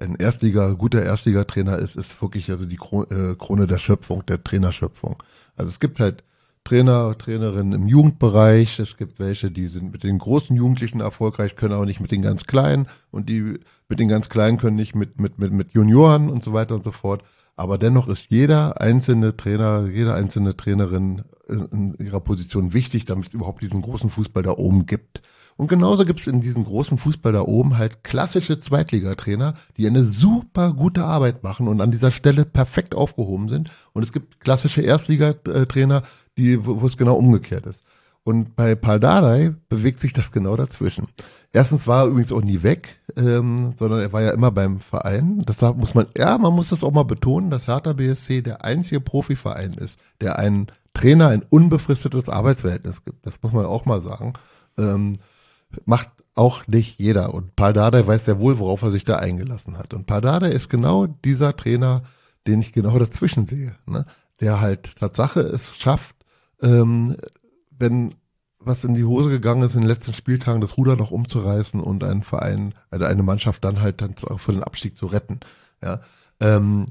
ein 0.00 0.14
Erstliga, 0.14 0.70
guter 0.70 1.02
Erstligatrainer 1.02 1.78
ist, 1.78 1.96
ist 1.96 2.20
wirklich 2.22 2.50
also 2.50 2.66
die 2.66 2.76
äh, 2.76 3.34
Krone 3.36 3.66
der 3.66 3.78
Schöpfung, 3.78 4.24
der 4.26 4.42
Trainerschöpfung. 4.42 5.22
Also 5.56 5.70
es 5.70 5.80
gibt 5.80 5.98
halt 5.98 6.22
Trainer, 6.64 7.16
Trainerinnen 7.16 7.72
im 7.72 7.88
Jugendbereich, 7.88 8.78
es 8.78 8.96
gibt 8.96 9.18
welche, 9.18 9.50
die 9.50 9.68
sind 9.68 9.90
mit 9.90 10.04
den 10.04 10.18
großen 10.18 10.54
Jugendlichen 10.54 11.00
erfolgreich, 11.00 11.56
können 11.56 11.74
auch 11.74 11.84
nicht 11.84 12.00
mit 12.00 12.10
den 12.10 12.22
ganz 12.22 12.46
Kleinen 12.46 12.86
und 13.10 13.28
die 13.28 13.58
mit 13.88 13.98
den 13.98 14.08
ganz 14.08 14.28
Kleinen 14.28 14.58
können 14.58 14.76
nicht 14.76 14.94
mit, 14.94 15.18
mit, 15.18 15.38
mit, 15.38 15.52
mit 15.52 15.72
Junioren 15.72 16.28
und 16.28 16.44
so 16.44 16.52
weiter 16.52 16.74
und 16.74 16.84
so 16.84 16.92
fort. 16.92 17.24
Aber 17.56 17.78
dennoch 17.78 18.06
ist 18.06 18.26
jeder 18.30 18.80
einzelne 18.80 19.36
Trainer, 19.36 19.88
jede 19.88 20.14
einzelne 20.14 20.56
Trainerin 20.56 21.24
in 21.48 21.94
ihrer 21.98 22.20
Position 22.20 22.72
wichtig, 22.72 23.04
damit 23.04 23.28
es 23.28 23.34
überhaupt 23.34 23.62
diesen 23.62 23.82
großen 23.82 24.10
Fußball 24.10 24.42
da 24.42 24.52
oben 24.52 24.86
gibt. 24.86 25.22
Und 25.56 25.66
genauso 25.66 26.04
gibt 26.04 26.20
es 26.20 26.28
in 26.28 26.40
diesem 26.40 26.64
großen 26.64 26.98
Fußball 26.98 27.32
da 27.32 27.42
oben 27.42 27.78
halt 27.78 28.04
klassische 28.04 28.60
Zweitligatrainer, 28.60 29.54
die 29.76 29.88
eine 29.88 30.04
super 30.04 30.72
gute 30.72 31.04
Arbeit 31.04 31.42
machen 31.42 31.66
und 31.66 31.80
an 31.80 31.90
dieser 31.90 32.12
Stelle 32.12 32.44
perfekt 32.44 32.94
aufgehoben 32.94 33.48
sind. 33.48 33.70
Und 33.92 34.04
es 34.04 34.12
gibt 34.12 34.38
klassische 34.38 34.82
Erstligatrainer, 34.82 36.02
die, 36.36 36.64
wo 36.64 36.86
es 36.86 36.96
genau 36.96 37.16
umgekehrt 37.16 37.66
ist. 37.66 37.82
Und 38.22 38.56
bei 38.56 38.74
Paldadei 38.74 39.54
bewegt 39.68 40.00
sich 40.00 40.12
das 40.12 40.30
genau 40.30 40.54
dazwischen. 40.54 41.08
Erstens 41.52 41.86
war 41.86 42.04
er 42.04 42.08
übrigens 42.08 42.30
auch 42.30 42.42
nie 42.42 42.62
weg, 42.62 43.00
ähm, 43.16 43.72
sondern 43.76 44.00
er 44.00 44.12
war 44.12 44.20
ja 44.20 44.30
immer 44.32 44.50
beim 44.50 44.80
Verein. 44.80 45.42
Das 45.46 45.62
muss 45.76 45.94
man, 45.94 46.06
ja, 46.16 46.36
man 46.36 46.52
muss 46.52 46.68
das 46.68 46.84
auch 46.84 46.92
mal 46.92 47.04
betonen, 47.04 47.50
dass 47.50 47.66
Hertha 47.66 47.94
BSC 47.94 48.42
der 48.42 48.64
einzige 48.64 49.00
Profiverein 49.00 49.72
ist, 49.72 49.98
der 50.20 50.38
einen 50.38 50.66
Trainer 50.98 51.28
ein 51.28 51.44
unbefristetes 51.48 52.28
Arbeitsverhältnis 52.28 53.04
gibt. 53.04 53.24
Das 53.24 53.40
muss 53.42 53.52
man 53.52 53.64
auch 53.64 53.86
mal 53.86 54.02
sagen. 54.02 54.34
Ähm, 54.76 55.14
macht 55.84 56.10
auch 56.34 56.66
nicht 56.66 56.98
jeder. 56.98 57.34
Und 57.34 57.56
Paldadei 57.56 58.06
weiß 58.06 58.24
sehr 58.24 58.38
wohl, 58.38 58.58
worauf 58.58 58.82
er 58.82 58.90
sich 58.90 59.04
da 59.04 59.16
eingelassen 59.16 59.78
hat. 59.78 59.94
Und 59.94 60.06
Paldadei 60.06 60.50
ist 60.50 60.68
genau 60.68 61.06
dieser 61.06 61.56
Trainer, 61.56 62.02
den 62.46 62.60
ich 62.60 62.72
genau 62.72 62.98
dazwischen 62.98 63.46
sehe. 63.46 63.76
Ne? 63.86 64.06
Der 64.40 64.60
halt 64.60 64.96
Tatsache 64.96 65.40
es 65.40 65.76
schafft, 65.76 66.16
ähm, 66.62 67.16
wenn 67.70 68.14
was 68.60 68.84
in 68.84 68.94
die 68.94 69.04
Hose 69.04 69.30
gegangen 69.30 69.62
ist 69.62 69.74
in 69.74 69.82
den 69.82 69.88
letzten 69.88 70.12
Spieltagen, 70.12 70.60
das 70.60 70.76
Ruder 70.76 70.96
noch 70.96 71.12
umzureißen 71.12 71.80
und 71.80 72.02
einen 72.02 72.22
Verein, 72.22 72.74
also 72.90 73.04
eine 73.04 73.22
Mannschaft 73.22 73.64
dann 73.64 73.80
halt 73.80 74.00
dann 74.00 74.16
für 74.16 74.52
den 74.52 74.64
Abstieg 74.64 74.96
zu 74.96 75.06
retten. 75.06 75.40
Ja, 75.82 76.00
ähm, 76.40 76.86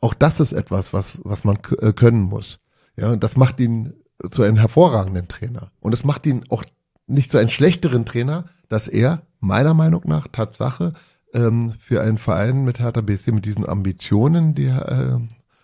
auch 0.00 0.12
das 0.14 0.40
ist 0.40 0.52
etwas, 0.52 0.92
was 0.92 1.20
was 1.22 1.44
man 1.44 1.58
äh, 1.80 1.92
können 1.92 2.22
muss. 2.22 2.58
Ja, 2.98 3.12
und 3.12 3.22
das 3.22 3.36
macht 3.36 3.60
ihn 3.60 3.94
zu 4.30 4.42
einem 4.42 4.56
hervorragenden 4.56 5.28
Trainer. 5.28 5.70
Und 5.80 5.94
es 5.94 6.04
macht 6.04 6.26
ihn 6.26 6.44
auch 6.48 6.64
nicht 7.06 7.30
zu 7.30 7.38
einem 7.38 7.48
schlechteren 7.48 8.04
Trainer, 8.04 8.46
dass 8.68 8.88
er 8.88 9.22
meiner 9.40 9.72
Meinung 9.72 10.02
nach 10.04 10.26
Tatsache 10.26 10.94
ähm, 11.32 11.72
für 11.78 12.02
einen 12.02 12.18
Verein 12.18 12.64
mit 12.64 12.80
Hertha 12.80 13.00
BSC 13.00 13.30
mit 13.30 13.44
diesen 13.44 13.68
Ambitionen, 13.68 14.54
die 14.54 14.66
äh, 14.66 15.18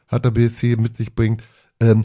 Hertha 0.06 0.30
BSC 0.30 0.76
mit 0.76 0.96
sich 0.96 1.16
bringt, 1.16 1.42
ähm, 1.80 2.02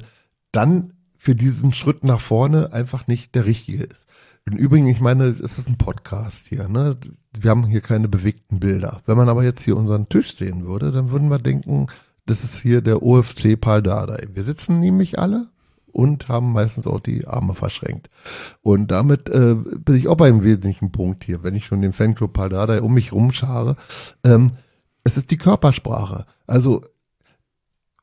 dann 0.52 0.94
für 1.18 1.36
diesen 1.36 1.74
Schritt 1.74 2.04
nach 2.04 2.22
vorne 2.22 2.74
einfach 2.74 3.06
nicht 3.06 3.36
der 3.36 3.46
richtige 3.46 3.84
ist. 3.84 4.08
Im 4.46 4.58
Übrigen, 4.58 4.88
ich 4.88 5.00
meine, 5.00 5.26
es 5.26 5.40
ist 5.40 5.70
ein 5.70 5.78
Podcast 5.78 6.48
hier, 6.48 6.68
ne? 6.70 6.98
Wir 7.38 7.52
haben 7.52 7.68
hier 7.68 7.82
keine 7.82 8.08
bewegten 8.08 8.60
Bilder. 8.60 9.04
Wenn 9.06 9.18
man 9.18 9.30
aber 9.30 9.44
jetzt 9.44 9.62
hier 9.62 9.78
unseren 9.78 10.10
Tisch 10.10 10.36
sehen 10.36 10.66
würde, 10.66 10.92
dann 10.92 11.12
würden 11.12 11.30
wir 11.30 11.38
denken, 11.38 11.86
das 12.30 12.44
ist 12.44 12.58
hier 12.62 12.82
der 12.82 13.02
OFC 13.04 13.60
Pal 13.60 13.82
Dardai. 13.82 14.28
Wir 14.34 14.44
sitzen 14.44 14.80
nämlich 14.80 15.20
alle 15.20 15.48
und 15.92 16.28
haben 16.28 16.52
meistens 16.52 16.88
auch 16.88 17.00
die 17.00 17.28
Arme 17.28 17.56
verschränkt. 17.56 18.10
Und 18.62 18.92
damit 18.92 19.30
äh, 19.30 19.56
bin 19.56 19.96
ich 19.96 20.08
auch 20.08 20.16
bei 20.16 20.28
einem 20.28 20.44
wesentlichen 20.44 20.92
Punkt 20.92 21.24
hier, 21.24 21.44
wenn 21.44 21.56
ich 21.56 21.66
schon 21.66 21.82
den 21.82 21.94
Fanclub 21.94 22.34
Pal 22.34 22.50
Dardai 22.50 22.82
um 22.82 22.94
mich 22.94 23.12
rumschare. 23.12 23.76
Ähm, 24.24 24.52
es 25.04 25.18
ist 25.18 25.32
die 25.32 25.38
Körpersprache. 25.38 26.26
Also 26.46 26.84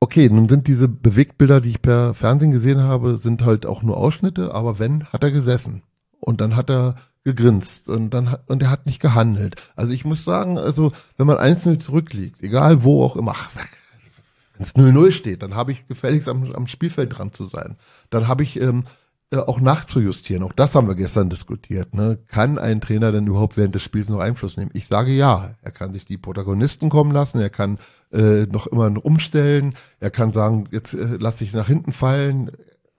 okay, 0.01 0.29
nun 0.29 0.49
sind 0.49 0.67
diese 0.67 0.89
Bewegtbilder, 0.89 1.61
die 1.61 1.71
ich 1.71 1.83
per 1.83 2.15
Fernsehen 2.15 2.51
gesehen 2.51 2.83
habe, 2.83 3.17
sind 3.17 3.45
halt 3.45 3.67
auch 3.67 3.83
nur 3.83 3.97
Ausschnitte, 3.97 4.55
aber 4.55 4.79
wenn, 4.79 5.07
hat 5.07 5.23
er 5.23 5.31
gesessen. 5.31 5.83
Und 6.21 6.41
dann 6.41 6.57
hat 6.57 6.71
er 6.71 6.97
gegrinst 7.25 7.89
und 7.89 8.11
dann 8.11 8.31
hat, 8.31 8.49
und 8.49 8.63
er 8.63 8.71
hat 8.71 8.87
nicht 8.87 9.01
gehandelt. 9.01 9.57
Also 9.75 9.93
ich 9.93 10.05
muss 10.05 10.25
sagen, 10.25 10.59
also 10.59 10.93
wenn 11.17 11.27
man 11.27 11.39
einzeln 11.39 11.81
zurückliegt, 11.81 12.43
egal 12.43 12.85
wo 12.85 13.03
auch 13.03 13.17
immer, 13.17 13.35
wenn 14.57 14.65
es 14.65 14.75
0-0 14.75 15.13
steht, 15.13 15.43
dann 15.43 15.55
habe 15.55 15.73
ich 15.73 15.87
gefälligst 15.87 16.29
am, 16.29 16.53
am 16.53 16.67
Spielfeld 16.67 17.17
dran 17.17 17.33
zu 17.33 17.45
sein. 17.45 17.77
Dann 18.11 18.29
habe 18.29 18.43
ich 18.43 18.61
ähm, 18.61 18.85
äh, 19.33 19.39
auch 19.39 19.61
nachzujustieren. 19.61 20.45
Auch 20.45 20.53
das 20.53 20.77
haben 20.77 20.87
wir 20.87 20.95
gestern 20.95 21.29
diskutiert. 21.29 21.95
Ne? 21.95 22.19
Kann 22.29 22.59
ein 22.59 22.81
Trainer 22.81 23.11
denn 23.11 23.27
überhaupt 23.27 23.57
während 23.57 23.75
des 23.75 23.83
Spiels 23.83 24.09
noch 24.09 24.21
Einfluss 24.21 24.57
nehmen? 24.57 24.71
Ich 24.73 24.87
sage 24.87 25.11
ja. 25.11 25.57
Er 25.63 25.73
kann 25.73 25.93
sich 25.93 26.05
die 26.05 26.17
Protagonisten 26.17 26.91
kommen 26.91 27.11
lassen. 27.11 27.41
Er 27.41 27.51
kann 27.51 27.79
äh, 28.13 28.45
noch 28.47 28.69
immer 28.69 29.05
umstellen. 29.05 29.75
Er 29.99 30.11
kann 30.11 30.33
sagen, 30.33 30.69
jetzt 30.71 30.95
äh, 30.95 31.17
lass 31.19 31.37
dich 31.37 31.53
nach 31.53 31.67
hinten 31.67 31.93
fallen. 31.93 32.53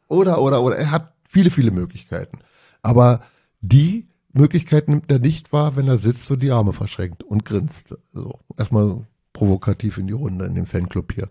Oder, 0.09 0.41
oder, 0.41 0.61
oder. 0.61 0.75
Er 0.75 0.91
hat 0.91 1.13
viele, 1.27 1.49
viele 1.49 1.71
Möglichkeiten. 1.71 2.39
Aber 2.81 3.21
die 3.61 4.09
Möglichkeit 4.33 4.89
nimmt 4.89 5.09
er 5.09 5.19
nicht 5.19 5.53
wahr, 5.53 5.77
wenn 5.77 5.87
er 5.87 5.97
sitzt 5.97 6.29
und 6.29 6.43
die 6.43 6.51
Arme 6.51 6.73
verschränkt 6.73 7.23
und 7.23 7.45
grinst. 7.45 7.97
So, 8.13 8.39
erstmal 8.57 9.07
provokativ 9.37 9.97
in 9.97 10.07
die 10.07 10.13
Runde 10.13 10.45
in 10.45 10.55
dem 10.55 10.65
Fanclub 10.65 11.13
hier. 11.13 11.29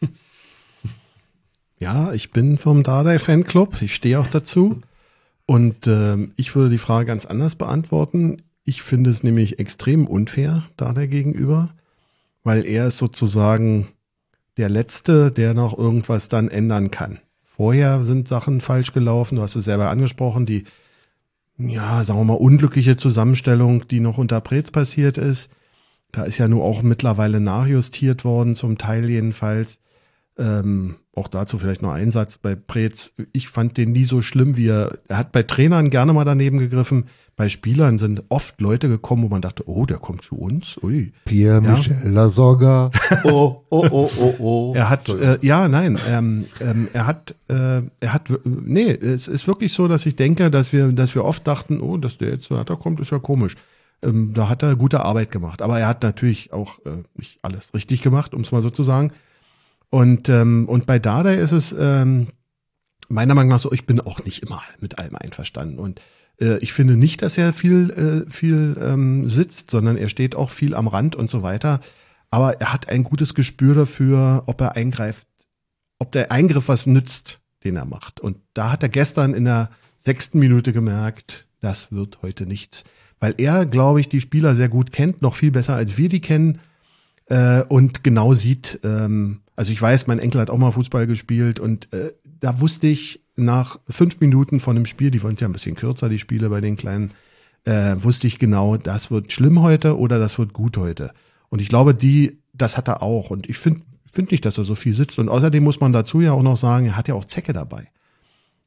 Ja, 1.78 2.14
ich 2.14 2.30
bin 2.30 2.56
vom 2.56 2.82
Dardai 2.82 3.18
Fanclub. 3.18 3.82
Ich 3.82 3.94
stehe 3.94 4.18
auch 4.18 4.28
dazu. 4.28 4.80
Und 5.44 5.86
ähm, 5.86 6.32
ich 6.36 6.54
würde 6.56 6.70
die 6.70 6.78
Frage 6.78 7.04
ganz 7.04 7.26
anders 7.26 7.54
beantworten. 7.54 8.40
Ich 8.64 8.80
finde 8.80 9.10
es 9.10 9.22
nämlich 9.22 9.58
extrem 9.58 10.06
unfair 10.06 10.64
Dardai 10.78 11.06
gegenüber, 11.06 11.74
weil 12.42 12.64
er 12.64 12.86
ist 12.86 12.96
sozusagen 12.96 13.88
der 14.56 14.70
Letzte, 14.70 15.30
der 15.30 15.52
noch 15.52 15.76
irgendwas 15.76 16.30
dann 16.30 16.48
ändern 16.48 16.90
kann. 16.90 17.18
Vorher 17.44 18.02
sind 18.02 18.26
Sachen 18.26 18.62
falsch 18.62 18.92
gelaufen. 18.92 19.36
Du 19.36 19.42
hast 19.42 19.54
es 19.54 19.66
selber 19.66 19.90
angesprochen, 19.90 20.46
die, 20.46 20.64
ja, 21.58 22.04
sagen 22.04 22.18
wir 22.20 22.24
mal, 22.24 22.34
unglückliche 22.34 22.96
Zusammenstellung, 22.96 23.86
die 23.88 24.00
noch 24.00 24.18
unter 24.18 24.40
Prez 24.40 24.70
passiert 24.70 25.18
ist. 25.18 25.50
Da 26.12 26.22
ist 26.22 26.38
ja 26.38 26.48
nur 26.48 26.64
auch 26.64 26.82
mittlerweile 26.82 27.40
nachjustiert 27.40 28.24
worden, 28.24 28.56
zum 28.56 28.78
Teil 28.78 29.08
jedenfalls. 29.08 29.80
Ähm, 30.38 30.96
auch 31.14 31.28
dazu 31.28 31.58
vielleicht 31.58 31.80
noch 31.80 31.92
ein 31.92 32.10
Satz 32.10 32.36
bei 32.36 32.54
Preetz. 32.54 33.14
Ich 33.32 33.48
fand 33.48 33.78
den 33.78 33.92
nie 33.92 34.04
so 34.04 34.20
schlimm, 34.20 34.58
wie 34.58 34.68
er. 34.68 34.98
Er 35.08 35.16
hat 35.16 35.32
bei 35.32 35.42
Trainern 35.42 35.88
gerne 35.88 36.12
mal 36.12 36.24
daneben 36.24 36.58
gegriffen. 36.58 37.06
Bei 37.36 37.48
Spielern 37.48 37.98
sind 37.98 38.24
oft 38.28 38.60
Leute 38.60 38.88
gekommen, 38.88 39.22
wo 39.22 39.28
man 39.28 39.40
dachte, 39.40 39.66
oh, 39.66 39.86
der 39.86 39.96
kommt 39.96 40.22
zu 40.22 40.36
uns. 40.36 40.78
Ui. 40.82 41.12
Pierre 41.24 41.62
ja. 41.62 41.72
Michel 41.72 41.96
Lasogga. 42.04 42.90
Oh, 43.24 43.62
oh, 43.70 43.86
oh, 43.90 44.10
oh, 44.18 44.34
oh. 44.38 44.74
Er 44.74 44.90
hat, 44.90 45.08
äh, 45.08 45.38
ja, 45.42 45.68
nein, 45.68 45.98
ähm, 46.08 46.46
ähm, 46.60 46.88
er 46.92 47.06
hat, 47.06 47.34
äh, 47.48 47.82
er 48.00 48.12
hat, 48.12 48.30
nee, 48.44 48.90
es 48.90 49.26
ist 49.26 49.48
wirklich 49.48 49.72
so, 49.72 49.88
dass 49.88 50.06
ich 50.06 50.16
denke, 50.16 50.50
dass 50.50 50.72
wir, 50.72 50.92
dass 50.92 51.14
wir 51.14 51.24
oft 51.24 51.46
dachten, 51.46 51.80
oh, 51.80 51.96
dass 51.96 52.18
der 52.18 52.30
jetzt 52.30 52.50
da 52.50 52.64
kommt, 52.64 53.00
ist 53.00 53.10
ja 53.10 53.18
komisch. 53.18 53.56
Ähm, 54.06 54.32
da 54.34 54.48
hat 54.48 54.62
er 54.62 54.76
gute 54.76 55.00
Arbeit 55.04 55.30
gemacht. 55.30 55.62
Aber 55.62 55.78
er 55.78 55.88
hat 55.88 56.02
natürlich 56.02 56.52
auch 56.52 56.78
äh, 56.86 57.02
nicht 57.14 57.38
alles 57.42 57.74
richtig 57.74 58.02
gemacht, 58.02 58.34
um 58.34 58.42
es 58.42 58.52
mal 58.52 58.62
so 58.62 58.70
zu 58.70 58.82
sagen. 58.82 59.12
Und, 59.90 60.28
ähm, 60.28 60.68
und 60.68 60.86
bei 60.86 60.98
Dada 60.98 61.32
ist 61.32 61.52
es 61.52 61.74
ähm, 61.76 62.28
meiner 63.08 63.34
Meinung 63.34 63.50
nach 63.50 63.58
so, 63.60 63.72
ich 63.72 63.86
bin 63.86 64.00
auch 64.00 64.24
nicht 64.24 64.42
immer 64.42 64.62
mit 64.80 64.98
allem 64.98 65.16
einverstanden. 65.16 65.78
Und 65.78 66.00
äh, 66.40 66.58
ich 66.58 66.72
finde 66.72 66.96
nicht, 66.96 67.22
dass 67.22 67.38
er 67.38 67.52
viel, 67.52 67.90
äh, 67.90 68.30
viel 68.30 68.76
ähm, 68.80 69.28
sitzt, 69.28 69.70
sondern 69.70 69.96
er 69.96 70.08
steht 70.08 70.34
auch 70.34 70.50
viel 70.50 70.74
am 70.74 70.88
Rand 70.88 71.16
und 71.16 71.30
so 71.30 71.42
weiter. 71.42 71.80
Aber 72.30 72.60
er 72.60 72.72
hat 72.72 72.88
ein 72.88 73.04
gutes 73.04 73.34
Gespür 73.34 73.74
dafür, 73.74 74.44
ob 74.46 74.60
er 74.60 74.76
eingreift, 74.76 75.26
ob 75.98 76.12
der 76.12 76.32
Eingriff 76.32 76.68
was 76.68 76.86
nützt, 76.86 77.40
den 77.64 77.76
er 77.76 77.84
macht. 77.84 78.20
Und 78.20 78.38
da 78.54 78.72
hat 78.72 78.82
er 78.82 78.88
gestern 78.88 79.34
in 79.34 79.44
der 79.44 79.70
sechsten 79.98 80.38
Minute 80.38 80.72
gemerkt, 80.72 81.46
das 81.60 81.92
wird 81.92 82.22
heute 82.22 82.46
nichts. 82.46 82.84
Weil 83.20 83.34
er, 83.38 83.66
glaube 83.66 84.00
ich, 84.00 84.08
die 84.08 84.20
Spieler 84.20 84.54
sehr 84.54 84.68
gut 84.68 84.92
kennt, 84.92 85.22
noch 85.22 85.34
viel 85.34 85.50
besser 85.50 85.74
als 85.74 85.96
wir 85.96 86.08
die 86.08 86.20
kennen 86.20 86.58
äh, 87.26 87.62
und 87.62 88.04
genau 88.04 88.34
sieht, 88.34 88.80
ähm, 88.84 89.40
also 89.56 89.72
ich 89.72 89.80
weiß, 89.80 90.06
mein 90.06 90.18
Enkel 90.18 90.40
hat 90.40 90.50
auch 90.50 90.58
mal 90.58 90.70
Fußball 90.70 91.06
gespielt 91.06 91.58
und 91.58 91.92
äh, 91.92 92.12
da 92.40 92.60
wusste 92.60 92.86
ich 92.86 93.22
nach 93.36 93.78
fünf 93.88 94.20
Minuten 94.20 94.60
von 94.60 94.76
dem 94.76 94.86
Spiel, 94.86 95.10
die 95.10 95.22
waren 95.22 95.36
ja 95.38 95.48
ein 95.48 95.52
bisschen 95.52 95.76
kürzer, 95.76 96.08
die 96.08 96.18
Spiele 96.18 96.50
bei 96.50 96.60
den 96.60 96.76
Kleinen, 96.76 97.12
äh, 97.64 97.96
wusste 97.98 98.26
ich 98.26 98.38
genau, 98.38 98.76
das 98.76 99.10
wird 99.10 99.32
schlimm 99.32 99.62
heute 99.62 99.98
oder 99.98 100.18
das 100.18 100.38
wird 100.38 100.52
gut 100.52 100.76
heute. 100.76 101.12
Und 101.48 101.62
ich 101.62 101.68
glaube, 101.68 101.94
die, 101.94 102.38
das 102.52 102.76
hat 102.76 102.88
er 102.88 103.02
auch. 103.02 103.30
Und 103.30 103.48
ich 103.48 103.58
finde 103.58 103.82
finde 104.16 104.32
nicht, 104.32 104.44
dass 104.44 104.58
er 104.58 104.64
so 104.64 104.74
viel 104.74 104.94
sitzt. 104.94 105.18
Und 105.18 105.28
außerdem 105.28 105.62
muss 105.62 105.78
man 105.78 105.92
dazu 105.92 106.20
ja 106.20 106.32
auch 106.32 106.42
noch 106.42 106.56
sagen, 106.56 106.86
er 106.86 106.96
hat 106.96 107.06
ja 107.06 107.14
auch 107.14 107.26
Zecke 107.26 107.52
dabei. 107.52 107.88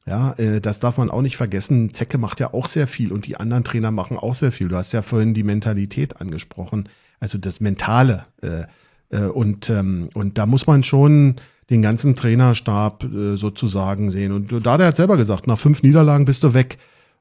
Ja, 0.06 0.32
äh, 0.34 0.60
das 0.60 0.80
darf 0.80 0.96
man 0.96 1.10
auch 1.10 1.22
nicht 1.22 1.36
vergessen. 1.36 1.94
Zecke 1.94 2.18
macht 2.18 2.40
ja 2.40 2.52
auch 2.54 2.68
sehr 2.68 2.86
viel 2.86 3.12
und 3.12 3.26
die 3.26 3.36
anderen 3.36 3.64
Trainer 3.64 3.90
machen 3.90 4.16
auch 4.16 4.34
sehr 4.34 4.52
viel. 4.52 4.68
Du 4.68 4.76
hast 4.76 4.92
ja 4.92 5.02
vorhin 5.02 5.34
die 5.34 5.42
Mentalität 5.42 6.20
angesprochen, 6.20 6.88
also 7.18 7.38
das 7.38 7.60
Mentale. 7.60 8.26
Äh, 8.42 8.64
äh, 9.10 9.26
und, 9.26 9.68
ähm, 9.70 10.08
und 10.14 10.38
da 10.38 10.46
muss 10.46 10.66
man 10.66 10.82
schon 10.82 11.36
den 11.68 11.82
ganzen 11.82 12.16
Trainerstab 12.16 13.04
äh, 13.04 13.36
sozusagen 13.36 14.10
sehen. 14.10 14.32
Und 14.32 14.66
da 14.66 14.76
der 14.76 14.88
hat 14.88 14.96
selber 14.96 15.16
gesagt, 15.16 15.46
nach 15.46 15.58
fünf 15.58 15.82
Niederlagen 15.82 16.24
bist 16.24 16.42
du 16.42 16.54
weg. 16.54 16.78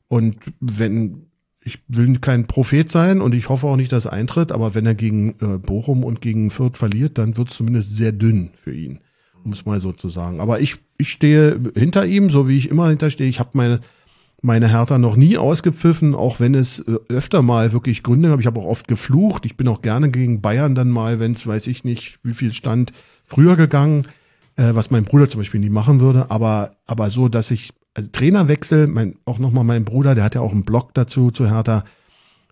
Und 0.08 0.38
wenn, 0.60 1.28
ich 1.64 1.80
will 1.88 2.18
kein 2.20 2.48
Prophet 2.48 2.92
sein 2.92 3.22
und 3.22 3.36
ich 3.36 3.50
hoffe 3.50 3.68
auch 3.68 3.76
nicht, 3.76 3.92
dass 3.92 4.06
er 4.06 4.14
eintritt, 4.14 4.52
aber 4.52 4.74
wenn 4.74 4.88
er 4.88 4.96
gegen 4.96 5.36
äh, 5.40 5.58
Bochum 5.60 6.04
und 6.04 6.22
gegen 6.22 6.50
Fürth 6.50 6.78
verliert, 6.78 7.18
dann 7.18 7.38
wird 7.38 7.52
es 7.52 7.58
zumindest 7.58 7.96
sehr 7.96 8.12
dünn 8.12 8.50
für 8.56 8.74
ihn, 8.74 9.00
es 9.52 9.66
mal 9.66 9.80
so 9.80 9.92
zu 9.92 10.10
sagen. 10.10 10.40
Aber 10.40 10.60
ich, 10.60 10.76
ich 10.98 11.10
stehe 11.10 11.60
hinter 11.76 12.06
ihm, 12.06 12.30
so 12.30 12.48
wie 12.48 12.58
ich 12.58 12.70
immer 12.70 12.90
hinterstehe. 12.90 13.28
Ich 13.28 13.40
habe 13.40 13.52
meine 13.54 13.80
meine 14.42 14.70
Hertha 14.70 14.98
noch 14.98 15.16
nie 15.16 15.38
ausgepfiffen, 15.38 16.16
auch 16.16 16.40
wenn 16.40 16.56
es 16.56 16.80
äh, 16.80 16.98
öfter 17.10 17.42
mal 17.42 17.74
wirklich 17.74 18.04
Gründe 18.04 18.30
gab. 18.30 18.40
Ich 18.40 18.46
habe 18.46 18.60
auch 18.60 18.66
oft 18.66 18.88
geflucht. 18.88 19.46
Ich 19.46 19.58
bin 19.58 19.68
auch 19.68 19.82
gerne 19.82 20.10
gegen 20.10 20.42
Bayern 20.42 20.76
dann 20.76 20.90
mal, 20.90 21.20
wenn 21.20 21.34
es, 21.34 21.46
weiß 21.46 21.68
ich 21.68 21.84
nicht, 21.84 22.20
wie 22.24 22.34
viel 22.34 22.54
stand, 22.54 22.94
früher 23.26 23.56
gegangen, 23.56 24.08
äh, 24.56 24.74
was 24.74 24.92
mein 24.92 25.04
Bruder 25.04 25.30
zum 25.30 25.42
Beispiel 25.42 25.60
nie 25.60 25.70
machen 25.70 26.00
würde. 26.00 26.32
Aber, 26.32 26.78
aber 26.86 27.10
so, 27.10 27.28
dass 27.28 27.52
ich 27.52 27.72
also 27.94 28.10
Trainerwechsel, 28.12 28.88
mein, 28.88 29.16
auch 29.26 29.40
nochmal 29.40 29.64
mein 29.64 29.84
Bruder, 29.84 30.16
der 30.16 30.24
hat 30.24 30.36
ja 30.36 30.42
auch 30.42 30.54
einen 30.54 30.64
Blog 30.64 30.94
dazu 30.94 31.32
zu 31.32 31.50
Hertha, 31.50 31.84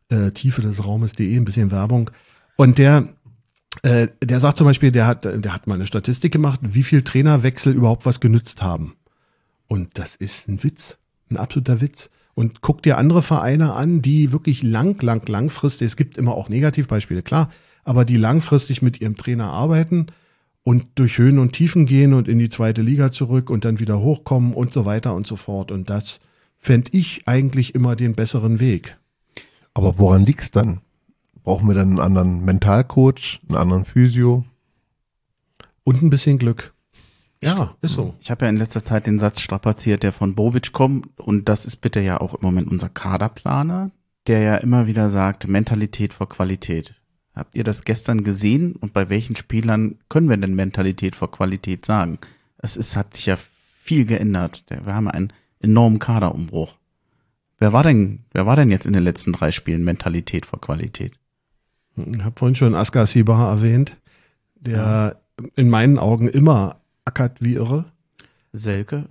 äh, 0.09 0.31
Tiefe 0.31 0.61
des 0.61 0.83
Raumes.de, 0.83 1.35
ein 1.35 1.45
bisschen 1.45 1.71
Werbung. 1.71 2.11
Und 2.57 2.79
der, 2.79 3.07
äh, 3.83 4.07
der 4.23 4.39
sagt 4.39 4.57
zum 4.57 4.65
Beispiel, 4.65 4.91
der 4.91 5.07
hat, 5.07 5.25
der 5.25 5.53
hat 5.53 5.67
mal 5.67 5.75
eine 5.75 5.87
Statistik 5.87 6.31
gemacht, 6.31 6.59
wie 6.63 6.83
viel 6.83 7.03
Trainerwechsel 7.03 7.73
überhaupt 7.73 8.05
was 8.05 8.19
genützt 8.19 8.61
haben. 8.61 8.95
Und 9.67 9.97
das 9.99 10.15
ist 10.15 10.47
ein 10.47 10.63
Witz, 10.63 10.97
ein 11.29 11.37
absoluter 11.37 11.81
Witz. 11.81 12.09
Und 12.33 12.61
guck 12.61 12.83
dir 12.83 12.97
andere 12.97 13.23
Vereine 13.23 13.73
an, 13.73 14.01
die 14.01 14.31
wirklich 14.31 14.61
lang, 14.63 15.01
lang, 15.01 15.27
langfristig, 15.27 15.87
es 15.87 15.95
gibt 15.95 16.17
immer 16.17 16.35
auch 16.35 16.49
Negativbeispiele, 16.49 17.23
klar, 17.23 17.49
aber 17.83 18.05
die 18.05 18.17
langfristig 18.17 18.81
mit 18.81 19.01
ihrem 19.01 19.17
Trainer 19.17 19.51
arbeiten 19.51 20.07
und 20.63 20.85
durch 20.95 21.17
Höhen 21.17 21.39
und 21.39 21.53
Tiefen 21.53 21.85
gehen 21.85 22.13
und 22.13 22.27
in 22.27 22.37
die 22.37 22.49
zweite 22.49 22.81
Liga 22.81 23.11
zurück 23.11 23.49
und 23.49 23.65
dann 23.65 23.79
wieder 23.79 23.99
hochkommen 23.99 24.53
und 24.53 24.73
so 24.73 24.85
weiter 24.85 25.15
und 25.15 25.25
so 25.25 25.35
fort. 25.35 25.71
Und 25.71 25.89
das 25.89 26.19
fände 26.59 26.91
ich 26.93 27.23
eigentlich 27.25 27.73
immer 27.73 27.95
den 27.95 28.15
besseren 28.15 28.59
Weg. 28.59 28.97
Aber 29.73 29.97
woran 29.97 30.23
liegt's 30.23 30.51
dann? 30.51 30.81
Brauchen 31.47 31.69
wir 31.69 31.75
dann 31.75 31.91
einen 31.91 31.99
anderen 32.01 32.43
Mentalcoach, 32.43 33.39
einen 33.47 33.57
anderen 33.57 33.85
Physio? 33.85 34.43
Und 35.85 36.01
ein 36.03 36.09
bisschen 36.09 36.39
Glück. 36.39 36.73
Ja, 37.41 37.73
ist 37.81 37.93
so. 37.93 38.15
Ich 38.19 38.29
habe 38.29 38.43
ja 38.43 38.49
in 38.49 38.57
letzter 38.57 38.83
Zeit 38.83 39.07
den 39.07 39.17
Satz 39.17 39.39
strapaziert, 39.39 40.03
der 40.03 40.11
von 40.11 40.35
Bobic 40.35 40.73
kommt. 40.73 41.07
Und 41.17 41.47
das 41.47 41.65
ist 41.65 41.77
bitte 41.77 42.01
ja 42.01 42.19
auch 42.19 42.33
im 42.33 42.41
Moment 42.41 42.69
unser 42.69 42.89
Kaderplaner, 42.89 43.91
der 44.27 44.41
ja 44.41 44.55
immer 44.57 44.87
wieder 44.87 45.07
sagt, 45.07 45.47
Mentalität 45.47 46.13
vor 46.13 46.27
Qualität. 46.27 46.95
Habt 47.33 47.55
ihr 47.55 47.63
das 47.63 47.85
gestern 47.85 48.25
gesehen? 48.25 48.75
Und 48.75 48.91
bei 48.91 49.07
welchen 49.07 49.37
Spielern 49.37 49.99
können 50.09 50.27
wir 50.27 50.35
denn 50.35 50.53
Mentalität 50.53 51.15
vor 51.15 51.31
Qualität 51.31 51.85
sagen? 51.85 52.19
Es 52.57 52.75
ist, 52.75 52.97
hat 52.97 53.15
sich 53.15 53.27
ja 53.27 53.37
viel 53.81 54.03
geändert. 54.03 54.65
Wir 54.67 54.93
haben 54.93 55.07
einen 55.07 55.31
enormen 55.61 55.99
Kaderumbruch. 55.99 56.75
Wer 57.57 57.71
war 57.71 57.83
denn, 57.83 58.25
wer 58.33 58.45
war 58.45 58.57
denn 58.57 58.69
jetzt 58.69 58.85
in 58.85 58.91
den 58.91 59.03
letzten 59.03 59.31
drei 59.31 59.51
Spielen 59.51 59.85
Mentalität 59.85 60.45
vor 60.45 60.59
Qualität? 60.59 61.13
Ich 61.97 62.23
habe 62.23 62.37
vorhin 62.37 62.55
schon 62.55 62.75
Askar 62.75 63.05
Sibar 63.05 63.49
erwähnt, 63.49 63.97
der 64.55 64.77
ja. 65.39 65.45
in 65.55 65.69
meinen 65.69 65.97
Augen 65.97 66.27
immer 66.27 66.77
ackert 67.05 67.41
wie 67.41 67.55
irre. 67.55 67.85
Selke? 68.53 69.09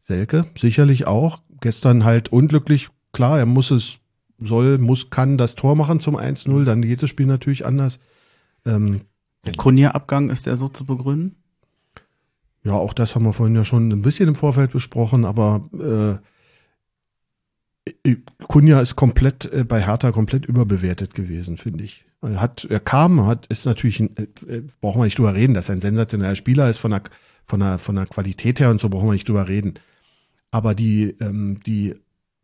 Selke, 0.00 0.46
sicherlich 0.56 1.06
auch. 1.06 1.40
Gestern 1.60 2.04
halt 2.04 2.30
unglücklich. 2.30 2.88
Klar, 3.12 3.38
er 3.38 3.46
muss 3.46 3.70
es 3.70 4.00
soll, 4.40 4.78
muss, 4.78 5.10
kann 5.10 5.38
das 5.38 5.54
Tor 5.54 5.76
machen 5.76 6.00
zum 6.00 6.16
1-0, 6.16 6.64
dann 6.64 6.82
geht 6.82 7.02
das 7.02 7.10
Spiel 7.10 7.26
natürlich 7.26 7.66
anders. 7.66 8.00
Ähm, 8.64 9.02
der 9.44 9.54
Kunja-Abgang 9.54 10.30
ist 10.30 10.46
der 10.46 10.56
so 10.56 10.68
zu 10.68 10.84
begründen? 10.84 11.36
Ja, 12.62 12.72
auch 12.72 12.92
das 12.92 13.14
haben 13.14 13.24
wir 13.24 13.32
vorhin 13.32 13.56
ja 13.56 13.64
schon 13.64 13.90
ein 13.90 14.02
bisschen 14.02 14.28
im 14.28 14.34
Vorfeld 14.34 14.72
besprochen, 14.72 15.24
aber 15.24 16.20
äh, 18.04 18.16
Kunja 18.48 18.80
ist 18.80 18.96
komplett 18.96 19.50
äh, 19.52 19.64
bei 19.64 19.86
Hertha 19.86 20.12
komplett 20.12 20.44
überbewertet 20.44 21.14
gewesen, 21.14 21.56
finde 21.56 21.84
ich. 21.84 22.04
Er 22.22 22.40
hat, 22.40 22.66
er 22.68 22.80
kam, 22.80 23.26
hat, 23.26 23.46
ist 23.46 23.64
natürlich, 23.64 24.00
ein, 24.00 24.16
äh, 24.16 24.62
brauchen 24.80 25.00
wir 25.00 25.04
nicht 25.04 25.18
drüber 25.18 25.34
reden, 25.34 25.54
dass 25.54 25.68
er 25.68 25.76
ein 25.76 25.80
sensationeller 25.80 26.36
Spieler 26.36 26.68
ist 26.68 26.78
von 26.78 26.90
der, 26.90 27.02
von 27.46 27.60
der, 27.60 27.78
von 27.78 27.96
der 27.96 28.06
Qualität 28.06 28.60
her 28.60 28.70
und 28.70 28.80
so 28.80 28.88
brauchen 28.88 29.08
wir 29.08 29.12
nicht 29.12 29.28
drüber 29.28 29.48
reden. 29.48 29.74
Aber 30.50 30.74
die, 30.74 31.16
ähm, 31.20 31.60
die, 31.64 31.94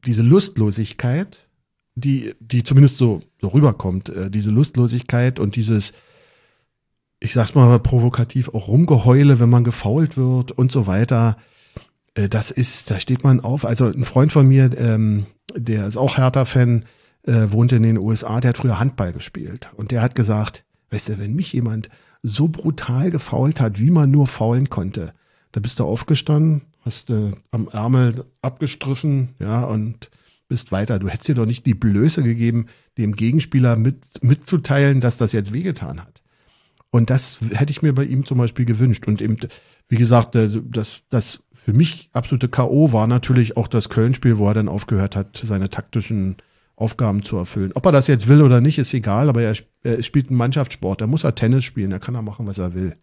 diese 0.06 0.22
Lustlosigkeit, 0.22 1.48
die, 1.94 2.34
die 2.40 2.62
zumindest 2.62 2.98
so, 2.98 3.20
so 3.40 3.48
rüberkommt, 3.48 4.08
äh, 4.08 4.30
diese 4.30 4.50
Lustlosigkeit 4.50 5.38
und 5.38 5.56
dieses, 5.56 5.92
ich 7.20 7.32
sag's 7.32 7.54
mal 7.54 7.78
provokativ, 7.80 8.50
auch 8.50 8.68
Rumgeheule, 8.68 9.40
wenn 9.40 9.50
man 9.50 9.64
gefault 9.64 10.16
wird 10.16 10.52
und 10.52 10.72
so 10.72 10.86
weiter. 10.86 11.36
Äh, 12.14 12.28
das 12.28 12.50
ist, 12.50 12.90
da 12.90 13.00
steht 13.00 13.24
man 13.24 13.40
auf. 13.40 13.64
Also 13.64 13.86
ein 13.86 14.04
Freund 14.04 14.32
von 14.32 14.46
mir, 14.46 14.70
ähm, 14.78 15.26
der 15.54 15.86
ist 15.86 15.96
auch 15.96 16.18
Hertha-Fan, 16.18 16.84
äh, 17.26 17.50
wohnt 17.50 17.72
in 17.72 17.82
den 17.82 17.98
USA, 17.98 18.40
der 18.40 18.50
hat 18.50 18.58
früher 18.58 18.78
Handball 18.78 19.12
gespielt. 19.12 19.70
Und 19.76 19.90
der 19.90 20.02
hat 20.02 20.14
gesagt, 20.14 20.64
weißt 20.90 21.10
du, 21.10 21.18
wenn 21.18 21.34
mich 21.34 21.52
jemand 21.52 21.88
so 22.22 22.48
brutal 22.48 23.10
gefault 23.10 23.60
hat, 23.60 23.78
wie 23.80 23.90
man 23.90 24.10
nur 24.10 24.26
faulen 24.26 24.70
konnte, 24.70 25.12
da 25.52 25.60
bist 25.60 25.80
du 25.80 25.84
aufgestanden, 25.84 26.62
hast 26.80 27.10
du 27.10 27.36
am 27.50 27.68
Ärmel 27.68 28.24
abgestriffen, 28.42 29.34
ja, 29.38 29.64
und 29.64 30.10
bist 30.48 30.70
weiter. 30.70 30.98
Du 30.98 31.08
hättest 31.08 31.28
dir 31.28 31.34
doch 31.34 31.46
nicht 31.46 31.66
die 31.66 31.74
Blöße 31.74 32.22
gegeben, 32.22 32.66
dem 32.98 33.16
Gegenspieler 33.16 33.76
mit, 33.76 34.22
mitzuteilen, 34.22 35.00
dass 35.00 35.16
das 35.16 35.32
jetzt 35.32 35.52
wehgetan 35.52 36.00
hat. 36.00 36.22
Und 36.90 37.10
das 37.10 37.38
hätte 37.52 37.72
ich 37.72 37.82
mir 37.82 37.94
bei 37.94 38.04
ihm 38.04 38.24
zum 38.24 38.38
Beispiel 38.38 38.64
gewünscht. 38.64 39.06
Und 39.08 39.20
eben, 39.20 39.36
wie 39.88 39.96
gesagt, 39.96 40.36
äh, 40.36 40.48
das, 40.64 41.02
das 41.10 41.42
für 41.52 41.72
mich 41.72 42.10
absolute 42.12 42.48
K.O. 42.48 42.92
war 42.92 43.06
natürlich 43.06 43.56
auch 43.56 43.66
das 43.66 43.88
Köln-Spiel, 43.88 44.38
wo 44.38 44.46
er 44.48 44.54
dann 44.54 44.68
aufgehört 44.68 45.16
hat, 45.16 45.42
seine 45.44 45.68
taktischen 45.68 46.36
Aufgaben 46.76 47.22
zu 47.22 47.36
erfüllen. 47.36 47.72
Ob 47.74 47.86
er 47.86 47.92
das 47.92 48.06
jetzt 48.06 48.28
will 48.28 48.42
oder 48.42 48.60
nicht, 48.60 48.78
ist 48.78 48.92
egal, 48.92 49.30
aber 49.30 49.42
er, 49.42 49.54
er 49.82 50.02
spielt 50.02 50.28
einen 50.28 50.36
Mannschaftssport. 50.36 51.00
Da 51.00 51.06
muss 51.06 51.24
er 51.24 51.34
Tennis 51.34 51.64
spielen, 51.64 51.90
da 51.90 51.98
kann 51.98 52.14
er 52.14 52.22
machen, 52.22 52.46
was 52.46 52.58
er 52.58 52.74
will. 52.74 52.96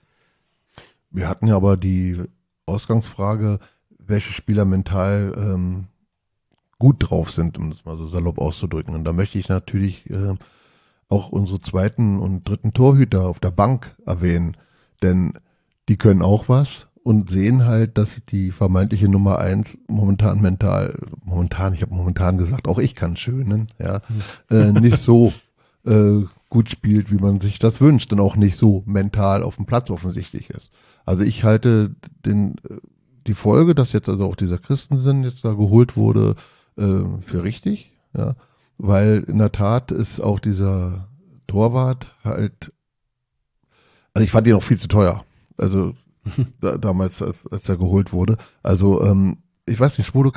Wir 1.10 1.28
hatten 1.28 1.48
ja 1.48 1.56
aber 1.56 1.76
die 1.76 2.22
Ausgangsfrage, 2.68 3.60
welche 3.98 4.32
Spieler 4.32 4.66
mental 4.66 5.34
ähm, 5.36 5.88
gut 6.78 6.98
drauf 7.00 7.32
sind, 7.32 7.58
um 7.58 7.72
das 7.72 7.86
mal 7.86 7.98
so 7.98 8.08
salopp 8.08 8.40
auszudrücken. 8.40 8.94
Und 8.94 9.06
da 9.06 9.14
möchte 9.14 9.40
ich 9.40 9.50
natürlich 9.50 10.10
äh, 10.10 10.36
auch 11.10 11.30
unsere 11.30 11.60
zweiten 11.60 12.20
und 12.20 12.48
dritten 12.48 12.74
Torhüter 12.74 13.26
auf 13.26 13.40
der 13.40 13.52
Bank 13.52 13.96
erwähnen, 14.06 14.58
denn 15.02 15.34
die 15.90 15.98
können 15.98 16.22
auch 16.22 16.50
was 16.50 16.88
und 17.04 17.30
sehen 17.30 17.66
halt, 17.66 17.98
dass 17.98 18.26
die 18.26 18.52
vermeintliche 18.52 19.10
Nummer 19.10 19.40
eins 19.40 19.78
momentan 19.88 20.42
mental, 20.42 20.98
momentan, 21.24 21.74
ich 21.74 21.82
habe 21.82 21.94
momentan 21.94 22.38
gesagt, 22.38 22.68
auch 22.68 22.80
ich 22.80 22.96
kann 22.96 23.18
schönen, 23.18 23.68
ja, 23.78 24.02
äh, 24.50 24.72
nicht 24.80 25.02
so 25.02 25.34
äh, 25.86 26.22
gut 26.50 26.70
spielt, 26.70 27.12
wie 27.12 27.18
man 27.18 27.40
sich 27.40 27.60
das 27.60 27.82
wünscht 27.82 28.14
und 28.14 28.22
auch 28.22 28.38
nicht 28.38 28.56
so 28.56 28.84
mental 28.86 29.44
auf 29.44 29.58
dem 29.58 29.66
Platz 29.66 29.90
offensichtlich 29.90 30.50
ist. 30.50 30.72
Also 31.06 31.24
ich 31.24 31.44
halte 31.44 31.94
den, 32.26 32.56
äh, 32.70 32.78
die 33.28 33.34
Folge, 33.34 33.76
dass 33.76 33.92
jetzt 33.92 34.08
also 34.08 34.26
auch 34.26 34.36
dieser 34.36 34.58
Christensen 34.58 35.24
jetzt 35.24 35.44
da 35.44 35.54
geholt 35.54 35.98
wurde, 35.98 36.36
äh, 36.78 37.04
für 37.26 37.44
richtig, 37.44 37.92
ja, 38.18 38.36
weil 38.78 39.26
in 39.28 39.40
der 39.40 39.52
Tat 39.52 39.92
ist 39.92 40.22
auch 40.22 40.40
dieser 40.40 41.10
Torwart 41.48 42.16
halt, 42.24 42.72
also 44.14 44.24
ich 44.24 44.32
fand 44.32 44.48
ihn 44.48 44.56
auch 44.56 44.64
viel 44.64 44.80
zu 44.80 44.88
teuer, 44.88 45.26
also 45.58 45.96
da, 46.62 46.78
damals, 46.78 47.22
als, 47.22 47.48
als 47.48 47.68
er 47.70 47.78
geholt 47.78 48.14
wurde. 48.14 48.38
Also 48.62 49.04
ähm, 49.04 49.38
ich 49.66 49.80
weiß 49.80 49.98
nicht, 49.98 50.08
Schwudo 50.08 50.32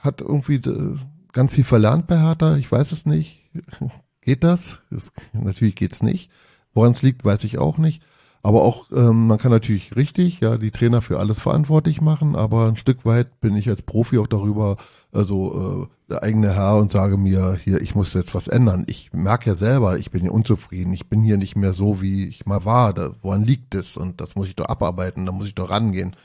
hat 0.00 0.20
irgendwie 0.20 0.56
äh, 0.56 0.96
ganz 1.32 1.54
viel 1.54 1.64
verlernt 1.64 2.06
bei 2.06 2.18
Hertha, 2.18 2.56
ich 2.56 2.70
weiß 2.70 2.92
es 2.92 3.06
nicht. 3.06 3.50
Geht 4.22 4.44
das? 4.44 4.80
das 4.90 5.12
natürlich 5.32 5.76
geht's 5.76 6.02
nicht. 6.02 6.30
Woran 6.72 6.92
es 6.92 7.02
liegt, 7.02 7.24
weiß 7.24 7.44
ich 7.44 7.58
auch 7.58 7.78
nicht. 7.78 8.02
Aber 8.42 8.62
auch, 8.62 8.90
ähm, 8.90 9.26
man 9.26 9.36
kann 9.36 9.50
natürlich 9.50 9.96
richtig, 9.96 10.40
ja, 10.40 10.56
die 10.56 10.70
Trainer 10.70 11.02
für 11.02 11.18
alles 11.18 11.40
verantwortlich 11.40 12.00
machen, 12.00 12.36
aber 12.36 12.68
ein 12.68 12.76
Stück 12.76 13.04
weit 13.04 13.40
bin 13.40 13.54
ich 13.54 13.68
als 13.68 13.82
Profi 13.82 14.16
auch 14.16 14.26
darüber, 14.26 14.78
also 15.12 15.88
äh, 15.90 16.10
der 16.10 16.22
eigene 16.22 16.54
Herr 16.54 16.76
und 16.76 16.90
sage 16.90 17.18
mir, 17.18 17.58
hier, 17.62 17.82
ich 17.82 17.94
muss 17.94 18.14
jetzt 18.14 18.34
was 18.34 18.48
ändern. 18.48 18.84
Ich 18.86 19.12
merke 19.12 19.50
ja 19.50 19.56
selber, 19.56 19.98
ich 19.98 20.10
bin 20.10 20.22
hier 20.22 20.32
unzufrieden, 20.32 20.94
ich 20.94 21.08
bin 21.08 21.22
hier 21.22 21.36
nicht 21.36 21.54
mehr 21.54 21.74
so, 21.74 22.00
wie 22.00 22.24
ich 22.24 22.46
mal 22.46 22.64
war. 22.64 22.94
Da, 22.94 23.12
woran 23.20 23.44
liegt 23.44 23.74
es? 23.74 23.98
Und 23.98 24.22
das 24.22 24.36
muss 24.36 24.48
ich 24.48 24.56
doch 24.56 24.66
abarbeiten, 24.66 25.26
da 25.26 25.32
muss 25.32 25.46
ich 25.46 25.54
doch 25.54 25.68
rangehen. 25.68 26.16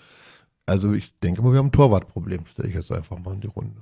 Also 0.65 0.93
ich 0.93 1.19
denke 1.19 1.41
mal, 1.41 1.51
wir 1.51 1.59
haben 1.59 1.67
ein 1.67 1.73
Torwartproblem, 1.73 2.45
stelle 2.47 2.69
ich 2.69 2.75
jetzt 2.75 2.91
einfach 2.91 3.19
mal 3.19 3.33
in 3.33 3.41
die 3.41 3.47
Runde. 3.47 3.81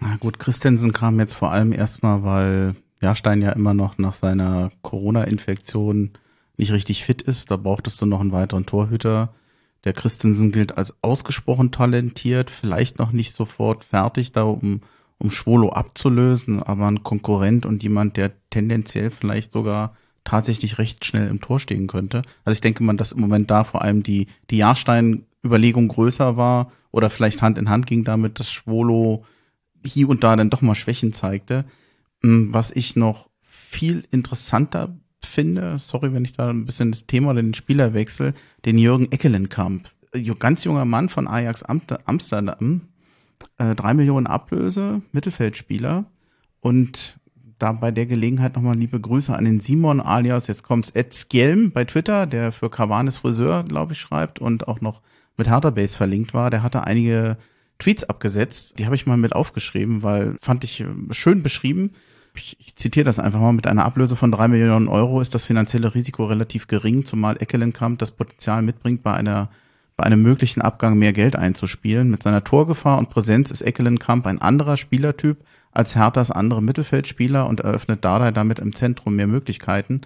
Na 0.00 0.16
gut, 0.16 0.38
Christensen 0.38 0.92
kam 0.92 1.18
jetzt 1.18 1.34
vor 1.34 1.50
allem 1.50 1.72
erstmal, 1.72 2.22
weil 2.22 2.76
Jahrstein 3.02 3.42
ja 3.42 3.50
immer 3.52 3.74
noch 3.74 3.98
nach 3.98 4.14
seiner 4.14 4.70
Corona-Infektion 4.82 6.12
nicht 6.60 6.72
richtig 6.72 7.04
fit 7.04 7.22
ist. 7.22 7.50
Da 7.50 7.56
brauchtest 7.56 8.00
du 8.00 8.06
noch 8.06 8.20
einen 8.20 8.32
weiteren 8.32 8.66
Torhüter. 8.66 9.34
Der 9.84 9.92
Christensen 9.92 10.52
gilt 10.52 10.76
als 10.76 10.94
ausgesprochen 11.02 11.72
talentiert, 11.72 12.50
vielleicht 12.50 12.98
noch 12.98 13.12
nicht 13.12 13.34
sofort 13.34 13.82
fertig, 13.82 14.32
da 14.32 14.42
um, 14.42 14.82
um 15.18 15.30
Schwolo 15.30 15.70
abzulösen, 15.70 16.62
aber 16.62 16.86
ein 16.86 17.02
Konkurrent 17.02 17.64
und 17.66 17.82
jemand, 17.82 18.16
der 18.16 18.32
tendenziell 18.50 19.10
vielleicht 19.10 19.52
sogar 19.52 19.96
tatsächlich 20.22 20.78
recht 20.78 21.04
schnell 21.06 21.28
im 21.28 21.40
Tor 21.40 21.58
stehen 21.58 21.86
könnte. 21.86 22.22
Also 22.44 22.54
ich 22.54 22.60
denke 22.60 22.82
mal, 22.82 22.96
dass 22.96 23.12
im 23.12 23.20
Moment 23.20 23.50
da 23.50 23.64
vor 23.64 23.80
allem 23.80 24.02
die, 24.02 24.26
die 24.50 24.58
Jahrstein-Überlegung 24.58 25.88
größer 25.88 26.36
war 26.36 26.70
oder 26.92 27.08
vielleicht 27.08 27.40
Hand 27.40 27.56
in 27.56 27.70
Hand 27.70 27.86
ging 27.86 28.04
damit, 28.04 28.38
dass 28.38 28.52
Schwolo 28.52 29.24
hier 29.84 30.10
und 30.10 30.22
da 30.22 30.36
dann 30.36 30.50
doch 30.50 30.60
mal 30.60 30.74
Schwächen 30.74 31.14
zeigte. 31.14 31.64
Hm, 32.22 32.52
was 32.52 32.70
ich 32.70 32.96
noch 32.96 33.30
viel 33.70 34.06
interessanter 34.10 34.94
finde, 35.28 35.78
sorry, 35.78 36.12
wenn 36.12 36.24
ich 36.24 36.32
da 36.32 36.50
ein 36.50 36.64
bisschen 36.64 36.92
das 36.92 37.06
Thema 37.06 37.30
oder 37.30 37.42
den 37.42 37.54
Spieler 37.54 37.94
wechsle, 37.94 38.34
den 38.64 38.78
Jürgen 38.78 39.10
Eckelenkamp. 39.10 39.90
Ganz 40.38 40.64
junger 40.64 40.84
Mann 40.84 41.08
von 41.08 41.28
Ajax 41.28 41.62
Amsterdam, 41.62 42.82
äh, 43.58 43.74
drei 43.74 43.94
Millionen 43.94 44.26
Ablöse, 44.26 45.02
Mittelfeldspieler 45.12 46.04
und 46.60 47.18
da 47.58 47.72
bei 47.72 47.90
der 47.90 48.06
Gelegenheit 48.06 48.56
nochmal 48.56 48.76
liebe 48.76 48.98
Grüße 48.98 49.36
an 49.36 49.44
den 49.44 49.60
Simon 49.60 50.00
alias, 50.00 50.46
jetzt 50.46 50.62
kommt's 50.62 50.90
Ed 50.90 51.14
Skjelm 51.14 51.70
bei 51.70 51.84
Twitter, 51.84 52.26
der 52.26 52.52
für 52.52 52.70
Cavanes 52.70 53.18
Friseur, 53.18 53.64
glaube 53.64 53.92
ich, 53.92 54.00
schreibt 54.00 54.38
und 54.38 54.66
auch 54.66 54.80
noch 54.80 55.02
mit 55.36 55.48
Hertha 55.48 55.70
Base 55.70 55.96
verlinkt 55.96 56.34
war, 56.34 56.50
der 56.50 56.62
hatte 56.62 56.84
einige 56.84 57.36
Tweets 57.78 58.04
abgesetzt. 58.04 58.78
Die 58.78 58.84
habe 58.84 58.94
ich 58.94 59.06
mal 59.06 59.16
mit 59.16 59.34
aufgeschrieben, 59.34 60.02
weil 60.02 60.36
fand 60.40 60.64
ich 60.64 60.80
äh, 60.80 60.86
schön 61.10 61.42
beschrieben. 61.42 61.92
Ich, 62.34 62.56
zitiere 62.76 63.04
das 63.04 63.18
einfach 63.18 63.40
mal. 63.40 63.52
Mit 63.52 63.66
einer 63.66 63.84
Ablöse 63.84 64.16
von 64.16 64.32
drei 64.32 64.48
Millionen 64.48 64.88
Euro 64.88 65.20
ist 65.20 65.34
das 65.34 65.44
finanzielle 65.44 65.94
Risiko 65.94 66.24
relativ 66.24 66.66
gering, 66.66 67.04
zumal 67.04 67.36
Eckelenkamp 67.40 67.98
das 67.98 68.10
Potenzial 68.10 68.62
mitbringt, 68.62 69.02
bei 69.02 69.12
einer 69.12 69.50
bei 70.00 70.06
einem 70.06 70.22
möglichen 70.22 70.62
Abgang 70.62 70.96
mehr 70.96 71.12
Geld 71.12 71.36
einzuspielen. 71.36 72.08
Mit 72.08 72.22
seiner 72.22 72.42
Torgefahr 72.42 72.96
und 72.96 73.10
Präsenz 73.10 73.50
ist 73.50 73.60
Eckelenkamp 73.60 74.26
ein 74.26 74.40
anderer 74.40 74.78
Spielertyp 74.78 75.44
als 75.72 75.94
Herthas 75.94 76.30
andere 76.30 76.62
Mittelfeldspieler 76.62 77.46
und 77.46 77.60
eröffnet 77.60 78.02
Dardai 78.02 78.32
damit 78.32 78.60
im 78.60 78.74
Zentrum 78.74 79.16
mehr 79.16 79.26
Möglichkeiten. 79.26 80.00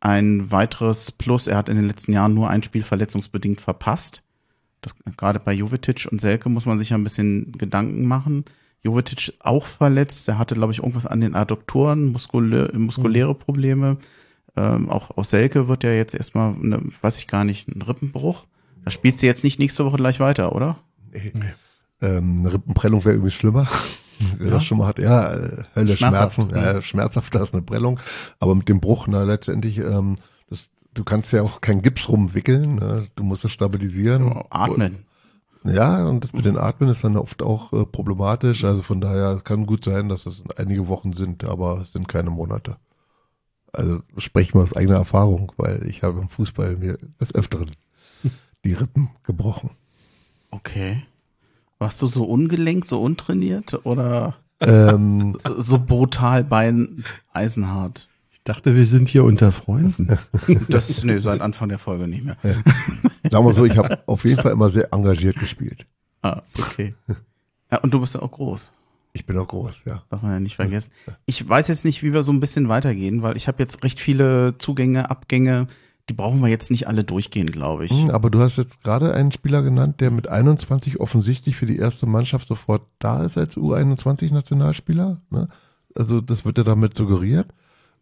Ein 0.00 0.50
weiteres 0.50 1.12
Plus, 1.12 1.46
er 1.46 1.58
hat 1.58 1.68
in 1.68 1.76
den 1.76 1.86
letzten 1.86 2.14
Jahren 2.14 2.32
nur 2.32 2.48
ein 2.48 2.62
Spiel 2.62 2.82
verletzungsbedingt 2.82 3.60
verpasst. 3.60 4.22
Das, 4.80 4.94
gerade 5.16 5.40
bei 5.40 5.52
Jovetic 5.52 6.08
und 6.10 6.22
Selke 6.22 6.48
muss 6.48 6.64
man 6.64 6.78
sich 6.78 6.90
ja 6.90 6.96
ein 6.96 7.04
bisschen 7.04 7.52
Gedanken 7.52 8.06
machen. 8.06 8.46
Jovetic 8.84 9.32
auch 9.40 9.64
verletzt, 9.66 10.28
der 10.28 10.38
hatte, 10.38 10.54
glaube 10.54 10.72
ich, 10.72 10.78
irgendwas 10.78 11.06
an 11.06 11.20
den 11.20 11.34
Adduktoren, 11.34 12.12
muskulä 12.12 12.70
muskuläre 12.76 13.34
Probleme. 13.34 13.96
Ähm, 14.56 14.88
auch 14.90 15.16
aus 15.16 15.30
Selke 15.30 15.68
wird 15.68 15.82
ja 15.82 15.92
jetzt 15.92 16.14
erstmal, 16.14 16.52
ne, 16.52 16.80
weiß 17.00 17.18
ich 17.18 17.26
gar 17.26 17.44
nicht, 17.44 17.66
ein 17.68 17.82
Rippenbruch. 17.82 18.46
Da 18.84 18.90
spielst 18.90 19.22
du 19.22 19.26
jetzt 19.26 19.42
nicht 19.42 19.58
nächste 19.58 19.84
Woche 19.84 19.96
gleich 19.96 20.20
weiter, 20.20 20.54
oder? 20.54 20.76
Nee. 21.12 21.32
Ähm, 22.02 22.40
eine 22.40 22.52
Rippenprellung 22.52 23.04
wäre 23.04 23.14
irgendwie 23.14 23.30
schlimmer. 23.30 23.66
Wer 24.38 24.48
Ja? 24.48 24.52
das 24.54 24.64
schon 24.64 24.78
mal 24.78 24.86
hat, 24.86 24.98
ja, 24.98 25.32
äh, 25.32 25.64
Hölle, 25.74 25.96
Schmerzhaft, 25.96 26.34
Schmerzen, 26.34 26.54
ja, 26.54 26.82
schmerzhafter 26.82 27.42
ist 27.42 27.54
eine 27.54 27.62
Prellung. 27.62 27.98
Aber 28.38 28.54
mit 28.54 28.68
dem 28.68 28.80
Bruch, 28.80 29.06
na, 29.08 29.22
letztendlich, 29.24 29.78
ähm, 29.78 30.16
das, 30.48 30.68
du 30.92 31.02
kannst 31.04 31.32
ja 31.32 31.42
auch 31.42 31.60
keinen 31.60 31.82
Gips 31.82 32.08
rumwickeln, 32.08 32.76
ne? 32.76 33.06
du 33.16 33.24
musst 33.24 33.44
es 33.44 33.52
stabilisieren. 33.52 34.42
Atmen. 34.50 35.04
Ja, 35.64 36.06
und 36.06 36.22
das 36.22 36.34
mit 36.34 36.44
den 36.44 36.58
Atmen 36.58 36.90
ist 36.90 37.04
dann 37.04 37.16
oft 37.16 37.42
auch 37.42 37.72
äh, 37.72 37.86
problematisch. 37.86 38.64
Also 38.64 38.82
von 38.82 39.00
daher, 39.00 39.30
es 39.30 39.44
kann 39.44 39.64
gut 39.64 39.84
sein, 39.84 40.10
dass 40.10 40.26
es 40.26 40.44
einige 40.56 40.88
Wochen 40.88 41.14
sind, 41.14 41.44
aber 41.44 41.80
es 41.82 41.92
sind 41.92 42.06
keine 42.06 42.30
Monate. 42.30 42.76
Also 43.72 44.00
spreche 44.18 44.56
mal 44.56 44.62
aus 44.62 44.76
eigener 44.76 44.96
Erfahrung, 44.96 45.52
weil 45.56 45.86
ich 45.88 46.02
habe 46.02 46.20
im 46.20 46.28
Fußball 46.28 46.76
mir 46.76 46.98
des 47.20 47.34
Öfteren 47.34 47.70
die 48.64 48.74
Rippen 48.74 49.10
gebrochen. 49.24 49.70
Okay. 50.50 51.02
Warst 51.78 52.00
du 52.02 52.06
so 52.06 52.24
ungelenkt, 52.24 52.86
so 52.86 53.02
untrainiert 53.02 53.84
oder 53.84 54.36
ähm, 54.60 55.38
so 55.56 55.78
brutal 55.78 56.44
bein 56.44 57.04
eisenhart? 57.32 58.08
Ich 58.46 58.52
dachte, 58.52 58.76
wir 58.76 58.84
sind 58.84 59.08
hier 59.08 59.24
unter 59.24 59.52
Freunden. 59.52 60.18
Das, 60.68 61.02
nee, 61.02 61.18
seit 61.20 61.40
Anfang 61.40 61.70
der 61.70 61.78
Folge 61.78 62.06
nicht 62.06 62.24
mehr. 62.24 62.36
sagen 63.30 63.46
wir 63.46 63.54
so, 63.54 63.64
ich 63.64 63.78
habe 63.78 64.00
auf 64.04 64.26
jeden 64.26 64.38
Fall 64.38 64.52
immer 64.52 64.68
sehr 64.68 64.92
engagiert 64.92 65.38
gespielt. 65.38 65.86
Ah, 66.20 66.42
okay. 66.58 66.94
Ja, 67.72 67.78
und 67.78 67.94
du 67.94 68.00
bist 68.00 68.14
ja 68.14 68.20
auch 68.20 68.30
groß. 68.30 68.70
Ich 69.14 69.24
bin 69.24 69.38
auch 69.38 69.48
groß, 69.48 69.84
ja. 69.86 70.02
Darf 70.10 70.20
man 70.20 70.32
ja 70.32 70.40
nicht 70.40 70.56
vergessen. 70.56 70.90
Ich 71.24 71.48
weiß 71.48 71.68
jetzt 71.68 71.86
nicht, 71.86 72.02
wie 72.02 72.12
wir 72.12 72.22
so 72.22 72.32
ein 72.32 72.40
bisschen 72.40 72.68
weitergehen, 72.68 73.22
weil 73.22 73.38
ich 73.38 73.48
habe 73.48 73.62
jetzt 73.62 73.82
recht 73.82 73.98
viele 73.98 74.58
Zugänge, 74.58 75.08
Abgänge. 75.08 75.66
Die 76.10 76.14
brauchen 76.14 76.40
wir 76.42 76.48
jetzt 76.48 76.70
nicht 76.70 76.86
alle 76.86 77.02
durchgehen, 77.02 77.46
glaube 77.50 77.86
ich. 77.86 77.92
Hm, 77.92 78.10
Aber 78.10 78.28
du 78.28 78.40
hast 78.42 78.58
jetzt 78.58 78.84
gerade 78.84 79.14
einen 79.14 79.32
Spieler 79.32 79.62
genannt, 79.62 80.02
der 80.02 80.10
mit 80.10 80.28
21 80.28 81.00
offensichtlich 81.00 81.56
für 81.56 81.64
die 81.64 81.78
erste 81.78 82.04
Mannschaft 82.04 82.48
sofort 82.48 82.82
da 82.98 83.24
ist 83.24 83.38
als 83.38 83.56
U21-Nationalspieler. 83.56 85.22
Ne? 85.30 85.48
Also 85.94 86.20
das 86.20 86.44
wird 86.44 86.58
ja 86.58 86.64
damit 86.64 86.94
suggeriert. 86.94 87.54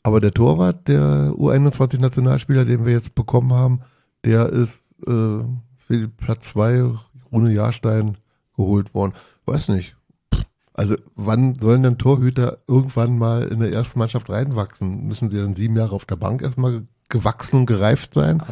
Aber 0.03 0.21
der 0.21 0.33
Torwart, 0.33 0.89
der 0.89 1.33
U21-Nationalspieler, 1.37 2.65
den 2.65 2.85
wir 2.85 2.93
jetzt 2.93 3.15
bekommen 3.15 3.53
haben, 3.53 3.81
der 4.25 4.49
ist 4.49 4.97
äh, 5.07 5.45
für 5.77 6.09
Platz 6.17 6.51
zwei 6.51 6.85
Rune 7.31 7.53
Jahrstein 7.53 8.19
geholt 8.57 8.95
worden. 8.95 9.13
Weiß 9.47 9.69
nicht. 9.69 9.97
Also 10.75 10.97
wann 11.15 11.59
sollen 11.59 11.83
denn 11.83 11.99
Torhüter 11.99 12.59
irgendwann 12.67 13.19
mal 13.19 13.45
in 13.49 13.61
der 13.61 13.73
ersten 13.73 13.99
Mannschaft 13.99 14.31
reinwachsen? 14.31 15.07
Müssen 15.07 15.31
sie 15.31 15.37
dann 15.37 15.55
sieben 15.55 15.77
Jahre 15.77 15.95
auf 15.95 16.07
der 16.07 16.17
Bank 16.17 16.43
erstmal 16.43 16.87
gewachsen 17.09 17.61
und 17.61 17.67
gereift 17.67 18.15
sein? 18.15 18.43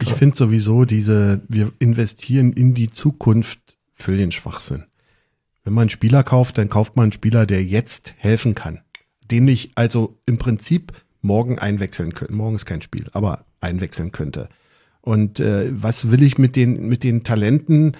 Ich 0.00 0.12
finde 0.12 0.36
sowieso 0.36 0.84
diese, 0.84 1.42
wir 1.48 1.72
investieren 1.78 2.52
in 2.52 2.74
die 2.74 2.90
Zukunft 2.90 3.76
für 3.92 4.16
den 4.16 4.30
Schwachsinn. 4.30 4.84
Wenn 5.64 5.72
man 5.72 5.82
einen 5.82 5.90
Spieler 5.90 6.22
kauft, 6.22 6.58
dann 6.58 6.68
kauft 6.68 6.96
man 6.96 7.04
einen 7.04 7.12
Spieler, 7.12 7.46
der 7.46 7.64
jetzt 7.64 8.14
helfen 8.18 8.54
kann. 8.54 8.80
Den 9.30 9.48
ich 9.48 9.72
also 9.74 10.18
im 10.26 10.38
Prinzip 10.38 10.92
morgen 11.22 11.58
einwechseln 11.58 12.12
könnte. 12.12 12.34
Morgen 12.34 12.56
ist 12.56 12.66
kein 12.66 12.82
Spiel, 12.82 13.06
aber 13.12 13.44
einwechseln 13.60 14.12
könnte. 14.12 14.48
Und 15.00 15.40
äh, 15.40 15.70
was 15.70 16.10
will 16.10 16.22
ich 16.22 16.38
mit 16.38 16.56
den, 16.56 16.88
mit 16.88 17.02
den 17.02 17.24
Talenten, 17.24 17.96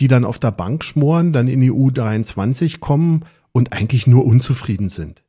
die 0.00 0.08
dann 0.08 0.24
auf 0.24 0.38
der 0.38 0.52
Bank 0.52 0.84
schmoren, 0.84 1.32
dann 1.32 1.48
in 1.48 1.60
die 1.60 1.72
U23 1.72 2.78
kommen 2.78 3.24
und 3.52 3.72
eigentlich 3.72 4.06
nur 4.06 4.24
unzufrieden 4.24 4.88
sind? 4.88 5.22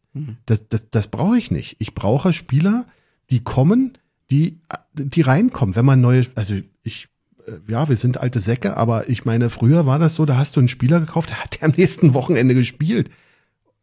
Das, 0.46 0.68
das, 0.70 0.90
das 0.90 1.08
brauche 1.08 1.38
ich 1.38 1.52
nicht. 1.52 1.76
Ich 1.80 1.94
brauche 1.94 2.34
Spieler, 2.34 2.88
die 3.30 3.44
kommen, 3.44 3.98
die, 4.32 4.60
die 4.94 5.22
reinkommen. 5.22 5.76
Wenn 5.76 5.86
man 5.86 6.02
neue, 6.02 6.26
also 6.36 6.56
ich, 6.84 7.10
äh, 7.46 7.72
ja, 7.72 7.90
wir 7.90 7.98
sind 7.98 8.18
alte 8.18 8.40
Säcke, 8.40 8.78
aber 8.78 9.10
ich 9.10 9.26
meine, 9.26 9.50
früher 9.50 9.86
war 9.86 10.00
das 10.00 10.16
so, 10.16 10.26
da 10.26 10.38
hast 10.38 10.56
du 10.56 10.62
einen 10.62 10.68
Spieler 10.68 11.00
gekauft, 11.00 11.30
der 11.30 11.44
hat 11.44 11.62
am 11.62 11.72
nächsten 11.78 12.14
Wochenende 12.14 12.56
gespielt. 12.56 13.10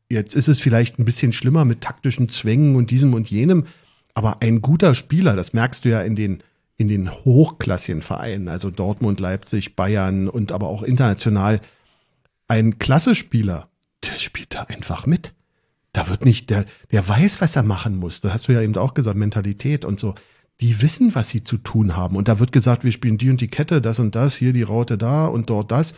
Jetzt 0.08 0.36
ist 0.36 0.48
es 0.48 0.60
vielleicht 0.60 0.98
ein 0.98 1.04
bisschen 1.04 1.32
schlimmer 1.32 1.64
mit 1.64 1.80
taktischen 1.80 2.28
Zwängen 2.28 2.76
und 2.76 2.90
diesem 2.90 3.14
und 3.14 3.30
jenem, 3.30 3.66
aber 4.14 4.40
ein 4.40 4.62
guter 4.62 4.94
Spieler, 4.94 5.36
das 5.36 5.52
merkst 5.52 5.84
du 5.84 5.90
ja 5.90 6.00
in 6.02 6.16
den, 6.16 6.42
in 6.76 6.88
den 6.88 7.10
hochklassigen 7.10 8.02
Vereinen, 8.02 8.48
also 8.48 8.70
Dortmund, 8.70 9.20
Leipzig, 9.20 9.76
Bayern 9.76 10.28
und 10.28 10.52
aber 10.52 10.68
auch 10.68 10.82
international, 10.82 11.60
ein 12.48 12.78
Klasse-Spieler, 12.78 13.68
der 14.04 14.18
spielt 14.18 14.54
da 14.54 14.62
einfach 14.62 15.06
mit. 15.06 15.34
Da 15.92 16.08
wird 16.08 16.24
nicht, 16.24 16.50
der, 16.50 16.66
der 16.92 17.08
weiß, 17.08 17.40
was 17.40 17.56
er 17.56 17.62
machen 17.62 17.96
muss. 17.96 18.20
Da 18.20 18.32
hast 18.32 18.48
du 18.48 18.52
ja 18.52 18.60
eben 18.60 18.76
auch 18.76 18.94
gesagt, 18.94 19.16
Mentalität 19.16 19.84
und 19.84 19.98
so. 19.98 20.14
Die 20.60 20.80
wissen, 20.80 21.14
was 21.14 21.30
sie 21.30 21.42
zu 21.42 21.58
tun 21.58 21.96
haben. 21.96 22.16
Und 22.16 22.28
da 22.28 22.38
wird 22.38 22.52
gesagt, 22.52 22.84
wir 22.84 22.92
spielen 22.92 23.18
die 23.18 23.30
und 23.30 23.40
die 23.40 23.48
Kette, 23.48 23.80
das 23.80 23.98
und 23.98 24.14
das, 24.14 24.36
hier 24.36 24.52
die 24.52 24.62
Raute 24.62 24.98
da 24.98 25.26
und 25.26 25.50
dort 25.50 25.70
das. 25.70 25.94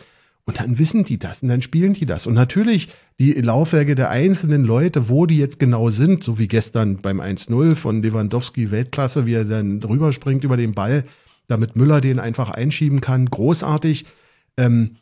Und 0.49 0.59
dann 0.59 0.79
wissen 0.79 1.03
die 1.03 1.19
das 1.19 1.43
und 1.43 1.49
dann 1.49 1.61
spielen 1.61 1.93
die 1.93 2.07
das. 2.07 2.25
Und 2.25 2.33
natürlich 2.33 2.89
die 3.19 3.33
Laufwerke 3.33 3.93
der 3.93 4.09
einzelnen 4.09 4.63
Leute, 4.63 5.07
wo 5.07 5.27
die 5.27 5.37
jetzt 5.37 5.59
genau 5.59 5.91
sind, 5.91 6.23
so 6.23 6.39
wie 6.39 6.47
gestern 6.47 7.03
beim 7.03 7.21
1-0 7.21 7.75
von 7.75 8.01
Lewandowski 8.01 8.71
Weltklasse, 8.71 9.27
wie 9.27 9.35
er 9.35 9.45
dann 9.45 9.79
drüber 9.79 10.11
springt 10.11 10.43
über 10.43 10.57
den 10.57 10.73
Ball, 10.73 11.03
damit 11.47 11.75
Müller 11.75 12.01
den 12.01 12.17
einfach 12.17 12.49
einschieben 12.49 12.99
kann, 12.99 13.27
großartig. 13.27 14.07
Ähm, 14.57 14.95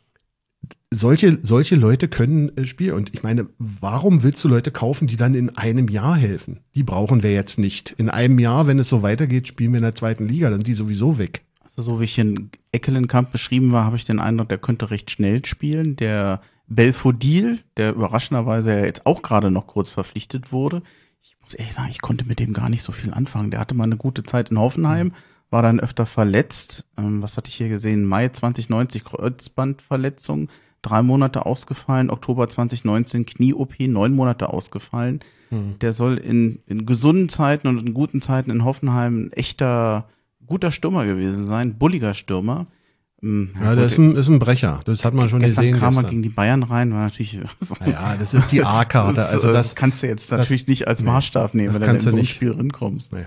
solche, 0.92 1.38
solche 1.42 1.76
Leute 1.76 2.08
können 2.08 2.54
äh, 2.58 2.66
spielen. 2.66 2.92
Und 2.92 3.14
ich 3.14 3.22
meine, 3.22 3.46
warum 3.56 4.22
willst 4.22 4.44
du 4.44 4.48
Leute 4.48 4.70
kaufen, 4.70 5.08
die 5.08 5.16
dann 5.16 5.32
in 5.32 5.56
einem 5.56 5.88
Jahr 5.88 6.16
helfen? 6.16 6.60
Die 6.74 6.82
brauchen 6.82 7.22
wir 7.22 7.32
jetzt 7.32 7.58
nicht. 7.58 7.92
In 7.92 8.10
einem 8.10 8.38
Jahr, 8.38 8.66
wenn 8.66 8.78
es 8.78 8.90
so 8.90 9.00
weitergeht, 9.00 9.48
spielen 9.48 9.72
wir 9.72 9.78
in 9.78 9.84
der 9.84 9.94
zweiten 9.94 10.28
Liga, 10.28 10.50
dann 10.50 10.58
sind 10.58 10.66
die 10.66 10.74
sowieso 10.74 11.16
weg. 11.16 11.46
So 11.80 12.00
wie 12.00 12.04
ich 12.04 12.18
in 12.18 12.50
Eckelenkamp 12.72 13.30
beschrieben 13.30 13.72
war, 13.72 13.84
habe 13.84 13.94
ich 13.94 14.04
den 14.04 14.18
Eindruck, 14.18 14.48
der 14.48 14.58
könnte 14.58 14.90
recht 14.90 15.12
schnell 15.12 15.44
spielen. 15.44 15.94
Der 15.94 16.40
Belfodil, 16.66 17.60
der 17.76 17.94
überraschenderweise 17.94 18.72
ja 18.72 18.84
jetzt 18.84 19.06
auch 19.06 19.22
gerade 19.22 19.52
noch 19.52 19.68
kurz 19.68 19.88
verpflichtet 19.90 20.50
wurde. 20.50 20.82
Ich 21.22 21.36
muss 21.40 21.54
ehrlich 21.54 21.74
sagen, 21.74 21.88
ich 21.90 22.00
konnte 22.00 22.24
mit 22.24 22.40
dem 22.40 22.52
gar 22.52 22.68
nicht 22.68 22.82
so 22.82 22.90
viel 22.90 23.12
anfangen. 23.14 23.52
Der 23.52 23.60
hatte 23.60 23.76
mal 23.76 23.84
eine 23.84 23.96
gute 23.96 24.24
Zeit 24.24 24.50
in 24.50 24.58
Hoffenheim, 24.58 25.12
war 25.50 25.62
dann 25.62 25.78
öfter 25.78 26.04
verletzt. 26.04 26.84
Ähm, 26.96 27.22
was 27.22 27.36
hatte 27.36 27.48
ich 27.48 27.54
hier 27.54 27.68
gesehen? 27.68 28.04
Mai 28.04 28.28
2090 28.28 29.04
Kreuzbandverletzung, 29.04 30.48
drei 30.82 31.02
Monate 31.02 31.46
ausgefallen. 31.46 32.10
Oktober 32.10 32.48
2019 32.48 33.24
Knie-OP, 33.24 33.78
neun 33.80 34.16
Monate 34.16 34.52
ausgefallen. 34.52 35.20
Der 35.80 35.92
soll 35.92 36.18
in, 36.18 36.60
in 36.66 36.84
gesunden 36.84 37.28
Zeiten 37.28 37.68
und 37.68 37.78
in 37.78 37.94
guten 37.94 38.20
Zeiten 38.20 38.50
in 38.50 38.64
Hoffenheim 38.64 39.26
ein 39.26 39.32
echter 39.32 40.08
guter 40.48 40.70
Stürmer 40.72 41.04
gewesen 41.06 41.46
sein, 41.46 41.78
bulliger 41.78 42.14
Stürmer. 42.14 42.66
Ähm, 43.22 43.50
Ja, 43.60 43.74
der 43.74 43.86
ist 43.86 43.98
ein, 43.98 44.10
ist 44.12 44.28
ein 44.28 44.38
Brecher. 44.38 44.80
Das 44.84 45.04
hat 45.04 45.14
man 45.14 45.28
schon 45.28 45.40
gestern 45.40 45.64
gesehen. 45.66 45.78
kam 45.80 45.94
er 45.94 46.02
gestern. 46.02 46.10
gegen 46.10 46.22
die 46.22 46.28
Bayern 46.28 46.62
rein, 46.62 46.92
war 46.92 47.04
natürlich. 47.04 47.34
ja, 47.86 48.16
das 48.18 48.34
ist 48.34 48.50
die 48.52 48.62
A-Karte. 48.64 49.14
Das, 49.20 49.30
Also 49.32 49.48
äh, 49.48 49.52
das, 49.52 49.74
kannst 49.74 50.02
du 50.02 50.06
jetzt 50.06 50.30
natürlich 50.30 50.66
nicht 50.66 50.88
als 50.88 51.02
Maßstab 51.02 51.54
nehmen, 51.54 51.68
das 51.68 51.76
wenn 51.76 51.80
du 51.80 51.86
in 51.86 51.90
kannst 51.92 52.06
du 52.06 52.10
so 52.10 52.16
ein 52.16 52.20
nicht. 52.20 52.30
Spiel 52.34 52.50
rinkommst. 52.52 53.12
nee. 53.12 53.26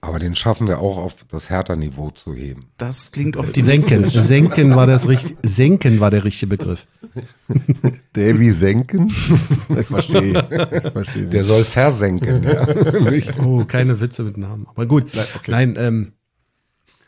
Aber 0.00 0.18
den 0.18 0.34
schaffen 0.34 0.68
wir 0.68 0.80
auch 0.80 0.98
auf 0.98 1.24
das 1.30 1.48
Hertha-Niveau 1.48 2.10
zu 2.10 2.34
heben. 2.34 2.66
Das 2.76 3.10
klingt 3.10 3.38
optimistisch. 3.38 3.88
Senken. 3.90 4.22
Senken 4.22 4.74
war 4.76 4.86
das 4.86 5.08
richtig, 5.08 5.38
Senken 5.46 5.98
war 5.98 6.10
der 6.10 6.24
richtige 6.24 6.50
Begriff. 6.58 6.86
Davy 8.12 8.52
Senken? 8.52 9.08
Ich 9.08 9.86
verstehe. 9.86 10.46
Ich 10.84 10.92
verstehe 10.92 11.26
Der 11.28 11.42
soll 11.44 11.64
versenken, 11.64 12.42
ja. 12.44 12.66
Oh, 13.42 13.64
keine 13.64 13.98
Witze 13.98 14.24
mit 14.24 14.36
Namen. 14.36 14.66
Aber 14.68 14.84
gut. 14.84 15.06
Nein, 15.14 15.24
okay. 15.36 15.50
Nein, 15.50 15.74
ähm, 15.78 16.12
äh, 16.12 16.23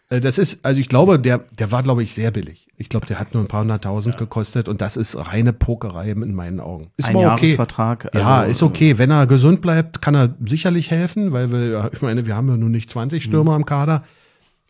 das 0.08 0.38
ist, 0.38 0.64
also 0.64 0.80
ich 0.80 0.88
glaube, 0.88 1.18
der, 1.18 1.38
der 1.58 1.72
war, 1.72 1.82
glaube 1.82 2.02
ich, 2.02 2.14
sehr 2.14 2.30
billig. 2.30 2.68
Ich 2.76 2.88
glaube, 2.88 3.06
der 3.06 3.18
hat 3.18 3.34
nur 3.34 3.42
ein 3.42 3.48
paar 3.48 3.62
hunderttausend 3.62 4.16
gekostet 4.16 4.68
und 4.68 4.80
das 4.80 4.96
ist 4.96 5.16
reine 5.16 5.52
Pokerei 5.52 6.10
in 6.10 6.34
meinen 6.34 6.60
Augen. 6.60 6.92
Ist 6.96 7.08
Ein 7.08 7.16
aber 7.16 7.34
okay. 7.34 7.46
Jahresvertrag. 7.46 8.10
Ja, 8.14 8.40
also, 8.40 8.50
ist 8.50 8.62
okay. 8.62 8.98
Wenn 8.98 9.10
er 9.10 9.26
gesund 9.26 9.60
bleibt, 9.60 10.00
kann 10.02 10.14
er 10.14 10.34
sicherlich 10.44 10.90
helfen, 10.90 11.32
weil 11.32 11.50
wir, 11.50 11.66
ja, 11.68 11.90
ich 11.92 12.02
meine, 12.02 12.26
wir 12.26 12.36
haben 12.36 12.48
ja 12.48 12.56
nur 12.56 12.68
nicht 12.68 12.90
20 12.90 13.24
Stürmer 13.24 13.56
im 13.56 13.66
Kader. 13.66 14.04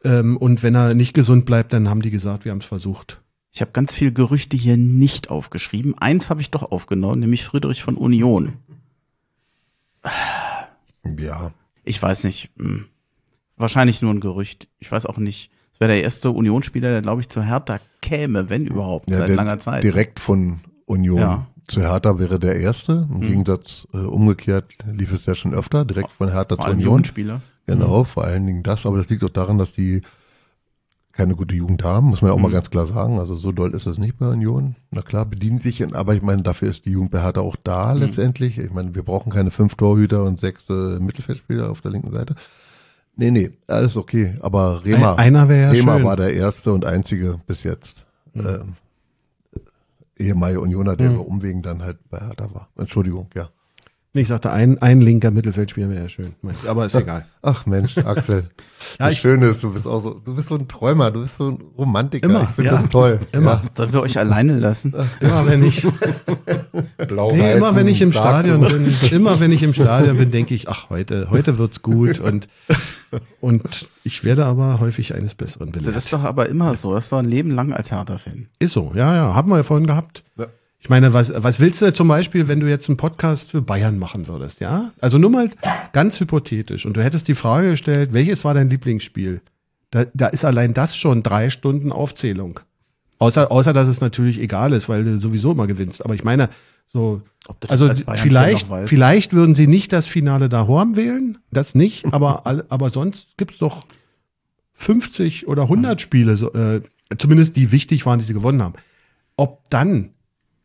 Ähm, 0.04 0.36
und 0.38 0.62
wenn 0.62 0.74
er 0.74 0.94
nicht 0.94 1.12
gesund 1.12 1.44
bleibt, 1.44 1.72
dann 1.72 1.90
haben 1.90 2.00
die 2.00 2.10
gesagt, 2.10 2.44
wir 2.44 2.52
haben 2.52 2.60
es 2.60 2.66
versucht. 2.66 3.20
Ich 3.52 3.60
habe 3.60 3.72
ganz 3.72 3.92
viel 3.92 4.12
Gerüchte 4.12 4.56
hier 4.56 4.76
nicht 4.76 5.30
aufgeschrieben. 5.30 5.98
Eins 5.98 6.30
habe 6.30 6.40
ich 6.40 6.50
doch 6.50 6.70
aufgenommen, 6.70 7.20
nämlich 7.20 7.44
Friedrich 7.44 7.82
von 7.82 7.96
Union. 7.96 8.54
Ja. 11.18 11.52
Ich 11.84 12.00
weiß 12.00 12.24
nicht. 12.24 12.50
Hm. 12.58 12.86
Wahrscheinlich 13.56 14.02
nur 14.02 14.12
ein 14.12 14.20
Gerücht. 14.20 14.68
Ich 14.78 14.90
weiß 14.92 15.06
auch 15.06 15.18
nicht. 15.18 15.50
Es 15.72 15.80
wäre 15.80 15.92
der 15.92 16.02
erste 16.02 16.30
Unionsspieler, 16.30 16.90
der, 16.90 17.02
glaube 17.02 17.20
ich, 17.20 17.28
zu 17.28 17.42
Hertha 17.42 17.80
käme, 18.00 18.48
wenn 18.50 18.66
überhaupt, 18.66 19.10
ja 19.10 19.18
seit 19.18 19.30
langer 19.34 19.58
Zeit. 19.58 19.82
Direkt 19.84 20.20
von 20.20 20.60
Union 20.86 21.18
Ja. 21.18 21.46
zu 21.66 21.80
Hertha 21.82 22.18
wäre 22.18 22.38
der 22.38 22.56
erste. 22.56 23.06
Im 23.10 23.16
Mhm. 23.18 23.20
Gegensatz 23.22 23.86
äh, 23.92 23.98
umgekehrt 23.98 24.66
lief 24.90 25.12
es 25.12 25.26
ja 25.26 25.34
schon 25.34 25.54
öfter, 25.54 25.84
direkt 25.84 26.12
von 26.12 26.30
Hertha 26.30 26.56
Vor 26.56 26.64
zu 26.66 26.70
Union. 26.70 26.84
Jugendspieler. 26.90 27.40
Genau, 27.66 28.04
vor 28.04 28.24
allen 28.24 28.46
Dingen 28.46 28.62
das. 28.62 28.86
Aber 28.86 28.96
das 28.98 29.08
liegt 29.08 29.24
auch 29.24 29.28
daran, 29.30 29.58
dass 29.58 29.72
die 29.72 30.02
keine 31.12 31.34
gute 31.34 31.54
Jugend 31.54 31.82
haben, 31.82 32.08
muss 32.08 32.20
man 32.20 32.30
ja 32.30 32.34
auch 32.34 32.38
mal 32.40 32.48
Mhm. 32.48 32.52
ganz 32.52 32.70
klar 32.70 32.86
sagen. 32.86 33.18
Also 33.18 33.34
so 33.34 33.50
doll 33.50 33.74
ist 33.74 33.86
das 33.86 33.96
nicht 33.98 34.18
bei 34.18 34.28
Union. 34.28 34.76
Na 34.90 35.00
klar, 35.00 35.24
bedienen 35.24 35.58
sich, 35.58 35.82
aber 35.94 36.14
ich 36.14 36.20
meine, 36.22 36.42
dafür 36.42 36.68
ist 36.68 36.84
die 36.84 36.90
Jugend 36.90 37.10
bei 37.10 37.22
Hertha 37.22 37.40
auch 37.40 37.56
da 37.64 37.94
Mhm. 37.94 38.00
letztendlich. 38.00 38.58
Ich 38.58 38.70
meine, 38.70 38.94
wir 38.94 39.02
brauchen 39.02 39.32
keine 39.32 39.50
fünf 39.50 39.74
Torhüter 39.76 40.24
und 40.24 40.38
sechs 40.38 40.68
äh, 40.68 41.00
Mittelfeldspieler 41.00 41.70
auf 41.70 41.80
der 41.80 41.90
linken 41.92 42.10
Seite. 42.10 42.34
Nee, 43.16 43.30
nee, 43.30 43.50
alles 43.66 43.96
okay. 43.96 44.34
Aber 44.40 44.84
Rema, 44.84 45.12
Ein- 45.14 45.18
einer 45.34 45.48
wäre 45.48 45.62
ja 45.62 45.70
Rema 45.70 45.96
schön. 45.96 46.04
war 46.04 46.16
der 46.16 46.34
erste 46.34 46.72
und 46.72 46.84
einzige 46.84 47.40
bis 47.46 47.62
jetzt. 47.62 48.04
Ähm, 48.34 48.74
ehemalige 50.18 50.60
Unioner, 50.60 50.96
der 50.96 51.08
Mhm. 51.10 51.14
über 51.16 51.26
Umwegen 51.26 51.62
dann 51.62 51.82
halt 51.82 51.98
bei 52.10 52.18
Hertha 52.18 52.52
war. 52.54 52.68
Entschuldigung, 52.76 53.28
ja. 53.34 53.48
Nee, 54.12 54.22
ich 54.22 54.28
sagte, 54.28 54.50
ein, 54.50 54.80
ein 54.80 55.02
linker 55.02 55.30
Mittelfeldspieler 55.30 55.90
wäre 55.90 56.02
ja 56.04 56.08
schön. 56.08 56.34
Aber 56.66 56.86
ist 56.86 56.94
egal. 56.96 57.26
Ach 57.42 57.66
Mensch, 57.66 57.98
Axel. 57.98 58.44
Ja, 59.00 59.08
das 59.08 59.18
Schöne 59.18 59.46
ist, 59.46 59.62
du 59.64 59.72
bist 59.72 59.86
auch 59.86 60.00
so, 60.00 60.14
du 60.14 60.34
bist 60.36 60.48
so 60.48 60.54
ein 60.54 60.68
Träumer, 60.68 61.10
du 61.10 61.20
bist 61.20 61.36
so 61.36 61.50
ein 61.50 61.58
Romantiker. 61.76 62.28
Immer, 62.30 62.42
ich 62.44 62.48
finde 62.50 62.70
ja. 62.70 62.80
das 62.80 62.88
toll. 62.90 63.18
Immer. 63.32 63.64
Sollen 63.74 63.92
wir 63.92 64.00
euch 64.00 64.16
alleine 64.18 64.58
lassen? 64.58 64.94
Immer 65.20 65.46
wenn 65.46 65.64
ich, 65.64 65.86
Blau, 67.08 67.32
nee, 67.34 67.54
immer 67.54 67.74
wenn 67.74 67.88
ich 67.88 68.00
im 68.00 68.12
Stadion 68.12 68.60
bin, 68.60 68.94
immer 69.10 69.40
wenn 69.40 69.50
ich 69.50 69.62
im 69.64 69.74
Stadion 69.74 70.16
bin, 70.16 70.30
denke 70.30 70.54
ich, 70.54 70.68
ach, 70.68 70.88
heute, 70.88 71.28
heute 71.30 71.58
wird's 71.58 71.82
gut 71.82 72.20
und, 72.20 72.48
und 73.40 73.88
ich 74.04 74.24
werde 74.24 74.44
aber 74.46 74.80
häufig 74.80 75.14
eines 75.14 75.34
Besseren 75.34 75.72
Das 75.72 75.82
belehrt. 75.82 75.96
ist 75.98 76.12
doch 76.12 76.24
aber 76.24 76.48
immer 76.48 76.74
so. 76.74 76.92
Das 76.94 77.04
ist 77.04 77.12
doch 77.12 77.18
ein 77.18 77.24
Leben 77.28 77.50
lang 77.50 77.72
als 77.72 77.90
Hertha-Fan. 77.90 78.48
Ist 78.58 78.72
so, 78.72 78.92
ja, 78.94 79.14
ja, 79.14 79.34
haben 79.34 79.50
wir 79.50 79.56
ja 79.56 79.62
vorhin 79.62 79.86
gehabt. 79.86 80.24
Ja. 80.36 80.46
Ich 80.78 80.88
meine, 80.90 81.12
was, 81.12 81.32
was 81.34 81.58
willst 81.58 81.82
du 81.82 81.92
zum 81.92 82.06
Beispiel, 82.08 82.48
wenn 82.48 82.60
du 82.60 82.68
jetzt 82.68 82.88
einen 82.88 82.96
Podcast 82.96 83.50
für 83.50 83.62
Bayern 83.62 83.98
machen 83.98 84.28
würdest, 84.28 84.60
ja? 84.60 84.92
Also 85.00 85.18
nur 85.18 85.30
mal 85.30 85.48
ganz 85.92 86.20
hypothetisch 86.20 86.86
und 86.86 86.96
du 86.96 87.02
hättest 87.02 87.28
die 87.28 87.34
Frage 87.34 87.70
gestellt, 87.70 88.12
welches 88.12 88.44
war 88.44 88.54
dein 88.54 88.70
Lieblingsspiel? 88.70 89.40
Da, 89.90 90.04
da 90.14 90.26
ist 90.28 90.44
allein 90.44 90.74
das 90.74 90.96
schon 90.96 91.22
drei 91.22 91.50
Stunden 91.50 91.90
Aufzählung. 91.92 92.60
Außer, 93.18 93.50
außer, 93.50 93.72
dass 93.72 93.88
es 93.88 94.00
natürlich 94.00 94.38
egal 94.38 94.72
ist, 94.74 94.88
weil 94.88 95.04
du 95.04 95.18
sowieso 95.18 95.52
immer 95.52 95.66
gewinnst. 95.66 96.04
Aber 96.04 96.14
ich 96.14 96.22
meine, 96.22 96.50
so, 96.86 97.22
also 97.68 97.90
vielleicht, 98.14 98.66
vielleicht 98.86 99.32
würden 99.32 99.54
sie 99.54 99.66
nicht 99.66 99.92
das 99.92 100.06
Finale 100.06 100.48
da 100.48 100.66
Horm 100.66 100.96
wählen, 100.96 101.38
das 101.50 101.74
nicht, 101.74 102.04
aber, 102.12 102.46
aber 102.68 102.90
sonst 102.90 103.36
gibt's 103.36 103.58
doch 103.58 103.86
50 104.74 105.48
oder 105.48 105.62
100 105.62 106.00
Spiele, 106.00 106.32
äh, 106.32 107.16
zumindest 107.16 107.56
die 107.56 107.72
wichtig 107.72 108.06
waren, 108.06 108.18
die 108.18 108.24
sie 108.24 108.34
gewonnen 108.34 108.62
haben. 108.62 108.74
Ob 109.36 109.68
dann, 109.70 110.10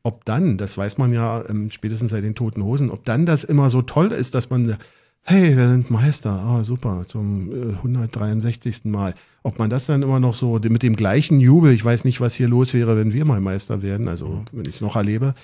ob 0.04 0.26
dann, 0.26 0.58
das 0.58 0.78
weiß 0.78 0.98
man 0.98 1.14
ja 1.14 1.44
ähm, 1.48 1.72
spätestens 1.72 2.12
seit 2.12 2.24
den 2.24 2.36
Toten 2.36 2.64
Hosen, 2.64 2.90
ob 2.90 3.06
dann 3.06 3.26
das 3.26 3.44
immer 3.44 3.70
so 3.70 3.82
toll 3.82 4.12
ist, 4.12 4.36
dass 4.36 4.50
man, 4.50 4.78
hey, 5.24 5.56
wir 5.56 5.68
sind 5.68 5.92
Meister, 5.92 6.32
ah, 6.32 6.64
super, 6.64 7.06
zum 7.08 7.52
äh, 7.52 7.74
163. 7.76 8.86
Mal. 8.86 9.14
Ob 9.44 9.60
man 9.60 9.70
das 9.70 9.86
dann 9.86 10.02
immer 10.02 10.20
noch 10.20 10.36
so 10.36 10.60
mit 10.60 10.84
dem 10.84 10.96
gleichen 10.96 11.40
Jubel, 11.40 11.74
ich 11.74 11.86
weiß 11.86 12.06
nicht, 12.06 12.22
was 12.22 12.34
hier 12.34 12.48
los 12.48 12.74
wäre, 12.74 12.98
wenn 12.98 13.14
wir 13.14 13.26
mal 13.26 13.40
Meister 13.40 13.82
werden, 13.82 14.08
also 14.08 14.44
wenn 14.52 14.66
ich 14.66 14.76
es 14.76 14.82
noch 14.82 14.96
erlebe. 14.96 15.36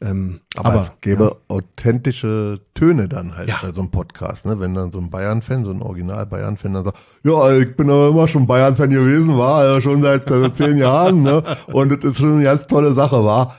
Ähm, 0.00 0.40
Aber, 0.56 0.82
es 0.82 0.92
gäbe 1.00 1.36
authentische 1.48 2.60
Töne 2.74 3.08
dann 3.08 3.34
halt 3.36 3.48
Ja. 3.48 3.58
bei 3.62 3.70
so 3.72 3.80
einem 3.80 3.90
Podcast, 3.90 4.44
ne? 4.44 4.60
Wenn 4.60 4.74
dann 4.74 4.92
so 4.92 4.98
ein 4.98 5.08
Bayern-Fan, 5.08 5.64
so 5.64 5.70
ein 5.70 5.80
Original-Bayern-Fan 5.80 6.74
dann 6.74 6.84
sagt, 6.84 6.98
ja, 7.24 7.50
ich 7.58 7.74
bin 7.76 7.88
aber 7.88 8.08
immer 8.08 8.28
schon 8.28 8.46
Bayern-Fan 8.46 8.90
gewesen, 8.90 9.38
war 9.38 9.56
also 9.56 9.80
schon 9.80 10.02
seit 10.02 10.30
äh, 10.30 10.52
zehn 10.52 10.76
Jahren, 10.76 11.22
ne? 11.22 11.42
Und 11.68 11.90
das 11.92 12.10
ist 12.12 12.18
schon 12.18 12.34
eine 12.34 12.44
ganz 12.44 12.66
tolle 12.66 12.92
Sache, 12.92 13.24
war. 13.24 13.56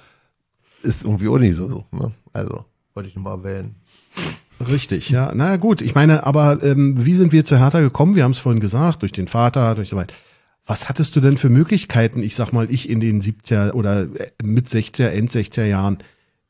Ist 0.84 1.04
irgendwie 1.04 1.28
auch 1.28 1.40
nicht 1.40 1.56
so, 1.56 1.86
ne? 1.92 2.12
Also, 2.34 2.66
wollte 2.94 3.10
ich 3.10 3.16
nur 3.16 3.24
mal 3.24 3.44
wählen. 3.44 3.76
Richtig, 4.60 5.10
ja. 5.10 5.32
Na 5.34 5.50
ja, 5.52 5.58
gut, 5.58 5.82
ich 5.82 5.96
meine, 5.96 6.24
aber 6.26 6.64
ähm, 6.64 7.04
wie 7.06 7.14
sind 7.16 7.32
wir 7.32 7.46
zu 7.46 7.58
Hertha 7.60 7.80
gekommen? 7.80 8.16
Wir 8.16 8.24
haben 8.24 8.32
es 8.32 8.40
vorhin 8.40 8.60
gesagt, 8.62 9.02
durch 9.02 9.12
den 9.12 9.28
Vater, 9.28 9.74
durch 9.76 9.90
so 9.90 9.96
weit. 9.98 10.14
Was 10.66 10.90
hattest 10.90 11.16
du 11.16 11.20
denn 11.22 11.38
für 11.38 11.50
Möglichkeiten? 11.50 12.22
Ich 12.22 12.36
sag 12.36 12.52
mal, 12.54 12.70
ich 12.70 12.90
in 12.90 13.00
den 13.00 13.22
70er 13.22 13.72
oder 13.72 14.02
äh, 14.04 14.30
mit 14.44 14.68
60er, 14.68 15.08
End 15.08 15.32
60er 15.32 15.64
Jahren. 15.66 16.00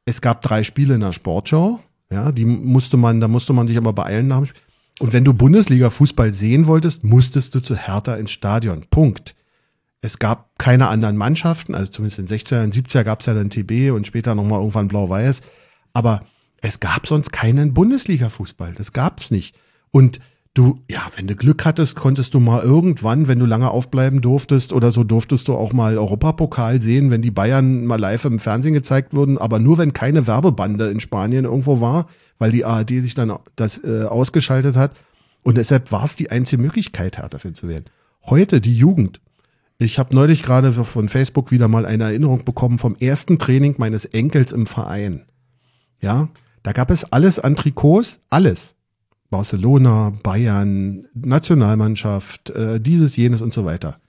Es 0.08 0.22
gab 0.22 0.42
drei 0.42 0.64
Spiele 0.64 0.96
in 0.96 1.02
der 1.02 1.12
Sportschau. 1.12 1.82
Ja, 2.10 2.32
die 2.32 2.46
musste 2.46 2.96
man, 2.96 3.20
da 3.20 3.28
musste 3.28 3.52
man 3.52 3.68
sich 3.68 3.76
aber 3.78 3.92
beeilen 3.92 4.28
nach 4.28 4.38
dem 4.38 4.46
Spiel. 4.46 4.62
Und 5.00 5.12
wenn 5.12 5.26
du 5.26 5.34
Bundesliga-Fußball 5.34 6.32
sehen 6.32 6.66
wolltest, 6.66 7.04
musstest 7.04 7.54
du 7.54 7.60
zu 7.60 7.76
Hertha 7.76 8.16
ins 8.16 8.32
Stadion. 8.32 8.86
Punkt. 8.90 9.36
Es 10.00 10.18
gab 10.18 10.58
keine 10.58 10.88
anderen 10.88 11.18
Mannschaften, 11.18 11.76
also 11.76 11.92
zumindest 11.92 12.20
in 12.20 12.26
den 12.28 12.40
60er, 12.40 12.64
in 12.64 12.72
den 12.72 12.86
70er 12.86 13.04
gab 13.04 13.20
es 13.20 13.26
ja 13.26 13.34
dann 13.34 13.50
TB 13.50 13.92
und 13.92 14.08
später 14.08 14.34
nochmal 14.34 14.60
irgendwann 14.60 14.88
Blau-Weiß. 14.88 15.42
Aber 15.92 16.24
es 16.62 16.80
gab 16.80 17.06
sonst 17.06 17.34
keinen 17.34 17.74
Bundesliga-Fußball. 17.74 18.76
Das 18.76 18.94
gab's 18.94 19.30
nicht. 19.30 19.56
Und 19.92 20.22
du, 20.58 20.80
ja, 20.90 21.06
wenn 21.16 21.28
du 21.28 21.36
Glück 21.36 21.66
hattest, 21.66 21.96
konntest 21.96 22.34
du 22.34 22.40
mal 22.40 22.62
irgendwann, 22.62 23.28
wenn 23.28 23.40
du 23.40 23.46
lange 23.46 23.70
aufbleiben 23.70 24.22
durftest 24.22 24.74
oder 24.74 24.92
so, 24.92 25.04
durftest 25.04 25.48
du 25.48 25.54
auch 25.54 25.74
mal 25.74 25.98
Europapokal 25.98 26.82
sehen, 26.82 27.12
wenn 27.12 27.22
die 27.22 27.32
Bayern 27.32 27.86
mal 27.86 28.00
live 28.00 28.26
im 28.26 28.40
Fernsehen 28.40 28.74
gezeigt 28.74 29.14
wurden, 29.14 29.38
aber 29.38 29.60
nur 29.60 29.78
wenn 29.78 29.94
keine 29.94 30.26
Werbebande 30.26 30.90
in 30.90 31.00
Spanien 31.00 31.46
irgendwo 31.46 31.80
war, 31.80 32.08
weil 32.40 32.52
die 32.52 32.66
ARD 32.66 32.90
sich 32.90 33.14
dann 33.14 33.34
das 33.56 33.84
äh, 33.84 34.04
ausgeschaltet 34.04 34.76
hat. 34.76 34.92
Und 35.44 35.58
deshalb 35.58 35.92
war 35.92 36.06
es 36.06 36.16
die 36.16 36.32
einzige 36.32 36.62
Möglichkeit, 36.62 37.18
Hertha-Fan 37.18 37.56
zu 37.56 37.68
werden. 37.68 37.86
Heute 38.26 38.60
die 38.60 38.76
Jugend. 38.76 39.22
Ich 39.78 40.00
habe 40.00 40.16
neulich 40.16 40.42
gerade 40.42 40.74
von 40.74 41.08
Facebook 41.08 41.52
wieder 41.52 41.68
mal 41.68 41.86
eine 41.86 42.06
Erinnerung 42.06 42.44
bekommen 42.44 42.80
vom 42.80 42.96
ersten 42.96 43.38
Training 43.38 43.76
meines 43.78 44.06
Enkels 44.06 44.52
im 44.52 44.66
Verein. 44.66 45.28
Ja, 46.02 46.30
da 46.64 46.72
gab 46.72 46.90
es 46.90 47.12
alles 47.12 47.38
an 47.38 47.56
Trikots, 47.56 48.22
alles. 48.30 48.77
Barcelona, 49.30 50.14
Bayern, 50.24 51.06
Nationalmannschaft, 51.14 52.50
äh, 52.52 52.80
dieses, 52.80 53.16
jenes 53.18 53.42
und 53.42 53.54
so 53.54 53.66
weiter. 53.66 54.00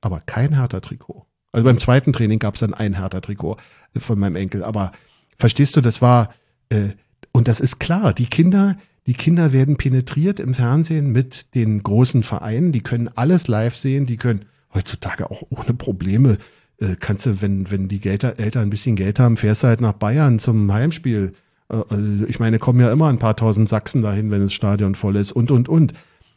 Aber 0.00 0.20
kein 0.20 0.54
Hertha-Trikot. 0.54 1.26
Also 1.52 1.64
beim 1.64 1.78
zweiten 1.78 2.12
Training 2.12 2.38
gab 2.38 2.54
es 2.54 2.60
dann 2.60 2.74
ein 2.74 2.94
Hertha-Trikot 2.94 3.56
äh, 3.94 4.00
von 4.00 4.18
meinem 4.18 4.36
Enkel. 4.36 4.62
Aber 4.62 4.92
verstehst 5.38 5.76
du, 5.76 5.80
das 5.80 6.02
war, 6.02 6.34
äh, 6.68 6.90
und 7.32 7.48
das 7.48 7.60
ist 7.60 7.80
klar, 7.80 8.12
die 8.12 8.26
Kinder, 8.26 8.76
die 9.06 9.14
Kinder 9.14 9.52
werden 9.52 9.76
penetriert 9.76 10.40
im 10.40 10.52
Fernsehen 10.52 11.12
mit 11.12 11.54
den 11.54 11.82
großen 11.82 12.22
Vereinen, 12.22 12.72
die 12.72 12.82
können 12.82 13.08
alles 13.14 13.48
live 13.48 13.76
sehen, 13.76 14.06
die 14.06 14.16
können 14.16 14.44
heutzutage 14.74 15.30
auch 15.30 15.42
ohne 15.48 15.74
Probleme, 15.74 16.38
äh, 16.78 16.96
kannst 16.98 17.26
du, 17.26 17.40
wenn, 17.40 17.70
wenn 17.70 17.88
die 17.88 18.00
Gelder, 18.00 18.38
Eltern 18.38 18.64
ein 18.64 18.70
bisschen 18.70 18.96
Geld 18.96 19.18
haben, 19.18 19.36
fährst 19.36 19.62
du 19.62 19.68
halt 19.68 19.80
nach 19.80 19.94
Bayern 19.94 20.38
zum 20.38 20.70
Heimspiel. 20.72 21.32
Äh, 21.70 22.24
ich 22.28 22.38
meine, 22.38 22.58
kommen 22.58 22.80
ja 22.80 22.90
immer 22.90 23.08
ein 23.08 23.18
paar 23.18 23.36
tausend 23.36 23.68
Sachsen 23.68 24.02
dahin, 24.02 24.30
wenn 24.30 24.42
das 24.42 24.52
Stadion 24.52 24.94
voll 24.94 25.16
ist 25.16 25.32
und, 25.32 25.50
und, 25.50 25.68
und. 25.68 25.94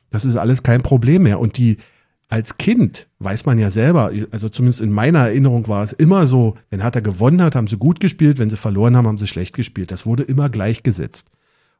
Das 0.10 0.26
ist 0.26 0.35
alles 0.35 0.64
kein 0.64 0.81
Problem 0.81 1.23
mehr. 1.23 1.39
Und 1.39 1.57
die, 1.57 1.77
als 2.30 2.57
Kind 2.57 3.07
weiß 3.19 3.45
man 3.45 3.60
ja 3.60 3.72
selber, 3.72 4.11
also 4.31 4.49
zumindest 4.49 4.81
in 4.81 4.91
meiner 4.91 5.19
Erinnerung 5.19 5.68
war 5.68 5.84
es 5.84 5.93
immer 5.93 6.27
so, 6.27 6.57
wenn 6.69 6.81
Hertha 6.81 6.99
gewonnen 6.99 7.41
hat, 7.41 7.56
haben 7.56 7.68
sie 7.68 7.77
gut 7.77 7.99
gespielt, 7.99 8.38
wenn 8.38 8.49
sie 8.49 8.57
verloren 8.57 8.95
haben, 8.95 9.07
haben 9.07 9.18
sie 9.18 9.27
schlecht 9.27 9.56
gespielt. 9.56 9.91
Das 9.91 10.06
wurde 10.06 10.23
immer 10.23 10.49
gleichgesetzt. 10.49 11.31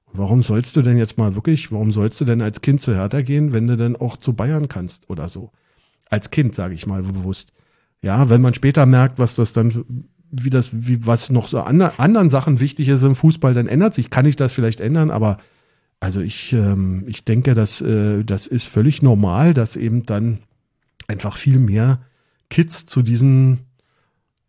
Und 0.06 0.20
warum 0.20 0.42
sollst 0.42 0.76
du 0.76 0.82
denn 0.82 0.98
jetzt 0.98 1.18
mal 1.18 1.36
wirklich, 1.36 1.72
warum 1.72 1.92
sollst 1.92 2.20
du 2.20 2.26
denn 2.26 2.42
als 2.42 2.62
Kind 2.62 2.82
zu 2.82 2.96
Hertha 2.96 3.22
gehen, 3.22 3.54
wenn 3.54 3.68
du 3.68 3.78
denn 3.78 3.96
auch 3.96 4.18
zu 4.18 4.34
Bayern 4.34 4.68
kannst 4.68 5.10
oder 5.10 5.30
so? 5.30 5.52
Als 6.10 6.32
Kind, 6.32 6.56
sage 6.56 6.74
ich 6.74 6.88
mal 6.88 7.04
bewusst. 7.04 7.54
Ja, 8.02 8.30
wenn 8.30 8.42
man 8.42 8.56
später 8.56 8.86
merkt, 8.88 9.20
was 9.20 9.36
das 9.36 9.54
dann, 9.54 9.86
wie 10.32 10.50
das, 10.50 10.70
wie 10.72 11.06
was 11.06 11.30
noch 11.30 11.48
so 11.48 11.62
an, 11.62 11.82
anderen 11.82 12.30
Sachen 12.30 12.60
wichtig 12.60 12.88
ist 12.90 13.04
im 13.04 13.16
Fußball, 13.16 13.54
dann 13.54 13.68
ändert 13.68 13.94
sich. 13.96 14.10
Kann 14.10 14.26
ich 14.26 14.36
das 14.36 14.52
vielleicht 14.54 14.80
ändern, 14.82 15.12
aber 15.12 15.38
also 16.00 16.22
ich, 16.22 16.54
ähm, 16.54 17.04
ich 17.08 17.26
denke, 17.26 17.56
dass 17.56 17.82
äh, 17.82 18.24
das 18.24 18.48
ist 18.48 18.66
völlig 18.68 19.02
normal, 19.02 19.54
dass 19.54 19.76
eben 19.76 20.06
dann 20.06 20.40
einfach 21.08 21.36
viel 21.38 21.60
mehr 21.60 22.00
Kids 22.50 22.86
zu 22.86 23.02
diesen 23.02 23.60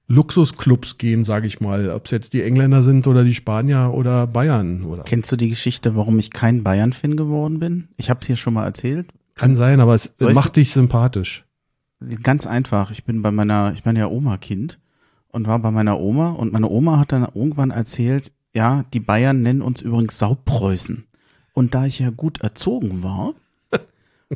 Luxusclubs 0.08 0.98
gehen, 0.98 1.24
sage 1.24 1.46
ich 1.46 1.60
mal, 1.60 1.90
ob 1.90 2.06
es 2.06 2.10
jetzt 2.10 2.32
die 2.32 2.42
Engländer 2.42 2.82
sind 2.82 3.06
oder 3.06 3.22
die 3.22 3.34
Spanier 3.34 3.92
oder 3.94 4.26
Bayern 4.26 4.82
oder 4.84 5.04
Kennst 5.04 5.30
du 5.30 5.36
die 5.36 5.48
Geschichte, 5.48 5.94
warum 5.94 6.18
ich 6.18 6.30
kein 6.30 6.64
Bayern-Fan 6.64 7.16
geworden 7.16 7.60
bin? 7.60 7.88
Ich 7.96 8.10
habe 8.10 8.18
es 8.20 8.26
hier 8.26 8.36
schon 8.36 8.54
mal 8.54 8.64
erzählt. 8.64 9.06
kann 9.36 9.54
sein, 9.56 9.80
aber 9.80 9.94
es 9.94 10.12
Soll 10.18 10.30
ich- 10.30 10.34
macht 10.34 10.56
dich 10.56 10.72
sympathisch. 10.72 11.44
Ganz 12.22 12.46
einfach. 12.46 12.90
Ich 12.90 13.04
bin 13.04 13.20
bei 13.22 13.30
meiner, 13.30 13.72
ich 13.74 13.82
bin 13.84 13.94
ja 13.94 14.06
Oma-Kind 14.08 14.78
und 15.32 15.46
war 15.46 15.58
bei 15.58 15.70
meiner 15.70 16.00
Oma 16.00 16.30
und 16.30 16.52
meine 16.52 16.68
Oma 16.68 16.98
hat 16.98 17.12
dann 17.12 17.26
irgendwann 17.34 17.70
erzählt, 17.70 18.32
ja, 18.54 18.84
die 18.92 19.00
Bayern 19.00 19.42
nennen 19.42 19.62
uns 19.62 19.80
übrigens 19.80 20.18
Saupreußen. 20.18 21.04
Und 21.52 21.74
da 21.74 21.86
ich 21.86 21.98
ja 21.98 22.10
gut 22.10 22.40
erzogen 22.40 23.02
war, 23.02 23.34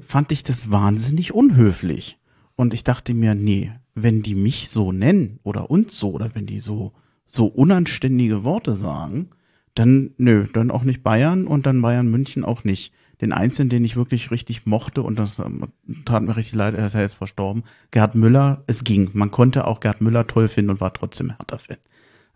fand 0.01 0.33
ich 0.33 0.43
das 0.43 0.71
wahnsinnig 0.71 1.33
unhöflich. 1.35 2.19
Und 2.57 2.75
ich 2.75 2.85
dachte 2.85 3.15
mir, 3.15 3.35
nee, 3.35 3.73
wenn 3.95 4.23
die 4.23 4.35
mich 4.35 4.69
so 4.69 4.93
nennen 4.93 5.39
oder 5.43 5.71
uns 5.71 5.97
so 5.97 6.13
oder 6.13 6.35
wenn 6.35 6.47
die 6.47 6.61
so, 6.61 6.93
so 7.27 7.47
unanständige 7.47 8.45
Worte 8.45 8.75
sagen, 8.75 9.31
dann 9.75 10.13
nö, 10.19 10.47
dann 10.53 10.71
auch 10.71 10.85
nicht 10.85 11.03
Bayern 11.03 11.47
und 11.47 11.67
dann 11.67 11.83
Bayern 11.83 12.11
München 12.11 12.45
auch 12.45 12.65
nicht. 12.65 12.93
Den 13.25 13.33
einzigen, 13.33 13.71
den 13.71 13.87
ich 13.87 13.97
wirklich 13.97 14.31
richtig 14.31 14.67
mochte 14.67 15.03
und 15.03 15.19
das 15.19 15.39
ähm, 15.39 15.69
tat 16.05 16.23
mir 16.23 16.37
richtig 16.37 16.57
leid, 16.57 16.75
er 16.75 16.87
ist 16.87 16.93
ja 16.93 17.01
jetzt 17.01 17.15
verstorben, 17.15 17.65
Gerd 17.91 18.15
Müller, 18.15 18.63
es 18.67 18.85
ging. 18.85 19.09
Man 19.15 19.31
konnte 19.31 19.67
auch 19.67 19.81
Gerd 19.81 20.03
Müller 20.03 20.27
toll 20.27 20.47
finden 20.49 20.73
und 20.73 20.81
war 20.83 20.93
trotzdem 20.93 21.31
Hertha-Fan. 21.31 21.79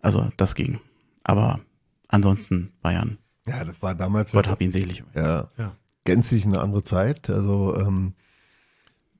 Also 0.01 0.31
das 0.39 0.55
ging. 0.55 0.81
Aber 1.25 1.61
ansonsten 2.09 2.73
Bayern. 2.81 3.19
Ja, 3.47 3.63
das 3.65 3.83
war 3.83 3.95
damals 3.95 4.33
Gott 4.33 4.49
hab 4.49 4.63
ihn 4.63 4.73
selig. 4.73 5.05
ja, 5.15 5.49
Ja. 5.59 5.77
gänzlich 6.05 6.47
eine 6.47 6.61
andere 6.61 6.83
Zeit. 6.83 7.29
Also, 7.29 7.77
ähm, 7.79 8.15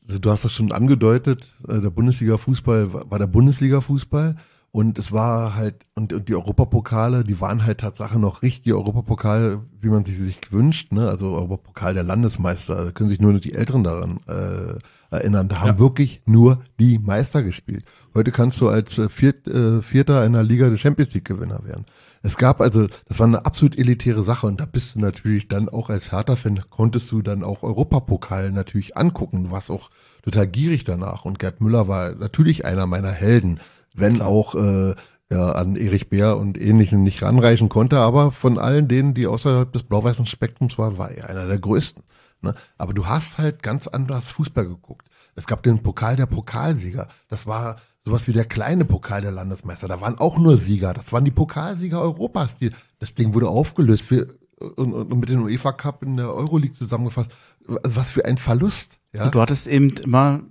also 0.07 0.19
du 0.19 0.31
hast 0.31 0.47
das 0.47 0.53
schon 0.55 0.73
angedeutet, 0.73 1.53
äh, 1.69 1.81
der 1.83 1.91
Bundesliga-Fußball 1.91 2.95
war 3.11 3.19
der 3.19 3.27
Bundesliga-Fußball 3.27 4.37
und 4.79 4.97
es 4.97 5.11
war 5.11 5.57
halt, 5.57 5.87
und, 5.97 6.13
und 6.13 6.29
die 6.29 6.37
Europapokale, 6.37 7.25
die 7.25 7.41
waren 7.41 7.67
halt 7.67 7.79
Tatsache 7.81 8.21
noch 8.21 8.43
richtig 8.43 8.73
Europapokal, 8.73 9.63
wie 9.81 9.89
man 9.89 10.05
sich 10.05 10.17
sich 10.17 10.39
wünscht, 10.53 10.93
ne? 10.93 11.09
also 11.09 11.33
Europapokal 11.33 11.95
der 11.95 12.05
Landesmeister, 12.05 12.85
da 12.85 12.91
können 12.93 13.09
sich 13.09 13.19
nur 13.19 13.41
die 13.41 13.55
Älteren 13.55 13.83
daran 13.83 14.21
äh, 14.29 14.79
erinnern. 15.11 15.49
Da 15.49 15.63
haben 15.63 15.67
Ja. 15.67 15.79
wirklich 15.81 16.23
nur 16.27 16.61
die 16.79 17.01
Meister 17.01 17.43
gespielt. 17.43 17.87
Heute 18.15 18.31
kannst 18.31 18.61
du 18.61 18.69
als 18.69 18.99
äh, 18.99 19.09
Viert, 19.09 19.49
äh, 19.49 19.83
Vierter 19.83 20.21
einer 20.21 20.45
Liga 20.45 20.71
der 20.71 20.77
Champions 20.77 21.13
League-Gewinner 21.13 21.65
werden. 21.65 21.85
Es 22.23 22.37
gab 22.37 22.61
also, 22.61 22.87
das 23.07 23.19
war 23.19 23.27
eine 23.27 23.47
absolut 23.47 23.77
elitäre 23.77 24.23
Sache 24.23 24.47
und 24.47 24.61
da 24.61 24.67
bist 24.67 24.95
du 24.95 25.01
natürlich 25.01 25.49
dann 25.49 25.69
auch 25.69 25.91
als 25.91 26.13
Hertha-Fan, 26.13 26.63
konntest 26.71 27.11
du 27.11 27.21
dann 27.21 27.43
auch 27.43 27.65
Europapokal 27.65 28.53
natürlich 28.53 28.97
angucken. 28.97 29.43
Du 29.45 29.51
warst 29.51 29.73
auch 29.73 29.91
total 30.23 30.47
gierig 30.47 30.85
danach 30.85 31.25
und 31.25 31.41
Gerd 31.41 31.61
Müller 31.61 31.89
war 31.89 32.15
natürlich 32.15 32.65
einer 32.65 32.87
meiner 32.87 33.11
Helden, 33.11 33.59
wenn 34.01 34.23
auch 34.23 34.55
äh, 34.55 34.95
ja, 35.31 35.53
an 35.53 35.77
Erich 35.77 36.09
Bär 36.09 36.39
und 36.39 36.59
Ähnlichen 36.59 37.03
nicht 37.03 37.23
ranreichen 37.23 37.69
konnte, 37.69 37.99
aber 37.99 38.33
von 38.33 38.59
allen 38.59 38.89
denen, 38.89 39.15
die 39.15 39.27
außerhalb 39.27 39.71
des 39.73 39.83
blau-weißen 39.85 40.27
Spektrums 40.27 40.79
waren, 40.79 40.97
war 40.97 41.11
er 41.11 41.29
einer 41.29 41.47
der 41.47 41.59
größten. 41.59 42.03
Ne? 42.41 42.55
Aber 42.79 42.95
du 42.95 43.07
hast 43.07 43.39
halt 43.39 43.63
ganz 43.63 43.89
anders 43.89 44.31
Fußball 44.31 44.67
geguckt. 44.67 45.09
Es 45.35 45.47
gab 45.47 45.63
den 45.63 45.83
Pokal 45.83 46.17
der 46.17 46.27
Pokalsieger. 46.27 47.09
Das 47.29 47.47
war 47.47 47.77
sowas 48.05 48.27
wie 48.27 48.33
der 48.33 48.45
kleine 48.45 48.85
Pokal 48.85 49.21
der 49.21 49.33
Landesmeister. 49.33 49.89
Da 49.89 50.01
waren 50.01 50.19
auch 50.19 50.39
nur 50.39 50.57
Sieger. 50.57 50.95
Das 50.95 51.13
waren 51.13 51.25
die 51.25 51.31
Pokalsieger 51.31 52.01
Europas. 52.01 52.59
Die, 52.59 52.71
das 52.99 53.15
Ding 53.15 53.35
wurde 53.35 53.49
aufgelöst 53.49 54.05
für, 54.05 54.39
und, 54.59 54.93
und 54.95 55.19
mit 55.21 55.29
dem 55.29 55.43
UEFA 55.43 55.73
Cup 55.73 56.03
in 56.03 56.17
der 56.17 56.33
Euroleague 56.33 56.77
zusammengefasst. 56.77 57.31
Also 57.69 57.97
was 57.97 58.11
für 58.11 58.25
ein 58.25 58.39
Verlust. 58.39 58.99
Ja, 59.13 59.25
Und 59.25 59.35
du 59.35 59.41
hattest 59.41 59.67
eben 59.67 59.91
immer 59.91 60.43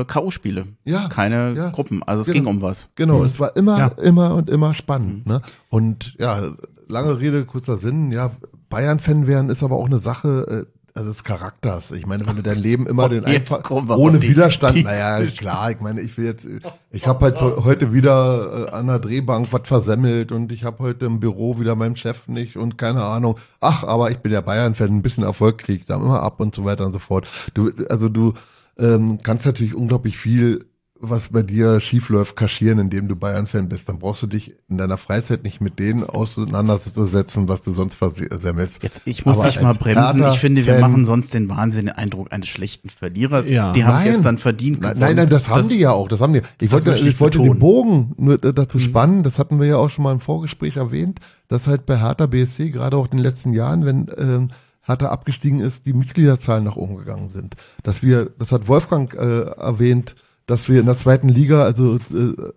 äh, 0.00 0.04
K.O.-Spiele. 0.04 0.64
Ja, 0.84 1.08
Keine 1.08 1.54
ja. 1.54 1.68
Gruppen. 1.70 2.02
Also 2.02 2.20
es 2.22 2.26
Genau. 2.26 2.38
ging 2.38 2.46
um 2.56 2.62
was. 2.62 2.88
Genau, 2.94 3.24
es 3.24 3.38
war 3.40 3.56
immer, 3.56 3.78
Ja. 3.78 3.86
immer 4.02 4.34
und 4.34 4.50
immer 4.50 4.74
spannend. 4.74 5.26
Ne? 5.26 5.40
Und 5.68 6.14
ja, 6.18 6.42
lange 6.88 7.18
Rede, 7.20 7.44
kurzer 7.44 7.76
Sinn. 7.76 8.12
Ja, 8.12 8.32
Bayern-Fan 8.70 9.26
werden 9.26 9.48
ist 9.50 9.62
aber 9.62 9.76
auch 9.76 9.86
eine 9.86 9.98
Sache 9.98 10.66
äh, 10.66 10.72
also 10.98 11.10
des 11.10 11.24
Charakters. 11.24 11.90
Ich 11.90 12.06
meine, 12.06 12.26
wenn 12.26 12.36
du 12.36 12.42
dein 12.42 12.56
Leben 12.56 12.86
immer 12.86 13.04
Oh, 13.06 13.08
den 13.08 13.26
einfach 13.26 13.70
ohne 13.70 14.18
die- 14.18 14.30
Widerstand, 14.30 14.76
die- 14.76 14.82
naja, 14.82 15.24
klar, 15.26 15.70
ich 15.70 15.80
meine, 15.80 16.00
ich 16.00 16.16
will 16.16 16.24
jetzt, 16.24 16.48
ich 16.90 17.06
habe 17.06 17.22
halt 17.26 17.38
heute 17.42 17.92
wieder 17.92 18.68
äh, 18.68 18.70
an 18.70 18.86
der 18.86 18.98
Drehbank 18.98 19.48
was 19.52 19.60
versemmelt 19.64 20.32
und 20.32 20.52
ich 20.52 20.64
habe 20.64 20.78
heute 20.82 21.04
im 21.04 21.20
Büro 21.20 21.60
wieder 21.60 21.74
meinem 21.76 21.96
Chef 21.96 22.28
nicht 22.28 22.56
und 22.56 22.78
keine 22.78 23.02
Ahnung. 23.04 23.36
Ach, 23.60 23.84
aber 23.84 24.10
ich 24.10 24.18
bin 24.18 24.32
ja 24.32 24.40
Bayern-Fan, 24.40 24.88
ein 24.88 25.02
bisschen 25.02 25.22
Erfolg 25.24 25.58
krieg 25.58 25.80
ich 25.80 25.86
da 25.86 25.96
immer 25.96 26.22
ab 26.22 26.40
und 26.40 26.54
so 26.54 26.64
weiter 26.64 26.86
und 26.86 26.94
so 26.94 26.98
fort. 26.98 27.28
Du, 27.52 27.70
also 27.90 28.08
du 28.08 28.32
ähm, 28.78 29.18
kannst 29.22 29.46
natürlich 29.46 29.74
unglaublich 29.74 30.16
viel 30.18 30.66
was 30.98 31.28
bei 31.30 31.42
dir 31.42 31.80
schief 31.80 32.08
läuft, 32.08 32.36
kaschieren, 32.36 32.78
indem 32.78 33.08
du 33.08 33.16
Bayern-Fan 33.16 33.68
bist. 33.68 33.88
Dann 33.88 33.98
brauchst 33.98 34.22
du 34.22 34.26
dich 34.26 34.54
in 34.68 34.78
deiner 34.78 34.96
Freizeit 34.96 35.44
nicht 35.44 35.60
mit 35.60 35.78
denen 35.78 36.04
auseinandersetzen, 36.04 37.48
was 37.48 37.62
du 37.62 37.72
sonst 37.72 37.96
versemmelst. 37.96 38.82
Jetzt, 38.82 39.02
ich 39.04 39.26
muss 39.26 39.38
Aber 39.38 39.48
dich 39.48 39.60
mal 39.60 39.74
bremsen. 39.74 40.24
Ich 40.32 40.38
finde, 40.38 40.64
wir 40.64 40.72
Hertha-Fan- 40.72 40.90
machen 40.92 41.06
sonst 41.06 41.34
den 41.34 41.48
wahnsinnigen 41.48 41.96
Eindruck 41.96 42.32
eines 42.32 42.48
schlechten 42.48 42.88
Verlierers. 42.88 43.50
Ja. 43.50 43.72
Die 43.72 43.84
haben 43.84 43.94
Nein. 43.94 44.06
gestern 44.06 44.38
verdient 44.38 44.80
Nein, 44.80 44.94
gewonnen. 44.94 45.00
nein, 45.00 45.16
nein, 45.16 45.28
das 45.28 45.48
haben 45.48 45.68
die 45.68 45.78
ja 45.78 45.92
auch. 45.92 46.08
Das 46.08 46.20
haben 46.20 46.32
die. 46.32 46.42
Ich 46.60 46.70
wollte, 46.70 46.94
ich 46.94 47.20
wollte 47.20 47.38
betonen. 47.38 47.54
den 47.54 47.60
Bogen 47.60 48.14
nur 48.16 48.38
dazu 48.38 48.78
spannen. 48.78 49.22
Das 49.22 49.38
hatten 49.38 49.60
wir 49.60 49.66
ja 49.66 49.76
auch 49.76 49.90
schon 49.90 50.04
mal 50.04 50.12
im 50.12 50.20
Vorgespräch 50.20 50.76
erwähnt, 50.76 51.20
dass 51.48 51.66
halt 51.66 51.86
bei 51.86 51.98
Hertha 51.98 52.26
BSC 52.26 52.70
gerade 52.70 52.96
auch 52.96 53.04
in 53.06 53.18
den 53.18 53.20
letzten 53.20 53.52
Jahren, 53.52 53.84
wenn 53.84 54.06
ähm, 54.16 54.48
Hertha 54.86 55.08
abgestiegen 55.08 55.60
ist, 55.60 55.86
die 55.86 55.92
Mitgliederzahlen 55.92 56.64
nach 56.64 56.76
oben 56.76 56.96
gegangen 56.96 57.30
sind. 57.30 57.56
Dass 57.82 58.02
wir, 58.02 58.30
das 58.38 58.52
hat 58.52 58.68
Wolfgang 58.68 59.12
äh, 59.14 59.42
erwähnt, 59.42 60.14
dass 60.46 60.68
wir 60.68 60.80
in 60.80 60.86
der 60.86 60.96
zweiten 60.96 61.28
Liga 61.28 61.64
also 61.64 61.98
äh, 62.12 62.16
äh, 62.16 62.52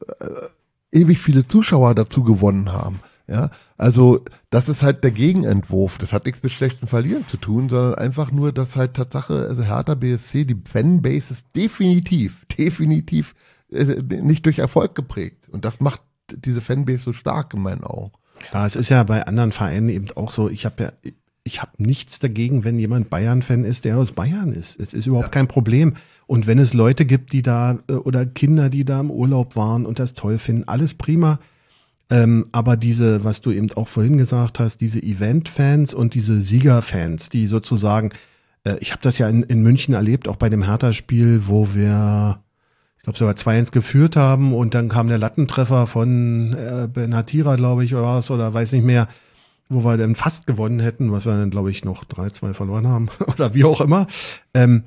ewig 0.91 1.19
viele 1.19 1.47
Zuschauer 1.47 1.95
dazu 1.95 2.23
gewonnen 2.23 2.71
haben. 2.71 2.99
Ja, 3.27 3.51
also 3.77 4.25
das 4.49 4.69
ist 4.69 4.81
halt 4.81 5.03
der 5.03 5.11
Gegenentwurf. 5.11 5.99
Das 5.99 6.13
hat 6.13 6.25
nichts 6.25 6.41
mit 6.41 6.51
schlechtem 6.51 6.87
Verlieren 6.87 7.27
zu 7.27 7.37
tun, 7.37 7.69
sondern 7.69 7.93
einfach 7.95 8.31
nur, 8.31 8.51
dass 8.51 8.75
halt 8.75 8.95
Tatsache, 8.95 9.45
also 9.47 9.63
Hertha 9.63 9.93
BSC, 9.93 10.45
die 10.45 10.57
Fanbase 10.67 11.33
ist 11.33 11.45
definitiv, 11.55 12.45
definitiv 12.57 13.35
äh, 13.71 14.01
nicht 14.01 14.45
durch 14.45 14.57
Erfolg 14.57 14.95
geprägt. 14.95 15.47
Und 15.49 15.63
das 15.65 15.79
macht 15.79 16.01
diese 16.31 16.61
Fanbase 16.61 17.03
so 17.03 17.13
stark 17.13 17.53
in 17.53 17.61
meinen 17.61 17.83
Augen. 17.83 18.13
Ja, 18.51 18.65
es 18.65 18.75
ist 18.75 18.89
ja 18.89 19.03
bei 19.03 19.25
anderen 19.25 19.51
Vereinen 19.51 19.89
eben 19.89 20.07
auch 20.15 20.31
so, 20.31 20.49
ich 20.49 20.65
habe 20.65 20.83
ja, 20.83 21.11
ich 21.43 21.61
habe 21.61 21.71
nichts 21.77 22.19
dagegen, 22.19 22.63
wenn 22.63 22.79
jemand 22.79 23.09
Bayern-Fan 23.09 23.63
ist, 23.63 23.85
der 23.85 23.97
aus 23.97 24.11
Bayern 24.11 24.53
ist. 24.53 24.79
Es 24.79 24.93
ist 24.93 25.07
überhaupt 25.07 25.31
kein 25.31 25.47
Problem. 25.47 25.95
Und 26.27 26.45
wenn 26.45 26.59
es 26.59 26.73
Leute 26.73 27.05
gibt, 27.05 27.33
die 27.33 27.41
da, 27.41 27.79
äh, 27.89 27.93
oder 27.93 28.25
Kinder, 28.25 28.69
die 28.69 28.85
da 28.85 28.99
im 28.99 29.11
Urlaub 29.11 29.55
waren 29.55 29.85
und 29.85 29.99
das 29.99 30.13
toll 30.13 30.37
finden, 30.37 30.67
alles 30.67 30.93
prima. 30.93 31.39
Ähm, 32.11 32.47
aber 32.51 32.75
diese, 32.75 33.23
was 33.23 33.41
du 33.41 33.51
eben 33.51 33.71
auch 33.73 33.87
vorhin 33.87 34.17
gesagt 34.17 34.59
hast, 34.59 34.81
diese 34.81 35.01
Event-Fans 35.01 35.93
und 35.93 36.13
diese 36.13 36.41
Sieger-Fans, 36.41 37.29
die 37.29 37.47
sozusagen, 37.47 38.11
äh, 38.63 38.77
ich 38.79 38.91
habe 38.91 39.01
das 39.01 39.17
ja 39.17 39.29
in, 39.29 39.43
in 39.43 39.61
München 39.61 39.93
erlebt, 39.93 40.27
auch 40.27 40.35
bei 40.35 40.49
dem 40.49 40.63
Hertha-Spiel, 40.63 41.47
wo 41.47 41.73
wir, 41.75 42.39
ich 42.97 43.03
glaube 43.03 43.19
sogar 43.19 43.35
2-1 43.35 43.71
geführt 43.71 44.15
haben 44.15 44.53
und 44.53 44.73
dann 44.73 44.89
kam 44.89 45.07
der 45.07 45.19
Lattentreffer 45.19 45.87
von 45.87 46.53
äh, 46.53 46.87
Ben 46.91 47.15
Hatira, 47.15 47.55
glaube 47.55 47.85
ich, 47.85 47.93
oder 47.93 48.03
was, 48.03 48.31
oder 48.31 48.53
weiß 48.53 48.71
nicht 48.71 48.85
mehr, 48.85 49.07
wo 49.69 49.85
wir 49.85 49.97
dann 49.97 50.15
fast 50.15 50.47
gewonnen 50.47 50.79
hätten, 50.79 51.11
was 51.11 51.25
wir 51.25 51.37
dann, 51.37 51.51
glaube 51.51 51.71
ich, 51.71 51.85
noch 51.85 52.03
3-2 52.03 52.53
verloren 52.53 52.87
haben 52.87 53.09
oder 53.27 53.53
wie 53.53 53.63
auch 53.63 53.81
immer. 53.81 54.07
Ähm, 54.53 54.85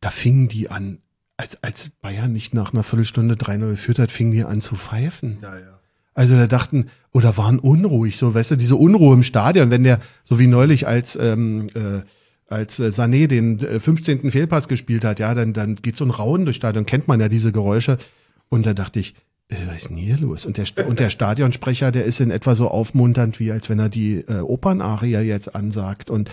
da 0.00 0.10
fingen 0.10 0.48
die 0.48 0.68
an, 0.70 0.98
als, 1.38 1.62
als 1.62 1.90
Bayern 2.00 2.32
nicht 2.32 2.54
nach 2.54 2.72
einer 2.72 2.82
Viertelstunde 2.82 3.34
3-0 3.34 3.70
geführt 3.70 3.98
hat, 3.98 4.10
fingen 4.10 4.32
die 4.32 4.44
an 4.44 4.60
zu 4.60 4.76
pfeifen. 4.76 5.38
Ja, 5.42 5.58
ja. 5.58 5.78
Also 6.14 6.36
da 6.36 6.46
dachten, 6.46 6.90
oder 7.12 7.38
waren 7.38 7.58
unruhig, 7.58 8.18
so, 8.18 8.34
weißt 8.34 8.50
du, 8.50 8.56
diese 8.56 8.76
Unruhe 8.76 9.14
im 9.14 9.22
Stadion, 9.22 9.70
wenn 9.70 9.82
der, 9.82 9.98
so 10.24 10.38
wie 10.38 10.46
neulich 10.46 10.86
als, 10.86 11.16
ähm, 11.16 11.68
äh, 11.74 12.02
als 12.48 12.78
äh, 12.78 12.88
Sané 12.88 13.28
den 13.28 13.60
äh, 13.60 13.80
15. 13.80 14.30
Fehlpass 14.30 14.68
gespielt 14.68 15.06
hat, 15.06 15.20
ja, 15.20 15.34
dann, 15.34 15.54
dann 15.54 15.76
geht 15.76 15.96
so 15.96 16.04
ein 16.04 16.10
Rauen 16.10 16.44
durchs 16.44 16.58
Stadion, 16.58 16.84
kennt 16.84 17.08
man 17.08 17.18
ja 17.20 17.30
diese 17.30 17.50
Geräusche. 17.50 17.96
Und 18.50 18.66
da 18.66 18.74
dachte 18.74 19.00
ich, 19.00 19.14
äh, 19.14 19.16
was 19.66 19.82
ist 19.82 19.88
denn 19.90 19.96
hier 19.96 20.18
los? 20.18 20.46
Und 20.46 20.56
der, 20.56 20.88
und 20.88 21.00
der 21.00 21.10
Stadionsprecher, 21.10 21.92
der 21.92 22.04
ist 22.04 22.20
in 22.20 22.30
etwa 22.30 22.54
so 22.54 22.68
aufmunternd, 22.68 23.40
wie 23.40 23.52
als 23.52 23.68
wenn 23.68 23.78
er 23.78 23.88
die 23.88 24.24
äh, 24.28 24.40
Opernaria 24.40 25.20
jetzt 25.20 25.54
ansagt. 25.54 26.10
Und 26.10 26.30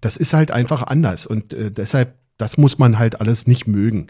das 0.00 0.16
ist 0.16 0.32
halt 0.32 0.50
einfach 0.50 0.82
anders. 0.82 1.26
Und 1.26 1.52
äh, 1.54 1.70
deshalb, 1.70 2.14
das 2.38 2.58
muss 2.58 2.78
man 2.78 2.98
halt 2.98 3.20
alles 3.20 3.46
nicht 3.46 3.66
mögen. 3.66 4.08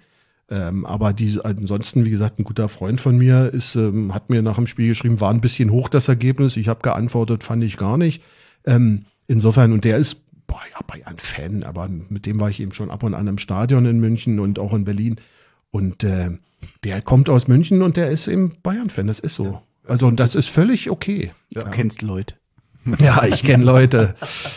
Ähm, 0.51 0.84
aber 0.84 1.12
die, 1.12 1.40
ansonsten, 1.43 2.05
wie 2.05 2.10
gesagt, 2.10 2.39
ein 2.39 2.44
guter 2.44 2.68
Freund 2.68 3.01
von 3.01 3.16
mir 3.16 3.52
ist, 3.52 3.74
ähm, 3.76 4.14
hat 4.14 4.28
mir 4.28 4.43
nach 4.43 4.56
dem 4.56 4.66
Spiel 4.66 4.89
geschrieben, 4.89 5.20
war 5.20 5.30
ein 5.30 5.40
bisschen 5.40 5.70
hoch 5.70 5.89
das 5.89 6.09
Ergebnis. 6.09 6.56
Ich 6.56 6.68
habe 6.68 6.82
geantwortet, 6.82 7.43
fand 7.43 7.64
ich 7.64 7.76
gar 7.76 7.97
nicht. 7.97 8.22
Ähm, 8.66 9.06
insofern, 9.28 9.72
und 9.72 9.84
der 9.84 9.97
ist, 9.97 10.20
boah, 10.47 10.60
ja, 10.72 10.80
Bayern-Fan, 10.86 11.62
aber 11.62 11.89
mit 11.89 12.26
dem 12.26 12.39
war 12.40 12.51
ich 12.51 12.60
eben 12.60 12.72
schon 12.72 12.90
ab 12.90 13.02
und 13.02 13.14
an 13.14 13.28
im 13.28 13.39
Stadion 13.39 13.86
in 13.86 14.01
München 14.01 14.40
und 14.40 14.59
auch 14.59 14.74
in 14.74 14.84
Berlin. 14.84 15.16
Und 15.70 16.05
äh, 16.05 16.32
der 16.84 17.02
kommt 17.02 17.28
aus 17.28 17.48
München 17.48 17.82
und 17.82 17.97
der 17.97 18.09
ist 18.10 18.28
eben 18.28 18.55
Bayern-Fan, 18.62 19.06
das 19.06 19.18
ist 19.20 19.34
so. 19.34 19.60
Also 19.86 20.06
und 20.06 20.20
das 20.20 20.34
ist 20.34 20.48
völlig 20.48 20.90
okay. 20.90 21.32
Du 21.52 21.62
kennst 21.64 22.02
Leute. 22.02 22.34
Ja, 22.98 23.22
ich 23.26 23.44
kenne 23.44 23.62
Leute. 23.62 24.16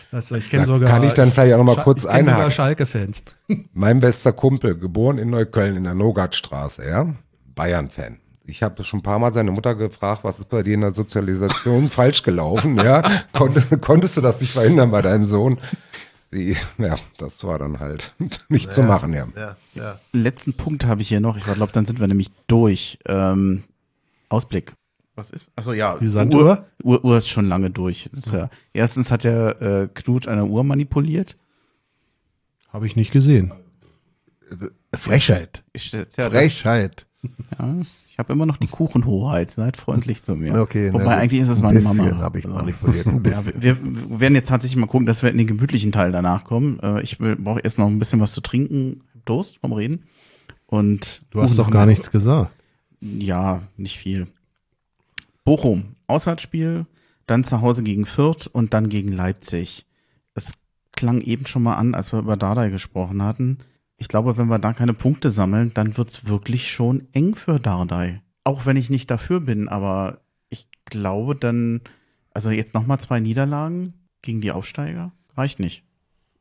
Das, 0.09 0.31
ich 0.31 0.49
kenne 0.49 0.63
Da 0.65 0.73
sogar. 0.73 0.89
kann 0.89 1.03
ich 1.03 1.13
dann 1.13 1.31
vielleicht 1.31 1.53
auch 1.53 1.59
noch 1.59 1.63
mal 1.65 1.75
Scha- 1.75 1.83
kurz 1.83 2.03
ich 2.05 2.09
kenn 2.09 2.25
sogar 2.25 2.33
einhaken. 2.37 2.51
Schalke-Fans. 2.51 3.23
Mein 3.73 3.99
bester 3.99 4.33
Kumpel, 4.33 4.75
geboren 4.79 5.19
in 5.19 5.29
Neukölln 5.29 5.75
in 5.75 5.83
der 5.83 5.93
Nogatstraße, 5.93 6.87
ja, 6.89 7.13
Bayern-Fan. 7.53 8.17
Ich 8.47 8.63
habe 8.63 8.83
schon 8.83 8.99
ein 8.99 9.03
paar 9.03 9.19
Mal 9.19 9.31
seine 9.31 9.51
Mutter 9.51 9.75
gefragt, 9.75 10.23
was 10.23 10.39
ist 10.39 10.49
bei 10.49 10.63
dir 10.63 10.73
in 10.73 10.81
der 10.81 10.95
Sozialisation 10.95 11.87
falsch 11.91 12.23
gelaufen, 12.23 12.77
ja? 12.77 13.03
Konnt, 13.31 13.59
konntest 13.81 14.17
du 14.17 14.21
das 14.21 14.41
nicht 14.41 14.53
verhindern 14.53 14.89
bei 14.89 15.03
deinem 15.03 15.27
Sohn? 15.27 15.59
Sie, 16.31 16.55
ja, 16.77 16.95
das 17.17 17.43
war 17.43 17.59
dann 17.59 17.79
halt 17.79 18.13
nicht 18.49 18.73
zu 18.73 18.83
machen, 18.83 19.13
ja. 19.13 19.27
Ja, 19.35 19.57
ja. 19.73 19.99
Letzten 20.11 20.53
Punkt 20.53 20.85
habe 20.85 21.01
ich 21.01 21.09
hier 21.09 21.19
noch. 21.19 21.37
Ich 21.37 21.43
glaube, 21.43 21.71
dann 21.71 21.85
sind 21.85 21.99
wir 21.99 22.07
nämlich 22.07 22.31
durch. 22.47 22.99
Ähm, 23.05 23.63
Ausblick. 24.29 24.73
Was 25.15 25.31
ist? 25.31 25.51
Achso, 25.55 25.71
ja. 25.71 25.97
Die 25.97 26.07
Sanduhr? 26.07 26.65
Uhr, 26.83 26.95
Uhr, 26.95 27.05
Uhr 27.05 27.17
ist 27.17 27.29
schon 27.29 27.47
lange 27.47 27.69
durch. 27.71 28.09
Ja, 28.31 28.49
erstens 28.73 29.11
hat 29.11 29.23
der 29.23 29.61
äh, 29.61 29.87
Knut 29.93 30.27
eine 30.27 30.45
Uhr 30.45 30.63
manipuliert. 30.63 31.37
Habe 32.69 32.87
ich 32.87 32.97
nicht 32.97 33.11
gesehen. 33.11 33.53
Frechheit. 34.93 35.63
Ich, 35.71 35.91
ja, 35.91 36.03
das, 36.03 36.27
Frechheit. 36.27 37.05
Ja, 37.57 37.75
ich 38.15 38.19
habe 38.19 38.31
immer 38.31 38.45
noch 38.45 38.55
die 38.55 38.67
Kuchenhoheit. 38.67 39.51
Seid 39.51 39.75
freundlich 39.75 40.23
zu 40.23 40.37
mir. 40.37 40.55
Okay, 40.61 40.93
Wobei 40.93 41.03
na 41.03 41.17
eigentlich 41.17 41.41
ist 41.41 41.49
es 41.49 41.57
Ein 41.59 41.65
meine 41.65 41.79
bisschen 41.79 41.97
Mama. 42.11 42.21
habe 42.21 42.39
ich 42.39 42.45
Also, 42.45 42.55
manipuliert. 42.57 43.07
Ein 43.07 43.13
Ja, 43.15 43.19
bisschen. 43.19 43.61
wir, 43.61 43.83
wir 43.83 44.19
werden 44.21 44.35
jetzt 44.35 44.47
tatsächlich 44.47 44.77
mal 44.77 44.85
gucken, 44.87 45.05
dass 45.05 45.21
wir 45.21 45.29
in 45.31 45.37
den 45.37 45.47
gemütlichen 45.47 45.91
Teil 45.91 46.13
danach 46.13 46.45
kommen. 46.45 46.79
Äh, 46.79 47.01
Ich 47.01 47.17
brauche 47.17 47.59
erst 47.59 47.77
noch 47.77 47.87
ein 47.87 47.99
bisschen 47.99 48.21
was 48.21 48.31
zu 48.31 48.39
trinken. 48.39 49.01
Durst 49.25 49.57
vom 49.57 49.73
Reden. 49.73 50.03
Und 50.65 51.23
Du 51.31 51.41
hast 51.41 51.59
doch 51.59 51.69
gar 51.69 51.85
nichts 51.85 52.09
gesagt. 52.09 52.55
Ja, 53.01 53.63
nicht 53.75 53.97
viel. 53.97 54.27
Bochum, 55.43 55.95
Auswärtsspiel, 56.07 56.85
dann 57.27 57.43
zu 57.43 57.59
Hause 57.59 57.83
gegen 57.83 58.05
Fürth 58.05 58.47
und 58.47 58.73
dann 58.73 58.87
gegen 58.87 59.09
Leipzig. 59.11 59.85
Es 60.35 60.53
klang 60.93 61.19
eben 61.19 61.45
schon 61.47 61.63
mal 61.63 61.75
an, 61.75 61.93
als 61.95 62.13
wir 62.13 62.19
über 62.19 62.37
Dardai 62.37 62.69
gesprochen 62.69 63.21
hatten. 63.21 63.57
Ich 63.97 64.07
glaube, 64.07 64.37
wenn 64.37 64.47
wir 64.47 64.59
da 64.59 64.73
keine 64.73 64.93
Punkte 64.93 65.29
sammeln, 65.29 65.71
dann 65.73 65.97
wird's 65.97 66.27
wirklich 66.27 66.69
schon 66.71 67.07
eng 67.13 67.35
für 67.35 67.59
Dardai. 67.59 68.21
Auch 68.43 68.65
wenn 68.65 68.77
ich 68.77 68.89
nicht 68.89 69.09
dafür 69.09 69.39
bin, 69.39 69.67
aber 69.69 70.19
ich 70.49 70.67
glaube 70.85 71.35
dann, 71.35 71.81
also 72.33 72.49
jetzt 72.51 72.73
nochmal 72.73 72.99
zwei 72.99 73.19
Niederlagen 73.19 73.93
gegen 74.21 74.41
die 74.41 74.51
Aufsteiger, 74.51 75.11
reicht 75.37 75.59
nicht. 75.59 75.83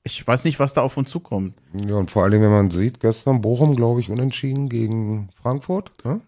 Ich 0.03 0.27
weiß 0.27 0.45
nicht, 0.45 0.59
was 0.59 0.75
da 0.75 0.83
auf 0.83 0.97
uns 0.99 1.09
zukommt. 1.11 1.55
Ja, 1.73 1.95
und 1.95 2.11
vor 2.11 2.23
allen 2.25 2.33
Dingen, 2.33 2.45
wenn 2.45 2.51
man 2.53 2.71
sieht, 2.71 3.01
gestern 3.01 3.41
Bochum, 3.41 3.75
glaube 3.75 4.01
ich, 4.01 4.11
unentschieden 4.11 4.69
gegen 4.69 5.31
Frankfurt. 5.41 5.93
Ne? 6.05 6.21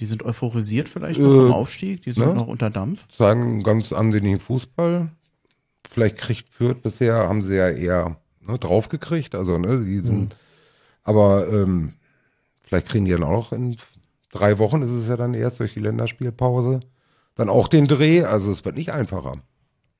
Die 0.00 0.06
sind 0.06 0.24
euphorisiert 0.24 0.88
vielleicht 0.88 1.20
Äh, 1.20 1.22
noch 1.22 1.32
vom 1.32 1.52
Aufstieg, 1.52 2.02
die 2.02 2.12
sind 2.12 2.26
ne? 2.26 2.34
noch 2.34 2.48
unter 2.48 2.70
Dampf. 2.70 3.06
Einen 3.20 3.62
ganz 3.62 3.92
ansehnlichen 3.92 4.40
Fußball. 4.40 5.10
Vielleicht 5.88 6.16
kriegt 6.16 6.48
Fürth 6.48 6.82
bisher, 6.82 7.28
haben 7.28 7.42
sie 7.42 7.54
ja 7.54 7.68
eher 7.68 8.16
ne, 8.40 8.58
draufgekriegt. 8.58 9.36
Also, 9.36 9.58
ne, 9.58 9.84
die 9.84 10.00
sind, 10.00 10.34
aber 11.04 11.48
ähm, 11.52 11.94
vielleicht 12.64 12.88
kriegen 12.88 13.04
die 13.04 13.12
dann 13.12 13.22
auch 13.22 13.52
in 13.52 13.76
drei 14.32 14.58
Wochen, 14.58 14.82
ist 14.82 14.90
es 14.90 15.08
ja 15.08 15.16
dann 15.16 15.34
erst 15.34 15.60
durch 15.60 15.74
die 15.74 15.80
Länderspielpause, 15.80 16.80
dann 17.36 17.48
auch 17.48 17.68
den 17.68 17.86
Dreh. 17.86 18.24
Also 18.24 18.50
es 18.50 18.64
wird 18.64 18.76
nicht 18.76 18.92
einfacher. 18.92 19.34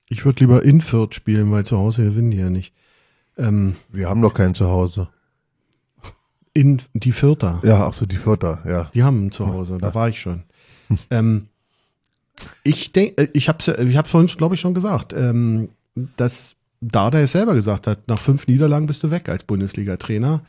Ich 0.08 0.24
würde 0.24 0.40
lieber 0.40 0.62
in 0.64 0.80
Fürth 0.80 1.14
spielen, 1.14 1.50
weil 1.50 1.64
zu 1.64 1.78
Hause 1.78 2.04
gewinnen 2.04 2.30
die 2.30 2.36
ja 2.38 2.50
nicht. 2.50 2.74
Ähm, 3.38 3.76
Wir 3.90 4.08
haben 4.08 4.22
doch 4.22 4.34
kein 4.34 4.54
Zuhause. 4.54 5.08
in 6.52 6.80
die 6.92 7.12
Vierter. 7.12 7.60
Ja, 7.64 7.86
ach 7.86 7.92
so, 7.92 8.06
die 8.06 8.16
Vierter, 8.16 8.62
ja. 8.66 8.90
Die 8.94 9.02
haben 9.02 9.26
ein 9.26 9.32
Zuhause, 9.32 9.78
da 9.78 9.94
war 9.94 10.08
ich 10.08 10.20
schon. 10.20 10.42
ähm, 11.10 11.48
ich 12.64 12.92
denke, 12.92 13.30
ich 13.32 13.48
habe 13.48 13.58
es 13.60 13.68
ich 13.68 13.96
hab's 13.96 14.10
vorhin, 14.10 14.28
glaube 14.36 14.54
ich, 14.54 14.60
schon 14.60 14.74
gesagt, 14.74 15.12
ähm, 15.12 15.68
dass 16.16 16.54
Dada 16.80 17.18
es 17.20 17.32
selber 17.32 17.54
gesagt 17.54 17.86
hat, 17.86 18.08
nach 18.08 18.18
fünf 18.18 18.46
Niederlagen 18.46 18.86
bist 18.86 19.02
du 19.02 19.10
weg 19.10 19.28
als 19.28 19.44
Bundesliga-Trainer. 19.44 20.42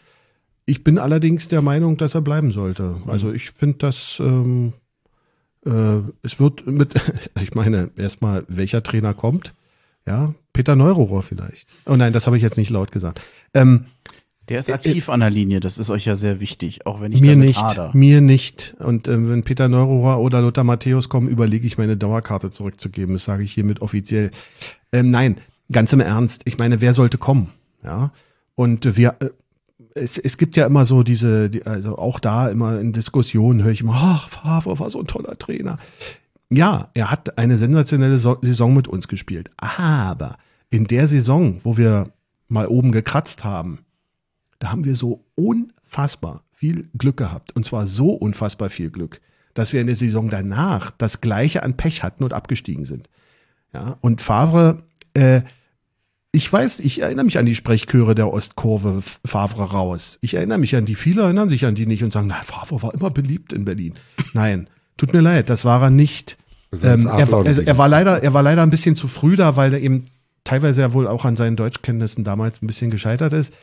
Ich 0.65 0.83
bin 0.83 0.97
allerdings 0.97 1.47
der 1.47 1.61
Meinung, 1.61 1.97
dass 1.97 2.15
er 2.15 2.21
bleiben 2.21 2.51
sollte. 2.51 3.01
Also 3.07 3.31
ich 3.31 3.51
finde, 3.51 3.77
dass 3.77 4.17
ähm, 4.19 4.73
äh, 5.65 5.99
es 6.23 6.39
wird 6.39 6.65
mit, 6.67 6.93
ich 7.41 7.53
meine, 7.53 7.91
erstmal, 7.97 8.45
welcher 8.47 8.81
Trainer 8.83 9.13
kommt? 9.13 9.53
Ja, 10.07 10.33
Peter 10.53 10.75
Neururer 10.75 11.23
vielleicht. 11.23 11.67
Oh 11.85 11.95
nein, 11.95 12.13
das 12.13 12.27
habe 12.27 12.37
ich 12.37 12.43
jetzt 12.43 12.57
nicht 12.57 12.69
laut 12.69 12.91
gesagt. 12.91 13.21
Ähm, 13.53 13.85
Der 14.49 14.59
ist 14.59 14.71
aktiv 14.71 15.09
an 15.09 15.19
der 15.19 15.31
Linie, 15.31 15.59
das 15.59 15.79
ist 15.79 15.89
euch 15.89 16.05
ja 16.05 16.15
sehr 16.15 16.39
wichtig, 16.39 16.85
auch 16.85 17.01
wenn 17.01 17.11
ich 17.11 17.21
mir 17.21 17.35
nicht, 17.35 17.59
hader. 17.59 17.89
mir 17.95 18.21
nicht. 18.21 18.75
Und 18.79 19.07
ähm, 19.07 19.29
wenn 19.29 19.43
Peter 19.43 19.67
Neururer 19.67 20.19
oder 20.19 20.41
Lothar 20.41 20.63
Matthäus 20.63 21.09
kommen, 21.09 21.27
überlege 21.27 21.65
ich 21.65 21.79
meine 21.79 21.97
Dauerkarte 21.97 22.51
zurückzugeben. 22.51 23.15
Das 23.15 23.25
sage 23.25 23.43
ich 23.43 23.51
hiermit 23.53 23.81
offiziell. 23.81 24.29
Ähm, 24.91 25.09
nein, 25.09 25.37
ganz 25.71 25.91
im 25.93 25.99
Ernst. 25.99 26.43
Ich 26.45 26.59
meine, 26.59 26.81
wer 26.81 26.93
sollte 26.93 27.17
kommen? 27.17 27.49
Ja. 27.83 28.11
Und 28.53 28.95
wir, 28.97 29.15
äh, 29.19 29.29
es, 29.95 30.17
es 30.17 30.37
gibt 30.37 30.55
ja 30.55 30.65
immer 30.67 30.85
so 30.85 31.01
diese, 31.03 31.49
die, 31.49 31.65
also 31.65 31.97
auch 31.97 32.19
da 32.19 32.49
immer 32.49 32.79
in 32.79 32.93
Diskussionen 32.93 33.63
höre 33.63 33.71
ich 33.71 33.81
immer, 33.81 33.95
ach, 33.95 34.29
Favre 34.29 34.77
war 34.77 34.89
so 34.89 34.99
ein 34.99 35.07
toller 35.07 35.37
Trainer. 35.39 35.77
Ja, 36.49 36.89
er 36.93 37.09
hat 37.09 37.37
eine 37.37 37.57
sensationelle 37.57 38.19
So- 38.19 38.37
Saison 38.41 38.73
mit 38.75 38.87
uns 38.87 39.07
gespielt. 39.07 39.49
Aber 39.57 40.37
in 40.69 40.85
der 40.85 41.07
Saison, 41.07 41.59
wo 41.63 41.77
wir 41.77 42.11
mal 42.47 42.67
oben 42.67 42.91
gekratzt 42.91 43.43
haben, 43.43 43.79
da 44.59 44.71
haben 44.71 44.85
wir 44.85 44.95
so 44.95 45.23
unfassbar 45.35 46.43
viel 46.51 46.89
Glück 46.97 47.17
gehabt. 47.17 47.55
Und 47.55 47.65
zwar 47.65 47.87
so 47.87 48.09
unfassbar 48.11 48.69
viel 48.69 48.89
Glück, 48.91 49.21
dass 49.53 49.73
wir 49.73 49.81
in 49.81 49.87
der 49.87 49.95
Saison 49.95 50.29
danach 50.29 50.91
das 50.97 51.21
gleiche 51.21 51.63
an 51.63 51.77
Pech 51.77 52.03
hatten 52.03 52.23
und 52.23 52.33
abgestiegen 52.33 52.85
sind. 52.85 53.09
Ja, 53.73 53.97
und 54.01 54.21
Favre, 54.21 54.83
äh, 55.13 55.41
ich 56.35 56.51
weiß, 56.51 56.81
ich 56.81 57.01
erinnere 57.01 57.25
mich 57.25 57.37
an 57.37 57.45
die 57.45 57.55
Sprechchöre 57.55 58.13
der 58.13 58.31
Ostkurve, 58.31 59.01
Favre 59.23 59.63
raus. 59.63 60.19
Ich 60.21 60.33
erinnere 60.33 60.57
mich 60.57 60.75
an 60.75 60.85
die, 60.85 60.95
viele 60.95 61.23
erinnern 61.23 61.49
sich 61.49 61.65
an 61.65 61.75
die 61.75 61.85
nicht 61.85 62.03
und 62.03 62.11
sagen, 62.11 62.27
na, 62.27 62.43
Favre 62.43 62.83
war 62.83 62.93
immer 62.93 63.09
beliebt 63.09 63.53
in 63.53 63.65
Berlin. 63.65 63.93
Nein, 64.33 64.67
tut 64.97 65.13
mir 65.13 65.21
leid, 65.21 65.49
das 65.49 65.63
war 65.63 65.81
er 65.81 65.89
nicht. 65.89 66.37
Ähm, 66.83 67.07
er, 67.07 67.33
also, 67.33 67.61
er 67.61 67.77
war 67.77 67.87
leider, 67.87 68.21
er 68.21 68.33
war 68.33 68.43
leider 68.43 68.63
ein 68.63 68.69
bisschen 68.69 68.97
zu 68.97 69.07
früh 69.07 69.37
da, 69.37 69.55
weil 69.55 69.73
er 69.73 69.79
eben 69.79 70.03
teilweise 70.43 70.81
ja 70.81 70.93
wohl 70.93 71.07
auch 71.07 71.23
an 71.23 71.37
seinen 71.37 71.55
Deutschkenntnissen 71.55 72.25
damals 72.25 72.61
ein 72.61 72.67
bisschen 72.67 72.91
gescheitert 72.91 73.33
ist. 73.33 73.53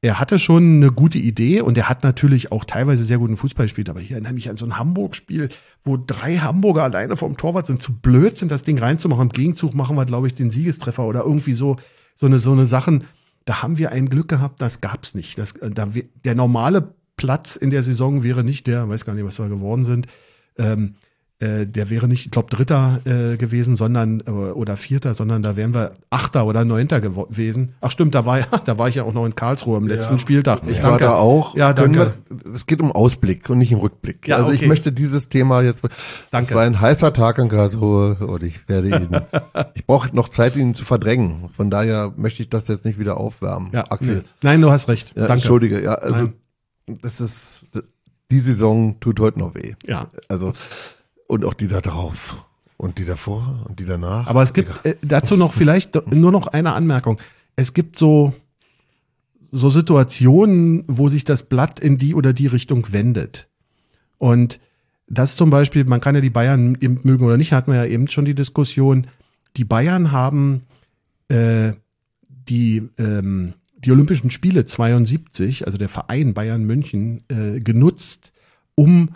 Er 0.00 0.18
hatte 0.18 0.38
schon 0.38 0.76
eine 0.76 0.90
gute 0.90 1.18
Idee 1.18 1.60
und 1.60 1.78
er 1.78 1.88
hat 1.88 2.04
natürlich 2.04 2.52
auch 2.52 2.64
teilweise 2.64 3.04
sehr 3.04 3.18
guten 3.18 3.36
Fußball 3.36 3.66
gespielt. 3.66 3.88
Aber 3.88 4.00
ich 4.00 4.10
erinnere 4.10 4.34
mich 4.34 4.50
an 4.50 4.56
so 4.56 4.66
ein 4.66 4.78
Hamburg-Spiel, 4.78 5.48
wo 5.82 5.96
drei 5.96 6.36
Hamburger 6.38 6.82
alleine 6.82 7.16
vom 7.16 7.36
Torwart 7.36 7.66
sind, 7.66 7.80
zu 7.80 7.94
blöd 7.94 8.36
sind, 8.36 8.50
das 8.50 8.64
Ding 8.64 8.78
reinzumachen. 8.78 9.28
Im 9.28 9.32
Gegenzug 9.32 9.74
machen 9.74 9.96
wir, 9.96 10.04
glaube 10.04 10.26
ich, 10.26 10.34
den 10.34 10.50
Siegestreffer 10.50 11.04
oder 11.04 11.20
irgendwie 11.20 11.54
so, 11.54 11.78
so 12.14 12.26
eine, 12.26 12.38
so 12.38 12.52
eine 12.52 12.66
Sachen. 12.66 13.04
Da 13.44 13.62
haben 13.62 13.78
wir 13.78 13.92
ein 13.92 14.08
Glück 14.08 14.28
gehabt, 14.28 14.62
das 14.62 14.80
gab's 14.80 15.14
nicht. 15.14 15.38
Das, 15.38 15.52
äh, 15.56 15.70
da, 15.70 15.88
der 16.24 16.34
normale 16.34 16.94
Platz 17.16 17.56
in 17.56 17.70
der 17.70 17.82
Saison 17.82 18.22
wäre 18.22 18.44
nicht 18.44 18.66
der, 18.66 18.88
weiß 18.88 19.04
gar 19.04 19.14
nicht, 19.14 19.24
was 19.24 19.38
wir 19.38 19.48
geworden 19.48 19.84
sind. 19.84 20.06
Ähm, 20.56 20.94
äh, 21.44 21.66
der 21.66 21.90
wäre 21.90 22.08
nicht, 22.08 22.24
ich 22.24 22.30
glaube, 22.30 22.48
Dritter 22.54 23.00
äh, 23.04 23.36
gewesen, 23.36 23.76
sondern 23.76 24.22
äh, 24.26 24.30
oder 24.30 24.76
Vierter, 24.76 25.14
sondern 25.14 25.42
da 25.42 25.56
wären 25.56 25.74
wir 25.74 25.92
Achter 26.08 26.46
oder 26.46 26.64
Neunter 26.64 27.00
gewesen. 27.00 27.74
Ach 27.80 27.90
stimmt, 27.90 28.14
da 28.14 28.24
war 28.24 28.38
ja, 28.40 28.46
da 28.64 28.78
war 28.78 28.88
ich 28.88 28.94
ja 28.94 29.02
auch 29.02 29.12
noch 29.12 29.26
in 29.26 29.34
Karlsruhe 29.34 29.76
am 29.76 29.86
letzten 29.86 30.18
Spieltag. 30.18 30.62
Ich 30.66 30.82
war 30.82 30.98
da 30.98 31.14
auch. 31.14 31.54
Ja, 31.56 31.72
danke. 31.72 32.14
wir- 32.28 32.54
Es 32.54 32.66
geht 32.66 32.80
um 32.80 32.92
Ausblick 32.92 33.50
und 33.50 33.58
nicht 33.58 33.74
um 33.74 33.80
Rückblick. 33.80 34.26
Ja, 34.26 34.36
also 34.36 34.52
ich 34.52 34.60
okay. 34.60 34.68
möchte 34.68 34.92
dieses 34.92 35.28
Thema 35.28 35.62
jetzt. 35.62 35.82
Danke. 36.30 36.50
Es 36.50 36.54
war 36.54 36.62
ein 36.62 36.80
heißer 36.80 37.12
Tag 37.12 37.38
in 37.38 37.48
Karlsruhe 37.48 38.14
und 38.26 38.42
ich 38.42 38.68
werde 38.68 38.88
ihn. 38.88 39.08
ich 39.74 39.86
brauche 39.86 40.14
noch 40.16 40.28
Zeit, 40.30 40.56
ihn 40.56 40.74
zu 40.74 40.84
verdrängen. 40.84 41.50
Von 41.54 41.70
daher 41.70 42.12
möchte 42.16 42.42
ich 42.42 42.48
das 42.48 42.68
jetzt 42.68 42.84
nicht 42.84 42.98
wieder 42.98 43.18
aufwärmen. 43.18 43.70
Ja, 43.72 43.84
Axel. 43.90 44.16
nee. 44.16 44.22
Nein, 44.42 44.60
du 44.60 44.70
hast 44.70 44.88
recht. 44.88 45.10
Ja, 45.16 45.22
Danke. 45.22 45.34
Entschuldige. 45.34 45.82
Ja, 45.82 45.94
also 45.94 46.24
Nein. 46.86 46.98
das 47.02 47.20
ist 47.20 47.66
die 48.30 48.40
Saison 48.40 48.98
tut 49.00 49.20
heute 49.20 49.38
noch 49.38 49.54
weh. 49.54 49.74
Ja. 49.86 50.08
Also 50.28 50.52
und 51.26 51.44
auch 51.44 51.54
die 51.54 51.68
da 51.68 51.80
drauf 51.80 52.44
und 52.76 52.98
die 52.98 53.04
davor 53.04 53.64
und 53.68 53.80
die 53.80 53.84
danach. 53.84 54.26
Aber 54.26 54.42
es 54.42 54.52
gibt 54.52 54.84
äh, 54.84 54.96
dazu 55.02 55.36
noch 55.36 55.52
vielleicht 55.52 56.12
nur 56.12 56.32
noch 56.32 56.48
eine 56.48 56.72
Anmerkung. 56.72 57.20
Es 57.56 57.72
gibt 57.72 57.98
so, 57.98 58.34
so 59.52 59.70
Situationen, 59.70 60.84
wo 60.86 61.08
sich 61.08 61.24
das 61.24 61.44
Blatt 61.44 61.80
in 61.80 61.98
die 61.98 62.14
oder 62.14 62.32
die 62.32 62.46
Richtung 62.46 62.92
wendet. 62.92 63.48
Und 64.18 64.60
das 65.06 65.36
zum 65.36 65.50
Beispiel, 65.50 65.84
man 65.84 66.00
kann 66.00 66.14
ja 66.14 66.20
die 66.20 66.30
Bayern 66.30 66.76
mögen 66.80 67.24
oder 67.24 67.36
nicht, 67.36 67.52
hatten 67.52 67.72
wir 67.72 67.84
ja 67.84 67.90
eben 67.90 68.08
schon 68.08 68.24
die 68.24 68.34
Diskussion. 68.34 69.06
Die 69.56 69.64
Bayern 69.64 70.12
haben 70.12 70.62
äh, 71.28 71.72
die, 72.48 72.88
ähm, 72.98 73.54
die 73.78 73.92
Olympischen 73.92 74.30
Spiele 74.30 74.66
72, 74.66 75.66
also 75.66 75.78
der 75.78 75.88
Verein 75.88 76.34
Bayern 76.34 76.64
München, 76.64 77.22
äh, 77.28 77.60
genutzt, 77.60 78.32
um 78.74 79.10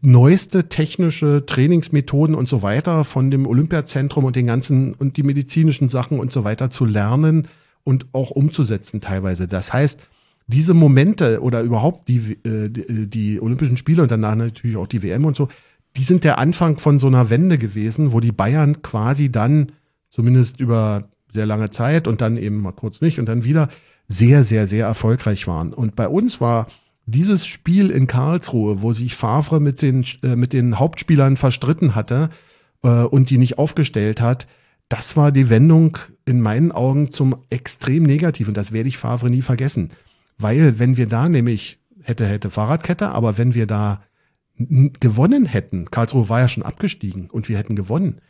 neueste 0.00 0.68
technische 0.68 1.44
Trainingsmethoden 1.46 2.34
und 2.34 2.48
so 2.48 2.62
weiter 2.62 3.04
von 3.04 3.30
dem 3.30 3.46
Olympiazentrum 3.46 4.24
und 4.24 4.36
den 4.36 4.46
ganzen 4.46 4.94
und 4.94 5.16
die 5.16 5.22
medizinischen 5.22 5.88
Sachen 5.88 6.20
und 6.20 6.32
so 6.32 6.44
weiter 6.44 6.70
zu 6.70 6.84
lernen 6.84 7.48
und 7.84 8.06
auch 8.12 8.30
umzusetzen 8.30 9.00
teilweise. 9.00 9.48
Das 9.48 9.72
heißt, 9.72 10.00
diese 10.46 10.74
Momente 10.74 11.40
oder 11.40 11.62
überhaupt 11.62 12.08
die, 12.08 12.38
äh, 12.44 12.68
die, 12.68 13.06
die 13.08 13.40
Olympischen 13.40 13.76
Spiele 13.76 14.02
und 14.02 14.10
danach 14.10 14.34
natürlich 14.34 14.76
auch 14.76 14.86
die 14.86 15.02
WM 15.02 15.24
und 15.24 15.36
so, 15.36 15.48
die 15.96 16.04
sind 16.04 16.24
der 16.24 16.38
Anfang 16.38 16.78
von 16.78 16.98
so 16.98 17.06
einer 17.06 17.30
Wende 17.30 17.58
gewesen, 17.58 18.12
wo 18.12 18.20
die 18.20 18.32
Bayern 18.32 18.82
quasi 18.82 19.30
dann 19.30 19.72
zumindest 20.10 20.60
über 20.60 21.08
sehr 21.32 21.46
lange 21.46 21.70
Zeit 21.70 22.08
und 22.08 22.20
dann 22.20 22.36
eben 22.36 22.60
mal 22.60 22.72
kurz 22.72 23.00
nicht 23.00 23.18
und 23.18 23.26
dann 23.26 23.44
wieder 23.44 23.68
sehr, 24.08 24.44
sehr, 24.44 24.66
sehr 24.66 24.86
erfolgreich 24.86 25.46
waren. 25.46 25.72
Und 25.72 25.96
bei 25.96 26.08
uns 26.08 26.40
war 26.40 26.66
dieses 27.06 27.46
Spiel 27.46 27.90
in 27.90 28.06
Karlsruhe, 28.06 28.82
wo 28.82 28.92
sich 28.92 29.14
Favre 29.14 29.60
mit 29.60 29.82
den, 29.82 30.04
äh, 30.22 30.36
mit 30.36 30.52
den 30.52 30.78
Hauptspielern 30.78 31.36
verstritten 31.36 31.94
hatte 31.94 32.30
äh, 32.82 33.02
und 33.02 33.30
die 33.30 33.38
nicht 33.38 33.58
aufgestellt 33.58 34.20
hat, 34.20 34.46
das 34.88 35.16
war 35.16 35.32
die 35.32 35.48
Wendung 35.48 35.98
in 36.26 36.40
meinen 36.40 36.70
Augen 36.70 37.12
zum 37.12 37.36
extrem 37.50 38.02
Negativen. 38.02 38.54
Das 38.54 38.72
werde 38.72 38.88
ich 38.88 38.98
Favre 38.98 39.30
nie 39.30 39.42
vergessen. 39.42 39.90
Weil 40.38 40.78
wenn 40.78 40.96
wir 40.96 41.06
da 41.06 41.28
nämlich, 41.28 41.78
hätte, 42.02 42.26
hätte 42.26 42.50
Fahrradkette, 42.50 43.08
aber 43.08 43.38
wenn 43.38 43.54
wir 43.54 43.66
da 43.66 44.02
gewonnen 44.56 45.46
hätten, 45.46 45.90
Karlsruhe 45.90 46.28
war 46.28 46.40
ja 46.40 46.48
schon 46.48 46.62
abgestiegen 46.62 47.30
und 47.30 47.48
wir 47.48 47.56
hätten 47.56 47.74
gewonnen, 47.74 48.20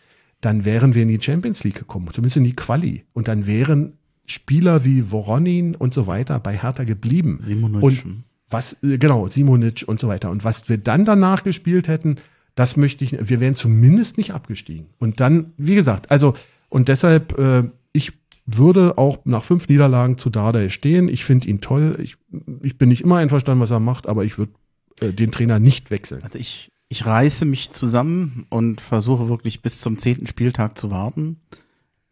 dann 0.40 0.65
wären 0.65 0.94
wir 0.94 1.03
in 1.03 1.09
die 1.09 1.20
Champions 1.20 1.65
League 1.65 1.78
gekommen, 1.78 2.09
zumindest 2.12 2.36
in 2.36 2.44
die 2.44 2.57
Quali. 2.57 3.05
Und 3.12 3.28
dann 3.28 3.47
wären 3.47 3.99
Spieler 4.24 4.85
wie 4.85 5.11
Voronin 5.11 5.74
und 5.74 5.94
so 5.94 6.07
weiter 6.07 6.39
bei 6.40 6.57
Hertha 6.57 6.85
geblieben. 6.85 7.39
Simonic. 7.40 7.82
Und 7.82 8.24
was, 8.53 8.77
äh, 8.83 8.99
genau, 8.99 9.29
Simonic 9.29 9.85
und 9.87 10.01
so 10.01 10.09
weiter. 10.09 10.31
Und 10.31 10.45
was 10.45 10.69
wir 10.69 10.79
dann 10.79 11.05
danach 11.05 11.43
gespielt 11.43 11.89
hätten, 11.89 12.16
das 12.55 12.77
möchte 12.77 13.05
ich, 13.05 13.16
wir 13.29 13.41
wären 13.41 13.55
zumindest 13.55 14.19
nicht 14.19 14.33
abgestiegen. 14.33 14.87
Und 14.99 15.20
dann, 15.20 15.53
wie 15.57 15.74
gesagt, 15.74 16.11
also, 16.11 16.35
und 16.69 16.89
deshalb, 16.89 17.39
äh, 17.39 17.65
ich 17.93 18.12
würde 18.47 18.99
auch 18.99 19.19
nach 19.24 19.45
fünf 19.45 19.69
Niederlagen 19.69 20.19
zu 20.19 20.29
Dardai 20.31 20.69
stehen. 20.69 21.09
Ich 21.09 21.24
finde 21.24 21.49
ihn 21.49 21.61
toll. 21.61 21.99
Ich, 22.03 22.16
ich 22.62 22.77
bin 22.77 22.89
nicht 22.89 23.03
immer 23.03 23.16
einverstanden, 23.19 23.62
was 23.62 23.70
er 23.70 23.81
macht, 23.81 24.07
aber 24.09 24.24
ich 24.24 24.37
würde 24.37 24.53
äh, 25.01 25.12
den 25.12 25.33
Trainer 25.33 25.59
nicht 25.59 25.91
wechseln. 25.91 26.23
Also 26.23 26.39
ich, 26.39 26.70
ich 26.89 27.07
reiße 27.07 27.45
mich 27.45 27.70
zusammen 27.70 28.47
und 28.51 28.81
versuche 28.81 29.29
wirklich 29.29 29.62
bis 29.62 29.81
zum 29.81 29.97
zehnten 29.97 30.27
Spieltag 30.27 30.77
zu 30.77 30.91
warten. 30.91 31.41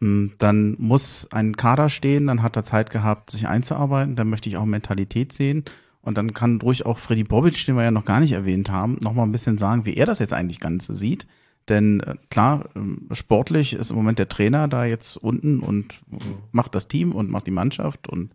Hm, 0.01 0.33
Dann 0.39 0.77
muss 0.79 1.29
ein 1.33 1.57
Kader 1.57 1.89
stehen, 1.89 2.29
dann 2.29 2.43
hat 2.43 2.57
er 2.57 2.65
Zeit 2.65 2.91
gehabt, 2.91 3.31
sich 3.31 3.49
einzuarbeiten. 3.49 4.17
Dann 4.17 4.31
möchte 4.31 4.49
ich 4.49 4.57
auch 4.57 4.65
Mentalität 4.65 5.33
sehen. 5.33 5.65
Und 6.03 6.17
dann 6.17 6.33
kann 6.33 6.61
ruhig 6.61 6.87
auch 6.87 6.99
Freddy 6.99 7.25
Bobic, 7.25 7.65
den 7.67 7.77
wir 7.77 7.85
ja 7.85 7.91
noch 7.91 8.05
gar 8.05 8.21
nicht 8.21 8.33
erwähnt 8.33 8.71
haben, 8.71 8.99
noch 9.03 9.13
mal 9.13 9.25
ein 9.25 9.33
bisschen 9.33 9.59
sagen, 9.59 9.85
wie 9.85 9.95
er 9.95 10.07
das 10.07 10.19
jetzt 10.19 10.33
eigentlich 10.33 10.61
Ganze 10.61 10.95
sieht. 10.95 11.27
Denn 11.69 12.01
äh, 12.01 12.17
klar, 12.31 12.71
ähm, 12.75 13.09
sportlich 13.13 13.75
ist 13.75 13.91
im 13.91 13.97
Moment 13.97 14.19
der 14.19 14.29
Trainer 14.29 14.67
da 14.67 14.85
jetzt 14.85 15.17
unten 15.17 15.61
und 15.61 16.01
äh, 16.11 16.17
macht 16.53 16.75
das 16.75 16.89
Team 16.89 17.13
und 17.13 17.31
macht 17.31 17.47
die 17.47 17.53
Mannschaft 17.53 18.09
und 18.09 18.31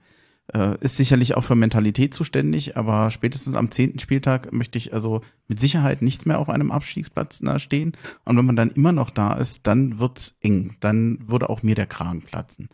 äh, 0.53 0.77
ist 0.79 0.97
sicherlich 0.97 1.35
auch 1.35 1.43
für 1.43 1.55
Mentalität 1.55 2.13
zuständig, 2.13 2.77
aber 2.77 3.09
spätestens 3.09 3.55
am 3.55 3.71
zehnten 3.71 3.99
Spieltag 3.99 4.53
möchte 4.53 4.77
ich 4.77 4.93
also 4.93 5.21
mit 5.47 5.59
Sicherheit 5.59 6.01
nicht 6.01 6.25
mehr 6.25 6.39
auf 6.39 6.49
einem 6.49 6.71
Abstiegsplatz 6.71 7.41
nah 7.41 7.57
stehen. 7.57 7.93
Und 8.25 8.37
wenn 8.37 8.45
man 8.45 8.55
dann 8.55 8.71
immer 8.71 8.91
noch 8.91 9.09
da 9.09 9.33
ist, 9.33 9.65
dann 9.65 9.99
wird's 9.99 10.37
eng. 10.41 10.75
Dann 10.79 11.19
würde 11.27 11.49
auch 11.49 11.63
mir 11.63 11.75
der 11.75 11.87
Kragen 11.87 12.21
platzen. 12.21 12.69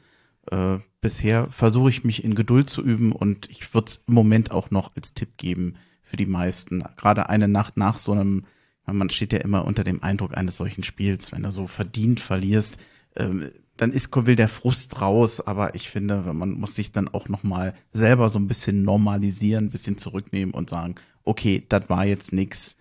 Äh, 0.51 0.79
bisher 1.01 1.49
versuche 1.51 1.89
ich 1.89 2.03
mich 2.03 2.23
in 2.23 2.35
Geduld 2.35 2.69
zu 2.69 2.81
üben 2.81 3.11
und 3.11 3.49
ich 3.49 3.73
würde 3.73 3.87
es 3.87 4.03
im 4.07 4.13
Moment 4.13 4.51
auch 4.51 4.71
noch 4.71 4.95
als 4.95 5.13
Tipp 5.13 5.37
geben 5.37 5.75
für 6.03 6.15
die 6.15 6.27
meisten. 6.27 6.83
Gerade 6.95 7.29
eine 7.29 7.47
Nacht 7.47 7.75
nach 7.75 7.97
so 7.97 8.13
einem, 8.13 8.45
man 8.85 9.09
steht 9.09 9.33
ja 9.33 9.39
immer 9.39 9.65
unter 9.65 9.83
dem 9.83 10.03
Eindruck 10.03 10.37
eines 10.37 10.55
solchen 10.55 10.83
Spiels, 10.83 11.31
wenn 11.31 11.43
du 11.43 11.51
so 11.51 11.67
verdient 11.67 12.19
verlierst, 12.19 12.77
ähm, 13.15 13.49
dann 13.77 13.91
ist 13.91 14.15
will 14.15 14.35
der 14.35 14.47
Frust 14.47 15.01
raus, 15.01 15.41
aber 15.41 15.73
ich 15.73 15.89
finde, 15.89 16.21
man 16.33 16.51
muss 16.51 16.75
sich 16.75 16.91
dann 16.91 17.07
auch 17.07 17.29
noch 17.29 17.41
mal 17.41 17.73
selber 17.91 18.29
so 18.29 18.37
ein 18.37 18.47
bisschen 18.47 18.83
normalisieren, 18.83 19.65
ein 19.65 19.69
bisschen 19.71 19.97
zurücknehmen 19.97 20.53
und 20.53 20.69
sagen, 20.69 20.95
okay, 21.23 21.65
das 21.67 21.89
war 21.89 22.05
jetzt 22.05 22.31
nix. 22.31 22.77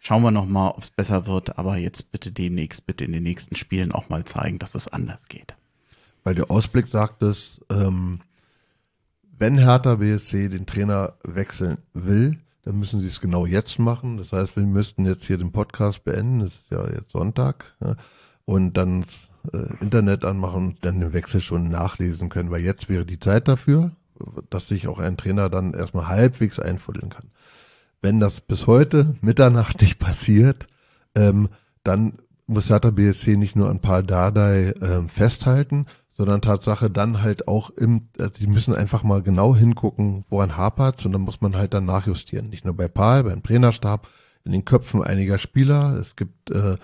Schauen 0.00 0.22
wir 0.22 0.30
noch 0.30 0.46
mal, 0.46 0.70
ob 0.70 0.82
es 0.82 0.90
besser 0.90 1.26
wird, 1.26 1.58
aber 1.58 1.76
jetzt 1.76 2.10
bitte 2.10 2.32
demnächst, 2.32 2.86
bitte 2.86 3.04
in 3.04 3.12
den 3.12 3.22
nächsten 3.22 3.54
Spielen 3.54 3.92
auch 3.92 4.08
mal 4.08 4.24
zeigen, 4.24 4.58
dass 4.58 4.74
es 4.74 4.88
anders 4.88 5.28
geht. 5.28 5.56
Weil 6.24 6.34
der 6.34 6.50
Ausblick 6.50 6.88
sagt 6.88 7.22
es, 7.22 7.60
ähm, 7.70 8.20
wenn 9.38 9.58
Hertha 9.58 9.96
BSC 9.96 10.48
den 10.48 10.66
Trainer 10.66 11.14
wechseln 11.24 11.78
will, 11.94 12.38
dann 12.62 12.78
müssen 12.78 13.00
sie 13.00 13.06
es 13.06 13.20
genau 13.20 13.46
jetzt 13.46 13.78
machen. 13.78 14.18
Das 14.18 14.32
heißt, 14.32 14.56
wir 14.56 14.64
müssten 14.64 15.06
jetzt 15.06 15.24
hier 15.24 15.38
den 15.38 15.52
Podcast 15.52 16.04
beenden. 16.04 16.40
Es 16.40 16.56
ist 16.56 16.70
ja 16.70 16.86
jetzt 16.88 17.12
Sonntag. 17.12 17.74
Ja, 17.80 17.96
und 18.44 18.76
dann 18.76 19.02
das 19.02 19.30
äh, 19.52 19.80
Internet 19.80 20.24
anmachen 20.24 20.66
und 20.66 20.84
dann 20.84 21.00
den 21.00 21.12
Wechsel 21.12 21.40
schon 21.40 21.68
nachlesen 21.68 22.28
können, 22.28 22.50
weil 22.50 22.62
jetzt 22.62 22.88
wäre 22.88 23.06
die 23.06 23.20
Zeit 23.20 23.48
dafür, 23.48 23.92
dass 24.50 24.68
sich 24.68 24.88
auch 24.88 24.98
ein 24.98 25.16
Trainer 25.16 25.48
dann 25.48 25.72
erstmal 25.72 26.08
halbwegs 26.08 26.58
einfuddeln 26.58 27.10
kann. 27.10 27.30
Wenn 28.02 28.20
das 28.20 28.40
bis 28.40 28.66
heute 28.66 29.14
Mitternacht 29.20 29.80
nicht 29.80 29.98
passiert, 29.98 30.66
ähm, 31.14 31.48
dann 31.84 32.14
muss 32.46 32.70
Hertha 32.70 32.90
BSC 32.90 33.36
nicht 33.36 33.56
nur 33.56 33.70
an 33.70 33.80
Paul 33.80 34.02
Dardai 34.02 34.74
ähm, 34.82 35.08
festhalten, 35.08 35.86
sondern 36.20 36.42
Tatsache 36.42 36.90
dann 36.90 37.22
halt 37.22 37.48
auch 37.48 37.70
im, 37.70 38.10
also 38.18 38.32
die 38.38 38.46
müssen 38.46 38.74
einfach 38.74 39.02
mal 39.02 39.22
genau 39.22 39.56
hingucken, 39.56 40.26
woran 40.28 40.54
hapert's 40.54 41.06
und 41.06 41.12
dann 41.12 41.22
muss 41.22 41.40
man 41.40 41.56
halt 41.56 41.72
dann 41.72 41.86
nachjustieren. 41.86 42.50
Nicht 42.50 42.66
nur 42.66 42.76
bei 42.76 42.88
Paul, 42.88 43.24
beim 43.24 43.42
Trainerstab, 43.42 44.06
in 44.44 44.52
den 44.52 44.66
Köpfen 44.66 45.02
einiger 45.02 45.38
Spieler. 45.38 45.96
Es 45.98 46.16
gibt 46.16 46.50
äh, 46.50 46.76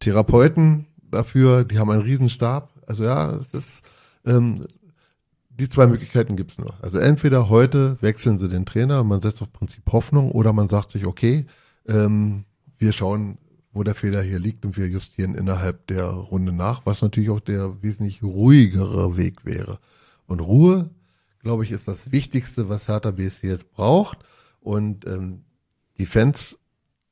Therapeuten 0.00 0.86
dafür, 1.08 1.62
die 1.62 1.78
haben 1.78 1.88
einen 1.88 2.02
Riesenstab. 2.02 2.72
Also 2.84 3.04
ja, 3.04 3.30
es 3.36 3.54
ist 3.54 3.84
ähm, 4.26 4.66
die 5.50 5.68
zwei 5.68 5.86
Möglichkeiten 5.86 6.34
gibt's 6.34 6.58
nur. 6.58 6.74
Also 6.82 6.98
entweder 6.98 7.48
heute 7.48 7.96
wechseln 8.00 8.40
sie 8.40 8.48
den 8.48 8.66
Trainer, 8.66 9.04
man 9.04 9.22
setzt 9.22 9.40
auf 9.40 9.52
Prinzip 9.52 9.84
Hoffnung, 9.92 10.32
oder 10.32 10.52
man 10.52 10.68
sagt 10.68 10.90
sich, 10.90 11.06
okay, 11.06 11.46
ähm, 11.86 12.44
wir 12.76 12.90
schauen, 12.90 13.38
wo 13.72 13.82
der 13.84 13.94
Fehler 13.94 14.22
hier 14.22 14.38
liegt 14.38 14.64
und 14.64 14.76
wir 14.76 14.88
justieren 14.88 15.34
innerhalb 15.34 15.86
der 15.86 16.06
Runde 16.06 16.52
nach, 16.52 16.84
was 16.86 17.02
natürlich 17.02 17.30
auch 17.30 17.40
der 17.40 17.82
wesentlich 17.82 18.22
ruhigere 18.22 19.16
Weg 19.16 19.44
wäre. 19.44 19.78
Und 20.26 20.40
Ruhe, 20.40 20.90
glaube 21.40 21.64
ich, 21.64 21.70
ist 21.70 21.88
das 21.88 22.12
Wichtigste, 22.12 22.68
was 22.68 22.88
Hertha 22.88 23.10
BSC 23.10 23.48
jetzt 23.48 23.70
braucht. 23.72 24.18
Und 24.60 25.06
ähm, 25.06 25.44
die 25.98 26.06
Fans 26.06 26.58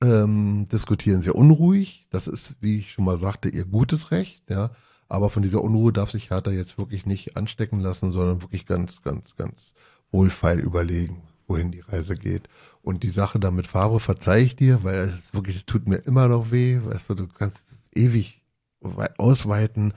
ähm, 0.02 0.66
diskutieren 0.70 1.22
sehr 1.22 1.34
unruhig. 1.34 2.06
Das 2.10 2.26
ist, 2.26 2.56
wie 2.60 2.78
ich 2.78 2.92
schon 2.92 3.04
mal 3.04 3.18
sagte, 3.18 3.48
ihr 3.48 3.64
gutes 3.64 4.10
Recht, 4.10 4.48
ja. 4.50 4.70
Aber 5.08 5.30
von 5.30 5.42
dieser 5.42 5.62
Unruhe 5.62 5.92
darf 5.92 6.10
sich 6.10 6.30
Hertha 6.30 6.50
jetzt 6.50 6.76
wirklich 6.76 7.06
nicht 7.06 7.36
anstecken 7.36 7.80
lassen, 7.80 8.12
sondern 8.12 8.42
wirklich 8.42 8.66
ganz, 8.66 9.00
ganz, 9.02 9.36
ganz 9.36 9.72
wohlfeil 10.10 10.58
überlegen, 10.60 11.22
wohin 11.48 11.72
die 11.72 11.80
Reise 11.80 12.14
geht. 12.14 12.48
Und 12.82 13.02
die 13.02 13.10
Sache 13.10 13.40
da 13.40 13.50
mit 13.50 13.66
Favre 13.66 13.98
verzeih 14.00 14.42
ich 14.42 14.54
dir, 14.56 14.84
weil 14.84 15.00
es 15.00 15.22
wirklich, 15.32 15.56
es 15.56 15.66
tut 15.66 15.88
mir 15.88 15.96
immer 15.96 16.28
noch 16.28 16.50
weh. 16.52 16.78
Weißt 16.84 17.10
du, 17.10 17.14
du 17.14 17.26
kannst 17.26 17.72
es 17.72 17.80
ewig 18.00 18.42
wei- 18.80 19.10
ausweiten. 19.18 19.92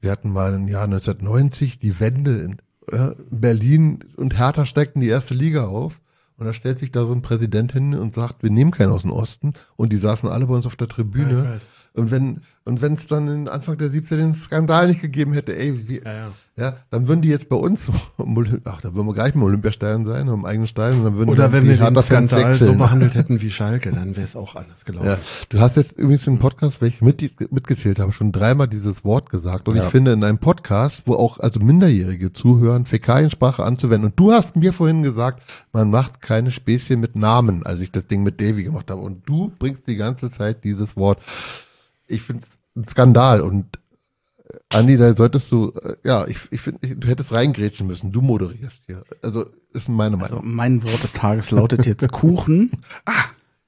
Wir 0.00 0.10
hatten 0.10 0.30
mal 0.30 0.52
im 0.54 0.68
Jahr 0.68 0.84
1990 0.84 1.78
die 1.78 1.98
Wende 2.00 2.38
in 2.42 2.56
äh, 2.92 3.14
Berlin 3.30 4.00
und 4.16 4.38
Hertha 4.38 4.66
steckten 4.66 5.00
die 5.00 5.08
erste 5.08 5.34
Liga 5.34 5.66
auf. 5.66 6.00
Und 6.36 6.46
da 6.46 6.54
stellt 6.54 6.78
sich 6.78 6.92
da 6.92 7.04
so 7.04 7.12
ein 7.12 7.22
Präsident 7.22 7.72
hin 7.72 7.94
und 7.96 8.14
sagt, 8.14 8.44
wir 8.44 8.50
nehmen 8.50 8.70
keinen 8.70 8.92
aus 8.92 9.02
dem 9.02 9.10
Osten. 9.10 9.54
Und 9.74 9.92
die 9.92 9.96
saßen 9.96 10.28
alle 10.28 10.46
bei 10.46 10.54
uns 10.54 10.66
auf 10.66 10.76
der 10.76 10.86
Tribüne. 10.86 11.44
Ja. 11.44 11.58
Und 11.98 12.10
wenn 12.10 12.40
und 12.68 12.82
wenn 12.82 12.92
es 12.92 13.06
dann 13.06 13.28
in 13.28 13.48
Anfang 13.48 13.78
der 13.78 13.88
70er 13.88 14.16
den 14.16 14.34
Skandal 14.34 14.88
nicht 14.88 15.00
gegeben 15.00 15.32
hätte, 15.32 15.58
ey, 15.58 15.88
wie, 15.88 16.02
Ja, 16.04 16.12
ja. 16.12 16.28
ja, 16.58 16.76
dann 16.90 17.08
würden 17.08 17.22
die 17.22 17.30
jetzt 17.30 17.48
bei 17.48 17.56
uns, 17.56 17.90
ach, 18.64 18.80
da 18.82 18.94
würden 18.94 19.06
wir 19.06 19.14
gleich 19.14 19.34
im 19.34 19.42
Olympiastadion 19.42 20.04
sein, 20.04 20.28
im 20.28 20.44
eigenen 20.44 20.66
Stadion. 20.66 20.98
Und 20.98 21.04
dann 21.06 21.16
würden 21.16 21.30
Oder 21.30 21.46
die, 21.46 21.52
wenn 21.54 21.62
die 21.64 21.80
wir 21.80 21.90
den 21.90 22.02
Skandal 22.02 22.52
so 22.52 22.74
behandelt 22.74 23.14
hätten 23.14 23.40
wie 23.40 23.48
Schalke, 23.48 23.90
dann 23.90 24.16
wäre 24.16 24.26
es 24.26 24.36
auch 24.36 24.54
anders 24.54 24.84
gelaufen. 24.84 25.06
Ja, 25.06 25.18
du 25.48 25.60
hast 25.60 25.78
jetzt 25.78 25.98
übrigens 25.98 26.26
im 26.26 26.38
Podcast, 26.38 26.82
ich 26.82 27.00
mit, 27.00 27.50
mitgezählt 27.50 28.00
habe, 28.00 28.12
schon 28.12 28.32
dreimal 28.32 28.68
dieses 28.68 29.02
Wort 29.02 29.30
gesagt. 29.30 29.66
Und 29.70 29.76
Ja. 29.76 29.84
ich 29.84 29.88
finde, 29.88 30.12
in 30.12 30.22
einem 30.22 30.36
Podcast, 30.36 31.04
wo 31.06 31.14
auch 31.14 31.38
also 31.40 31.60
Minderjährige 31.60 32.34
zuhören, 32.34 32.84
Fäkaliensprache 32.84 33.64
anzuwenden. 33.64 34.10
Und 34.10 34.20
du 34.20 34.32
hast 34.32 34.56
mir 34.56 34.74
vorhin 34.74 35.02
gesagt, 35.02 35.42
man 35.72 35.88
macht 35.88 36.20
keine 36.20 36.50
Späßchen 36.50 37.00
mit 37.00 37.16
Namen, 37.16 37.64
als 37.64 37.80
ich 37.80 37.90
das 37.90 38.06
Ding 38.08 38.22
mit 38.22 38.42
Davy 38.42 38.64
gemacht 38.64 38.90
habe. 38.90 39.00
Und 39.00 39.26
du 39.26 39.52
bringst 39.58 39.86
die 39.86 39.96
ganze 39.96 40.30
Zeit 40.30 40.64
dieses 40.64 40.98
Wort. 40.98 41.18
Ich 42.08 42.22
finde 42.22 42.44
es 42.44 42.58
ein 42.76 42.86
Skandal. 42.88 43.40
Und 43.40 43.78
äh, 44.48 44.76
Andi, 44.76 44.96
da 44.96 45.14
solltest 45.14 45.52
du, 45.52 45.72
äh, 45.82 45.96
ja, 46.04 46.26
ich, 46.26 46.38
ich 46.50 46.60
finde, 46.60 46.96
du 46.96 47.08
hättest 47.08 47.32
reingrätschen 47.32 47.86
müssen. 47.86 48.12
Du 48.12 48.20
moderierst 48.20 48.82
hier. 48.86 49.04
Also, 49.22 49.46
ist 49.72 49.88
meine 49.88 50.16
Meinung. 50.16 50.38
Also 50.38 50.40
mein 50.42 50.82
Wort 50.82 51.02
des 51.02 51.12
Tages 51.12 51.50
lautet 51.50 51.86
jetzt 51.86 52.10
Kuchen. 52.12 52.72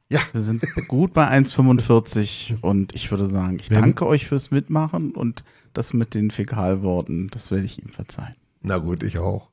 ja. 0.08 0.20
Wir 0.32 0.40
sind 0.40 0.62
gut 0.88 1.12
bei 1.12 1.28
1,45 1.28 2.60
und 2.62 2.94
ich 2.94 3.10
würde 3.10 3.26
sagen, 3.26 3.58
ich 3.60 3.68
danke 3.68 4.06
euch 4.06 4.26
fürs 4.26 4.50
Mitmachen 4.50 5.12
und 5.12 5.44
das 5.72 5.92
mit 5.92 6.14
den 6.14 6.30
Fäkalworten, 6.30 7.28
das 7.30 7.50
werde 7.50 7.64
ich 7.64 7.82
ihm 7.82 7.90
verzeihen. 7.90 8.34
Na 8.62 8.78
gut, 8.78 9.02
ich 9.02 9.18
auch. 9.18 9.50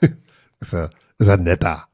ist 0.60 0.72
er, 0.72 0.90
ist 1.18 1.28
er 1.28 1.36
netter. 1.36 1.86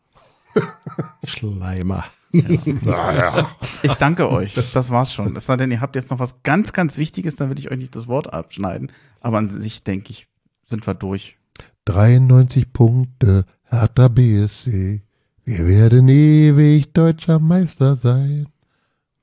Schleimer. 1.25 2.05
Naja. 2.35 3.51
Ich 3.83 3.95
danke 3.95 4.31
euch. 4.31 4.55
Das 4.73 4.91
war's 4.91 5.13
schon. 5.13 5.37
Es 5.37 5.47
sei 5.47 5.57
denn, 5.57 5.71
ihr 5.71 5.81
habt 5.81 5.97
jetzt 5.97 6.11
noch 6.11 6.19
was 6.19 6.43
ganz, 6.43 6.73
ganz 6.73 6.99
Wichtiges, 6.99 7.37
dann 7.37 7.51
will 7.51 7.59
ich 7.59 7.71
euch 7.71 7.79
nicht 7.79 7.95
das 7.95 8.09
Wort 8.09 8.33
abschneiden. 8.33 8.91
Aber 9.21 9.39
an 9.39 9.49
sich, 9.49 9.85
denke 9.85 10.11
ich, 10.11 10.27
sind 10.67 10.87
wir 10.87 10.95
durch. 10.95 11.37
93 11.85 12.73
Punkte, 12.73 13.45
Hertha 13.65 14.09
BSC. 14.09 15.03
Wir 15.45 15.67
werden 15.67 16.09
ewig 16.09 16.93
deutscher 16.93 17.39
Meister 17.39 17.97
sein. 17.97 18.47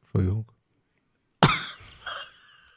Entschuldigung. 0.02 0.51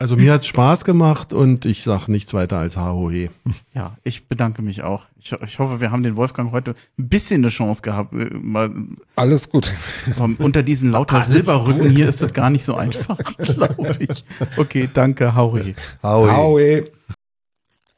Also 0.04 0.16
mir 0.16 0.34
hat's 0.34 0.46
Spaß 0.46 0.84
gemacht 0.84 1.32
und 1.32 1.64
ich 1.64 1.82
sag 1.82 2.08
nichts 2.08 2.34
weiter 2.34 2.58
als 2.58 2.76
HOE. 2.76 3.30
Ja, 3.72 3.96
ich 4.04 4.28
bedanke 4.28 4.60
mich 4.60 4.82
auch. 4.82 5.04
Ich, 5.18 5.32
ich 5.32 5.58
hoffe, 5.58 5.80
wir 5.80 5.90
haben 5.90 6.02
den 6.02 6.14
Wolfgang 6.16 6.52
heute 6.52 6.74
ein 6.98 7.08
bisschen 7.08 7.40
eine 7.40 7.48
Chance 7.48 7.80
gehabt. 7.80 8.12
äh, 8.12 8.28
Mal, 8.34 8.70
Alles 9.16 9.48
gut. 9.48 9.72
ähm, 10.20 10.36
unter 10.38 10.62
diesen 10.62 10.90
lauter 10.90 11.22
Silberrücken 11.22 11.88
hier 11.88 12.06
ist 12.06 12.20
das 12.20 12.34
gar 12.34 12.50
nicht 12.50 12.66
so 12.66 12.74
einfach, 12.74 13.16
glaube 13.38 13.96
ich. 13.98 14.26
Okay, 14.58 14.90
danke, 14.92 15.34
Hauri. 15.34 15.74
Howie. 16.02 16.84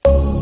Howie. 0.04 0.35